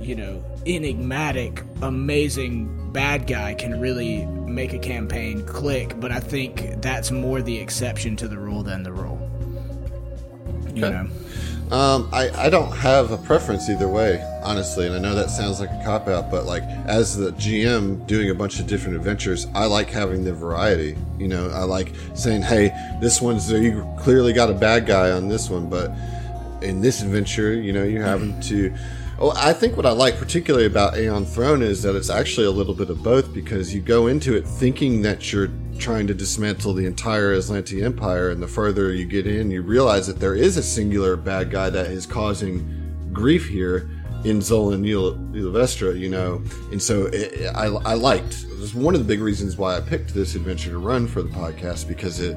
you 0.00 0.14
know 0.14 0.44
enigmatic, 0.66 1.62
amazing 1.80 2.92
bad 2.92 3.26
guy 3.26 3.54
can 3.54 3.80
really 3.80 4.26
make 4.26 4.72
a 4.72 4.78
campaign 4.78 5.44
click, 5.46 5.98
but 5.98 6.12
I 6.12 6.20
think 6.20 6.80
that's 6.82 7.10
more 7.10 7.42
the 7.42 7.56
exception 7.58 8.16
to 8.16 8.28
the 8.28 8.38
rule 8.38 8.62
than 8.62 8.82
the 8.82 8.92
rule. 8.92 9.18
You 10.74 10.84
okay. 10.84 10.94
know. 10.94 11.08
Um, 11.74 12.10
I, 12.12 12.28
I 12.36 12.50
don't 12.50 12.70
have 12.76 13.12
a 13.12 13.16
preference 13.16 13.70
either 13.70 13.88
way, 13.88 14.22
honestly, 14.42 14.86
and 14.86 14.94
I 14.94 14.98
know 14.98 15.14
that 15.14 15.30
sounds 15.30 15.58
like 15.58 15.70
a 15.70 15.82
cop 15.82 16.06
out, 16.06 16.30
but 16.30 16.44
like 16.44 16.62
as 16.84 17.16
the 17.16 17.32
GM 17.32 18.06
doing 18.06 18.28
a 18.28 18.34
bunch 18.34 18.60
of 18.60 18.66
different 18.66 18.96
adventures, 18.96 19.46
I 19.54 19.64
like 19.64 19.88
having 19.88 20.22
the 20.22 20.34
variety. 20.34 20.98
You 21.18 21.28
know, 21.28 21.48
I 21.48 21.62
like 21.62 21.92
saying, 22.12 22.42
"Hey, 22.42 22.70
this 23.00 23.22
one's 23.22 23.50
you 23.50 23.90
clearly 23.98 24.34
got 24.34 24.50
a 24.50 24.54
bad 24.54 24.84
guy 24.84 25.12
on 25.12 25.28
this 25.28 25.48
one, 25.48 25.70
but 25.70 25.90
in 26.60 26.82
this 26.82 27.00
adventure, 27.00 27.54
you 27.54 27.72
know, 27.72 27.84
you're 27.84 28.04
having 28.04 28.38
to." 28.42 28.74
Well, 29.22 29.34
I 29.36 29.52
think 29.52 29.76
what 29.76 29.86
I 29.86 29.92
like 29.92 30.18
particularly 30.18 30.66
about 30.66 30.98
Aeon 30.98 31.24
Throne 31.26 31.62
is 31.62 31.80
that 31.84 31.94
it's 31.94 32.10
actually 32.10 32.48
a 32.48 32.50
little 32.50 32.74
bit 32.74 32.90
of 32.90 33.04
both 33.04 33.32
because 33.32 33.72
you 33.72 33.80
go 33.80 34.08
into 34.08 34.34
it 34.34 34.44
thinking 34.44 35.00
that 35.02 35.32
you're 35.32 35.48
trying 35.78 36.08
to 36.08 36.14
dismantle 36.14 36.74
the 36.74 36.86
entire 36.86 37.32
Azlanti 37.32 37.84
Empire, 37.84 38.30
and 38.30 38.42
the 38.42 38.48
further 38.48 38.92
you 38.92 39.04
get 39.04 39.28
in, 39.28 39.48
you 39.48 39.62
realize 39.62 40.08
that 40.08 40.18
there 40.18 40.34
is 40.34 40.56
a 40.56 40.62
singular 40.62 41.14
bad 41.14 41.52
guy 41.52 41.70
that 41.70 41.86
is 41.86 42.04
causing 42.04 42.66
grief 43.12 43.46
here 43.46 43.88
in 44.24 44.40
Zolan 44.40 44.84
Ylvestra, 44.84 45.96
you 45.96 46.08
know, 46.08 46.42
and 46.72 46.82
so 46.82 47.06
it, 47.12 47.46
I, 47.54 47.66
I 47.66 47.94
liked. 47.94 48.42
It 48.42 48.58
was 48.58 48.74
one 48.74 48.96
of 48.96 49.00
the 49.00 49.06
big 49.06 49.20
reasons 49.20 49.56
why 49.56 49.76
I 49.76 49.80
picked 49.80 50.12
this 50.14 50.34
adventure 50.34 50.70
to 50.70 50.78
run 50.78 51.06
for 51.06 51.22
the 51.22 51.30
podcast 51.30 51.86
because 51.86 52.18
it 52.18 52.36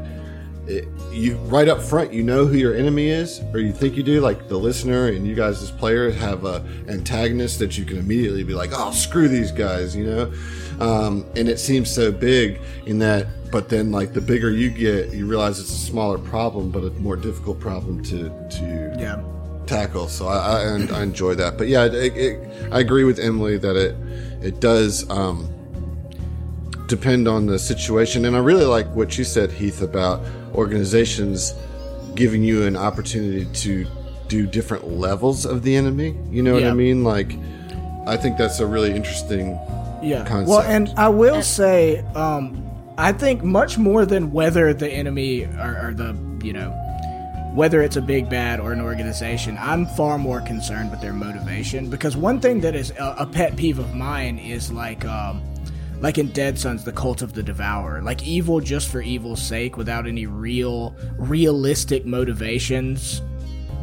it, 0.68 0.88
you 1.12 1.36
right 1.46 1.68
up 1.68 1.82
front 1.82 2.12
you 2.12 2.24
know 2.24 2.46
who 2.46 2.58
your 2.58 2.76
enemy 2.76 3.08
is 3.08 3.42
or 3.54 3.60
you 3.60 3.72
think 3.72 3.96
you 3.96 4.04
do 4.04 4.20
like 4.20 4.48
the 4.48 4.58
listener 4.58 5.08
and 5.10 5.28
you 5.28 5.36
guys 5.36 5.62
as 5.62 5.72
players 5.72 6.16
have 6.16 6.46
a 6.46 6.66
antagonist 6.88 7.60
that 7.60 7.78
you 7.78 7.86
can 7.86 7.98
immediately 7.98 8.44
be 8.44 8.54
like 8.54 8.72
oh 8.74 8.92
screw 8.92 9.28
these 9.28 9.52
guys 9.52 9.96
you 9.96 10.06
know? 10.06 10.34
Um, 10.80 11.26
and 11.38 11.48
it 11.48 11.58
seems 11.58 11.90
so 11.90 12.12
big 12.12 12.60
in 12.86 13.00
that 13.00 13.28
but 13.52 13.70
then 13.70 13.92
like 13.92 14.14
the 14.14 14.22
bigger 14.22 14.52
you 14.52 14.70
get 14.70 15.14
you 15.14 15.26
realize 15.26 15.60
it's 15.60 15.70
a 15.70 15.78
smaller 15.78 16.18
problem 16.18 16.72
but 16.72 16.84
a 16.84 16.90
more 17.00 17.16
difficult 17.16 17.60
problem 17.60 18.04
to 18.04 18.30
to 18.50 18.96
yeah. 19.00 19.24
tackle. 19.66 20.10
So 20.10 20.28
I, 20.28 20.62
I, 20.62 21.00
I 21.00 21.04
enjoy 21.04 21.36
that. 21.36 21.58
But 21.58 21.68
yeah 21.68 21.86
it, 21.86 21.94
it, 21.94 22.74
I 22.74 22.82
agree 22.82 23.06
with 23.06 23.18
Emily 23.18 23.58
that 23.58 23.78
it 23.78 23.96
it 24.44 24.60
does 24.60 25.10
um, 25.10 25.48
depend 26.88 27.28
on 27.28 27.46
the 27.46 27.58
situation. 27.58 28.26
And 28.26 28.36
I 28.36 28.40
really 28.40 28.66
like 28.66 28.88
what 28.96 29.18
you 29.18 29.24
said 29.24 29.52
Heath 29.52 29.82
about 29.82 30.22
organizations 30.56 31.54
giving 32.16 32.44
you 32.44 32.64
an 32.64 32.76
opportunity 32.76 33.46
to 33.46 33.86
do 34.28 34.48
different 34.48 34.88
levels 34.90 35.46
of 35.46 35.64
the 35.64 35.76
enemy. 35.76 36.18
You 36.30 36.42
know 36.42 36.54
what 36.54 36.64
I 36.64 36.74
mean? 36.74 37.04
Like, 37.04 37.36
I 38.08 38.18
think 38.18 38.38
that's 38.38 38.60
a 38.60 38.66
really 38.66 38.92
interesting 38.92 39.60
yeah. 40.02 40.26
concept. 40.26 40.50
Well, 40.50 40.62
and 40.62 40.94
I 40.98 41.10
will 41.10 41.42
say, 41.42 42.00
um, 42.16 42.62
I 42.98 43.12
think 43.12 43.44
much 43.44 43.78
more 43.78 44.06
than 44.06 44.32
whether 44.32 44.74
the 44.74 44.90
enemy 44.90 45.46
or, 45.46 45.88
or 45.88 45.94
the 45.94 46.16
you 46.44 46.54
know 46.54 46.72
whether 47.54 47.82
it's 47.82 47.96
a 47.96 48.02
big 48.02 48.30
bad 48.30 48.60
or 48.60 48.74
an 48.74 48.82
organization, 48.82 49.58
I'm 49.60 49.86
far 49.86 50.18
more 50.18 50.42
concerned 50.42 50.92
with 50.92 51.02
their 51.02 51.14
motivation 51.14 51.90
because 51.90 52.18
one 52.18 52.42
thing 52.42 52.60
that 52.62 52.76
is 52.76 52.92
a, 52.92 53.16
a 53.20 53.26
pet 53.26 53.56
peeve 53.56 53.80
of 53.80 53.94
mine 53.96 54.40
is 54.40 54.72
like. 54.72 55.06
Um, 55.06 55.42
like 56.02 56.18
in 56.18 56.28
Dead 56.30 56.58
Suns, 56.60 56.84
the 56.84 56.92
Cult 56.92 57.22
of 57.22 57.34
the 57.34 57.44
Devourer, 57.44 58.02
like 58.02 58.26
evil 58.26 58.60
just 58.60 58.90
for 58.90 59.02
evil's 59.02 59.42
sake, 59.42 59.78
without 59.78 60.08
any 60.08 60.26
real, 60.26 60.96
realistic 61.18 62.06
motivations 62.06 63.22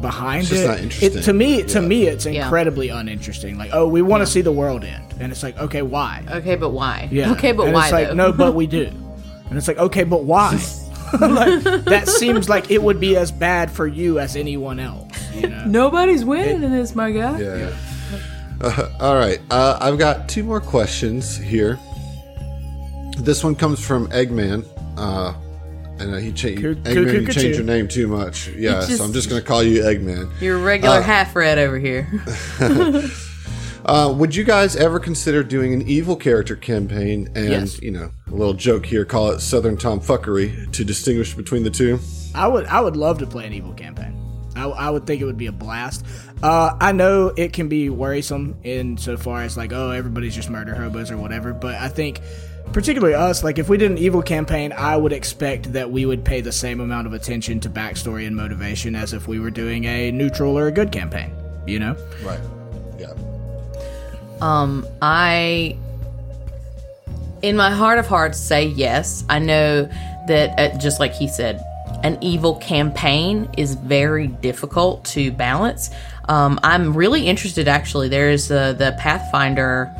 behind 0.03 0.51
it. 0.51 1.01
it. 1.01 1.23
to 1.23 1.33
me, 1.33 1.59
yeah. 1.59 1.65
to 1.67 1.81
me, 1.81 2.07
it's 2.07 2.25
incredibly 2.25 2.87
yeah. 2.87 2.99
uninteresting. 2.99 3.57
Like, 3.57 3.71
oh, 3.73 3.87
we 3.87 4.03
want 4.03 4.21
to 4.21 4.29
yeah. 4.29 4.33
see 4.33 4.41
the 4.41 4.51
world 4.51 4.83
end, 4.83 5.13
and 5.19 5.31
it's 5.31 5.41
like, 5.41 5.57
okay, 5.57 5.81
why? 5.81 6.23
Okay, 6.29 6.55
but 6.55 6.69
why? 6.69 7.09
Yeah. 7.11 7.31
Okay, 7.31 7.51
but 7.51 7.63
and 7.63 7.73
why? 7.73 7.85
It's 7.85 7.93
like, 7.93 8.07
though? 8.09 8.13
no, 8.13 8.31
but 8.31 8.53
we 8.55 8.67
do, 8.67 8.91
and 9.49 9.57
it's 9.57 9.67
like, 9.67 9.79
okay, 9.79 10.03
but 10.03 10.23
why? 10.23 10.61
like, 11.19 11.61
that 11.85 12.07
seems 12.07 12.49
like 12.49 12.71
it 12.71 12.81
would 12.81 12.99
be 12.99 13.15
as 13.15 13.31
bad 13.31 13.69
for 13.71 13.85
you 13.85 14.17
as 14.17 14.35
anyone 14.35 14.79
else. 14.79 15.11
You 15.35 15.47
know? 15.47 15.63
Nobody's 15.65 16.25
winning 16.25 16.63
it, 16.63 16.65
in 16.65 16.71
this, 16.71 16.95
my 16.95 17.11
guy. 17.11 17.39
Yeah. 17.39 17.75
Uh, 18.59 18.89
all 18.99 19.15
right, 19.15 19.39
uh, 19.51 19.77
I've 19.79 19.99
got 19.99 20.27
two 20.27 20.43
more 20.43 20.59
questions 20.59 21.37
here. 21.37 21.77
This 23.17 23.43
one 23.43 23.55
comes 23.55 23.85
from 23.85 24.07
Eggman. 24.07 24.65
Uh, 24.97 25.33
and 25.99 26.15
uh, 26.15 26.17
he 26.17 26.31
changed 26.31 26.63
Eggman. 26.63 27.13
You 27.13 27.27
changed 27.27 27.57
your 27.57 27.63
name 27.65 27.87
too 27.87 28.07
much. 28.07 28.49
Yeah, 28.49 28.81
just, 28.81 28.97
so 28.97 29.03
I'm 29.03 29.13
just 29.13 29.29
going 29.29 29.41
to 29.41 29.47
call 29.47 29.63
you 29.63 29.81
Eggman. 29.81 30.31
You're 30.41 30.57
a 30.57 30.61
regular 30.61 30.97
uh, 30.97 31.01
half 31.01 31.35
red 31.35 31.59
over 31.59 31.77
here. 31.77 32.07
uh, 33.85 34.13
would 34.15 34.35
you 34.35 34.43
guys 34.43 34.75
ever 34.75 34.99
consider 34.99 35.43
doing 35.43 35.73
an 35.73 35.87
evil 35.87 36.15
character 36.15 36.55
campaign? 36.55 37.29
And 37.35 37.49
yes. 37.49 37.81
you 37.81 37.91
know, 37.91 38.11
a 38.27 38.31
little 38.31 38.53
joke 38.53 38.85
here, 38.85 39.05
call 39.05 39.31
it 39.31 39.39
Southern 39.39 39.77
Tomfuckery 39.77 40.71
to 40.71 40.83
distinguish 40.83 41.33
between 41.33 41.63
the 41.63 41.71
two. 41.71 41.99
I 42.33 42.47
would. 42.47 42.65
I 42.65 42.81
would 42.81 42.97
love 42.97 43.19
to 43.19 43.27
play 43.27 43.45
an 43.45 43.53
evil 43.53 43.73
campaign. 43.73 44.19
I, 44.55 44.65
I 44.65 44.89
would 44.89 45.05
think 45.05 45.21
it 45.21 45.25
would 45.25 45.37
be 45.37 45.47
a 45.47 45.51
blast. 45.51 46.05
Uh, 46.41 46.75
I 46.79 46.91
know 46.91 47.33
it 47.35 47.53
can 47.53 47.69
be 47.69 47.89
worrisome 47.89 48.57
in 48.63 48.97
so 48.97 49.17
far 49.17 49.41
as 49.41 49.57
like, 49.57 49.73
oh, 49.73 49.91
everybody's 49.91 50.35
just 50.35 50.49
murder 50.49 50.75
hobos 50.75 51.09
or 51.09 51.17
whatever. 51.17 51.53
But 51.53 51.75
I 51.75 51.89
think 51.89 52.21
particularly 52.73 53.13
us, 53.13 53.43
like 53.43 53.59
if 53.59 53.69
we 53.69 53.77
did 53.77 53.91
an 53.91 53.97
evil 53.97 54.21
campaign, 54.21 54.73
I 54.73 54.97
would 54.97 55.13
expect 55.13 55.71
that 55.73 55.89
we 55.89 56.05
would 56.05 56.25
pay 56.25 56.41
the 56.41 56.51
same 56.51 56.81
amount 56.81 57.07
of 57.07 57.13
attention 57.13 57.59
to 57.61 57.69
backstory 57.69 58.27
and 58.27 58.35
motivation 58.35 58.95
as 58.95 59.13
if 59.13 59.27
we 59.27 59.39
were 59.39 59.51
doing 59.51 59.85
a 59.85 60.11
neutral 60.11 60.57
or 60.57 60.67
a 60.67 60.71
good 60.71 60.91
campaign. 60.91 61.33
You 61.65 61.79
know? 61.79 61.95
Right. 62.23 62.39
Yeah. 62.99 63.13
Um, 64.41 64.85
I, 65.01 65.77
in 67.41 67.55
my 67.55 67.71
heart 67.71 67.99
of 67.99 68.07
hearts, 68.07 68.37
say 68.39 68.65
yes. 68.65 69.23
I 69.29 69.39
know 69.39 69.89
that, 70.27 70.59
uh, 70.59 70.77
just 70.77 70.99
like 70.99 71.13
he 71.13 71.27
said, 71.27 71.63
an 72.03 72.17
evil 72.21 72.55
campaign 72.55 73.49
is 73.57 73.75
very 73.75 74.27
difficult 74.27 75.05
to 75.05 75.31
balance. 75.31 75.89
Um, 76.27 76.59
I'm 76.63 76.93
really 76.93 77.27
interested, 77.27 77.67
actually. 77.67 78.09
There 78.09 78.29
is 78.29 78.51
uh, 78.51 78.73
the 78.73 78.95
Pathfinder 78.99 79.93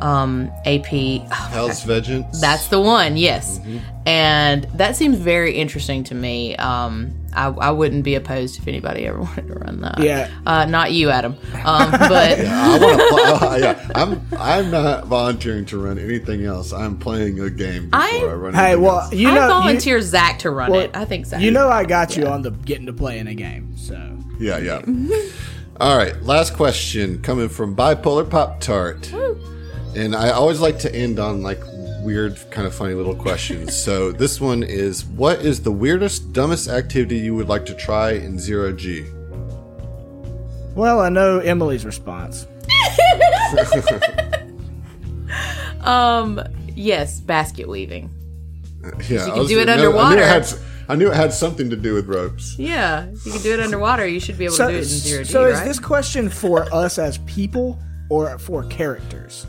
um, 0.00 0.50
AP. 0.64 0.92
Oh, 0.92 1.48
Hell's 1.52 1.82
Vengeance. 1.84 2.40
That's 2.40 2.68
the 2.68 2.80
one, 2.80 3.16
yes. 3.16 3.58
Mm-hmm. 3.58 3.78
And 4.06 4.64
that 4.74 4.96
seems 4.96 5.18
very 5.18 5.54
interesting 5.54 6.04
to 6.04 6.14
me. 6.14 6.56
Um, 6.56 7.14
I, 7.32 7.48
I, 7.48 7.70
wouldn't 7.70 8.02
be 8.02 8.14
opposed 8.14 8.58
if 8.58 8.66
anybody 8.66 9.06
ever 9.06 9.20
wanted 9.22 9.46
to 9.48 9.54
run 9.54 9.82
that. 9.82 10.00
Yeah. 10.00 10.30
Uh, 10.46 10.64
not 10.64 10.92
you, 10.92 11.10
Adam. 11.10 11.36
Um, 11.64 11.90
but 11.92 12.38
yeah, 12.38 12.64
I 12.64 12.78
want 12.78 12.98
to. 12.98 13.46
Uh, 13.46 13.56
yeah, 13.60 13.88
I'm. 13.94 14.22
I'm 14.36 14.70
not 14.70 15.06
volunteering 15.06 15.66
to 15.66 15.78
run 15.78 15.98
anything 15.98 16.44
else. 16.44 16.72
I'm 16.72 16.98
playing 16.98 17.38
a 17.40 17.50
game 17.50 17.90
before 17.90 18.00
I, 18.00 18.32
I 18.32 18.34
run. 18.34 18.54
Hey, 18.54 18.76
well, 18.76 19.00
else. 19.00 19.12
you 19.12 19.28
know, 19.28 19.42
I 19.42 19.48
volunteer 19.48 19.98
you, 19.98 20.02
Zach 20.02 20.40
to 20.40 20.50
run 20.50 20.70
well, 20.70 20.80
it. 20.80 20.90
I 20.94 21.04
think 21.04 21.26
Zach. 21.26 21.40
You 21.40 21.50
know, 21.50 21.68
I 21.68 21.84
got 21.84 22.16
you 22.16 22.24
yeah. 22.24 22.30
on 22.30 22.42
the 22.42 22.50
getting 22.50 22.86
to 22.86 22.92
play 22.92 23.18
in 23.18 23.28
a 23.28 23.34
game. 23.34 23.76
So. 23.76 24.18
Yeah, 24.40 24.58
yeah. 24.58 24.80
All 25.80 25.96
right, 25.96 26.20
last 26.22 26.54
question 26.54 27.22
coming 27.22 27.48
from 27.48 27.76
Bipolar 27.76 28.28
Pop 28.28 28.60
Tart. 28.60 29.10
And 29.96 30.14
I 30.14 30.30
always 30.30 30.60
like 30.60 30.78
to 30.80 30.94
end 30.94 31.18
on 31.18 31.42
like 31.42 31.60
weird, 32.02 32.38
kind 32.50 32.66
of 32.66 32.74
funny 32.74 32.94
little 32.94 33.14
questions. 33.14 33.76
so 33.76 34.12
this 34.18 34.40
one 34.40 34.62
is 34.62 35.04
What 35.04 35.40
is 35.40 35.62
the 35.62 35.72
weirdest, 35.72 36.32
dumbest 36.32 36.68
activity 36.68 37.18
you 37.18 37.34
would 37.34 37.48
like 37.48 37.66
to 37.66 37.74
try 37.74 38.12
in 38.12 38.38
zero 38.38 38.72
G? 38.72 39.04
Well, 40.74 41.00
I 41.00 41.08
know 41.08 41.40
Emily's 41.40 41.84
response. 41.84 42.46
um, 45.80 46.40
yes, 46.74 47.20
basket 47.20 47.68
weaving. 47.68 48.10
Yeah, 49.08 49.26
you 49.26 49.32
can 49.32 49.46
do 49.46 49.60
it 49.60 49.68
underwater. 49.68 50.06
I 50.06 50.14
knew 50.14 50.22
it, 50.22 50.26
had, 50.26 50.54
I 50.88 50.94
knew 50.94 51.10
it 51.10 51.16
had 51.16 51.32
something 51.32 51.68
to 51.70 51.76
do 51.76 51.94
with 51.94 52.06
ropes. 52.06 52.56
Yeah, 52.58 53.10
you 53.24 53.32
can 53.32 53.42
do 53.42 53.52
it 53.52 53.60
underwater. 53.60 54.06
You 54.06 54.20
should 54.20 54.38
be 54.38 54.44
able 54.46 54.54
so, 54.54 54.68
to 54.68 54.72
do 54.72 54.78
it 54.78 54.82
in 54.82 54.86
zero 54.86 55.24
G. 55.24 55.32
So, 55.32 55.46
is 55.46 55.58
right? 55.58 55.66
this 55.66 55.80
question 55.80 56.30
for 56.30 56.72
us 56.72 56.98
as 56.98 57.18
people 57.18 57.78
or 58.08 58.38
for 58.38 58.64
characters? 58.64 59.46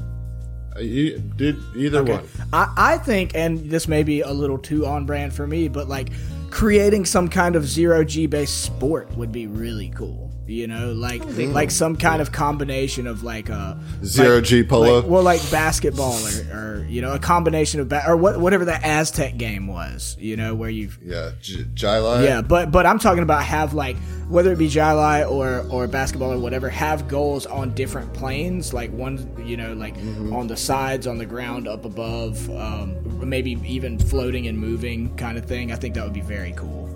You 0.79 1.19
did 1.19 1.57
either 1.75 1.99
okay. 1.99 2.13
one. 2.13 2.27
I, 2.53 2.73
I 2.77 2.97
think, 2.97 3.31
and 3.35 3.69
this 3.69 3.87
may 3.87 4.03
be 4.03 4.21
a 4.21 4.31
little 4.31 4.57
too 4.57 4.85
on 4.85 5.05
brand 5.05 5.33
for 5.33 5.47
me, 5.47 5.67
but 5.67 5.87
like 5.87 6.09
creating 6.49 7.05
some 7.05 7.29
kind 7.29 7.55
of 7.55 7.65
zero 7.65 8.03
G 8.03 8.27
based 8.27 8.61
sport 8.61 9.11
would 9.17 9.31
be 9.31 9.47
really 9.47 9.89
cool. 9.89 10.20
You 10.51 10.67
know, 10.67 10.91
like 10.91 11.23
like 11.37 11.71
some 11.71 11.95
kind 11.95 12.21
of 12.21 12.31
combination 12.31 13.07
of 13.07 13.23
like 13.23 13.49
a 13.49 13.79
Zero 14.03 14.35
like- 14.35 14.43
G 14.43 14.63
polo? 14.63 14.99
like- 14.99 15.09
well, 15.09 15.23
like 15.23 15.41
basketball 15.49 16.17
or, 16.51 16.57
or 16.57 16.85
you 16.89 17.01
know 17.01 17.13
a 17.13 17.19
combination 17.19 17.79
of 17.79 17.87
ba- 17.89 18.03
or 18.07 18.17
what, 18.17 18.39
whatever 18.39 18.65
that 18.65 18.83
Aztec 18.83 19.37
game 19.37 19.67
was. 19.67 20.17
You 20.19 20.35
know, 20.35 20.53
where 20.55 20.69
you 20.69 20.89
Yeah, 21.03 21.31
J- 21.41 21.65
Jai 21.73 21.97
alai. 21.97 22.25
yeah, 22.25 22.41
but 22.41 22.71
but 22.71 22.85
I'm 22.85 22.99
talking 22.99 23.23
about 23.23 23.43
have 23.43 23.73
like 23.73 23.95
whether 24.27 24.51
it 24.51 24.57
be 24.57 24.67
Jai 24.67 25.23
or 25.23 25.65
or 25.69 25.87
basketball 25.87 26.33
or 26.33 26.37
whatever, 26.37 26.69
have 26.69 27.07
goals 27.07 27.45
on 27.45 27.73
different 27.73 28.13
planes, 28.13 28.73
like 28.73 28.91
one 28.91 29.31
you 29.45 29.55
know 29.57 29.73
like 29.73 29.95
on 30.33 30.47
the 30.47 30.57
sides, 30.57 31.07
on 31.07 31.17
the 31.17 31.25
ground, 31.25 31.67
up 31.67 31.85
above, 31.85 32.49
um, 32.51 32.95
maybe 33.27 33.51
even 33.65 33.97
floating 33.97 34.47
and 34.47 34.57
moving 34.57 35.15
kind 35.15 35.37
of 35.37 35.45
thing. 35.45 35.71
I 35.71 35.75
think 35.75 35.95
that 35.95 36.03
would 36.03 36.13
be 36.13 36.21
very 36.21 36.51
cool. 36.57 36.89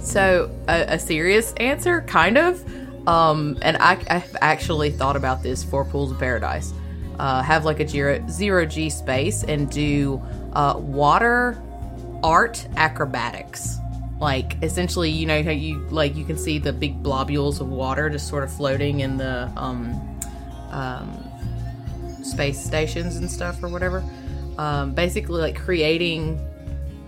So, 0.00 0.50
a, 0.68 0.94
a 0.94 0.98
serious 0.98 1.52
answer, 1.58 2.00
kind 2.02 2.38
of. 2.38 2.64
Um, 3.06 3.58
and 3.62 3.76
I, 3.78 3.98
I've 4.10 4.36
actually 4.40 4.90
thought 4.90 5.16
about 5.16 5.42
this 5.42 5.64
for 5.64 5.84
Pools 5.84 6.12
of 6.12 6.18
Paradise. 6.18 6.72
Uh, 7.18 7.42
have 7.42 7.64
like 7.64 7.80
a 7.80 7.88
zero, 7.88 8.24
zero 8.28 8.64
G 8.64 8.90
space 8.90 9.42
and 9.42 9.68
do 9.70 10.22
uh, 10.52 10.74
water 10.78 11.60
art 12.22 12.66
acrobatics. 12.76 13.78
Like 14.20 14.60
essentially, 14.62 15.10
you 15.10 15.26
know 15.26 15.42
how 15.42 15.50
you 15.50 15.78
like 15.90 16.16
you 16.16 16.24
can 16.24 16.36
see 16.36 16.58
the 16.58 16.72
big 16.72 17.02
globules 17.02 17.60
of 17.60 17.68
water 17.68 18.10
just 18.10 18.28
sort 18.28 18.42
of 18.44 18.52
floating 18.52 19.00
in 19.00 19.16
the 19.16 19.50
um, 19.56 20.20
um, 20.70 21.24
space 22.22 22.58
stations 22.58 23.16
and 23.16 23.30
stuff 23.30 23.62
or 23.62 23.68
whatever. 23.68 24.04
Um, 24.58 24.92
basically, 24.92 25.40
like 25.40 25.56
creating 25.56 26.40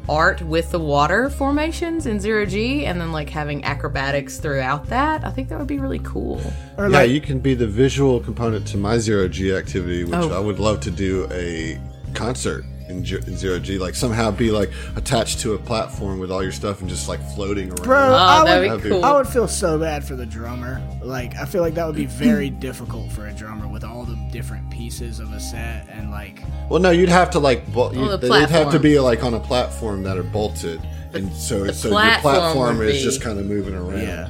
art 0.09 0.43
with 0.43 0.70
the 0.70 0.78
water 0.78 1.31
formations 1.31 2.06
in 2.06 2.18
zero 2.20 2.44
G, 2.47 2.86
and 2.86 3.01
then 3.01 3.12
like 3.12 3.31
having 3.31 3.64
acrobatics 3.64 4.39
throughout 4.39 4.86
that. 4.86 5.24
I 5.24 5.31
think 5.31 5.48
that 5.48 5.59
would 5.59 5.68
be 5.68 5.78
really 5.78 6.01
cool. 6.01 6.40
Or 6.77 6.89
Yeah, 6.89 6.98
like 7.01 7.10
you 7.10 7.20
can 7.20 7.39
be 7.39 7.55
the 7.55 7.66
visual 7.66 8.20
component 8.20 8.66
to 8.68 8.77
my 8.77 8.98
zero 8.98 9.28
G 9.28 9.55
activity, 9.55 10.05
which 10.05 10.14
Oh. 10.14 10.31
I 10.36 10.40
would 10.40 10.59
love 10.59 10.81
to 10.81 10.90
do 10.90 11.28
a 11.32 11.78
concert 12.14 12.64
in, 12.90 13.04
G- 13.04 13.16
in 13.16 13.36
zero 13.36 13.58
G, 13.58 13.78
like 13.78 13.94
somehow 13.94 14.30
be 14.30 14.50
like 14.50 14.70
attached 14.96 15.40
to 15.40 15.54
a 15.54 15.58
platform 15.58 16.18
with 16.18 16.30
all 16.30 16.42
your 16.42 16.52
stuff 16.52 16.80
and 16.80 16.88
just 16.90 17.08
like 17.08 17.20
floating 17.34 17.68
around. 17.68 17.82
Bro, 17.84 17.98
oh, 17.98 18.14
I 18.14 18.40
Oh, 18.40 18.44
that'd 18.44 18.70
That'd 18.70 18.82
be- 18.84 18.88
cool. 18.90 19.04
I 19.04 19.12
would 19.16 19.26
feel 19.28 19.48
so 19.48 19.78
bad 19.78 20.04
for 20.04 20.16
the 20.16 20.26
drummer. 20.26 20.82
Like, 21.02 21.34
I 21.36 21.44
feel 21.46 21.62
like 21.62 21.74
that 21.74 21.86
would 21.86 21.96
be 21.96 22.06
very 22.06 22.50
difficult 22.68 23.10
for 23.12 23.26
a 23.28 23.32
drummer 23.32 23.66
with 23.68 23.84
all 23.84 24.04
the 24.04 24.16
different 24.32 24.68
pieces 24.70 25.20
of 25.20 25.32
a 25.32 25.40
set 25.40 25.88
and 25.88 26.10
like. 26.10 26.42
Well, 26.68 26.80
no, 26.80 26.90
you'd 26.90 27.08
have 27.08 27.30
to 27.30 27.38
like, 27.38 27.72
bol- 27.72 27.94
you, 27.94 28.08
the 28.08 28.16
they'd 28.18 28.50
have 28.50 28.72
to 28.72 28.78
be 28.78 28.98
like 29.00 29.22
on 29.24 29.34
a 29.34 29.40
platform 29.40 30.02
that 30.02 30.18
are 30.18 30.22
bolted, 30.22 30.80
and 31.14 31.32
so 31.32 31.64
the 31.64 31.72
so 31.72 31.88
your 31.88 31.96
platform 31.98 32.20
platform 32.34 32.82
is 32.82 32.98
be- 32.98 33.02
just 33.02 33.22
kind 33.22 33.38
of 33.38 33.46
moving 33.46 33.74
around. 33.74 34.00
Yeah. 34.02 34.28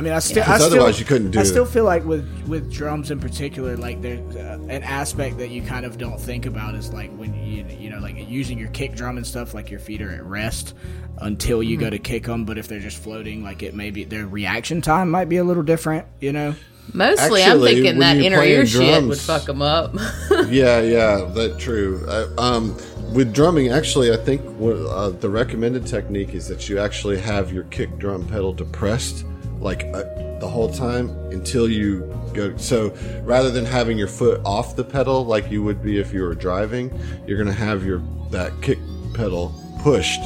I 0.00 0.02
mean, 0.02 0.14
I 0.14 0.18
still, 0.18 0.42
I 0.42 0.46
Because 0.46 0.62
still, 0.62 0.72
otherwise 0.78 0.98
you 0.98 1.04
couldn't 1.04 1.32
do 1.32 1.40
I 1.40 1.42
still 1.42 1.66
feel 1.66 1.84
like 1.84 2.06
with 2.06 2.26
with 2.48 2.72
drums 2.72 3.10
in 3.10 3.20
particular, 3.20 3.76
like 3.76 4.00
there's 4.00 4.34
uh, 4.34 4.58
an 4.70 4.82
aspect 4.82 5.36
that 5.36 5.50
you 5.50 5.60
kind 5.60 5.84
of 5.84 5.98
don't 5.98 6.18
think 6.18 6.46
about 6.46 6.74
is 6.74 6.90
like 6.90 7.14
when 7.18 7.34
you 7.34 7.66
you 7.78 7.90
know 7.90 7.98
like 7.98 8.16
using 8.26 8.58
your 8.58 8.70
kick 8.70 8.94
drum 8.94 9.18
and 9.18 9.26
stuff, 9.26 9.52
like 9.52 9.70
your 9.70 9.78
feet 9.78 10.00
are 10.00 10.10
at 10.10 10.24
rest 10.24 10.72
until 11.18 11.62
you 11.62 11.76
Mm-hmm. 11.76 11.84
go 11.84 11.90
to 11.90 11.98
kick 11.98 12.24
them. 12.24 12.46
But 12.46 12.56
if 12.56 12.66
they're 12.66 12.80
just 12.80 12.96
floating, 12.96 13.44
like 13.44 13.62
it 13.62 13.74
may 13.74 13.90
be 13.90 14.04
their 14.04 14.26
reaction 14.26 14.80
time 14.80 15.10
might 15.10 15.28
be 15.28 15.36
a 15.36 15.44
little 15.44 15.62
different. 15.62 16.06
You 16.18 16.32
know. 16.32 16.54
Mostly, 16.94 17.42
I'm 17.42 17.60
thinking 17.60 17.98
that 17.98 18.16
inner 18.16 18.38
play 18.38 18.52
ear 18.52 18.64
shit 18.66 19.04
would 19.04 19.18
fuck 19.18 19.44
them 19.44 19.60
up. 19.60 19.92
yeah, 20.48 20.80
yeah, 20.80 21.30
that 21.34 21.56
true. 21.58 22.04
Uh, 22.08 22.28
um, 22.38 22.74
with 23.12 23.34
drumming, 23.34 23.68
actually, 23.68 24.10
I 24.12 24.16
think 24.16 24.40
what, 24.58 24.76
uh, 24.76 25.10
the 25.10 25.28
recommended 25.28 25.86
technique 25.86 26.34
is 26.34 26.48
that 26.48 26.70
you 26.70 26.78
actually 26.78 27.20
have 27.20 27.52
your 27.52 27.64
kick 27.64 27.98
drum 27.98 28.26
pedal 28.26 28.52
depressed, 28.52 29.24
like 29.60 29.84
uh, 29.94 30.02
the 30.40 30.48
whole 30.48 30.72
time 30.72 31.10
until 31.30 31.68
you 31.68 32.00
go. 32.34 32.56
So 32.56 32.94
rather 33.22 33.50
than 33.50 33.64
having 33.64 33.98
your 33.98 34.08
foot 34.08 34.40
off 34.44 34.74
the 34.76 34.84
pedal 34.84 35.24
like 35.24 35.50
you 35.50 35.62
would 35.62 35.82
be 35.82 35.98
if 35.98 36.12
you 36.12 36.22
were 36.22 36.34
driving, 36.34 36.90
you're 37.26 37.38
gonna 37.38 37.52
have 37.52 37.84
your 37.84 38.02
that 38.30 38.52
kick 38.62 38.78
pedal 39.14 39.54
pushed 39.82 40.20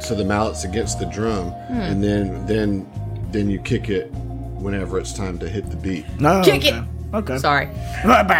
so 0.00 0.14
the 0.14 0.24
mallet's 0.24 0.64
against 0.64 0.98
the 0.98 1.06
drum, 1.06 1.50
Hmm. 1.50 1.74
and 1.80 2.02
then 2.04 2.46
then 2.46 2.86
then 3.30 3.48
you 3.48 3.58
kick 3.60 3.88
it 3.88 4.10
whenever 4.12 4.98
it's 4.98 5.12
time 5.12 5.38
to 5.38 5.48
hit 5.48 5.70
the 5.70 5.76
beat. 5.76 6.04
No. 6.20 6.42
Kick 6.44 6.64
okay. 6.64 6.78
it. 6.78 6.84
Okay. 7.14 7.38
Sorry. 7.38 7.68
But 8.04 8.32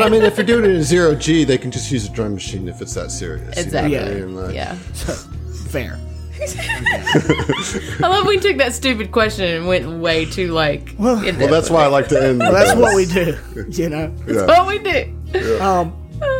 I 0.00 0.08
mean, 0.08 0.22
if 0.22 0.36
you're 0.36 0.46
doing 0.46 0.64
it 0.64 0.70
in 0.76 0.82
zero 0.82 1.14
G, 1.14 1.44
they 1.44 1.58
can 1.58 1.70
just 1.70 1.90
use 1.90 2.06
a 2.06 2.10
drum 2.10 2.34
machine 2.34 2.68
if 2.68 2.80
it's 2.80 2.94
that 2.94 3.10
serious. 3.10 3.56
you 3.56 3.62
know 3.62 3.62
Exactly. 3.62 3.98
I 3.98 4.14
mean? 4.14 4.36
Like- 4.36 4.54
Yeah. 4.54 4.74
fair. 5.70 5.98
I 8.02 8.08
love 8.08 8.26
we 8.26 8.38
took 8.38 8.56
that 8.58 8.74
stupid 8.74 9.12
question 9.12 9.44
and 9.46 9.66
went 9.68 9.88
way 10.00 10.24
too 10.24 10.52
like. 10.52 10.94
Well- 10.98 11.16
Well, 11.16 11.48
that's 11.48 11.70
why 11.70 11.84
I 11.84 11.86
like 11.88 12.08
to 12.08 12.22
end. 12.22 12.38
Well, 12.38 12.52
that's 12.52 12.74
what 12.78 12.94
we 12.96 13.06
do. 13.06 13.36
You 13.70 13.88
know. 13.90 14.14
Yeah. 14.26 14.46
what 14.46 14.66
we 14.66 14.78
do. 14.78 15.60
Um, 15.60 15.96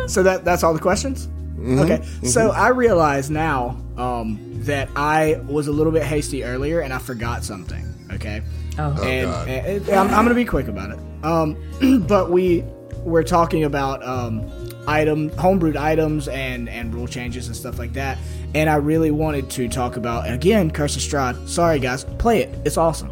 so 0.07 0.23
that 0.23 0.43
that's 0.43 0.63
all 0.63 0.73
the 0.73 0.79
questions. 0.79 1.27
Mm-hmm. 1.27 1.79
Okay. 1.79 2.27
So 2.27 2.51
I 2.51 2.69
realize 2.69 3.29
now 3.29 3.77
um, 3.97 4.39
that 4.63 4.89
I 4.95 5.39
was 5.47 5.67
a 5.67 5.71
little 5.71 5.91
bit 5.93 6.03
hasty 6.03 6.43
earlier 6.43 6.79
and 6.81 6.91
I 6.93 6.97
forgot 6.97 7.43
something. 7.43 7.85
Okay. 8.13 8.41
Oh. 8.79 8.91
and, 9.03 9.29
God. 9.31 9.47
and- 9.47 9.67
and 9.67 9.89
I'm, 9.89 10.07
I'm 10.07 10.25
gonna 10.25 10.33
be 10.35 10.45
quick 10.45 10.67
about 10.67 10.91
it. 10.91 10.99
Um, 11.23 12.03
but 12.07 12.31
we 12.31 12.63
we're 13.03 13.23
talking 13.23 13.63
about 13.63 14.03
um, 14.03 14.41
item 14.87 15.29
homebrewed 15.31 15.77
items 15.77 16.27
and 16.27 16.69
and 16.69 16.93
rule 16.93 17.07
changes 17.07 17.47
and 17.47 17.55
stuff 17.55 17.79
like 17.79 17.93
that. 17.93 18.17
And 18.53 18.69
I 18.69 18.75
really 18.75 19.11
wanted 19.11 19.49
to 19.51 19.67
talk 19.67 19.97
about 19.97 20.29
again 20.29 20.71
Curse 20.71 20.95
of 20.95 21.01
Strahd. 21.01 21.47
Sorry 21.47 21.79
guys, 21.79 22.03
play 22.19 22.41
it. 22.41 22.49
It's 22.65 22.77
awesome. 22.77 23.11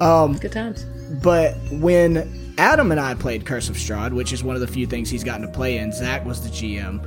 Um, 0.00 0.36
Good 0.38 0.52
times. 0.52 0.84
But 1.22 1.54
when 1.72 2.54
Adam 2.58 2.90
and 2.92 3.00
I 3.00 3.14
played 3.14 3.46
Curse 3.46 3.68
of 3.68 3.76
Strahd, 3.76 4.12
which 4.12 4.32
is 4.32 4.44
one 4.44 4.54
of 4.54 4.60
the 4.60 4.66
few 4.66 4.86
things 4.86 5.10
he's 5.10 5.24
gotten 5.24 5.46
to 5.46 5.52
play 5.52 5.78
in, 5.78 5.92
Zach 5.92 6.24
was 6.24 6.42
the 6.42 6.50
GM. 6.50 7.04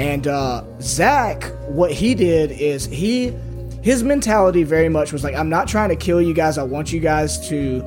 And 0.00 0.26
uh, 0.26 0.64
Zach, 0.80 1.44
what 1.68 1.92
he 1.92 2.14
did 2.14 2.50
is 2.52 2.86
he, 2.86 3.28
his 3.82 4.02
mentality 4.02 4.64
very 4.64 4.88
much 4.88 5.12
was 5.12 5.22
like, 5.22 5.34
I'm 5.34 5.48
not 5.48 5.68
trying 5.68 5.90
to 5.90 5.96
kill 5.96 6.20
you 6.20 6.34
guys. 6.34 6.58
I 6.58 6.64
want 6.64 6.92
you 6.92 7.00
guys 7.00 7.48
to 7.48 7.82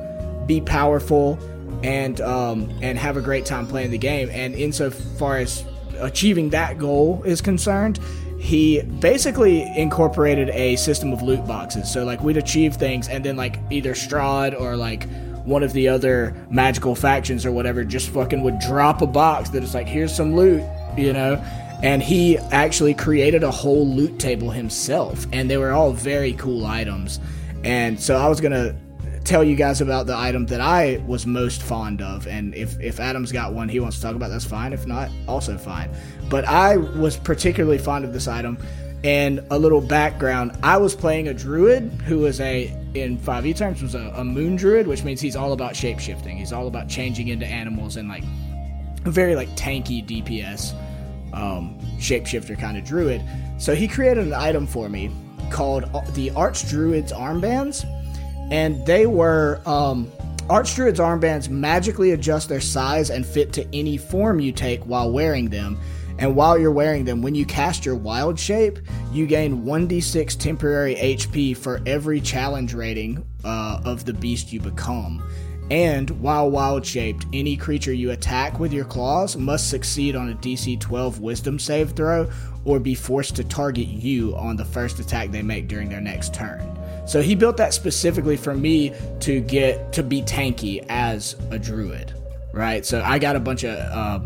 be 0.46 0.60
powerful 0.60 1.38
and 1.82 2.20
um, 2.20 2.70
and 2.82 2.98
have 2.98 3.16
a 3.16 3.20
great 3.20 3.46
time 3.46 3.66
playing 3.66 3.90
the 3.90 3.98
game. 3.98 4.28
And 4.32 4.54
insofar 4.54 5.38
as 5.38 5.64
achieving 5.98 6.50
that 6.50 6.78
goal 6.78 7.22
is 7.24 7.40
concerned, 7.40 7.98
he 8.38 8.82
basically 8.82 9.62
incorporated 9.76 10.48
a 10.50 10.76
system 10.76 11.12
of 11.12 11.22
loot 11.22 11.44
boxes. 11.46 11.92
So 11.92 12.04
like 12.04 12.22
we'd 12.22 12.36
achieve 12.36 12.76
things, 12.76 13.08
and 13.08 13.24
then 13.24 13.36
like 13.36 13.58
either 13.70 13.94
Strahd 13.94 14.58
or 14.58 14.76
like 14.76 15.06
one 15.44 15.62
of 15.62 15.72
the 15.72 15.88
other 15.88 16.34
magical 16.50 16.94
factions 16.94 17.46
or 17.46 17.52
whatever 17.52 17.82
just 17.82 18.10
fucking 18.10 18.42
would 18.42 18.58
drop 18.58 19.00
a 19.00 19.06
box 19.06 19.48
that 19.50 19.62
is 19.62 19.74
like 19.74 19.86
here's 19.86 20.14
some 20.14 20.36
loot, 20.36 20.62
you 20.96 21.12
know. 21.12 21.42
And 21.80 22.02
he 22.02 22.38
actually 22.38 22.92
created 22.92 23.44
a 23.44 23.50
whole 23.52 23.86
loot 23.86 24.18
table 24.18 24.50
himself, 24.50 25.26
and 25.32 25.48
they 25.48 25.56
were 25.56 25.70
all 25.70 25.92
very 25.92 26.32
cool 26.32 26.66
items. 26.66 27.20
And 27.64 28.00
so 28.00 28.16
I 28.16 28.28
was 28.28 28.40
gonna 28.40 28.76
tell 29.28 29.44
you 29.44 29.54
guys 29.54 29.80
about 29.82 30.06
the 30.06 30.16
item 30.16 30.46
that 30.46 30.60
I 30.60 31.02
was 31.06 31.26
most 31.26 31.62
fond 31.62 32.00
of. 32.00 32.26
And 32.26 32.54
if, 32.54 32.80
if 32.80 32.98
Adam's 32.98 33.30
got 33.30 33.52
one 33.52 33.68
he 33.68 33.78
wants 33.78 33.96
to 33.96 34.02
talk 34.02 34.16
about, 34.16 34.30
that's 34.30 34.44
fine. 34.44 34.72
If 34.72 34.86
not, 34.86 35.10
also 35.26 35.58
fine. 35.58 35.90
But 36.30 36.46
I 36.46 36.78
was 36.78 37.16
particularly 37.16 37.78
fond 37.78 38.04
of 38.04 38.12
this 38.12 38.26
item. 38.26 38.58
And 39.04 39.44
a 39.50 39.58
little 39.58 39.80
background 39.80 40.58
I 40.62 40.76
was 40.76 40.96
playing 40.96 41.28
a 41.28 41.34
druid 41.34 41.84
who 42.06 42.18
was 42.18 42.40
a, 42.40 42.74
in 42.94 43.18
5e 43.18 43.54
terms, 43.56 43.82
was 43.82 43.94
a, 43.94 44.12
a 44.16 44.24
moon 44.24 44.56
druid, 44.56 44.86
which 44.86 45.04
means 45.04 45.20
he's 45.20 45.36
all 45.36 45.52
about 45.52 45.76
shape 45.76 46.00
shifting. 46.00 46.36
He's 46.36 46.52
all 46.52 46.66
about 46.66 46.88
changing 46.88 47.28
into 47.28 47.46
animals 47.46 47.96
and 47.96 48.08
like 48.08 48.24
a 49.04 49.10
very 49.10 49.36
like 49.36 49.50
tanky 49.50 50.04
DPS 50.04 50.74
um, 51.32 51.78
shapeshifter 51.98 52.58
kind 52.58 52.78
of 52.78 52.84
druid. 52.84 53.22
So 53.58 53.74
he 53.74 53.86
created 53.86 54.26
an 54.26 54.34
item 54.34 54.66
for 54.66 54.88
me 54.88 55.10
called 55.50 55.84
the 56.14 56.30
Arch 56.30 56.68
Druid's 56.68 57.12
Armbands, 57.12 57.84
and 58.50 58.84
they 58.86 59.06
were 59.06 59.60
um, 59.66 60.10
Archdruid's 60.48 60.98
Armbands 60.98 61.50
magically 61.50 62.12
adjust 62.12 62.48
their 62.48 62.60
size 62.60 63.10
and 63.10 63.26
fit 63.26 63.52
to 63.52 63.66
any 63.74 63.98
form 63.98 64.40
you 64.40 64.50
take 64.50 64.82
while 64.84 65.12
wearing 65.12 65.50
them. 65.50 65.78
And 66.18 66.34
while 66.34 66.58
you're 66.58 66.72
wearing 66.72 67.04
them, 67.04 67.22
when 67.22 67.34
you 67.34 67.44
cast 67.44 67.84
your 67.84 67.94
wild 67.94 68.40
shape, 68.40 68.78
you 69.12 69.26
gain 69.26 69.62
1d6 69.62 70.38
temporary 70.38 70.96
HP 70.96 71.56
for 71.56 71.80
every 71.86 72.20
challenge 72.20 72.74
rating 72.74 73.24
uh, 73.44 73.82
of 73.84 74.04
the 74.04 74.14
beast 74.14 74.52
you 74.52 74.58
become. 74.58 75.22
And 75.70 76.08
while 76.22 76.50
wild 76.50 76.84
shaped, 76.84 77.26
any 77.34 77.54
creature 77.54 77.92
you 77.92 78.12
attack 78.12 78.58
with 78.58 78.72
your 78.72 78.86
claws 78.86 79.36
must 79.36 79.68
succeed 79.68 80.16
on 80.16 80.30
a 80.30 80.34
DC 80.36 80.80
12 80.80 81.20
wisdom 81.20 81.58
save 81.58 81.90
throw 81.90 82.30
or 82.64 82.80
be 82.80 82.94
forced 82.94 83.36
to 83.36 83.44
target 83.44 83.86
you 83.86 84.34
on 84.34 84.56
the 84.56 84.64
first 84.64 84.98
attack 84.98 85.30
they 85.30 85.42
make 85.42 85.68
during 85.68 85.90
their 85.90 86.00
next 86.00 86.32
turn. 86.32 86.77
So 87.08 87.22
he 87.22 87.34
built 87.34 87.56
that 87.56 87.72
specifically 87.72 88.36
for 88.36 88.54
me 88.54 88.92
to 89.20 89.40
get 89.40 89.94
to 89.94 90.02
be 90.02 90.20
tanky 90.22 90.84
as 90.90 91.36
a 91.50 91.58
druid, 91.58 92.12
right? 92.52 92.84
So 92.84 93.02
I 93.02 93.18
got 93.18 93.34
a 93.34 93.40
bunch 93.40 93.64
of 93.64 93.78
uh, 93.78 94.20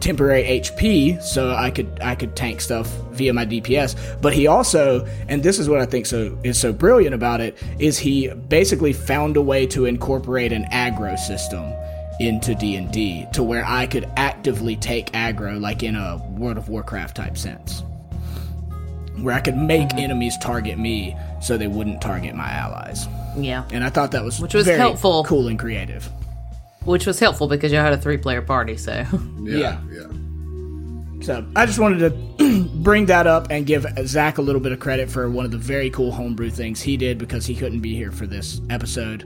temporary 0.00 0.42
HP 0.42 1.22
so 1.22 1.54
I 1.54 1.70
could 1.70 1.98
I 2.02 2.14
could 2.14 2.36
tank 2.36 2.60
stuff 2.60 2.88
via 3.12 3.32
my 3.32 3.46
DPS. 3.46 4.20
But 4.20 4.34
he 4.34 4.46
also, 4.46 5.06
and 5.28 5.42
this 5.42 5.58
is 5.58 5.66
what 5.66 5.80
I 5.80 5.86
think 5.86 6.04
so 6.04 6.38
is 6.44 6.58
so 6.60 6.74
brilliant 6.74 7.14
about 7.14 7.40
it, 7.40 7.56
is 7.78 7.98
he 7.98 8.28
basically 8.28 8.92
found 8.92 9.38
a 9.38 9.42
way 9.42 9.66
to 9.68 9.86
incorporate 9.86 10.52
an 10.52 10.64
aggro 10.64 11.18
system 11.18 11.72
into 12.20 12.54
D&D 12.54 13.28
to 13.32 13.42
where 13.42 13.64
I 13.64 13.86
could 13.86 14.06
actively 14.18 14.76
take 14.76 15.10
aggro 15.12 15.58
like 15.58 15.82
in 15.82 15.96
a 15.96 16.18
World 16.32 16.58
of 16.58 16.68
Warcraft 16.68 17.16
type 17.16 17.38
sense. 17.38 17.82
Where 19.20 19.34
I 19.34 19.40
could 19.40 19.56
make 19.56 19.88
mm-hmm. 19.88 19.98
enemies 19.98 20.36
target 20.38 20.78
me 20.78 21.16
so 21.40 21.56
they 21.56 21.66
wouldn't 21.66 22.00
target 22.00 22.34
my 22.34 22.50
allies. 22.50 23.06
Yeah. 23.36 23.66
And 23.70 23.84
I 23.84 23.90
thought 23.90 24.12
that 24.12 24.24
was 24.24 24.40
which 24.40 24.54
was 24.54 24.66
helpful, 24.66 25.24
cool 25.24 25.48
and 25.48 25.58
creative. 25.58 26.08
Which 26.84 27.06
was 27.06 27.18
helpful 27.18 27.46
because 27.46 27.72
you 27.72 27.78
had 27.78 27.92
a 27.92 27.98
three 27.98 28.16
player 28.16 28.42
party, 28.42 28.76
so 28.76 28.92
yeah, 29.42 29.80
yeah. 29.90 30.06
So 31.22 31.46
I 31.54 31.66
just 31.66 31.78
wanted 31.78 31.98
to 32.38 32.68
bring 32.76 33.06
that 33.06 33.26
up 33.26 33.48
and 33.50 33.66
give 33.66 33.86
Zach 34.06 34.38
a 34.38 34.42
little 34.42 34.60
bit 34.60 34.72
of 34.72 34.80
credit 34.80 35.10
for 35.10 35.28
one 35.28 35.44
of 35.44 35.50
the 35.50 35.58
very 35.58 35.90
cool 35.90 36.12
homebrew 36.12 36.50
things 36.50 36.80
he 36.80 36.96
did 36.96 37.18
because 37.18 37.44
he 37.44 37.54
couldn't 37.54 37.80
be 37.80 37.94
here 37.94 38.10
for 38.10 38.26
this 38.26 38.60
episode. 38.70 39.24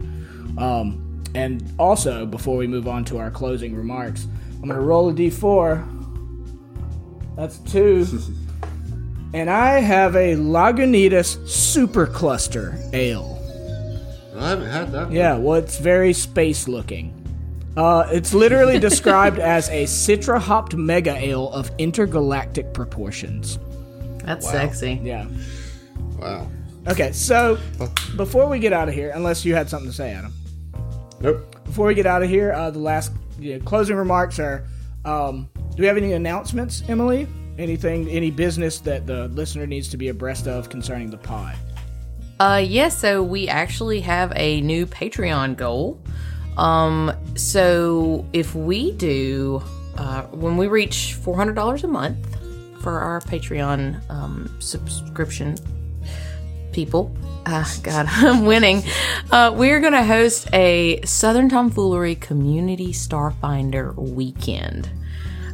Um, 0.58 1.22
and 1.34 1.64
also, 1.78 2.26
before 2.26 2.56
we 2.56 2.66
move 2.66 2.88
on 2.88 3.04
to 3.06 3.18
our 3.18 3.30
closing 3.30 3.74
remarks, 3.76 4.26
I'm 4.54 4.68
going 4.68 4.80
to 4.80 4.80
roll 4.80 5.08
a 5.08 5.12
d4. 5.12 5.86
That's 7.36 7.58
two. 7.58 8.06
and 9.34 9.50
I 9.50 9.80
have 9.80 10.14
a 10.14 10.36
Lagunitas 10.36 11.36
Supercluster 11.44 12.78
Ale. 12.94 13.32
I 14.36 14.50
haven't 14.50 14.70
had 14.70 14.92
that. 14.92 15.10
Yeah, 15.10 15.36
well, 15.36 15.54
it's 15.54 15.78
very 15.78 16.12
space 16.12 16.68
looking. 16.68 17.12
Uh, 17.76 18.08
it's 18.12 18.32
literally 18.32 18.78
described 18.90 19.40
as 19.40 19.68
a 19.70 19.84
citra 19.84 20.38
hopped 20.38 20.76
mega 20.76 21.16
ale 21.16 21.50
of 21.50 21.68
intergalactic 21.78 22.72
proportions. 22.72 23.58
That's 24.18 24.46
wow. 24.46 24.52
sexy. 24.52 25.00
Yeah. 25.02 25.26
Wow. 26.16 26.48
Okay, 26.86 27.10
so 27.10 27.58
before 28.16 28.48
we 28.48 28.60
get 28.60 28.72
out 28.72 28.88
of 28.88 28.94
here, 28.94 29.10
unless 29.16 29.44
you 29.44 29.54
had 29.54 29.68
something 29.68 29.90
to 29.90 29.96
say, 29.96 30.12
Adam. 30.12 30.32
Nope. 31.20 31.64
Before 31.64 31.88
we 31.88 31.94
get 31.94 32.06
out 32.06 32.22
of 32.22 32.28
here, 32.28 32.52
uh, 32.52 32.70
the 32.70 32.78
last 32.78 33.10
you 33.40 33.58
know, 33.58 33.64
closing 33.64 33.96
remarks 33.96 34.38
are: 34.38 34.64
um, 35.04 35.48
Do 35.74 35.82
we 35.82 35.86
have 35.86 35.96
any 35.96 36.12
announcements, 36.12 36.84
Emily? 36.88 37.26
Anything, 37.58 38.08
any 38.08 38.30
business 38.30 38.80
that 38.80 39.06
the 39.06 39.28
listener 39.28 39.66
needs 39.66 39.88
to 39.88 39.96
be 39.96 40.08
abreast 40.08 40.46
of 40.46 40.68
concerning 40.68 41.10
the 41.10 41.16
pod? 41.16 41.56
Uh, 42.40 42.60
yes. 42.62 42.70
Yeah, 42.70 42.88
so 42.88 43.22
we 43.22 43.48
actually 43.48 44.00
have 44.00 44.32
a 44.34 44.60
new 44.60 44.86
Patreon 44.86 45.56
goal. 45.56 46.00
Um, 46.56 47.12
so 47.36 48.26
if 48.32 48.54
we 48.54 48.92
do, 48.92 49.62
uh, 49.96 50.22
when 50.24 50.56
we 50.56 50.66
reach 50.66 51.14
four 51.14 51.36
hundred 51.36 51.54
dollars 51.54 51.84
a 51.84 51.88
month 51.88 52.18
for 52.82 52.98
our 52.98 53.20
Patreon 53.20 54.08
um, 54.10 54.54
subscription 54.60 55.56
people, 56.72 57.16
Ah, 57.46 57.70
God, 57.82 58.06
I'm 58.10 58.46
winning. 58.46 58.82
Uh, 59.30 59.52
we're 59.54 59.80
going 59.80 59.92
to 59.92 60.04
host 60.04 60.48
a 60.54 61.02
Southern 61.04 61.50
Tomfoolery 61.50 62.14
Community 62.14 62.90
Starfinder 62.90 63.94
weekend. 63.94 64.88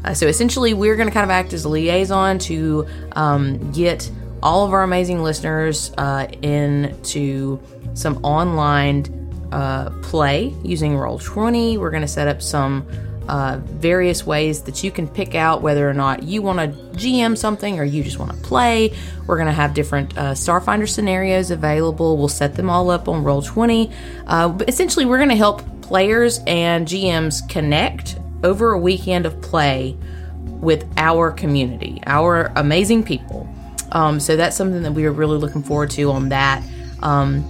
Uh, 0.04 0.14
so 0.14 0.26
essentially, 0.26 0.74
we're 0.74 0.96
going 0.96 1.08
to 1.08 1.14
kind 1.14 1.24
of 1.24 1.30
act 1.30 1.52
as 1.52 1.64
a 1.64 1.68
liaison 1.68 2.38
to 2.38 2.86
um, 3.12 3.72
get 3.72 4.10
all 4.42 4.64
of 4.64 4.72
our 4.72 4.82
amazing 4.82 5.22
listeners 5.22 5.92
uh, 5.98 6.26
into 6.42 7.60
some 7.94 8.24
online 8.24 9.04
uh, 9.52 9.90
play 10.02 10.54
using 10.62 10.92
Roll20. 10.92 11.78
We're 11.78 11.90
going 11.90 12.02
to 12.02 12.08
set 12.08 12.28
up 12.28 12.40
some 12.40 12.86
uh, 13.28 13.60
various 13.64 14.26
ways 14.26 14.62
that 14.62 14.82
you 14.82 14.90
can 14.90 15.06
pick 15.06 15.34
out 15.34 15.62
whether 15.62 15.88
or 15.88 15.94
not 15.94 16.22
you 16.22 16.42
want 16.42 16.58
to 16.58 16.78
GM 16.98 17.36
something 17.36 17.78
or 17.78 17.84
you 17.84 18.02
just 18.02 18.18
want 18.18 18.32
to 18.32 18.36
play. 18.38 18.92
We're 19.26 19.36
going 19.36 19.46
to 19.46 19.52
have 19.52 19.74
different 19.74 20.16
uh, 20.18 20.32
Starfinder 20.32 20.88
scenarios 20.88 21.50
available. 21.50 22.16
We'll 22.16 22.28
set 22.28 22.56
them 22.56 22.68
all 22.68 22.90
up 22.90 23.08
on 23.08 23.22
Roll20. 23.22 23.92
Uh, 24.26 24.48
but 24.48 24.68
essentially, 24.68 25.04
we're 25.04 25.18
going 25.18 25.28
to 25.28 25.36
help 25.36 25.62
players 25.82 26.40
and 26.46 26.86
GMs 26.86 27.46
connect 27.48 28.16
over 28.42 28.72
a 28.72 28.78
weekend 28.78 29.26
of 29.26 29.40
play 29.42 29.96
with 30.44 30.86
our 30.96 31.30
community, 31.30 32.02
our 32.06 32.52
amazing 32.56 33.02
people. 33.02 33.48
Um, 33.92 34.20
so 34.20 34.36
that's 34.36 34.56
something 34.56 34.82
that 34.82 34.92
we 34.92 35.04
are 35.06 35.12
really 35.12 35.38
looking 35.38 35.62
forward 35.62 35.90
to 35.90 36.10
on 36.10 36.28
that. 36.28 36.64
Um, 37.00 37.44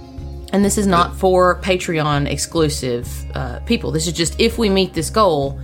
and 0.53 0.65
this 0.65 0.77
is 0.77 0.87
not 0.87 1.15
for 1.15 1.61
Patreon 1.61 2.29
exclusive 2.29 3.07
uh, 3.35 3.59
people. 3.61 3.91
This 3.91 4.07
is 4.07 4.13
just 4.13 4.39
if 4.39 4.57
we 4.57 4.69
meet 4.69 4.93
this 4.93 5.09
goal, 5.09 5.59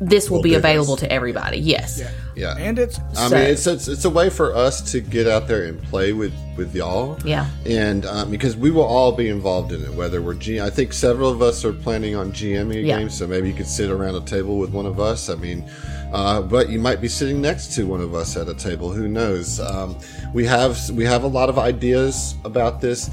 this 0.00 0.28
will 0.28 0.38
we'll 0.38 0.42
be 0.42 0.54
available 0.54 0.96
this. 0.96 1.08
to 1.08 1.12
everybody. 1.12 1.58
Yes. 1.58 2.00
Yeah. 2.00 2.10
Yeah. 2.34 2.56
And 2.58 2.78
it's 2.78 2.98
I 3.16 3.28
mean 3.28 3.40
it's, 3.40 3.66
it's 3.66 3.88
it's 3.88 4.04
a 4.04 4.10
way 4.10 4.30
for 4.30 4.54
us 4.54 4.92
to 4.92 5.00
get 5.00 5.26
out 5.26 5.48
there 5.48 5.64
and 5.64 5.82
play 5.84 6.12
with 6.12 6.34
with 6.56 6.74
y'all. 6.74 7.18
Yeah. 7.24 7.48
And 7.66 8.04
um, 8.06 8.30
because 8.30 8.56
we 8.56 8.70
will 8.70 8.84
all 8.84 9.12
be 9.12 9.28
involved 9.28 9.72
in 9.72 9.82
it 9.82 9.92
whether 9.94 10.22
we're 10.22 10.34
G 10.34 10.60
I 10.60 10.70
think 10.70 10.92
several 10.92 11.30
of 11.30 11.42
us 11.42 11.64
are 11.64 11.72
planning 11.72 12.16
on 12.16 12.32
GMing 12.32 12.86
yeah. 12.86 12.98
game, 12.98 13.10
so 13.10 13.26
maybe 13.26 13.48
you 13.48 13.54
could 13.54 13.66
sit 13.66 13.90
around 13.90 14.14
a 14.14 14.24
table 14.24 14.58
with 14.58 14.70
one 14.70 14.86
of 14.86 15.00
us. 15.00 15.28
I 15.28 15.34
mean 15.34 15.68
uh, 16.12 16.42
but 16.42 16.68
you 16.68 16.78
might 16.78 17.00
be 17.00 17.08
sitting 17.08 17.40
next 17.40 17.74
to 17.74 17.84
one 17.84 18.02
of 18.02 18.14
us 18.14 18.36
at 18.36 18.46
a 18.46 18.54
table. 18.54 18.92
Who 18.92 19.08
knows? 19.08 19.58
Um, 19.60 19.98
we 20.34 20.44
have 20.44 20.90
we 20.90 21.04
have 21.06 21.24
a 21.24 21.28
lot 21.28 21.48
of 21.48 21.58
ideas 21.58 22.34
about 22.44 22.80
this. 22.80 23.10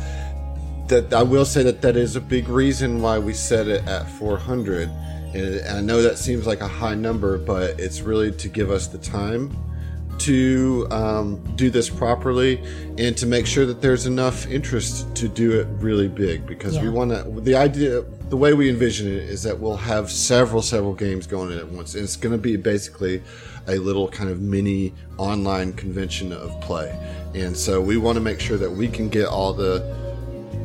That 0.87 1.13
I 1.13 1.23
will 1.23 1.45
say 1.45 1.63
that 1.63 1.81
that 1.81 1.95
is 1.95 2.15
a 2.15 2.21
big 2.21 2.49
reason 2.49 3.01
why 3.01 3.19
we 3.19 3.33
set 3.33 3.67
it 3.67 3.87
at 3.87 4.09
400 4.09 4.89
and 5.33 5.77
I 5.77 5.81
know 5.81 6.01
that 6.01 6.17
seems 6.17 6.47
like 6.47 6.61
a 6.61 6.67
high 6.67 6.95
number, 6.95 7.37
but 7.37 7.79
it's 7.79 8.01
really 8.01 8.31
to 8.31 8.49
give 8.49 8.71
us 8.71 8.87
the 8.87 8.97
time 8.97 9.55
to 10.19 10.85
um, 10.91 11.37
do 11.55 11.69
this 11.69 11.89
properly 11.89 12.61
and 12.97 13.17
to 13.17 13.25
make 13.25 13.45
sure 13.45 13.65
that 13.65 13.81
there's 13.81 14.05
enough 14.05 14.47
interest 14.47 15.13
to 15.15 15.27
do 15.27 15.59
it 15.59 15.67
really 15.79 16.07
big 16.07 16.45
because 16.45 16.75
yeah. 16.75 16.83
we 16.83 16.89
want 16.89 17.11
to 17.11 17.41
the 17.41 17.55
idea 17.55 18.01
the 18.29 18.37
way 18.37 18.53
we 18.53 18.69
envision 18.69 19.07
it 19.07 19.23
is 19.23 19.41
that 19.43 19.57
we'll 19.57 19.77
have 19.77 20.11
several 20.11 20.61
several 20.61 20.93
games 20.93 21.25
going 21.25 21.51
in 21.51 21.57
at 21.57 21.67
once 21.69 21.95
and 21.95 22.03
it's 22.03 22.17
going 22.17 22.33
to 22.33 22.37
be 22.37 22.57
basically 22.57 23.23
a 23.67 23.77
little 23.77 24.09
kind 24.09 24.29
of 24.29 24.41
mini 24.41 24.93
online 25.17 25.71
convention 25.73 26.33
of 26.33 26.59
play 26.59 26.91
and 27.33 27.55
so 27.55 27.79
we 27.79 27.97
want 27.97 28.15
to 28.15 28.21
make 28.21 28.39
sure 28.39 28.57
that 28.57 28.69
we 28.69 28.87
can 28.87 29.09
get 29.09 29.25
all 29.25 29.53
the 29.53 29.95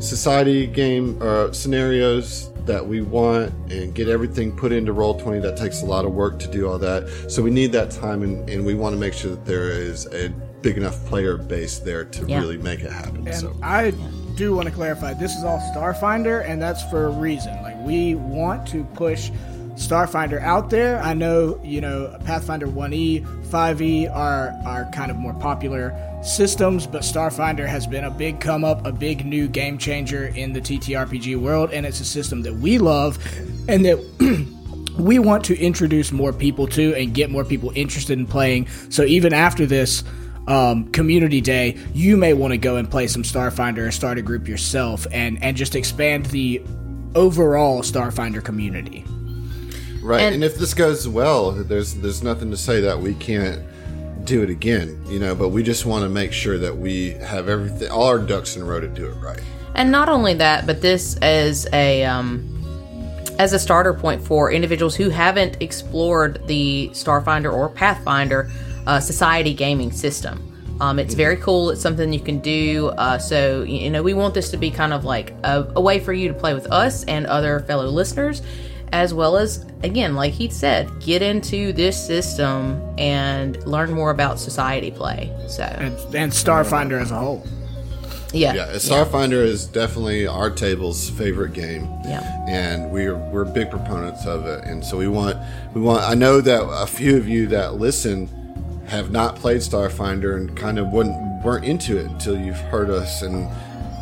society 0.01 0.67
game 0.67 1.17
uh, 1.23 1.51
scenarios 1.53 2.51
that 2.67 2.87
we 2.87 3.01
want 3.01 3.53
and 3.71 3.95
get 3.95 4.09
everything 4.09 4.57
put 4.57 4.73
into 4.73 4.93
Roll20 4.93 5.43
that 5.43 5.57
takes 5.57 5.83
a 5.83 5.87
lot 5.87 6.05
of 6.05 6.13
work 6.13 6.39
to 6.41 6.49
do 6.49 6.69
all 6.69 6.79
that. 6.79 7.31
So 7.31 7.43
we 7.43 7.51
need 7.51 7.73
that 7.73 7.91
time 7.91 8.23
and, 8.23 8.49
and 8.49 8.65
we 8.65 8.75
want 8.75 8.95
to 8.95 8.99
make 8.99 9.15
sure 9.15 9.31
that 9.31 9.45
there 9.45 9.71
is 9.71 10.07
a 10.07 10.31
big 10.63 10.77
enough 10.79 11.05
player 11.07 11.37
base 11.37 11.79
there 11.79 12.05
to 12.05 12.27
yeah. 12.27 12.41
really 12.41 12.57
make 12.57 12.81
it 12.81 12.91
happen 12.91 13.29
and 13.29 13.37
so. 13.37 13.55
I 13.63 13.93
do 14.35 14.55
want 14.55 14.67
to 14.67 14.75
clarify 14.75 15.13
this 15.13 15.35
is 15.37 15.45
all 15.45 15.59
starfinder 15.75 16.43
and 16.49 16.61
that's 16.61 16.83
for 16.91 17.07
a 17.07 17.11
reason. 17.11 17.55
Like 17.63 17.77
we 17.85 18.15
want 18.15 18.67
to 18.69 18.85
push 18.85 19.31
Starfinder 19.75 20.41
out 20.41 20.71
there. 20.71 21.03
I 21.03 21.15
know, 21.15 21.61
you 21.63 21.81
know, 21.81 22.17
Pathfinder 22.25 22.67
1E, 22.67 23.25
5E 23.47 24.15
are 24.15 24.55
are 24.65 24.89
kind 24.93 25.11
of 25.11 25.17
more 25.17 25.35
popular 25.35 25.91
systems, 26.25 26.87
but 26.87 27.03
Starfinder 27.03 27.67
has 27.67 27.87
been 27.87 28.05
a 28.05 28.11
big 28.11 28.41
come 28.41 28.65
up, 28.65 28.87
a 28.87 28.93
big 28.93 29.25
new 29.25 29.47
game 29.47 29.79
changer 29.79 30.29
in 30.29 30.53
the 30.53 30.61
TTRPG 30.61 31.37
world, 31.37 31.71
and 31.73 31.85
it's 31.85 32.01
a 32.01 32.05
system 32.05 32.43
that 32.43 32.55
we 32.55 32.79
love 32.79 33.19
and 33.69 33.85
that 33.85 33.99
we 34.99 35.19
want 35.19 35.45
to 35.45 35.59
introduce 35.59 36.13
more 36.13 36.33
people 36.33 36.67
to 36.69 36.95
and 36.95 37.15
get 37.15 37.31
more 37.31 37.45
people 37.45 37.73
interested 37.75 38.19
in 38.19 38.27
playing. 38.27 38.69
So 38.91 39.05
even 39.05 39.33
after 39.33 39.67
this 39.67 40.05
um, 40.47 40.91
community 40.93 41.41
day, 41.41 41.77
you 41.93 42.17
may 42.17 42.33
want 42.33 42.53
to 42.53 42.59
go 42.59 42.77
and 42.77 42.91
play 42.91 43.07
some 43.07 43.23
Starfinder 43.23 43.89
or 43.89 43.91
start 43.91 44.19
a 44.19 44.23
group 44.23 44.49
yourself 44.49 45.07
and 45.11 45.43
and 45.43 45.57
just 45.57 45.75
expand 45.75 46.27
the 46.27 46.63
overall 47.15 47.83
Starfinder 47.83 48.43
community. 48.43 49.05
Right, 50.03 50.21
and, 50.21 50.35
and 50.37 50.45
if 50.45 50.57
this 50.57 50.75
goes 50.75 51.09
well, 51.09 51.53
there's 51.53 51.95
there's 51.95 52.23
nothing 52.23 52.51
to 52.51 52.57
say 52.57 52.81
that 52.81 52.99
we 52.99 53.15
can't 53.15 53.63
do 54.25 54.43
it 54.43 54.51
again, 54.51 55.03
you 55.07 55.19
know, 55.19 55.35
but 55.35 55.51
we 55.51 55.63
just 55.63 55.87
want 55.87 56.03
to 56.03 56.09
make 56.09 56.33
sure 56.33 56.59
that 56.59 56.77
we 56.77 57.11
have 57.11 57.49
everything, 57.49 57.91
all 57.91 58.05
our 58.05 58.19
ducks 58.19 58.57
in 58.57 58.63
a 58.63 58.65
row 58.65 58.81
to 58.81 58.89
do 58.89 59.07
it 59.07 59.15
right. 59.15 59.41
And 59.75 59.91
not 59.91 60.09
only 60.09 60.35
that, 60.35 60.67
but 60.67 60.81
this 60.81 61.17
as 61.19 61.67
a 61.73 62.05
um, 62.05 62.51
as 63.39 63.53
a 63.53 63.59
starter 63.59 63.93
point 63.93 64.23
for 64.23 64.53
individuals 64.53 64.95
who 64.95 65.09
haven't 65.09 65.61
explored 65.61 66.47
the 66.47 66.91
Starfinder 66.93 67.53
or 67.53 67.69
Pathfinder 67.69 68.51
uh, 68.87 69.01
society 69.01 69.55
gaming 69.55 69.91
system. 69.91 70.51
Um, 70.81 70.99
it's 70.99 71.15
very 71.15 71.37
cool. 71.37 71.71
It's 71.71 71.81
something 71.81 72.13
you 72.13 72.21
can 72.21 72.41
do. 72.41 72.89
Uh, 72.99 73.19
so, 73.19 73.63
you 73.63 73.91
know, 73.91 74.03
we 74.03 74.13
want 74.13 74.35
this 74.35 74.51
to 74.51 74.57
be 74.57 74.71
kind 74.71 74.93
of 74.93 75.05
like 75.05 75.33
a, 75.45 75.73
a 75.77 75.81
way 75.81 76.01
for 76.01 76.13
you 76.13 76.29
to 76.29 76.35
play 76.35 76.53
with 76.53 76.71
us 76.71 77.05
and 77.05 77.27
other 77.27 77.61
fellow 77.61 77.87
listeners 77.87 78.43
as 78.95 79.13
well 79.13 79.37
as, 79.37 79.67
again, 79.83 80.15
like 80.15 80.33
he 80.33 80.49
said, 80.49 80.89
get 81.01 81.21
into 81.21 81.73
this 81.73 82.01
system 82.07 82.81
and 82.97 83.57
learn 83.67 83.93
more 83.93 84.13
about 84.13 84.39
society 84.39 84.93
play. 84.93 85.37
So 85.49 85.65
and, 85.65 85.95
and 86.15 86.31
Starfinder 86.31 87.03
as 87.03 87.11
a 87.11 87.19
whole. 87.19 87.45
Yeah. 88.33 88.55
Yeah, 88.55 88.67
Starfinder 88.75 89.45
is 89.45 89.67
definitely 89.67 90.29
our 90.29 90.49
table's 90.49 91.11
favorite 91.11 91.55
game. 91.55 91.85
Yeah. 92.05 92.23
And 92.49 92.93
we're 92.93 93.17
we're 93.17 93.45
big 93.45 93.69
proponents 93.69 94.27
of 94.27 94.47
it. 94.47 94.63
And 94.63 94.85
so 94.85 94.97
we 94.97 95.09
want 95.09 95.39
we 95.75 95.81
want 95.81 96.05
I 96.05 96.15
know 96.15 96.41
that 96.41 96.63
a 96.63 96.87
few 96.87 97.17
of 97.17 97.29
you 97.29 97.49
that 97.49 97.75
listen 97.75 98.29
have 98.87 99.11
not 99.11 99.35
played 99.35 99.59
Starfinder 99.59 100.37
and 100.37 100.57
kind 100.57 100.79
of 100.79 100.93
wouldn't 100.93 101.45
weren't 101.45 101.65
into 101.65 101.99
it 101.99 102.07
until 102.07 102.39
you've 102.39 102.61
heard 102.61 102.91
us 102.91 103.23
and 103.23 103.49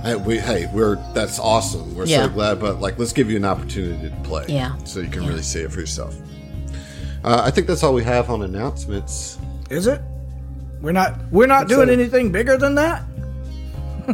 hey, 0.03 0.17
we 0.17 0.39
hey, 0.39 0.69
we're 0.73 0.97
that's 1.15 1.39
awesome. 1.39 1.95
We're 1.95 2.07
Yeah. 2.07 2.25
so 2.27 2.29
glad, 2.31 2.61
but 2.61 2.81
like 2.81 2.99
let's 2.99 3.13
give 3.13 3.31
you 3.31 3.37
an 3.37 3.45
opportunity 3.45 4.11
to 4.11 4.17
play. 4.23 4.45
Yeah. 4.49 4.77
So 4.85 5.01
you 5.01 5.09
can 5.09 5.27
really 5.27 5.43
see 5.43 5.61
it 5.61 5.73
for 5.73 5.81
yourself. 5.81 6.15
Uh, 7.25 7.43
I 7.45 7.51
think 7.51 7.67
that's 7.67 7.83
all 7.83 7.95
we 7.95 8.03
have 8.05 8.31
on 8.31 8.43
announcements. 8.43 9.39
Is 9.71 9.87
it? 9.87 10.01
We're 10.81 10.93
not 10.93 11.19
we're 11.31 11.47
not 11.47 11.69
doing 11.69 11.87
so. 11.87 11.93
anything 11.93 12.33
bigger 12.33 12.57
than 12.57 12.75
that. 12.75 13.05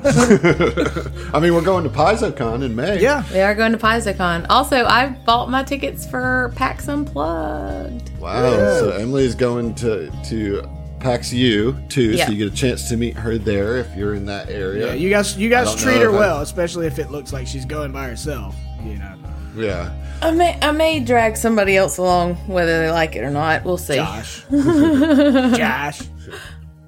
I 1.33 1.41
mean, 1.41 1.55
we're 1.55 1.63
going 1.63 1.83
to 1.85 1.89
PaizoCon 1.91 2.63
in 2.63 2.77
May. 2.77 3.01
Yeah. 3.01 3.25
We 3.33 3.41
are 3.41 3.55
going 3.55 3.73
to 3.73 3.79
PaizoCon. 3.79 4.45
Also, 4.51 4.85
I 4.85 5.09
bought 5.25 5.49
my 5.49 5.63
tickets 5.63 6.07
for 6.07 6.53
PAX 6.57 6.89
Unplugged. 6.89 8.11
Wow. 8.19 8.43
So 8.79 8.91
Emily's 8.91 9.35
going 9.35 9.75
to 9.77 10.11
to 10.27 10.69
PAX 11.01 11.33
U 11.33 11.77
too, 11.89 12.13
Yeah. 12.13 12.27
so 12.27 12.33
you 12.33 12.39
get 12.47 12.53
a 12.53 12.57
chance 12.57 12.89
to 12.89 12.97
meet 12.97 13.15
her 13.17 13.39
there 13.39 13.77
if 13.77 13.95
you're 13.97 14.15
in 14.15 14.27
that 14.27 14.49
area. 14.51 14.89
Yeah, 14.89 14.93
you 14.95 15.11
guys 15.11 15.37
you 15.37 15.49
guys 15.49 15.75
treat 15.75 15.97
her 15.99 16.09
if 16.11 16.15
I- 16.15 16.19
well, 16.19 16.41
especially 16.43 16.87
if 16.87 16.99
it 16.99 17.11
looks 17.11 17.33
like 17.33 17.47
she's 17.47 17.65
going 17.65 17.93
by 17.93 18.07
herself, 18.09 18.55
you 18.85 18.97
know. 18.99 19.15
Yeah. 19.57 19.93
I 20.23 20.31
may 20.33 20.59
I 20.61 20.71
may 20.73 21.01
drag 21.01 21.37
somebody 21.37 21.77
else 21.77 21.97
along, 21.99 22.35
whether 22.47 22.81
they 22.83 22.91
like 22.91 23.17
it 23.17 23.21
or 23.25 23.31
not. 23.31 23.65
We'll 23.65 23.79
see. 23.79 23.97
Josh. 23.97 24.45
Josh. 24.51 26.03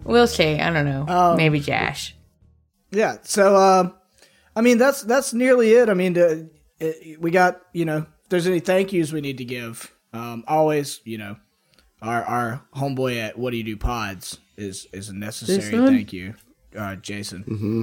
We'll 0.05 0.27
see. 0.27 0.59
I 0.59 0.73
don't 0.73 0.85
know. 0.87 1.07
Um, 1.09 1.37
Maybe 1.37 1.61
Josh. 1.61 2.15
Yeah. 2.91 3.16
So, 3.23 3.57
um, 3.57 3.95
I 4.57 4.61
mean, 4.62 4.78
that's 4.78 5.03
that's 5.03 5.32
nearly 5.32 5.73
it. 5.73 5.89
I 5.89 5.95
mean, 5.95 6.15
the, 6.15 6.51
it, 6.78 7.20
we 7.20 7.31
got 7.31 7.61
you 7.73 7.85
know, 7.85 7.99
if 8.23 8.28
there's 8.28 8.47
any 8.47 8.61
thank 8.61 8.93
yous 8.93 9.12
we 9.12 9.20
need 9.20 9.39
to 9.39 9.45
give. 9.45 9.93
Um, 10.12 10.43
always, 10.49 11.01
you 11.05 11.19
know, 11.19 11.37
our 12.02 12.24
our 12.24 12.62
homeboy 12.74 13.20
at 13.20 13.39
What 13.39 13.51
Do 13.51 13.56
You 13.56 13.64
Do 13.64 13.77
Pods 13.77 14.39
is 14.56 14.86
is 14.93 15.09
a 15.09 15.14
necessary 15.14 15.59
Jason? 15.59 15.86
thank 15.86 16.12
you, 16.12 16.35
uh, 16.77 16.97
Jason. 16.97 17.44
Mm-hmm. 17.44 17.82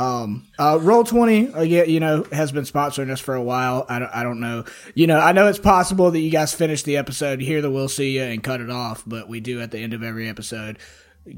Um, 0.00 0.46
uh, 0.58 0.78
Roll 0.80 1.04
Twenty 1.04 1.46
again, 1.46 1.88
you 1.88 2.00
know, 2.00 2.24
has 2.32 2.52
been 2.52 2.64
sponsoring 2.64 3.10
us 3.10 3.20
for 3.20 3.34
a 3.34 3.42
while. 3.42 3.86
I 3.88 3.98
don't, 3.98 4.10
I 4.14 4.22
don't 4.22 4.40
know, 4.40 4.64
you 4.94 5.06
know, 5.06 5.18
I 5.18 5.32
know 5.32 5.48
it's 5.48 5.58
possible 5.58 6.10
that 6.10 6.20
you 6.20 6.30
guys 6.30 6.52
finish 6.52 6.82
the 6.82 6.98
episode, 6.98 7.40
hear 7.40 7.62
the 7.62 7.70
"We'll 7.70 7.88
see 7.88 8.16
you" 8.16 8.22
and 8.22 8.42
cut 8.42 8.60
it 8.60 8.70
off, 8.70 9.02
but 9.06 9.28
we 9.28 9.40
do 9.40 9.60
at 9.62 9.70
the 9.70 9.78
end 9.78 9.94
of 9.94 10.02
every 10.02 10.28
episode 10.28 10.78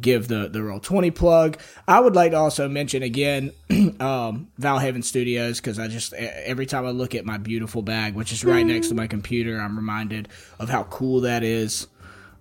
give 0.00 0.28
the 0.28 0.48
the 0.48 0.62
roll 0.62 0.80
20 0.80 1.10
plug 1.12 1.58
i 1.86 1.98
would 1.98 2.14
like 2.14 2.32
to 2.32 2.36
also 2.36 2.68
mention 2.68 3.02
again 3.02 3.52
um 4.00 4.48
valhaven 4.60 5.02
studios 5.02 5.60
because 5.60 5.78
i 5.78 5.88
just 5.88 6.12
every 6.12 6.66
time 6.66 6.84
i 6.84 6.90
look 6.90 7.14
at 7.14 7.24
my 7.24 7.38
beautiful 7.38 7.80
bag 7.80 8.14
which 8.14 8.32
is 8.32 8.44
right 8.44 8.66
next 8.66 8.88
to 8.88 8.94
my 8.94 9.06
computer 9.06 9.58
i'm 9.58 9.76
reminded 9.76 10.28
of 10.58 10.68
how 10.68 10.82
cool 10.84 11.22
that 11.22 11.42
is 11.42 11.86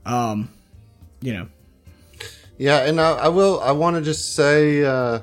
um 0.07 0.49
you 1.21 1.33
know 1.33 1.47
Yeah, 2.57 2.87
and 2.87 2.99
I, 2.99 3.11
I 3.11 3.27
will. 3.27 3.59
I 3.59 3.71
want 3.71 3.97
to 3.97 4.01
just 4.01 4.33
say, 4.33 4.83
uh, 4.83 5.19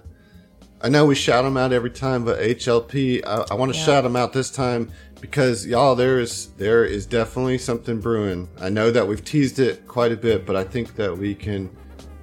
I 0.81 0.89
know 0.89 1.05
we 1.05 1.17
shout 1.17 1.43
them 1.45 1.57
out 1.57 1.73
every 1.73 1.91
time, 1.91 2.25
but 2.25 2.39
HLP, 2.39 3.27
I, 3.27 3.45
I 3.51 3.55
want 3.55 3.73
to 3.73 3.79
shout 3.79 4.05
them 4.05 4.15
out 4.15 4.33
this 4.33 4.51
time 4.51 4.93
because 5.21 5.67
y'all, 5.67 5.97
there 5.97 6.21
is 6.21 6.49
there 6.59 6.85
is 6.85 7.07
definitely 7.07 7.59
something 7.59 7.99
brewing. 8.01 8.49
I 8.61 8.69
know 8.69 8.91
that 8.93 9.09
we've 9.09 9.25
teased 9.25 9.59
it 9.59 9.87
quite 9.89 10.13
a 10.13 10.17
bit, 10.17 10.47
but 10.47 10.55
I 10.55 10.63
think 10.63 10.95
that 10.95 11.17
we 11.17 11.35
can, 11.35 11.75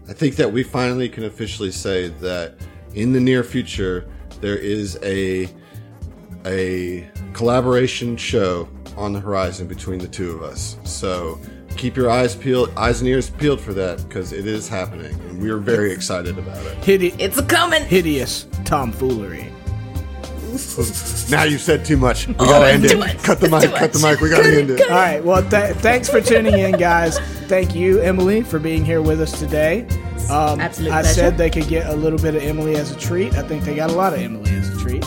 I 0.07 0.13
think 0.13 0.37
that 0.37 0.53
we 0.53 0.63
finally 0.63 1.09
can 1.09 1.25
officially 1.25 1.71
say 1.71 2.07
that 2.07 2.55
in 2.93 3.11
the 3.11 3.19
near 3.19 3.43
future 3.43 4.07
there 4.39 4.57
is 4.57 4.97
a 5.03 5.49
a 6.45 7.09
collaboration 7.33 8.15
show 8.15 8.69
on 8.95 9.11
the 9.13 9.19
horizon 9.19 9.67
between 9.67 9.99
the 9.99 10.07
two 10.07 10.31
of 10.31 10.41
us. 10.41 10.77
So 10.85 11.39
keep 11.81 11.97
your 11.97 12.09
eyes 12.11 12.35
peeled, 12.35 12.69
eyes 12.77 13.01
and 13.01 13.09
ears 13.09 13.29
peeled 13.31 13.59
for 13.59 13.73
that 13.73 14.07
because 14.07 14.31
it 14.33 14.45
is 14.45 14.69
happening, 14.69 15.13
and 15.27 15.41
we're 15.41 15.57
very 15.57 15.91
excited 15.91 16.37
about 16.37 16.63
it. 16.65 16.77
hide- 16.85 17.19
It's 17.19 17.37
a 17.39 17.43
coming. 17.43 17.83
hideous 17.85 18.45
tomfoolery 18.65 19.47
Now 21.31 21.43
you've 21.43 21.61
said 21.61 21.85
too 21.85 21.95
much. 21.97 22.27
We 22.27 22.35
Oh, 22.39 22.45
gotta 22.45 22.65
it's 22.73 22.83
end 22.83 22.85
it. 22.85 22.99
much. 22.99 23.23
Cut 23.23 23.39
the 23.39 23.45
It's 23.45 23.51
mic. 23.53 23.71
too 23.71 23.77
Cut 23.77 23.93
the 23.93 23.99
mic. 23.99 24.19
We 24.19 24.29
gotta 24.29 24.49
end 24.59 24.69
it. 24.69 24.81
all 24.81 24.89
right 24.89 25.23
well 25.23 25.41
th- 25.49 25.75
thanks 25.77 26.09
for 26.09 26.19
tuning 26.21 26.57
in 26.59 26.73
guys 26.73 27.17
thank 27.47 27.73
you 27.73 27.99
emily 28.01 28.41
for 28.43 28.59
being 28.59 28.83
here 28.85 29.01
with 29.01 29.21
us 29.21 29.31
today 29.39 29.87
um, 30.29 30.59
Absolute 30.59 30.91
i 30.91 31.01
pleasure. 31.01 31.13
said 31.19 31.37
they 31.37 31.49
could 31.49 31.67
get 31.67 31.87
a 31.87 31.95
little 31.95 32.19
bit 32.19 32.35
of 32.35 32.43
emily 32.43 32.75
as 32.75 32.91
a 32.91 32.99
treat 32.99 33.33
i 33.35 33.41
think 33.47 33.63
they 33.63 33.75
got 33.75 33.89
a 33.89 33.93
lot 33.93 34.13
of 34.13 34.19
emily 34.19 34.51
as 34.51 34.69
a 34.69 34.77
treat 34.79 35.03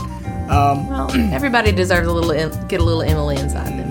um, 0.51 0.89
Well, 0.89 1.11
everybody 1.33 1.73
deserves 1.73 2.09
a 2.09 2.13
little 2.13 2.33
get 2.67 2.81
a 2.81 2.85
little 2.85 3.03
Emily 3.03 3.37
inside 3.37 3.79
them. 3.79 3.91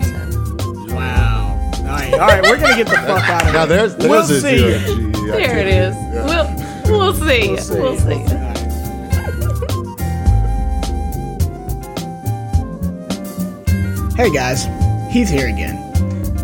So. 1.94 2.03
All 2.03 2.11
right, 2.11 2.14
all 2.14 2.28
right, 2.28 2.41
we're 2.44 2.60
gonna 2.60 2.76
get 2.76 2.88
the 2.88 2.94
fuck 2.94 3.30
out 3.30 3.41
of 3.41 3.48
here. 3.48 3.53
Now 3.53 3.65
here. 3.65 3.78
there's 3.78 3.95
there's 3.95 4.10
we'll 4.10 4.22
a 4.22 4.26
see 4.26 4.57
zero 4.57 4.80
There 5.28 5.57
it 5.57 5.68
is. 5.68 5.95
We'll 6.14 6.98
we'll 6.98 7.14
see. 7.14 7.49
We'll 7.80 7.98
see. 7.98 8.14
All 8.14 8.40
right. 8.40 8.53
Hey 14.15 14.32
guys, 14.32 14.65
Heath 15.11 15.30
here 15.30 15.48
again. 15.48 15.80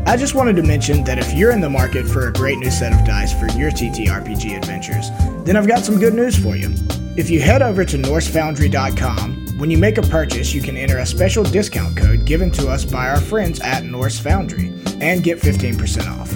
I 0.07 0.17
just 0.17 0.33
wanted 0.33 0.55
to 0.55 0.63
mention 0.63 1.03
that 1.03 1.19
if 1.19 1.33
you're 1.33 1.51
in 1.51 1.61
the 1.61 1.69
market 1.69 2.07
for 2.07 2.27
a 2.27 2.33
great 2.33 2.57
new 2.57 2.71
set 2.71 2.91
of 2.91 3.05
dice 3.05 3.31
for 3.31 3.45
your 3.57 3.69
TTRPG 3.69 4.57
adventures, 4.57 5.11
then 5.45 5.55
I've 5.55 5.67
got 5.67 5.85
some 5.85 5.99
good 5.99 6.15
news 6.15 6.35
for 6.35 6.55
you. 6.55 6.73
If 7.15 7.29
you 7.29 7.41
head 7.41 7.61
over 7.61 7.85
to 7.85 7.97
NorseFoundry.com, 7.97 9.38
when 9.59 9.69
you 9.69 9.77
make 9.77 9.97
a 9.97 10.01
purchase, 10.01 10.53
you 10.53 10.61
can 10.61 10.77
enter 10.77 10.99
a 10.99 11.05
special 11.05 11.43
discount 11.43 11.97
code 11.97 12.23
given 12.23 12.49
to 12.51 12.69
us 12.69 12.85
by 12.85 13.09
our 13.09 13.19
friends 13.19 13.59
at 13.59 13.83
Norse 13.83 14.17
Foundry 14.19 14.67
and 15.01 15.21
get 15.21 15.37
15% 15.37 16.07
off. 16.17 16.33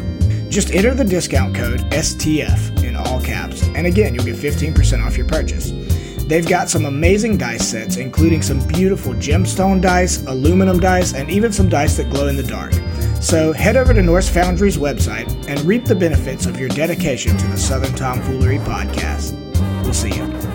Just 0.50 0.72
enter 0.72 0.94
the 0.94 1.06
discount 1.06 1.56
code 1.56 1.80
STF 1.91 2.84
in 2.84 2.98
all 2.98 3.22
caps, 3.22 3.64
and 3.76 3.88
again, 3.88 4.14
you'll 4.14 4.26
get 4.26 4.36
15% 4.36 5.06
off 5.06 5.18
your 5.18 5.26
purchase. 5.26 5.72
They've 6.26 6.48
got 6.48 6.70
some 6.70 6.84
amazing 6.84 7.38
dice 7.38 7.66
sets, 7.66 7.95
including 7.95 8.41
some 8.41 8.60
beautiful 8.68 9.14
gemstone 9.14 9.82
dice, 9.82 10.26
aluminum 10.26 10.80
dice, 10.80 11.14
and 11.14 11.32
even 11.32 11.54
some 11.54 11.70
dice 11.70 11.95
that 11.98 12.10
glow 12.10 12.28
in 12.28 12.36
the 12.36 12.44
dark. 12.44 12.74
So 13.22 13.54
head 13.54 13.78
over 13.78 13.94
to 13.94 14.02
Norse 14.02 14.28
Foundry's 14.30 14.78
website 14.78 15.48
and 15.48 15.62
reap 15.62 15.86
the 15.86 15.95
benefits 15.95 16.45
of 16.45 16.60
your 16.60 16.70
dedication 16.70 17.38
to 17.38 17.48
the 17.48 17.58
Southern 17.58 17.94
Tomfoolery 17.95 18.60
podcast. 18.60 19.34
We'll 19.84 19.94
see 19.94 20.14
you. 20.14 20.53